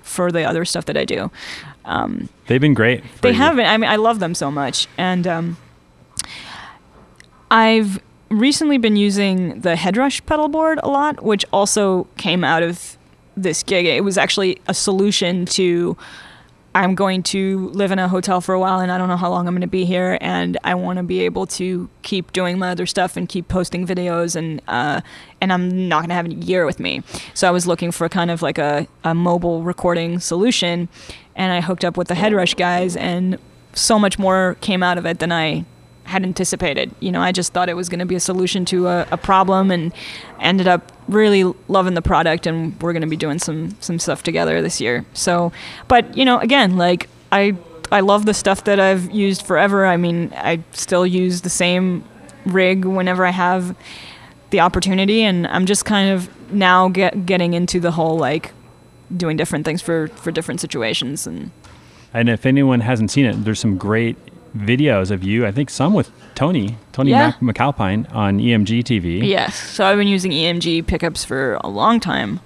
for 0.03 0.31
the 0.33 0.45
other 0.45 0.65
stuff 0.65 0.85
that 0.87 0.97
i 0.97 1.05
do 1.05 1.31
um, 1.85 2.29
They've 2.47 2.61
been 2.61 2.75
great. 2.75 3.03
they 3.23 3.31
you. 3.31 3.37
haven't 3.37 3.67
i 3.67 3.77
mean 3.77 3.91
i 3.91 3.97
love 3.97 4.19
them 4.19 4.35
so 4.35 4.51
much 4.51 4.87
and 4.97 5.27
um, 5.27 5.57
i've 7.51 8.01
recently 8.29 8.79
been 8.79 8.97
using 8.97 9.61
the 9.61 9.75
headrush 9.75 10.25
pedal 10.27 10.49
board 10.49 10.79
a 10.83 10.89
lot 10.89 11.23
which 11.23 11.45
also 11.53 12.05
came 12.17 12.45
out 12.45 12.63
of 12.63 12.97
this 13.37 13.63
gig. 13.63 13.87
It 13.87 14.05
was 14.05 14.19
actually 14.19 14.61
a 14.67 14.75
solution 14.75 15.47
to 15.47 15.97
i'm 16.73 16.95
going 16.95 17.21
to 17.21 17.69
live 17.71 17.91
in 17.91 17.99
a 17.99 18.07
hotel 18.07 18.41
for 18.41 18.55
a 18.55 18.61
while 18.61 18.79
and 18.79 18.93
i 18.93 18.99
don't 18.99 19.09
know 19.09 19.17
how 19.17 19.29
long 19.29 19.49
i'm 19.49 19.55
going 19.55 19.61
to 19.61 19.67
be 19.67 19.85
here 19.85 20.17
and 20.21 20.57
i 20.63 20.73
want 20.73 20.99
to 20.99 21.03
be 21.03 21.19
able 21.19 21.45
to 21.45 21.91
keep 22.03 22.33
doing 22.33 22.61
my 22.61 22.71
other 22.71 22.87
stuff 22.87 23.17
and 23.17 23.29
keep 23.29 23.49
posting 23.49 23.85
videos 23.85 24.37
and 24.37 24.63
uh, 24.69 25.01
and 25.41 25.53
i'm 25.53 25.89
not 25.89 26.03
going 26.03 26.11
to 26.11 26.15
have 26.15 26.27
a 26.27 26.29
gear 26.29 26.65
with 26.65 26.79
me. 26.79 27.03
So 27.35 27.49
i 27.49 27.51
was 27.51 27.67
looking 27.67 27.91
for 27.91 28.09
kind 28.09 28.31
of 28.31 28.41
like 28.41 28.59
a, 28.59 28.87
a 29.03 29.17
mobile 29.17 29.65
recording 29.65 30.21
solution 30.21 30.89
and 31.35 31.53
i 31.53 31.61
hooked 31.61 31.85
up 31.85 31.97
with 31.97 32.07
the 32.07 32.15
headrush 32.15 32.55
guys 32.55 32.95
and 32.95 33.37
so 33.73 33.99
much 33.99 34.17
more 34.17 34.57
came 34.61 34.81
out 34.81 34.97
of 34.97 35.05
it 35.07 35.19
than 35.19 35.33
i 35.33 35.65
had 36.11 36.25
anticipated. 36.25 36.95
You 37.01 37.13
know, 37.13 37.23
I 37.23 37.33
just 37.33 37.53
thought 37.53 37.69
it 37.69 37.75
was 37.75 37.89
going 37.89 38.01
to 38.01 38.07
be 38.07 38.15
a 38.15 38.21
solution 38.21 38.65
to 38.67 38.89
a, 38.89 39.07
a 39.11 39.17
problem, 39.17 39.71
and 39.71 39.93
ended 40.41 40.69
up 40.69 40.93
really 41.09 41.45
loving 41.69 41.95
the 41.95 42.03
product. 42.03 42.47
And 42.47 42.81
we're 42.83 42.93
going 42.93 43.03
to 43.03 43.09
be 43.09 43.17
doing 43.17 43.39
some 43.39 43.77
some 43.81 43.99
stuff 43.99 44.23
together 44.23 44.61
this 44.61 44.81
year. 44.81 45.05
So, 45.15 45.53
but 45.89 46.17
you 46.17 46.25
know, 46.25 46.39
again, 46.39 46.77
like 46.77 47.09
I 47.33 47.57
I 47.93 48.01
love 48.01 48.27
the 48.27 48.35
stuff 48.35 48.65
that 48.65 48.79
I've 48.79 49.11
used 49.11 49.43
forever. 49.43 49.87
I 49.87 49.97
mean, 49.97 50.33
I 50.37 50.63
still 50.73 51.07
use 51.07 51.41
the 51.41 51.51
same 51.51 52.05
rig 52.45 52.85
whenever 52.85 53.25
I 53.25 53.31
have 53.31 53.77
the 54.51 54.61
opportunity, 54.61 55.23
and 55.23 55.47
I'm 55.47 55.67
just 55.67 55.85
kind 55.85 56.11
of 56.11 56.29
now 56.53 56.89
get 56.89 57.27
getting 57.27 57.55
into 57.55 57.81
the 57.81 57.93
whole 57.93 58.19
like 58.19 58.53
doing 59.17 59.37
different 59.37 59.65
things 59.65 59.83
for 59.83 60.09
for 60.09 60.31
different 60.31 60.61
situations 60.61 61.27
and 61.27 61.51
And 62.13 62.29
if 62.29 62.47
anyone 62.47 62.81
hasn't 62.81 63.11
seen 63.11 63.27
it, 63.27 63.45
there's 63.45 63.61
some 63.61 63.77
great 63.77 64.17
videos 64.57 65.11
of 65.11 65.23
you. 65.23 65.47
I 65.47 65.53
think 65.53 65.71
some 65.71 65.95
with 65.95 66.11
Tony, 66.35 66.77
Tony 66.93 67.11
Yeah. 67.11 67.35
Mac- 67.41 67.57
MacAlpine 67.57 68.13
on 68.15 68.39
EMG 68.39 68.83
TV. 68.83 69.23
Yes. 69.27 69.55
So 69.57 69.85
I've 69.87 69.97
been 69.99 70.09
using 70.09 70.33
EMG 70.33 70.83
pickups 70.87 71.25
for 71.25 71.55
a 71.63 71.69
long 71.69 72.01
time, 72.01 72.41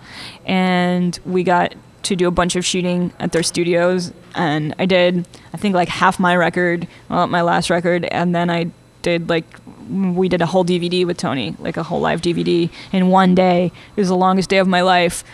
and 0.47 1.19
we 1.25 1.43
got 1.43 1.75
to 2.05 2.15
do 2.17 2.29
a 2.29 2.31
bunch 2.31 2.55
of 2.57 2.65
shooting 2.65 3.13
at 3.19 3.33
their 3.33 3.43
studios, 3.43 4.13
and 4.35 4.75
I 4.79 4.85
did 4.87 5.27
I 5.53 5.57
think 5.57 5.75
like 5.75 5.89
half 5.89 6.19
my 6.19 6.37
record, 6.37 6.87
well, 7.09 7.27
my 7.27 7.41
last 7.43 7.71
record, 7.71 8.05
and 8.07 8.35
then 8.35 8.51
I 8.51 8.71
did 9.03 9.29
like 9.29 9.45
we 9.91 10.29
did 10.29 10.41
a 10.43 10.47
whole 10.47 10.65
DVD 10.65 11.07
with 11.07 11.17
Tony, 11.19 11.55
like 11.59 11.77
a 11.77 11.83
whole 11.83 12.01
live 12.01 12.21
DVD 12.23 12.71
in 12.93 13.09
one 13.09 13.35
day. 13.35 13.67
It 13.97 14.01
was 14.01 14.09
the 14.09 14.17
longest 14.17 14.51
day 14.51 14.59
of 14.59 14.67
my 14.69 14.81
life, 14.83 15.25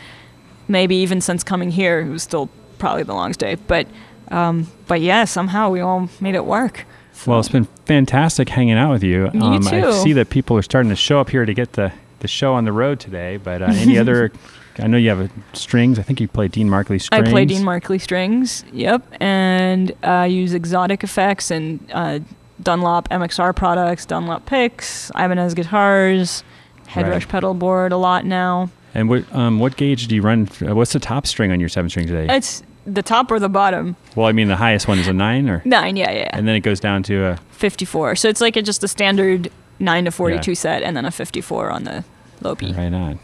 maybe 0.69 0.97
even 0.97 1.21
since 1.21 1.43
coming 1.43 1.71
here. 1.71 2.01
It 2.01 2.09
was 2.11 2.23
still 2.23 2.49
probably 2.79 3.03
the 3.03 3.15
longest 3.15 3.41
day, 3.41 3.57
but 3.67 3.87
um, 4.31 4.67
but 4.87 5.01
yeah, 5.01 5.25
somehow 5.25 5.71
we 5.71 5.81
all 5.81 6.09
made 6.21 6.35
it 6.35 6.45
work. 6.45 6.85
Well, 7.27 7.39
it's 7.41 7.49
been 7.49 7.67
fantastic 7.85 8.49
hanging 8.49 8.79
out 8.79 8.93
with 8.93 9.03
you. 9.03 9.29
Um, 9.29 9.63
You 9.63 9.69
I 9.71 9.91
see 10.03 10.13
that 10.15 10.31
people 10.31 10.57
are 10.57 10.63
starting 10.63 10.89
to 10.91 10.97
show 10.97 11.21
up 11.21 11.29
here 11.31 11.45
to 11.45 11.53
get 11.53 11.75
the, 11.75 11.93
the 12.21 12.29
show 12.29 12.55
on 12.55 12.65
the 12.65 12.73
road 12.73 12.99
today. 12.99 13.37
But 13.37 13.61
uh, 13.61 13.67
any 13.67 13.99
other 13.99 14.33
I 14.79 14.87
know 14.87 14.97
you 14.97 15.11
have 15.11 15.21
a 15.21 15.31
strings. 15.53 15.99
I 15.99 16.03
think 16.03 16.21
you 16.21 16.29
play 16.29 16.49
Dean 16.49 16.71
Markley 16.71 16.99
strings. 16.99 17.29
I 17.29 17.31
play 17.31 17.45
Dean 17.45 17.63
Markley 17.65 17.99
strings. 17.99 18.65
Yep, 18.73 19.05
and 19.21 19.93
I 20.03 20.27
use 20.27 20.55
Xotic 20.55 21.03
effects 21.05 21.51
and 21.51 21.81
uh, 21.93 22.21
Dunlop 22.63 23.09
MXR 23.11 23.55
products, 23.55 24.07
Dunlop 24.07 24.47
picks, 24.47 25.11
Ibanez 25.11 25.55
guitars, 25.55 26.43
Headrush 26.87 27.11
Right. 27.13 27.29
pedal 27.29 27.55
board 27.55 27.93
a 27.93 27.97
lot 27.97 28.25
now. 28.25 28.71
And 28.95 29.09
what 29.09 29.31
um, 29.35 29.59
what 29.59 29.77
gauge 29.77 30.07
do 30.09 30.15
you 30.15 30.23
run? 30.23 30.49
uh, 30.67 30.75
What's 30.75 30.93
the 30.95 31.01
top 31.01 31.27
string 31.27 31.53
on 31.53 31.61
your 31.61 31.69
seven 31.69 31.91
string 31.91 32.07
today? 32.07 32.35
It's 32.35 32.63
the 32.95 33.03
top 33.03 33.31
or 33.31 33.39
the 33.39 33.49
bottom. 33.49 33.97
well, 34.17 34.27
I 34.27 34.33
mean 34.33 34.49
the 34.49 34.57
highest 34.57 34.89
one 34.89 34.99
is 34.99 35.09
a 35.09 35.13
nine, 35.13 35.49
or 35.49 35.63
Nine, 35.65 35.97
yeah, 35.97 36.11
yeah. 36.11 36.31
and 36.33 36.47
then 36.49 36.55
it 36.57 36.61
goes 36.61 36.81
down 36.81 37.03
to 37.05 37.25
a 37.25 37.37
54. 37.53 38.17
So 38.17 38.29
it's 38.29 38.41
like 38.41 38.57
a, 38.57 38.63
just 38.63 38.83
a 38.85 38.89
standard 38.89 39.51
9 39.79 40.05
to 40.07 40.11
42 40.11 40.51
Yeah. 40.51 40.55
set 40.55 40.83
and 40.83 40.97
then 40.97 41.05
a 41.05 41.11
54 41.11 41.71
on 41.71 41.85
the 41.85 42.05
low 42.43 42.55
B. 42.55 42.73
right 42.73 42.93
on. 42.93 43.19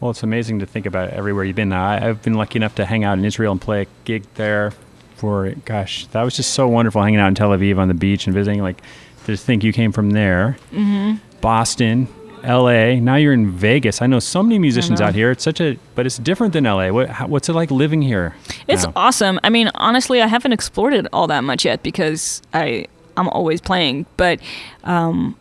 Well, 0.00 0.10
it's 0.12 0.22
amazing 0.22 0.60
to 0.60 0.66
think 0.66 0.86
about 0.86 1.10
everywhere 1.10 1.44
you've 1.44 1.56
been. 1.56 1.72
I, 1.72 2.08
I've 2.08 2.22
been 2.22 2.34
lucky 2.34 2.56
enough 2.58 2.74
to 2.76 2.86
hang 2.86 3.04
out 3.04 3.18
in 3.18 3.24
Israel 3.24 3.52
and 3.52 3.60
play 3.60 3.82
a 3.82 3.86
gig 4.04 4.24
there. 4.36 4.72
For 5.16 5.50
gosh, 5.66 6.06
that 6.08 6.22
was 6.22 6.34
just 6.34 6.52
so 6.54 6.66
wonderful 6.66 7.02
hanging 7.02 7.20
out 7.20 7.28
in 7.28 7.34
Tel 7.34 7.50
Aviv 7.50 7.76
on 7.78 7.88
the 7.88 7.94
beach 7.94 8.26
and 8.26 8.32
visiting. 8.34 8.62
Like, 8.62 8.80
to 9.26 9.36
think 9.36 9.62
you 9.62 9.72
came 9.74 9.92
from 9.92 10.12
there, 10.12 10.56
mm-hmm. 10.72 11.16
Boston, 11.42 12.08
L.A. 12.44 13.00
Now 13.00 13.16
you're 13.16 13.32
in 13.32 13.50
Vegas. 13.50 14.02
I 14.02 14.06
know 14.06 14.18
so 14.18 14.42
many 14.42 14.58
musicians 14.58 15.00
out 15.00 15.14
here. 15.14 15.30
It's 15.30 15.44
such 15.44 15.60
a, 15.60 15.78
but 15.94 16.06
it's 16.06 16.18
different 16.18 16.52
than 16.52 16.66
L.A. 16.66 16.90
What, 16.90 17.08
how, 17.08 17.26
what's 17.26 17.48
it 17.48 17.52
like 17.52 17.70
living 17.70 18.02
here? 18.02 18.34
It's 18.68 18.84
now? 18.84 18.92
awesome. 18.96 19.40
I 19.42 19.50
mean, 19.50 19.70
honestly, 19.74 20.22
I 20.22 20.26
haven't 20.26 20.52
explored 20.52 20.94
it 20.94 21.06
all 21.12 21.26
that 21.28 21.44
much 21.44 21.64
yet 21.64 21.82
because 21.82 22.42
I 22.54 22.86
I'm 23.16 23.28
always 23.28 23.60
playing, 23.60 24.06
but 24.16 24.40
um, 24.84 25.36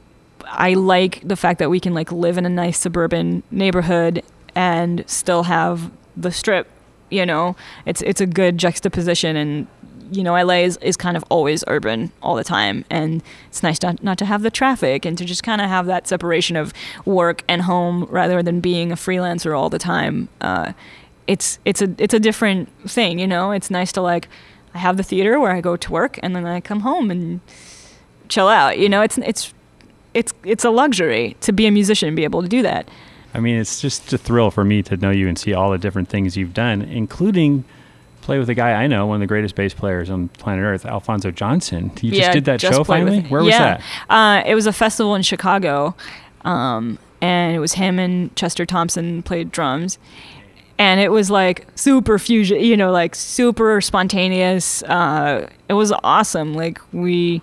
I 0.46 0.74
like 0.74 1.22
the 1.26 1.36
fact 1.36 1.60
that 1.60 1.70
we 1.70 1.80
can 1.80 1.94
like 1.94 2.12
live 2.12 2.38
in 2.38 2.46
a 2.46 2.50
nice 2.50 2.78
suburban 2.78 3.44
neighborhood 3.52 4.24
and 4.56 5.04
still 5.08 5.44
have 5.44 5.92
the 6.18 6.32
strip. 6.32 6.68
You 7.10 7.26
know, 7.26 7.56
it's 7.86 8.02
it's 8.04 8.22
a 8.22 8.28
good 8.28 8.58
juxtaposition, 8.58 9.36
and 9.36 9.68
you 10.12 10.24
know, 10.24 10.34
LA 10.34 10.56
is, 10.56 10.78
is 10.78 10.98
kind 10.98 11.16
of 11.16 11.24
always 11.30 11.64
urban 11.68 12.12
all 12.22 12.36
the 12.36 12.44
time, 12.44 12.86
and 12.90 13.22
it's 13.48 13.64
nice 13.64 13.82
not 13.82 14.04
not 14.04 14.18
to 14.18 14.26
have 14.26 14.42
the 14.42 14.52
traffic 14.52 15.06
and 15.06 15.18
to 15.18 15.26
just 15.26 15.44
kind 15.44 15.62
of 15.62 15.70
have 15.70 15.86
that 15.86 16.08
separation 16.08 16.56
of 16.56 16.74
work 17.06 17.44
and 17.48 17.64
home 17.64 18.06
rather 18.06 18.42
than 18.44 18.60
being 18.60 18.92
a 18.92 18.96
freelancer 18.96 19.58
all 19.58 19.70
the 19.70 19.80
time. 19.80 20.30
Uh, 20.42 20.74
it's 21.28 21.60
it's 21.66 21.82
a 21.82 21.94
it's 21.98 22.14
a 22.14 22.20
different 22.20 22.70
thing, 22.90 23.20
you 23.20 23.28
know. 23.28 23.52
It's 23.52 23.70
nice 23.70 23.92
to 23.94 24.02
like 24.02 24.28
I 24.74 24.80
have 24.80 24.98
the 24.98 25.04
theater 25.04 25.40
where 25.40 25.52
I 25.52 25.62
go 25.62 25.78
to 25.78 25.92
work 25.92 26.20
and 26.24 26.36
then 26.36 26.46
I 26.46 26.60
come 26.60 26.82
home 26.82 27.12
and 27.12 27.40
chill 28.30 28.48
out. 28.48 28.80
You 28.80 28.90
know, 28.90 29.02
it's 29.02 29.18
it's 29.20 29.54
it's 30.14 30.34
it's 30.44 30.66
a 30.66 30.70
luxury 30.70 31.36
to 31.42 31.52
be 31.52 31.68
a 31.68 31.72
musician 31.72 32.08
and 32.08 32.16
be 32.16 32.24
able 32.24 32.42
to 32.42 32.48
do 32.48 32.62
that. 32.64 32.90
I 33.34 33.40
mean, 33.40 33.58
it's 33.58 33.80
just 33.80 34.12
a 34.12 34.18
thrill 34.18 34.50
for 34.50 34.64
me 34.64 34.82
to 34.84 34.98
know 34.98 35.12
you 35.12 35.28
and 35.28 35.38
see 35.38 35.54
all 35.54 35.72
the 35.72 35.78
different 35.78 36.10
things 36.10 36.36
you've 36.36 36.54
done, 36.54 36.82
including 36.82 37.64
play 38.22 38.40
with 38.40 38.50
a 38.50 38.54
guy 38.54 38.72
I 38.72 38.88
know, 38.88 39.08
one 39.08 39.16
of 39.16 39.22
the 39.22 39.28
greatest 39.28 39.56
bass 39.56 39.74
players 39.74 40.10
on 40.10 40.28
planet 40.30 40.64
Earth, 40.64 40.86
Alphonso 40.86 41.32
Johnson. 41.32 41.92
You 42.02 42.12
just 42.12 42.32
did 42.32 42.46
that 42.46 42.60
just 42.60 42.74
show 42.74 42.84
finally? 42.84 43.22
Where 43.22 43.44
was 43.44 43.54
yeah. 43.54 43.78
that? 43.78 43.84
Uh, 44.10 44.44
it 44.46 44.56
was 44.56 44.68
a 44.68 44.74
festival 44.74 45.16
in 45.16 45.22
Chicago, 45.22 45.96
um, 46.46 47.00
and 47.22 47.56
it 47.56 47.60
was 47.60 47.74
him 47.74 48.00
and 48.00 48.36
Chester 48.36 48.66
Thompson 48.66 49.24
played 49.24 49.52
drums. 49.52 49.98
And 50.78 51.02
it 51.02 51.12
was 51.12 51.30
like 51.30 51.68
super 51.76 52.18
fusion, 52.18 52.62
you 52.62 52.78
know, 52.78 52.92
like 52.92 53.14
super 53.14 53.82
spontaneous. 53.82 54.82
Uh, 54.84 55.50
it 55.68 55.74
was 55.74 55.92
awesome. 56.04 56.54
Like 56.54 56.80
we 56.94 57.42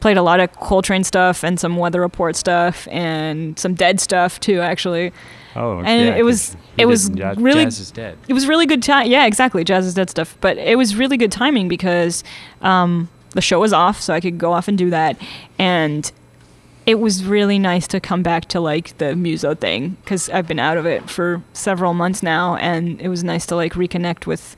played 0.00 0.18
a 0.18 0.22
lot 0.22 0.38
of 0.38 0.52
Coltrane 0.52 1.02
stuff 1.02 1.42
and 1.42 1.58
some 1.58 1.76
Weather 1.76 2.02
Report 2.02 2.36
stuff 2.36 2.86
and 2.90 3.58
some 3.58 3.72
Dead 3.72 4.00
stuff 4.00 4.38
too, 4.38 4.60
actually. 4.60 5.14
Oh, 5.56 5.78
and 5.78 6.08
yeah, 6.08 6.16
it 6.16 6.24
was 6.24 6.56
it 6.76 6.86
was 6.86 7.08
Jazz, 7.10 7.36
really 7.36 7.64
Jazz 7.64 7.78
is 7.78 7.90
dead. 7.90 8.18
it 8.28 8.32
was 8.32 8.48
really 8.48 8.66
good 8.66 8.82
time. 8.82 9.06
Yeah, 9.10 9.26
exactly. 9.26 9.64
Jazz 9.64 9.86
is 9.86 9.94
dead 9.94 10.10
stuff. 10.10 10.36
But 10.40 10.58
it 10.58 10.76
was 10.76 10.96
really 10.96 11.16
good 11.16 11.32
timing 11.32 11.68
because 11.68 12.24
um, 12.62 13.08
the 13.30 13.40
show 13.40 13.60
was 13.60 13.72
off, 13.72 14.00
so 14.00 14.14
I 14.14 14.20
could 14.20 14.38
go 14.38 14.52
off 14.52 14.68
and 14.68 14.76
do 14.76 14.90
that. 14.90 15.16
And 15.58 16.10
it 16.86 16.96
was 16.96 17.24
really 17.24 17.58
nice 17.58 17.86
to 17.88 18.00
come 18.00 18.22
back 18.22 18.46
to 18.46 18.60
like 18.60 18.98
the 18.98 19.16
muso 19.16 19.54
thing 19.54 19.96
because 20.02 20.28
I've 20.28 20.46
been 20.46 20.58
out 20.58 20.76
of 20.76 20.86
it 20.86 21.08
for 21.08 21.42
several 21.52 21.94
months 21.94 22.22
now, 22.22 22.56
and 22.56 23.00
it 23.00 23.08
was 23.08 23.22
nice 23.22 23.46
to 23.46 23.56
like 23.56 23.74
reconnect 23.74 24.26
with, 24.26 24.56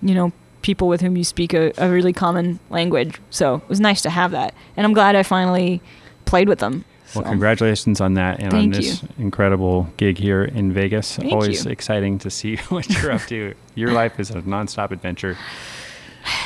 you 0.00 0.14
know, 0.14 0.32
people 0.62 0.88
with 0.88 1.00
whom 1.00 1.16
you 1.16 1.24
speak 1.24 1.52
a, 1.52 1.72
a 1.76 1.90
really 1.90 2.12
common 2.12 2.60
language. 2.70 3.20
So 3.30 3.56
it 3.56 3.68
was 3.68 3.80
nice 3.80 4.00
to 4.02 4.10
have 4.10 4.30
that, 4.30 4.54
and 4.76 4.86
I'm 4.86 4.92
glad 4.92 5.16
I 5.16 5.22
finally 5.22 5.82
played 6.24 6.48
with 6.48 6.60
them. 6.60 6.84
Well, 7.14 7.24
congratulations 7.24 8.00
on 8.00 8.14
that 8.14 8.40
and 8.40 8.52
on 8.52 8.60
Thank 8.72 8.74
this 8.74 9.02
incredible 9.18 9.88
gig 9.96 10.18
here 10.18 10.44
in 10.44 10.72
Vegas. 10.72 11.16
Thank 11.16 11.32
Always 11.32 11.64
you. 11.64 11.70
exciting 11.70 12.18
to 12.20 12.30
see 12.30 12.56
what 12.68 12.88
you're 12.90 13.12
up 13.12 13.22
to. 13.28 13.54
Your 13.74 13.92
life 14.00 14.18
is 14.20 14.30
a 14.30 14.42
nonstop 14.42 14.90
adventure. 14.90 15.36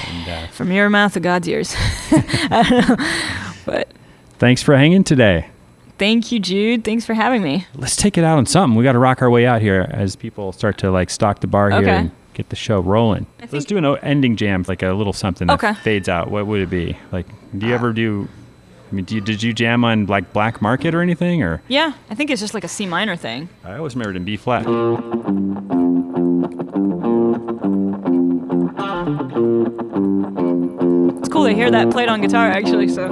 And 0.08 0.28
uh, 0.28 0.46
From 0.48 0.72
your 0.72 0.90
mouth 0.90 1.12
to 1.14 1.20
God's 1.20 1.48
ears. 1.48 1.74
I 2.10 2.66
don't 2.68 2.88
know. 2.98 3.52
But 3.64 3.92
thanks 4.38 4.62
for 4.62 4.76
hanging 4.76 5.04
today. 5.04 5.48
thank 5.98 6.32
you, 6.32 6.40
Jude. 6.40 6.84
Thanks 6.84 7.04
for 7.06 7.14
having 7.14 7.42
me. 7.42 7.66
Let's 7.74 7.94
take 7.96 8.18
it 8.18 8.24
out 8.24 8.38
on 8.38 8.46
something. 8.46 8.76
We 8.76 8.84
got 8.84 8.92
to 8.92 8.98
rock 8.98 9.22
our 9.22 9.30
way 9.30 9.46
out 9.46 9.60
here 9.62 9.86
as 9.90 10.16
people 10.16 10.52
start 10.52 10.78
to 10.78 10.90
like 10.90 11.10
stock 11.10 11.40
the 11.40 11.46
bar 11.46 11.70
here 11.70 11.88
and 11.88 12.10
get 12.34 12.48
the 12.48 12.56
show 12.56 12.80
rolling. 12.80 13.26
Let's 13.52 13.64
do 13.64 13.76
an 13.78 13.84
ending 14.02 14.36
jam, 14.36 14.64
like 14.66 14.82
a 14.82 14.92
little 14.92 15.12
something 15.12 15.46
that 15.48 15.76
fades 15.78 16.08
out. 16.08 16.30
What 16.30 16.46
would 16.46 16.60
it 16.60 16.70
be? 16.70 16.96
Like, 17.12 17.26
do 17.56 17.66
you 17.66 17.74
ever 17.74 17.92
do? 17.92 18.28
I 18.90 18.94
mean, 18.94 19.04
do 19.04 19.16
you, 19.16 19.20
did 19.20 19.42
you 19.42 19.52
jam 19.52 19.84
on 19.84 20.06
like 20.06 20.32
Black 20.32 20.62
Market 20.62 20.94
or 20.94 21.02
anything? 21.02 21.42
Or 21.42 21.62
Yeah, 21.68 21.92
I 22.08 22.14
think 22.14 22.30
it's 22.30 22.40
just 22.40 22.54
like 22.54 22.64
a 22.64 22.68
C 22.68 22.86
minor 22.86 23.16
thing. 23.16 23.48
I 23.64 23.76
always 23.76 23.94
remembered 23.94 24.16
in 24.16 24.24
B 24.24 24.36
flat. 24.36 24.64
It's 31.18 31.28
cool 31.28 31.44
to 31.46 31.54
hear 31.54 31.70
that 31.70 31.90
played 31.90 32.08
on 32.08 32.20
guitar, 32.20 32.48
actually. 32.50 32.88
So 32.88 33.08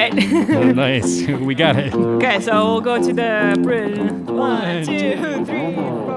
right. 0.00 0.50
Oh, 0.50 0.72
nice. 0.74 1.26
we 1.26 1.54
got 1.54 1.76
it. 1.76 1.94
okay, 1.94 2.40
so 2.40 2.52
we'll 2.64 2.80
go 2.80 3.02
to 3.02 3.12
the 3.12 3.58
bridge. 3.62 3.98
One, 4.28 4.84
two, 4.84 5.44
three, 5.44 5.74
four. 5.74 6.10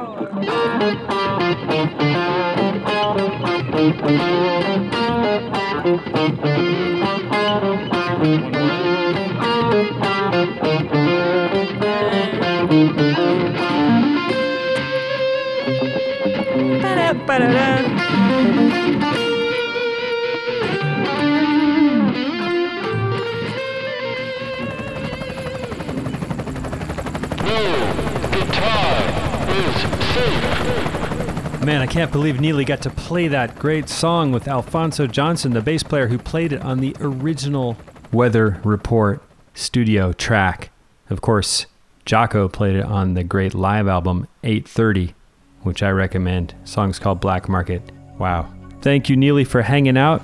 Ba-da, 7.43 7.75
ba-da-da. 8.19 9.32
Man, 12.73 12.89
I 31.81 31.85
can't 31.85 32.11
believe 32.11 32.37
Nili 32.37 32.65
got 32.65 32.81
to 32.81 32.89
play 32.89 33.27
that 33.27 33.59
great 33.59 33.87
song 33.87 34.31
with 34.31 34.47
Alphonso 34.47 35.05
Johnson, 35.05 35.53
the 35.53 35.61
bass 35.61 35.83
player 35.83 36.07
who 36.07 36.17
played 36.17 36.51
it 36.51 36.63
on 36.63 36.79
the 36.79 36.95
original 36.99 37.77
Weather 38.11 38.59
Report 38.63 39.21
studio 39.53 40.11
track. 40.11 40.71
Of 41.11 41.21
course, 41.21 41.67
Jaco 42.05 42.51
played 42.51 42.75
it 42.75 42.85
on 42.85 43.13
the 43.13 43.23
great 43.23 43.53
live 43.53 43.87
album 43.87 44.27
830, 44.43 45.13
which 45.61 45.81
I 45.81 45.89
recommend. 45.89 46.53
Song's 46.65 46.99
called 46.99 47.19
Black 47.19 47.47
Market. 47.47 47.81
Wow. 48.17 48.51
Thank 48.81 49.09
you, 49.09 49.15
Nili, 49.15 49.47
for 49.47 49.61
hanging 49.61 49.97
out. 49.97 50.21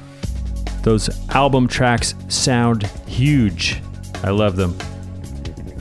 Those 0.84 1.10
album 1.30 1.68
tracks 1.68 2.15
sound 2.27 2.84
huge. 3.07 3.81
I 4.23 4.31
love 4.31 4.56
them. 4.56 4.77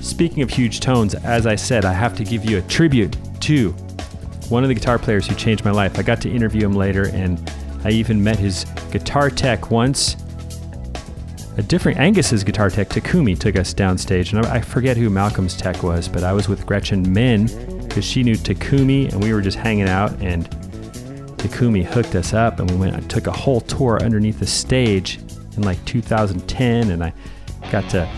Speaking 0.00 0.42
of 0.42 0.50
huge 0.50 0.80
tones, 0.80 1.14
as 1.14 1.46
I 1.46 1.56
said, 1.56 1.84
I 1.84 1.92
have 1.92 2.16
to 2.16 2.24
give 2.24 2.44
you 2.44 2.58
a 2.58 2.62
tribute 2.62 3.16
to 3.42 3.70
one 4.48 4.62
of 4.62 4.68
the 4.68 4.74
guitar 4.74 4.98
players 4.98 5.26
who 5.26 5.34
changed 5.34 5.64
my 5.64 5.70
life. 5.70 5.98
I 5.98 6.02
got 6.02 6.20
to 6.22 6.30
interview 6.30 6.64
him 6.64 6.74
later, 6.74 7.08
and 7.08 7.52
I 7.84 7.90
even 7.90 8.22
met 8.22 8.38
his 8.38 8.64
guitar 8.90 9.30
tech 9.30 9.70
once. 9.70 10.16
A 11.58 11.62
different 11.62 11.98
Angus's 11.98 12.44
guitar 12.44 12.70
tech, 12.70 12.88
Takumi, 12.88 13.38
took 13.38 13.56
us 13.56 13.74
downstage, 13.74 14.32
and 14.32 14.46
I 14.46 14.60
forget 14.60 14.96
who 14.96 15.10
Malcolm's 15.10 15.56
tech 15.56 15.82
was, 15.82 16.08
but 16.08 16.22
I 16.22 16.32
was 16.32 16.48
with 16.48 16.64
Gretchen 16.64 17.12
Menn 17.12 17.46
because 17.86 18.04
she 18.04 18.22
knew 18.22 18.36
Takumi, 18.36 19.12
and 19.12 19.22
we 19.22 19.32
were 19.32 19.42
just 19.42 19.58
hanging 19.58 19.88
out, 19.88 20.12
and 20.22 20.48
Takumi 21.38 21.84
hooked 21.84 22.14
us 22.14 22.32
up, 22.32 22.60
and 22.60 22.70
we 22.70 22.76
went. 22.76 22.96
I 22.96 23.00
took 23.00 23.26
a 23.26 23.32
whole 23.32 23.60
tour 23.60 24.02
underneath 24.02 24.38
the 24.38 24.46
stage 24.46 25.18
in 25.56 25.62
like 25.62 25.84
2010, 25.84 26.90
and 26.90 27.02
I 27.02 27.12
got 27.70 27.90
to 27.90 28.08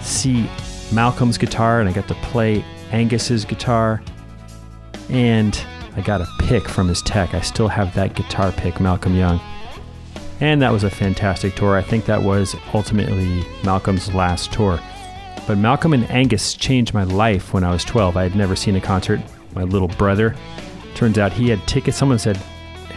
see 0.00 0.48
Malcolm's 0.92 1.36
guitar 1.38 1.80
and 1.80 1.88
I 1.88 1.92
got 1.92 2.08
to 2.08 2.14
play 2.14 2.64
Angus's 2.92 3.44
guitar. 3.44 4.02
And 5.08 5.58
I 5.96 6.00
got 6.00 6.20
a 6.20 6.26
pick 6.40 6.68
from 6.68 6.88
his 6.88 7.02
tech. 7.02 7.34
I 7.34 7.40
still 7.40 7.68
have 7.68 7.94
that 7.94 8.14
guitar 8.14 8.52
pick, 8.52 8.80
Malcolm 8.80 9.14
Young. 9.14 9.40
And 10.40 10.60
that 10.60 10.72
was 10.72 10.84
a 10.84 10.90
fantastic 10.90 11.54
tour. 11.54 11.76
I 11.76 11.82
think 11.82 12.04
that 12.06 12.22
was 12.22 12.54
ultimately 12.74 13.44
Malcolm's 13.64 14.12
last 14.14 14.52
tour. 14.52 14.78
But 15.46 15.58
Malcolm 15.58 15.92
and 15.92 16.10
Angus 16.10 16.54
changed 16.54 16.92
my 16.92 17.04
life 17.04 17.54
when 17.54 17.64
I 17.64 17.70
was 17.70 17.84
12. 17.84 18.16
I 18.16 18.24
had 18.24 18.34
never 18.34 18.56
seen 18.56 18.76
a 18.76 18.80
concert. 18.80 19.20
My 19.54 19.62
little 19.62 19.88
brother, 19.88 20.34
turns 20.94 21.18
out 21.18 21.32
he 21.32 21.48
had 21.48 21.66
tickets. 21.66 21.96
Someone 21.96 22.18
said, 22.18 22.36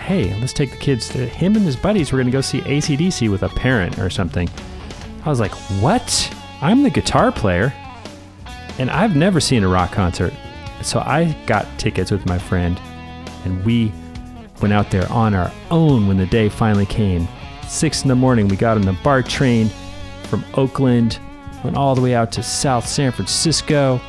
Hey, 0.01 0.37
let's 0.39 0.53
take 0.53 0.71
the 0.71 0.77
kids. 0.77 1.09
To, 1.09 1.25
him 1.27 1.55
and 1.55 1.63
his 1.63 1.75
buddies 1.75 2.11
were 2.11 2.17
going 2.17 2.27
to 2.27 2.31
go 2.31 2.41
see 2.41 2.61
ACDC 2.61 3.29
with 3.29 3.43
a 3.43 3.49
parent 3.49 3.99
or 3.99 4.09
something. 4.09 4.49
I 5.23 5.29
was 5.29 5.39
like, 5.39 5.51
What? 5.81 6.33
I'm 6.61 6.83
the 6.83 6.89
guitar 6.89 7.31
player. 7.31 7.73
And 8.79 8.89
I've 8.89 9.15
never 9.15 9.39
seen 9.39 9.63
a 9.63 9.67
rock 9.67 9.91
concert. 9.91 10.33
So 10.81 10.99
I 10.99 11.35
got 11.45 11.67
tickets 11.77 12.11
with 12.11 12.25
my 12.25 12.39
friend, 12.39 12.79
and 13.43 13.63
we 13.65 13.91
went 14.61 14.73
out 14.73 14.91
there 14.91 15.09
on 15.11 15.33
our 15.33 15.51
own 15.71 16.07
when 16.07 16.17
the 16.17 16.25
day 16.25 16.49
finally 16.49 16.85
came. 16.85 17.27
Six 17.67 18.01
in 18.01 18.07
the 18.07 18.15
morning, 18.15 18.47
we 18.47 18.55
got 18.55 18.77
on 18.77 18.83
the 18.83 18.97
BART 19.03 19.27
train 19.27 19.69
from 20.23 20.43
Oakland, 20.55 21.19
went 21.63 21.77
all 21.77 21.95
the 21.95 22.01
way 22.01 22.15
out 22.15 22.31
to 22.33 22.43
South 22.43 22.87
San 22.87 23.11
Francisco, 23.11 23.99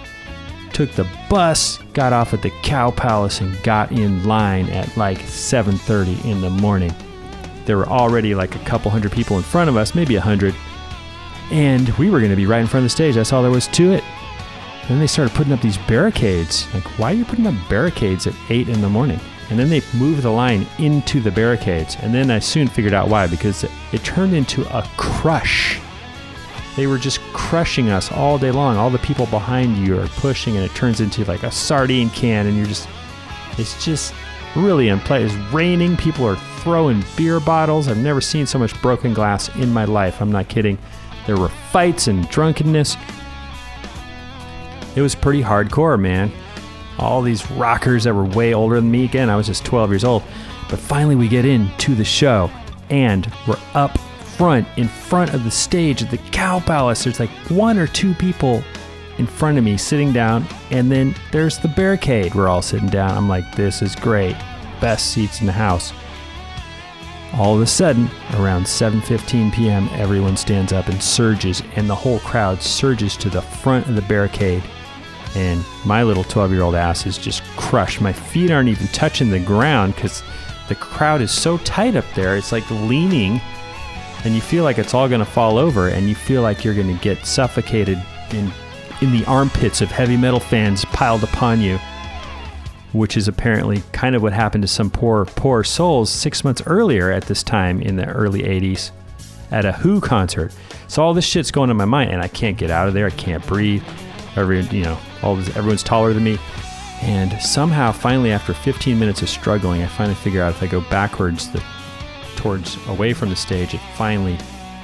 took 0.73 0.93
the 0.93 1.07
bus, 1.29 1.79
got 1.93 2.13
off 2.13 2.33
at 2.33 2.43
the 2.43 2.51
Cow 2.63 2.91
Palace, 2.91 3.41
and 3.41 3.61
got 3.63 3.93
in 3.93 4.25
line 4.25 4.69
at 4.71 4.97
like 4.97 5.19
7:30 5.19 6.25
in 6.25 6.41
the 6.41 6.51
morning. 6.51 6.95
There 7.67 7.77
were 7.77 7.89
already 7.89 8.35
like 8.35 8.55
a 8.55 8.61
couple 8.61 8.91
hundred 8.91 9.13
people 9.13 9.37
in 9.37 9.43
front 9.43 9.69
of 9.69 9.77
us, 9.77 9.95
maybe 9.95 10.17
a 10.17 10.21
hundred, 10.21 10.55
and 11.51 11.89
we 11.99 12.11
were 12.11 12.19
going 12.19 12.31
to 12.31 12.37
be 12.37 12.47
right 12.47 12.61
in 12.61 12.67
front 12.67 12.83
of 12.83 12.87
the 12.87 12.91
stage. 12.91 13.15
That's 13.17 13.33
all 13.33 13.43
there 13.43 13.51
was 13.51 13.69
to 13.69 13.93
it. 13.93 14.05
Then 14.89 14.99
they 14.99 15.07
started 15.07 15.35
putting 15.35 15.53
up 15.53 15.61
these 15.61 15.79
barricades. 15.79 16.67
Like, 16.75 16.85
why 16.99 17.13
are 17.13 17.15
you 17.15 17.25
putting 17.25 17.47
up 17.47 17.55
barricades 17.69 18.27
at 18.27 18.35
8 18.49 18.69
in 18.69 18.81
the 18.81 18.89
morning? 18.89 19.21
And 19.51 19.59
then 19.59 19.69
they 19.69 19.83
moved 19.95 20.23
the 20.23 20.31
line 20.31 20.67
into 20.79 21.21
the 21.21 21.31
barricades. 21.31 21.97
And 22.01 22.15
then 22.15 22.31
I 22.31 22.39
soon 22.39 22.69
figured 22.69 22.95
out 22.95 23.09
why, 23.09 23.27
because 23.27 23.65
it, 23.65 24.05
turned 24.05 24.35
into 24.35 24.63
a 24.77 24.83
crush. 24.97 25.81
They 26.77 26.87
were 26.87 26.99
just 26.99 27.21
crushing 27.33 27.91
us 27.91 28.13
all 28.13 28.39
day 28.39 28.53
long. 28.53 28.77
All 28.77 28.91
the 28.91 28.99
people 28.99 29.27
behind 29.27 29.77
you 29.77 30.01
are 30.01 30.07
pushing, 30.09 30.57
and 30.57 30.65
it 30.65 30.75
turns 30.75 31.01
into 31.01 31.25
like 31.25 31.43
a 31.43 31.51
sardine 31.51 32.11
can, 32.11 32.47
and 32.47 32.57
you're 32.57 32.67
just, 32.67 32.89
it's 33.59 33.85
just 33.85 34.15
really 34.55 34.89
unpleasant. 34.89 35.43
It's 35.43 35.53
raining. 35.53 35.97
People 35.97 36.27
are 36.27 36.37
throwing 36.61 37.05
beer 37.17 37.41
bottles. 37.41 37.89
I've 37.89 37.99
never 37.99 38.21
seen 38.21 38.47
so 38.47 38.59
much 38.59 38.81
broken 38.81 39.13
glass 39.13 39.49
in 39.57 39.73
my 39.73 39.85
life. 39.85 40.23
I'm 40.23 40.33
not 40.33 40.49
kidding. 40.49 40.79
There 41.27 41.37
were 41.37 41.49
fights 41.49 42.07
and 42.07 42.29
drunkenness 42.31 42.97
it 44.97 45.03
was 45.03 45.15
pretty 45.15 45.43
hardcore, 45.43 46.01
man. 46.01 46.33
All 46.99 47.23
these 47.23 47.51
rockers 47.53 48.05
that 48.05 48.15
were 48.15 48.25
way 48.25 48.53
older 48.53 48.77
than 48.77 48.91
me. 48.91 49.05
Again, 49.05 49.31
I 49.31 49.37
was 49.37 49.47
just 49.47 49.65
12 49.65 49.91
years 49.91 50.05
old. 50.05 50.23
But 50.69 50.79
finally, 50.79 51.17
we 51.17 51.29
get 51.29 51.45
into 51.45 51.95
the 51.95 52.05
show, 52.05 52.51
and 52.91 53.31
we're 53.47 53.59
up 53.75 53.99
front, 53.99 54.67
in 54.77 54.89
front 54.89 55.35
of 55.35 55.45
the 55.45 55.51
stage 55.51 56.03
at 56.03 56.11
the 56.11 56.19
Cow 56.19 56.61
Palace. 56.61 57.05
There's 57.05 57.21
like 57.21 57.31
one 57.49 57.79
or 57.79 57.87
two 57.87 58.15
people 58.15 58.63
in 59.19 59.27
front 59.27 59.59
of 59.59 59.65
me 59.65 59.77
sitting 59.77 60.13
down, 60.13 60.47
and 60.71 60.91
then 60.91 61.15
there's 61.31 61.59
the 61.59 61.69
barricade. 61.69 62.35
We're 62.35 62.49
all 62.49 62.63
sitting 62.63 62.89
down. 62.89 63.11
I'm 63.11 63.29
like, 63.29 63.55
this 63.55 63.83
is 63.83 63.95
great. 63.95 64.37
Best 64.81 65.13
seats 65.13 65.41
in 65.41 65.47
the 65.47 65.53
house. 65.53 65.93
All 67.35 67.55
of 67.55 67.61
a 67.61 67.67
sudden, 67.67 68.11
around 68.35 68.65
7:15 68.65 69.53
p.m., 69.53 69.89
everyone 69.93 70.37
stands 70.37 70.73
up 70.73 70.89
and 70.89 71.03
surges, 71.03 71.63
and 71.77 71.89
the 71.89 71.95
whole 71.95 72.19
crowd 72.21 72.63
surges 72.63 73.17
to 73.19 73.29
the 73.29 73.43
front 73.43 73.87
of 73.89 73.95
the 73.95 74.03
barricade 74.03 74.63
and 75.35 75.65
my 75.85 76.03
little 76.03 76.25
12 76.25 76.53
year 76.53 76.63
old 76.63 76.75
ass 76.75 77.07
is 77.07 77.17
just 77.17 77.43
crushed. 77.57 78.01
My 78.01 78.13
feet 78.13 78.51
aren't 78.51 78.69
even 78.69 78.87
touching 78.89 79.31
the 79.31 79.39
ground 79.41 79.95
because 79.95 80.23
the 80.69 80.75
crowd 80.75 81.21
is 81.21 81.31
so 81.31 81.59
tight 81.59 81.97
up 81.97 82.05
there. 82.15 82.37
It's 82.37 82.53
like 82.53 82.69
leaning, 82.71 83.41
and 84.25 84.35
you 84.35 84.41
feel 84.41 84.65
like 84.65 84.79
it's 84.79 84.95
all 84.95 85.09
going 85.09 85.21
to 85.21 85.31
fall 85.31 85.59
over, 85.59 85.89
and 85.89 86.09
you 86.09 86.15
feel 86.15 86.43
like 86.43 86.65
you're 86.65 86.75
going 86.75 86.95
to 86.95 87.03
get 87.03 87.27
suffocated 87.27 88.01
in, 88.33 88.53
in 89.01 89.13
the 89.13 89.25
armpits 89.27 89.81
of 89.81 89.91
heavy 89.91 90.17
metal 90.17 90.41
fans 90.41 90.85
piled 90.87 91.25
upon 91.25 91.61
you, 91.61 91.79
which 92.93 93.17
is 93.17 93.29
apparently 93.29 93.83
kind 93.93 94.15
of 94.15 94.23
what 94.23 94.33
happened 94.33 94.63
to 94.63 94.69
some 94.69 94.91
poor, 94.91 95.25
poor 95.25 95.65
souls 95.65 96.11
six 96.11 96.45
months 96.45 96.63
earlier 96.67 97.11
at 97.11 97.25
this 97.25 97.43
time 97.43 97.81
in 97.83 97.97
the 97.97 98.07
early 98.07 98.43
80s 98.43 98.91
at 99.51 99.65
a 99.65 99.73
Who 99.73 100.01
concert. 100.01 100.55
So 100.87 101.03
all 101.03 101.15
this 101.15 101.25
shit's 101.25 101.51
going 101.51 101.71
in 101.71 101.77
my 101.77 101.85
mind, 101.85 102.11
and 102.11 102.23
I 102.23 102.29
can't 102.29 102.57
get 102.57 102.71
out 102.71 102.89
of 102.89 102.95
there. 102.95 103.07
I 103.07 103.11
can't 103.11 103.45
breathe. 103.47 103.83
Every, 104.37 104.61
you 104.67 104.85
know, 104.85 104.99
all 105.23 105.37
this, 105.37 105.55
everyone's 105.57 105.83
taller 105.83 106.13
than 106.13 106.25
me. 106.25 106.39
And 107.03 107.41
somehow, 107.41 107.93
finally, 107.93 108.31
after 108.31 108.53
15 108.53 108.99
minutes 108.99 109.23
of 109.23 109.31
struggling, 109.31 109.83
I 109.83 109.87
finally 109.87 110.15
figure 110.15 110.43
out 110.43 110.53
if 110.53 110.63
I 110.63 110.67
go 110.67 110.83
backwards, 110.83 111.51
the, 111.51 111.63
towards 112.37 112.77
away 112.89 113.15
from 113.15 113.31
the 113.31 113.37
stage, 113.37 113.75
it 113.75 113.81
finally 113.95 114.39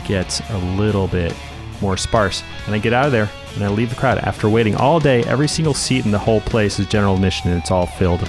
gets 0.06 0.40
a 0.50 0.58
little 0.76 1.08
bit 1.08 1.34
more 1.80 1.96
sparse. 1.96 2.42
And 2.66 2.74
I 2.74 2.78
get 2.78 2.92
out 2.92 3.06
of 3.06 3.12
there 3.12 3.30
and 3.54 3.64
I 3.64 3.68
leave 3.68 3.90
the 3.90 3.96
crowd 3.96 4.18
after 4.18 4.48
waiting 4.48 4.74
all 4.76 4.98
day. 4.98 5.22
Every 5.24 5.48
single 5.48 5.74
seat 5.74 6.04
in 6.04 6.10
the 6.10 6.18
whole 6.18 6.40
place 6.40 6.78
is 6.78 6.86
general 6.86 7.14
admission 7.14 7.50
and 7.50 7.60
it's 7.60 7.70
all 7.70 7.86
filled. 7.86 8.26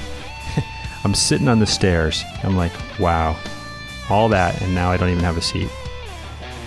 I'm 1.03 1.13
sitting 1.13 1.47
on 1.47 1.59
the 1.59 1.65
stairs. 1.65 2.23
I'm 2.43 2.57
like, 2.57 2.73
wow, 2.99 3.37
all 4.09 4.29
that, 4.29 4.61
and 4.61 4.73
now 4.73 4.91
I 4.91 4.97
don't 4.97 5.09
even 5.09 5.23
have 5.23 5.37
a 5.37 5.41
seat. 5.41 5.69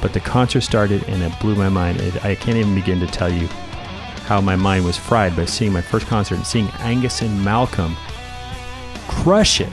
But 0.01 0.15
the 0.15 0.21
concert 0.21 0.63
started 0.63 1.03
and 1.09 1.23
it 1.23 1.39
blew 1.41 1.55
my 1.55 1.69
mind. 1.69 2.01
It, 2.01 2.25
I 2.25 2.35
can't 2.35 2.57
even 2.57 2.75
begin 2.75 3.01
to 3.01 3.07
tell 3.07 3.31
you 3.31 3.49
how 4.31 4.41
my 4.41 4.55
mind 4.55 4.85
was 4.85 4.97
fried 4.97 5.35
by 5.35 5.45
seeing 5.45 5.73
my 5.73 5.81
first 5.81 6.07
concert 6.07 6.37
and 6.37 6.47
seeing 6.47 6.69
Angus 6.79 7.21
and 7.21 7.45
Malcolm 7.45 7.97
crush 9.09 9.61
it. 9.61 9.73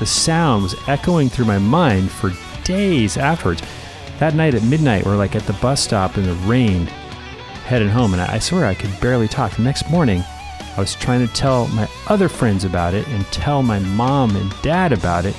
The 0.00 0.04
sound 0.04 0.64
was 0.64 0.74
echoing 0.88 1.28
through 1.28 1.44
my 1.44 1.58
mind 1.58 2.10
for 2.10 2.32
days 2.64 3.16
afterwards. 3.16 3.62
That 4.18 4.34
night 4.34 4.56
at 4.56 4.64
midnight, 4.64 5.06
we're 5.06 5.16
like 5.16 5.36
at 5.36 5.44
the 5.44 5.52
bus 5.52 5.80
stop 5.80 6.18
in 6.18 6.24
the 6.24 6.34
rain, 6.48 6.86
heading 7.66 7.88
home, 7.88 8.14
and 8.14 8.20
I 8.20 8.40
swear 8.40 8.66
I 8.66 8.74
could 8.74 9.00
barely 9.00 9.28
talk. 9.28 9.54
The 9.54 9.62
next 9.62 9.88
morning, 9.88 10.24
I 10.76 10.80
was 10.80 10.96
trying 10.96 11.24
to 11.24 11.32
tell 11.32 11.68
my 11.68 11.88
other 12.08 12.28
friends 12.28 12.64
about 12.64 12.94
it 12.94 13.06
and 13.06 13.24
tell 13.26 13.62
my 13.62 13.78
mom 13.78 14.34
and 14.34 14.52
dad 14.60 14.92
about 14.92 15.24
it, 15.24 15.36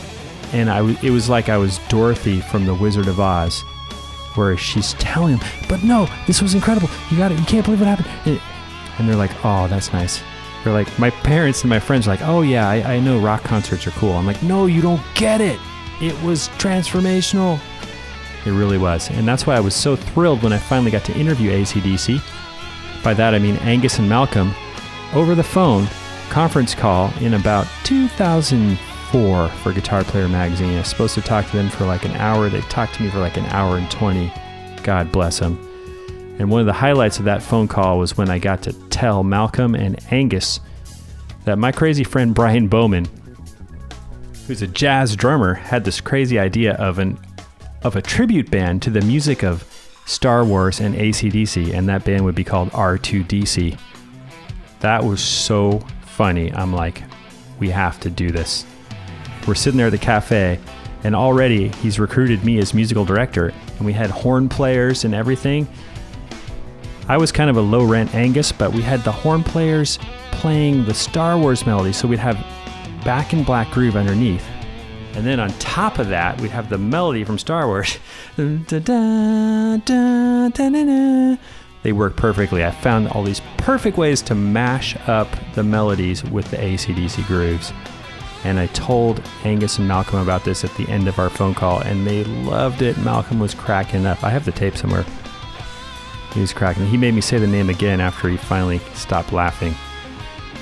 and 0.53 0.69
I 0.69 0.89
it 1.03 1.11
was 1.11 1.27
like 1.27 1.49
I 1.49 1.57
was 1.57 1.81
Dorothy 1.89 2.39
from 2.39 2.65
The 2.65 2.73
Wizard 2.73 3.09
of 3.09 3.19
Oz 3.19 3.65
where 4.35 4.55
she's 4.57 4.93
telling 4.93 5.37
them, 5.37 5.47
but 5.67 5.83
no, 5.83 6.07
this 6.27 6.41
was 6.41 6.53
incredible. 6.53 6.89
You 7.09 7.17
got 7.17 7.31
it. 7.31 7.39
You 7.39 7.45
can't 7.45 7.65
believe 7.65 7.79
what 7.79 7.87
happened. 7.87 8.41
And 8.97 9.07
they're 9.07 9.15
like, 9.15 9.31
oh, 9.45 9.67
that's 9.67 9.93
nice. 9.93 10.21
They're 10.63 10.73
like, 10.73 10.99
my 10.99 11.09
parents 11.09 11.61
and 11.61 11.69
my 11.69 11.79
friends 11.79 12.07
are 12.07 12.11
like, 12.11 12.21
oh, 12.21 12.41
yeah, 12.41 12.69
I, 12.69 12.95
I 12.95 12.99
know 12.99 13.19
rock 13.19 13.43
concerts 13.43 13.87
are 13.87 13.91
cool. 13.91 14.13
I'm 14.13 14.25
like, 14.25 14.43
no, 14.43 14.65
you 14.65 14.81
don't 14.81 15.01
get 15.15 15.39
it. 15.39 15.59
It 16.01 16.21
was 16.21 16.49
transformational. 16.57 17.59
It 18.45 18.51
really 18.51 18.77
was. 18.77 19.09
And 19.09 19.27
that's 19.27 19.45
why 19.47 19.55
I 19.55 19.59
was 19.59 19.75
so 19.75 19.95
thrilled 19.95 20.43
when 20.43 20.53
I 20.53 20.57
finally 20.57 20.91
got 20.91 21.05
to 21.05 21.17
interview 21.17 21.51
ACDC. 21.51 22.21
By 23.03 23.13
that, 23.13 23.33
I 23.33 23.39
mean 23.39 23.55
Angus 23.57 23.99
and 23.99 24.09
Malcolm 24.09 24.53
over 25.13 25.35
the 25.35 25.43
phone, 25.43 25.87
conference 26.29 26.75
call 26.75 27.13
in 27.21 27.33
about 27.33 27.67
2000 27.83 28.77
four 29.11 29.49
for 29.63 29.73
Guitar 29.73 30.03
Player 30.03 30.27
Magazine. 30.27 30.75
I 30.75 30.79
was 30.79 30.87
supposed 30.87 31.15
to 31.15 31.21
talk 31.21 31.45
to 31.47 31.57
them 31.57 31.69
for 31.69 31.85
like 31.85 32.05
an 32.05 32.11
hour. 32.11 32.49
They 32.49 32.61
talked 32.61 32.95
to 32.95 33.03
me 33.03 33.09
for 33.09 33.19
like 33.19 33.37
an 33.37 33.45
hour 33.45 33.77
and 33.77 33.89
20. 33.89 34.31
God 34.83 35.11
bless 35.11 35.39
them. 35.39 35.57
And 36.39 36.49
one 36.49 36.61
of 36.61 36.67
the 36.67 36.73
highlights 36.73 37.17
of 37.17 37.25
that 37.25 37.41
phone 37.41 37.67
call 37.67 37.97
was 37.97 38.17
when 38.17 38.29
I 38.29 38.39
got 38.39 38.61
to 38.63 38.73
tell 38.89 39.23
Malcolm 39.23 39.75
and 39.75 39.99
Angus 40.11 40.59
that 41.45 41.57
my 41.57 41.71
crazy 41.71 42.03
friend 42.03 42.35
Brian 42.35 42.67
Bowman, 42.67 43.07
who's 44.47 44.61
a 44.61 44.67
jazz 44.67 45.15
drummer, 45.15 45.55
had 45.55 45.83
this 45.83 45.99
crazy 45.99 46.37
idea 46.37 46.75
of 46.75 46.99
an 46.99 47.19
of 47.81 47.95
a 47.95 48.01
tribute 48.01 48.51
band 48.51 48.81
to 48.83 48.89
the 48.89 49.01
music 49.01 49.43
of 49.43 49.63
Star 50.05 50.43
Wars 50.43 50.79
and 50.79 50.95
ACDC, 50.95 51.73
and 51.73 51.87
that 51.89 52.03
band 52.03 52.25
would 52.25 52.35
be 52.35 52.43
called 52.43 52.69
R2DC. 52.71 53.79
That 54.81 55.03
was 55.03 55.21
so 55.21 55.79
funny. 56.01 56.51
I'm 56.53 56.73
like, 56.73 57.03
we 57.57 57.69
have 57.69 57.99
to 58.01 58.09
do 58.09 58.31
this. 58.31 58.65
We're 59.47 59.55
sitting 59.55 59.77
there 59.77 59.87
at 59.87 59.91
the 59.91 59.97
cafe, 59.97 60.59
and 61.03 61.15
already 61.15 61.69
he's 61.69 61.99
recruited 61.99 62.43
me 62.43 62.59
as 62.59 62.73
musical 62.73 63.05
director, 63.05 63.53
and 63.77 63.85
we 63.85 63.93
had 63.93 64.09
horn 64.09 64.49
players 64.49 65.05
and 65.05 65.13
everything. 65.13 65.67
I 67.07 67.17
was 67.17 67.31
kind 67.31 67.49
of 67.49 67.57
a 67.57 67.61
low 67.61 67.85
rent 67.85 68.13
Angus, 68.13 68.51
but 68.51 68.71
we 68.71 68.81
had 68.81 69.03
the 69.03 69.11
horn 69.11 69.43
players 69.43 69.97
playing 70.31 70.85
the 70.85 70.93
Star 70.93 71.37
Wars 71.37 71.65
melody, 71.65 71.91
so 71.91 72.07
we'd 72.07 72.19
have 72.19 72.37
Back 73.03 73.33
in 73.33 73.43
Black 73.43 73.71
Groove 73.71 73.95
underneath. 73.95 74.45
And 75.13 75.25
then 75.25 75.39
on 75.39 75.49
top 75.53 75.99
of 75.99 76.09
that, 76.09 76.39
we'd 76.39 76.51
have 76.51 76.69
the 76.69 76.77
melody 76.77 77.23
from 77.23 77.39
Star 77.39 77.67
Wars. 77.67 77.97
they 78.37 78.57
work 81.93 82.15
perfectly. 82.15 82.63
I 82.63 82.71
found 82.71 83.07
all 83.09 83.23
these 83.23 83.41
perfect 83.57 83.97
ways 83.97 84.21
to 84.23 84.35
mash 84.35 84.95
up 85.07 85.27
the 85.55 85.63
melodies 85.63 86.23
with 86.23 86.49
the 86.51 86.57
ACDC 86.57 87.25
grooves. 87.25 87.73
And 88.43 88.59
I 88.59 88.67
told 88.67 89.21
Angus 89.43 89.79
and 89.79 89.87
Malcolm 89.87 90.19
about 90.19 90.45
this 90.45 90.63
at 90.63 90.73
the 90.75 90.87
end 90.87 91.07
of 91.07 91.19
our 91.19 91.29
phone 91.29 91.53
call, 91.53 91.79
and 91.81 92.07
they 92.07 92.23
loved 92.23 92.81
it. 92.81 92.97
Malcolm 92.99 93.39
was 93.39 93.53
cracking 93.53 94.05
up. 94.05 94.23
I 94.23 94.29
have 94.29 94.45
the 94.45 94.51
tape 94.51 94.77
somewhere. 94.77 95.05
He 96.33 96.41
was 96.41 96.53
cracking. 96.53 96.85
He 96.85 96.97
made 96.97 97.13
me 97.13 97.21
say 97.21 97.37
the 97.37 97.47
name 97.47 97.69
again 97.69 97.99
after 97.99 98.29
he 98.29 98.37
finally 98.37 98.79
stopped 98.93 99.33
laughing. 99.33 99.75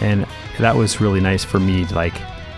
And 0.01 0.25
that 0.59 0.75
was 0.75 1.01
really 1.01 1.19
nice 1.19 1.43
for 1.43 1.59
me, 1.59 1.85
like 1.85 2.15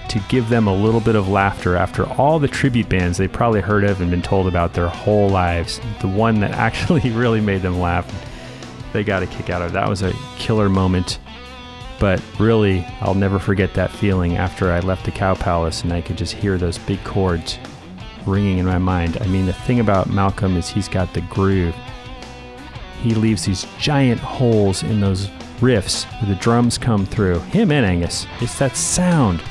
to 0.10 0.20
give 0.28 0.50
them 0.50 0.68
a 0.68 0.74
little 0.74 1.00
bit 1.00 1.16
of 1.16 1.30
laughter 1.30 1.76
after 1.76 2.06
all 2.14 2.40
the 2.40 2.48
tribute 2.48 2.90
bands 2.90 3.18
they 3.18 3.28
probably 3.28 3.62
heard 3.62 3.84
of 3.84 4.02
and 4.02 4.10
been 4.10 4.22
told 4.22 4.48
about 4.48 4.74
their 4.74 4.88
whole 4.88 5.30
lives. 5.30 5.80
The 6.02 6.08
one 6.08 6.40
that 6.40 6.52
actually 6.56 7.10
really 7.12 7.42
made 7.42 7.62
them 7.62 7.80
laugh, 7.80 8.12
they 8.94 9.04
got 9.04 9.24
a 9.24 9.28
kick 9.28 9.50
out 9.50 9.62
of. 9.62 9.74
That 9.74 9.88
was 9.88 10.02
a 10.02 10.14
killer 10.38 10.70
moment. 10.70 11.20
But 12.00 12.22
really, 12.40 12.86
I'll 13.02 13.16
never 13.16 13.40
forget 13.40 13.74
that 13.74 13.92
feeling 13.92 14.38
after 14.38 14.72
I 14.72 14.80
left 14.80 15.06
the 15.06 15.12
Cow 15.12 15.36
Palace 15.36 15.84
and 15.84 15.92
I 15.92 16.02
could 16.02 16.18
just 16.18 16.34
hear 16.34 16.58
those 16.58 16.78
big 16.78 17.04
chords 17.04 17.60
ringing 18.26 18.58
in 18.58 18.66
my 18.66 18.78
mind. 18.78 19.18
I 19.22 19.28
mean, 19.28 19.46
the 19.46 19.54
thing 19.54 19.80
about 19.80 20.10
Malcolm 20.10 20.56
is 20.56 20.70
he's 20.70 20.88
got 20.88 21.14
the 21.14 21.22
groove. 21.22 21.76
He 23.02 23.16
leaves 23.16 23.46
these 23.46 23.66
giant 23.80 24.20
holes 24.20 24.84
in 24.84 25.00
those 25.00 25.28
riffs 25.60 26.06
where 26.22 26.34
the 26.34 26.40
drums 26.42 26.78
come 26.78 27.06
through. 27.06 27.40
Him 27.40 27.72
and 27.72 27.86
Angus. 27.86 28.26
It's 28.40 28.58
that 28.60 28.76
sound. 28.76 29.42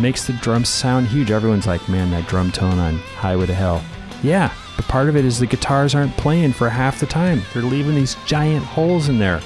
Makes 0.00 0.26
the 0.26 0.32
drums 0.34 0.68
sound 0.68 1.08
huge. 1.08 1.30
Everyone's 1.30 1.66
like, 1.66 1.88
man, 1.88 2.10
that 2.10 2.28
drum 2.28 2.50
tone 2.52 2.78
on 2.78 2.98
Highway 3.16 3.46
to 3.46 3.54
Hell. 3.54 3.82
Yeah, 4.22 4.52
but 4.76 4.86
part 4.86 5.08
of 5.08 5.16
it 5.16 5.24
is 5.24 5.38
the 5.38 5.46
guitars 5.46 5.94
aren't 5.94 6.16
playing 6.16 6.52
for 6.52 6.68
half 6.68 6.98
the 6.98 7.06
time. 7.06 7.42
They're 7.52 7.62
leaving 7.62 7.94
these 7.94 8.16
giant 8.26 8.64
holes 8.64 9.08
in 9.08 9.18
there. 9.18 9.40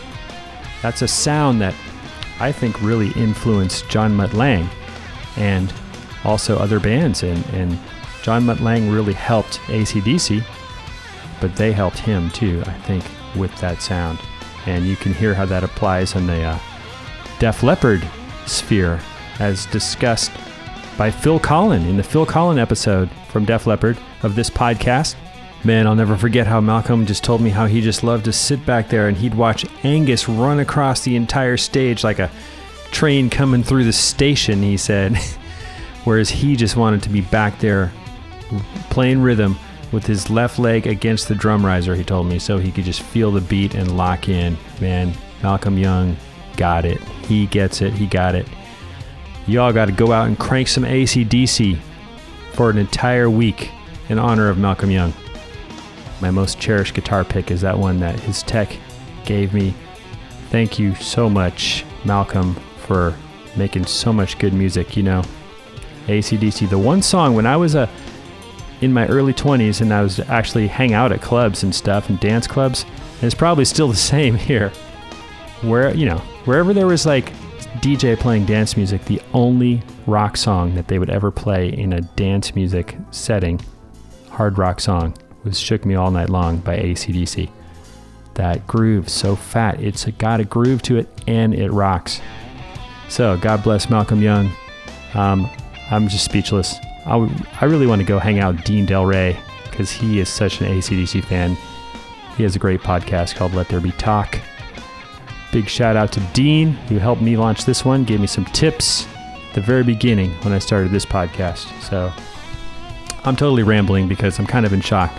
That's 0.82 1.02
a 1.02 1.08
sound 1.08 1.60
that 1.60 1.74
I 2.40 2.52
think 2.52 2.80
really 2.80 3.10
influenced 3.12 3.88
John 3.88 4.14
Mutt 4.14 4.34
and 5.36 5.72
also 6.24 6.56
other 6.58 6.80
bands. 6.80 7.22
And, 7.22 7.44
and 7.46 7.78
John 8.22 8.46
Mutt 8.46 8.60
really 8.60 9.12
helped 9.12 9.58
ACDC, 9.66 10.44
but 11.40 11.54
they 11.56 11.72
helped 11.72 11.98
him 11.98 12.30
too, 12.30 12.62
I 12.66 12.74
think, 12.80 13.04
with 13.36 13.54
that 13.60 13.82
sound. 13.82 14.18
And 14.66 14.84
you 14.84 14.96
can 14.96 15.14
hear 15.14 15.34
how 15.34 15.46
that 15.46 15.64
applies 15.64 16.14
in 16.14 16.26
the 16.26 16.42
uh, 16.42 16.58
Def 17.38 17.62
Leppard 17.62 18.06
sphere, 18.46 19.00
as 19.38 19.66
discussed 19.66 20.32
by 20.96 21.10
Phil 21.10 21.38
Collen 21.38 21.88
in 21.88 21.96
the 21.96 22.02
Phil 22.02 22.26
Collen 22.26 22.58
episode 22.58 23.08
from 23.28 23.44
Def 23.44 23.66
Leppard 23.66 23.96
of 24.22 24.34
this 24.34 24.50
podcast. 24.50 25.14
Man, 25.64 25.86
I'll 25.86 25.96
never 25.96 26.16
forget 26.16 26.46
how 26.46 26.60
Malcolm 26.60 27.04
just 27.04 27.24
told 27.24 27.40
me 27.40 27.50
how 27.50 27.66
he 27.66 27.80
just 27.80 28.04
loved 28.04 28.26
to 28.26 28.32
sit 28.32 28.64
back 28.64 28.88
there 28.88 29.08
and 29.08 29.16
he'd 29.16 29.34
watch 29.34 29.66
Angus 29.84 30.28
run 30.28 30.60
across 30.60 31.00
the 31.02 31.16
entire 31.16 31.56
stage 31.56 32.04
like 32.04 32.20
a 32.20 32.30
train 32.92 33.28
coming 33.28 33.62
through 33.62 33.84
the 33.84 33.92
station, 33.92 34.62
he 34.62 34.76
said. 34.76 35.16
Whereas 36.04 36.30
he 36.30 36.56
just 36.56 36.76
wanted 36.76 37.02
to 37.02 37.08
be 37.08 37.20
back 37.20 37.58
there 37.58 37.92
playing 38.88 39.20
rhythm 39.20 39.58
with 39.92 40.06
his 40.06 40.30
left 40.30 40.58
leg 40.58 40.86
against 40.86 41.28
the 41.28 41.34
drum 41.34 41.64
riser, 41.64 41.94
he 41.94 42.04
told 42.04 42.26
me, 42.26 42.38
so 42.38 42.58
he 42.58 42.70
could 42.70 42.84
just 42.84 43.02
feel 43.02 43.30
the 43.30 43.40
beat 43.40 43.74
and 43.74 43.96
lock 43.96 44.28
in. 44.28 44.56
Man, 44.80 45.12
Malcolm 45.42 45.76
Young 45.76 46.16
got 46.56 46.84
it. 46.84 47.00
He 47.26 47.46
gets 47.46 47.82
it. 47.82 47.92
He 47.92 48.06
got 48.06 48.34
it. 48.34 48.46
Y'all 49.46 49.72
got 49.72 49.86
to 49.86 49.92
go 49.92 50.12
out 50.12 50.28
and 50.28 50.38
crank 50.38 50.68
some 50.68 50.84
ACDC 50.84 51.78
for 52.52 52.70
an 52.70 52.78
entire 52.78 53.30
week 53.30 53.70
in 54.08 54.18
honor 54.18 54.48
of 54.48 54.58
Malcolm 54.58 54.90
Young. 54.90 55.12
My 56.20 56.30
most 56.30 56.58
cherished 56.58 56.94
guitar 56.94 57.24
pick 57.24 57.50
is 57.50 57.60
that 57.60 57.78
one 57.78 58.00
that 58.00 58.18
his 58.20 58.42
tech 58.42 58.76
gave 59.24 59.54
me. 59.54 59.74
Thank 60.50 60.78
you 60.78 60.94
so 60.94 61.28
much, 61.28 61.84
Malcolm, 62.04 62.54
for 62.78 63.14
making 63.56 63.86
so 63.86 64.12
much 64.12 64.38
good 64.38 64.52
music. 64.52 64.96
You 64.96 65.02
know, 65.04 65.22
ACDC, 66.06 66.70
the 66.70 66.78
one 66.78 67.02
song 67.02 67.34
when 67.34 67.46
I 67.46 67.56
was 67.56 67.74
a 67.74 67.88
in 68.80 68.92
my 68.92 69.06
early 69.08 69.34
20s 69.34 69.80
and 69.80 69.92
I 69.92 70.02
was 70.02 70.20
actually 70.20 70.68
hang 70.68 70.92
out 70.94 71.10
at 71.10 71.20
clubs 71.20 71.62
and 71.62 71.74
stuff 71.74 72.08
and 72.08 72.18
dance 72.20 72.46
clubs. 72.46 72.84
And 73.14 73.24
it's 73.24 73.34
probably 73.34 73.64
still 73.64 73.88
the 73.88 73.96
same 74.14 74.34
here. 74.34 74.70
Where, 75.62 75.94
you 75.94 76.06
know, 76.06 76.18
wherever 76.44 76.72
there 76.72 76.86
was 76.86 77.04
like 77.04 77.32
DJ 77.80 78.18
playing 78.18 78.46
dance 78.46 78.76
music, 78.76 79.04
the 79.04 79.20
only 79.34 79.82
rock 80.06 80.36
song 80.36 80.74
that 80.76 80.88
they 80.88 80.98
would 80.98 81.10
ever 81.10 81.30
play 81.30 81.68
in 81.68 81.92
a 81.92 82.00
dance 82.00 82.54
music 82.54 82.96
setting, 83.10 83.60
hard 84.30 84.56
rock 84.56 84.80
song, 84.80 85.16
was 85.48 85.58
Shook 85.58 85.84
Me 85.84 85.94
All 85.94 86.10
Night 86.10 86.28
Long 86.28 86.58
by 86.58 86.78
ACDC. 86.78 87.50
That 88.34 88.66
groove, 88.66 89.08
so 89.08 89.34
fat, 89.34 89.80
it's 89.80 90.04
got 90.04 90.40
a 90.40 90.44
groove 90.44 90.82
to 90.82 90.98
it 90.98 91.08
and 91.26 91.54
it 91.54 91.70
rocks. 91.70 92.20
So, 93.08 93.36
God 93.38 93.62
bless 93.64 93.88
Malcolm 93.88 94.22
Young. 94.22 94.52
Um, 95.14 95.50
I'm 95.90 96.08
just 96.08 96.24
speechless. 96.24 96.76
I, 97.06 97.12
w- 97.12 97.34
I 97.60 97.64
really 97.64 97.86
want 97.86 98.00
to 98.00 98.06
go 98.06 98.18
hang 98.18 98.38
out 98.38 98.64
Dean 98.64 98.86
Delray 98.86 99.40
because 99.64 99.90
he 99.90 100.20
is 100.20 100.28
such 100.28 100.60
an 100.60 100.66
ACDC 100.66 101.24
fan. 101.24 101.56
He 102.36 102.42
has 102.42 102.54
a 102.54 102.58
great 102.58 102.80
podcast 102.80 103.34
called 103.34 103.54
Let 103.54 103.68
There 103.68 103.80
Be 103.80 103.92
Talk. 103.92 104.38
Big 105.50 105.66
shout 105.66 105.96
out 105.96 106.12
to 106.12 106.20
Dean, 106.34 106.72
who 106.72 106.98
helped 106.98 107.22
me 107.22 107.38
launch 107.38 107.64
this 107.64 107.84
one, 107.84 108.04
gave 108.04 108.20
me 108.20 108.26
some 108.26 108.44
tips 108.46 109.06
at 109.48 109.54
the 109.54 109.60
very 109.62 109.82
beginning 109.82 110.30
when 110.42 110.52
I 110.52 110.58
started 110.58 110.90
this 110.90 111.06
podcast. 111.06 111.66
So 111.80 112.12
I'm 113.24 113.34
totally 113.34 113.62
rambling 113.62 114.08
because 114.08 114.38
I'm 114.38 114.46
kind 114.46 114.66
of 114.66 114.74
in 114.74 114.82
shock 114.82 115.10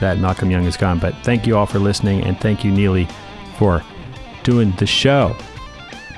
that 0.00 0.18
Malcolm 0.18 0.50
Young 0.50 0.64
is 0.64 0.76
gone. 0.76 0.98
But 0.98 1.14
thank 1.22 1.46
you 1.46 1.56
all 1.56 1.66
for 1.66 1.78
listening, 1.78 2.22
and 2.24 2.38
thank 2.40 2.64
you, 2.64 2.72
Nili, 2.72 3.10
for 3.56 3.82
doing 4.42 4.72
the 4.72 4.86
show. 4.86 5.36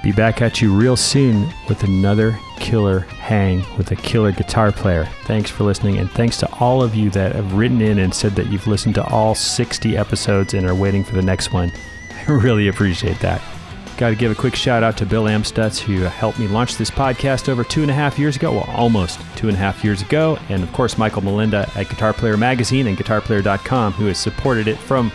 Be 0.03 0.11
back 0.11 0.43
at 0.43 0.61
you 0.61 0.75
real 0.75 0.97
soon 0.97 1.49
with 1.69 1.85
another 1.85 2.37
killer 2.59 3.01
hang 3.01 3.65
with 3.77 3.91
a 3.93 3.97
killer 3.97 4.33
guitar 4.33 4.73
player. 4.73 5.05
Thanks 5.25 5.51
for 5.51 5.65
listening, 5.65 5.99
and 5.99 6.11
thanks 6.11 6.39
to 6.39 6.53
all 6.55 6.83
of 6.83 6.95
you 6.95 7.09
that 7.11 7.35
have 7.35 7.53
written 7.55 7.81
in 7.81 7.99
and 7.99 8.13
said 8.13 8.33
that 8.33 8.47
you've 8.47 8.67
listened 8.67 8.97
to 8.97 9.05
all 9.07 9.35
60 9.35 9.97
episodes 9.97 10.55
and 10.55 10.67
are 10.67 10.75
waiting 10.75 11.05
for 11.05 11.15
the 11.15 11.23
next 11.23 11.53
one. 11.53 11.73
I 12.29 12.33
really 12.33 12.69
appreciate 12.69 13.21
that. 13.21 13.41
Got 13.99 14.11
to 14.11 14.17
give 14.17 14.33
a 14.33 14.35
quick 14.35 14.57
shout 14.57 14.83
out 14.83 14.97
to 14.99 15.07
Bill 15.07 15.25
Amstutz, 15.25 15.79
who 15.79 16.01
helped 16.01 16.39
me 16.39 16.49
launch 16.49 16.77
this 16.77 16.91
podcast 16.91 17.49
over 17.49 17.63
two 17.63 17.83
and 17.83 17.91
a 17.91 17.95
half 17.95 18.19
years 18.19 18.35
ago. 18.37 18.53
Well, 18.53 18.69
almost 18.69 19.21
two 19.37 19.49
and 19.49 19.57
a 19.57 19.61
half 19.61 19.85
years 19.85 20.03
ago. 20.03 20.39
And 20.49 20.63
of 20.63 20.73
course, 20.73 20.99
Michael 20.99 21.23
Molenda 21.23 21.69
at 21.77 21.89
Guitar 21.89 22.13
Player 22.13 22.37
Magazine 22.37 22.87
and 22.89 22.97
GuitarPlayer.com, 22.97 23.93
who 23.93 24.07
has 24.07 24.19
supported 24.19 24.67
it 24.67 24.79
from 24.79 25.13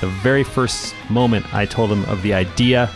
the 0.00 0.06
very 0.06 0.44
first 0.44 0.94
moment 1.08 1.52
I 1.52 1.66
told 1.66 1.90
him 1.90 2.04
of 2.04 2.22
the 2.22 2.32
idea 2.32 2.88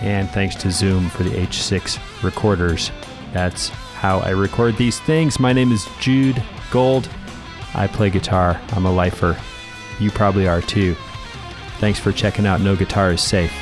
and 0.00 0.28
thanks 0.30 0.54
to 0.56 0.70
Zoom 0.70 1.08
for 1.08 1.22
the 1.22 1.30
H6 1.30 2.22
recorders. 2.22 2.90
That's 3.32 3.68
how 3.68 4.18
I 4.18 4.30
record 4.30 4.76
these 4.76 5.00
things. 5.00 5.40
My 5.40 5.52
name 5.52 5.72
is 5.72 5.88
Jude 6.00 6.42
Gold. 6.70 7.08
I 7.74 7.86
play 7.86 8.10
guitar. 8.10 8.60
I'm 8.72 8.86
a 8.86 8.92
lifer. 8.92 9.38
You 9.98 10.10
probably 10.10 10.46
are 10.46 10.60
too. 10.60 10.94
Thanks 11.78 11.98
for 11.98 12.12
checking 12.12 12.46
out 12.46 12.60
No 12.60 12.76
Guitar 12.76 13.12
is 13.12 13.22
Safe. 13.22 13.52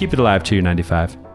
Keep 0.00 0.14
it 0.14 0.18
alive, 0.18 0.42
295. 0.42 1.29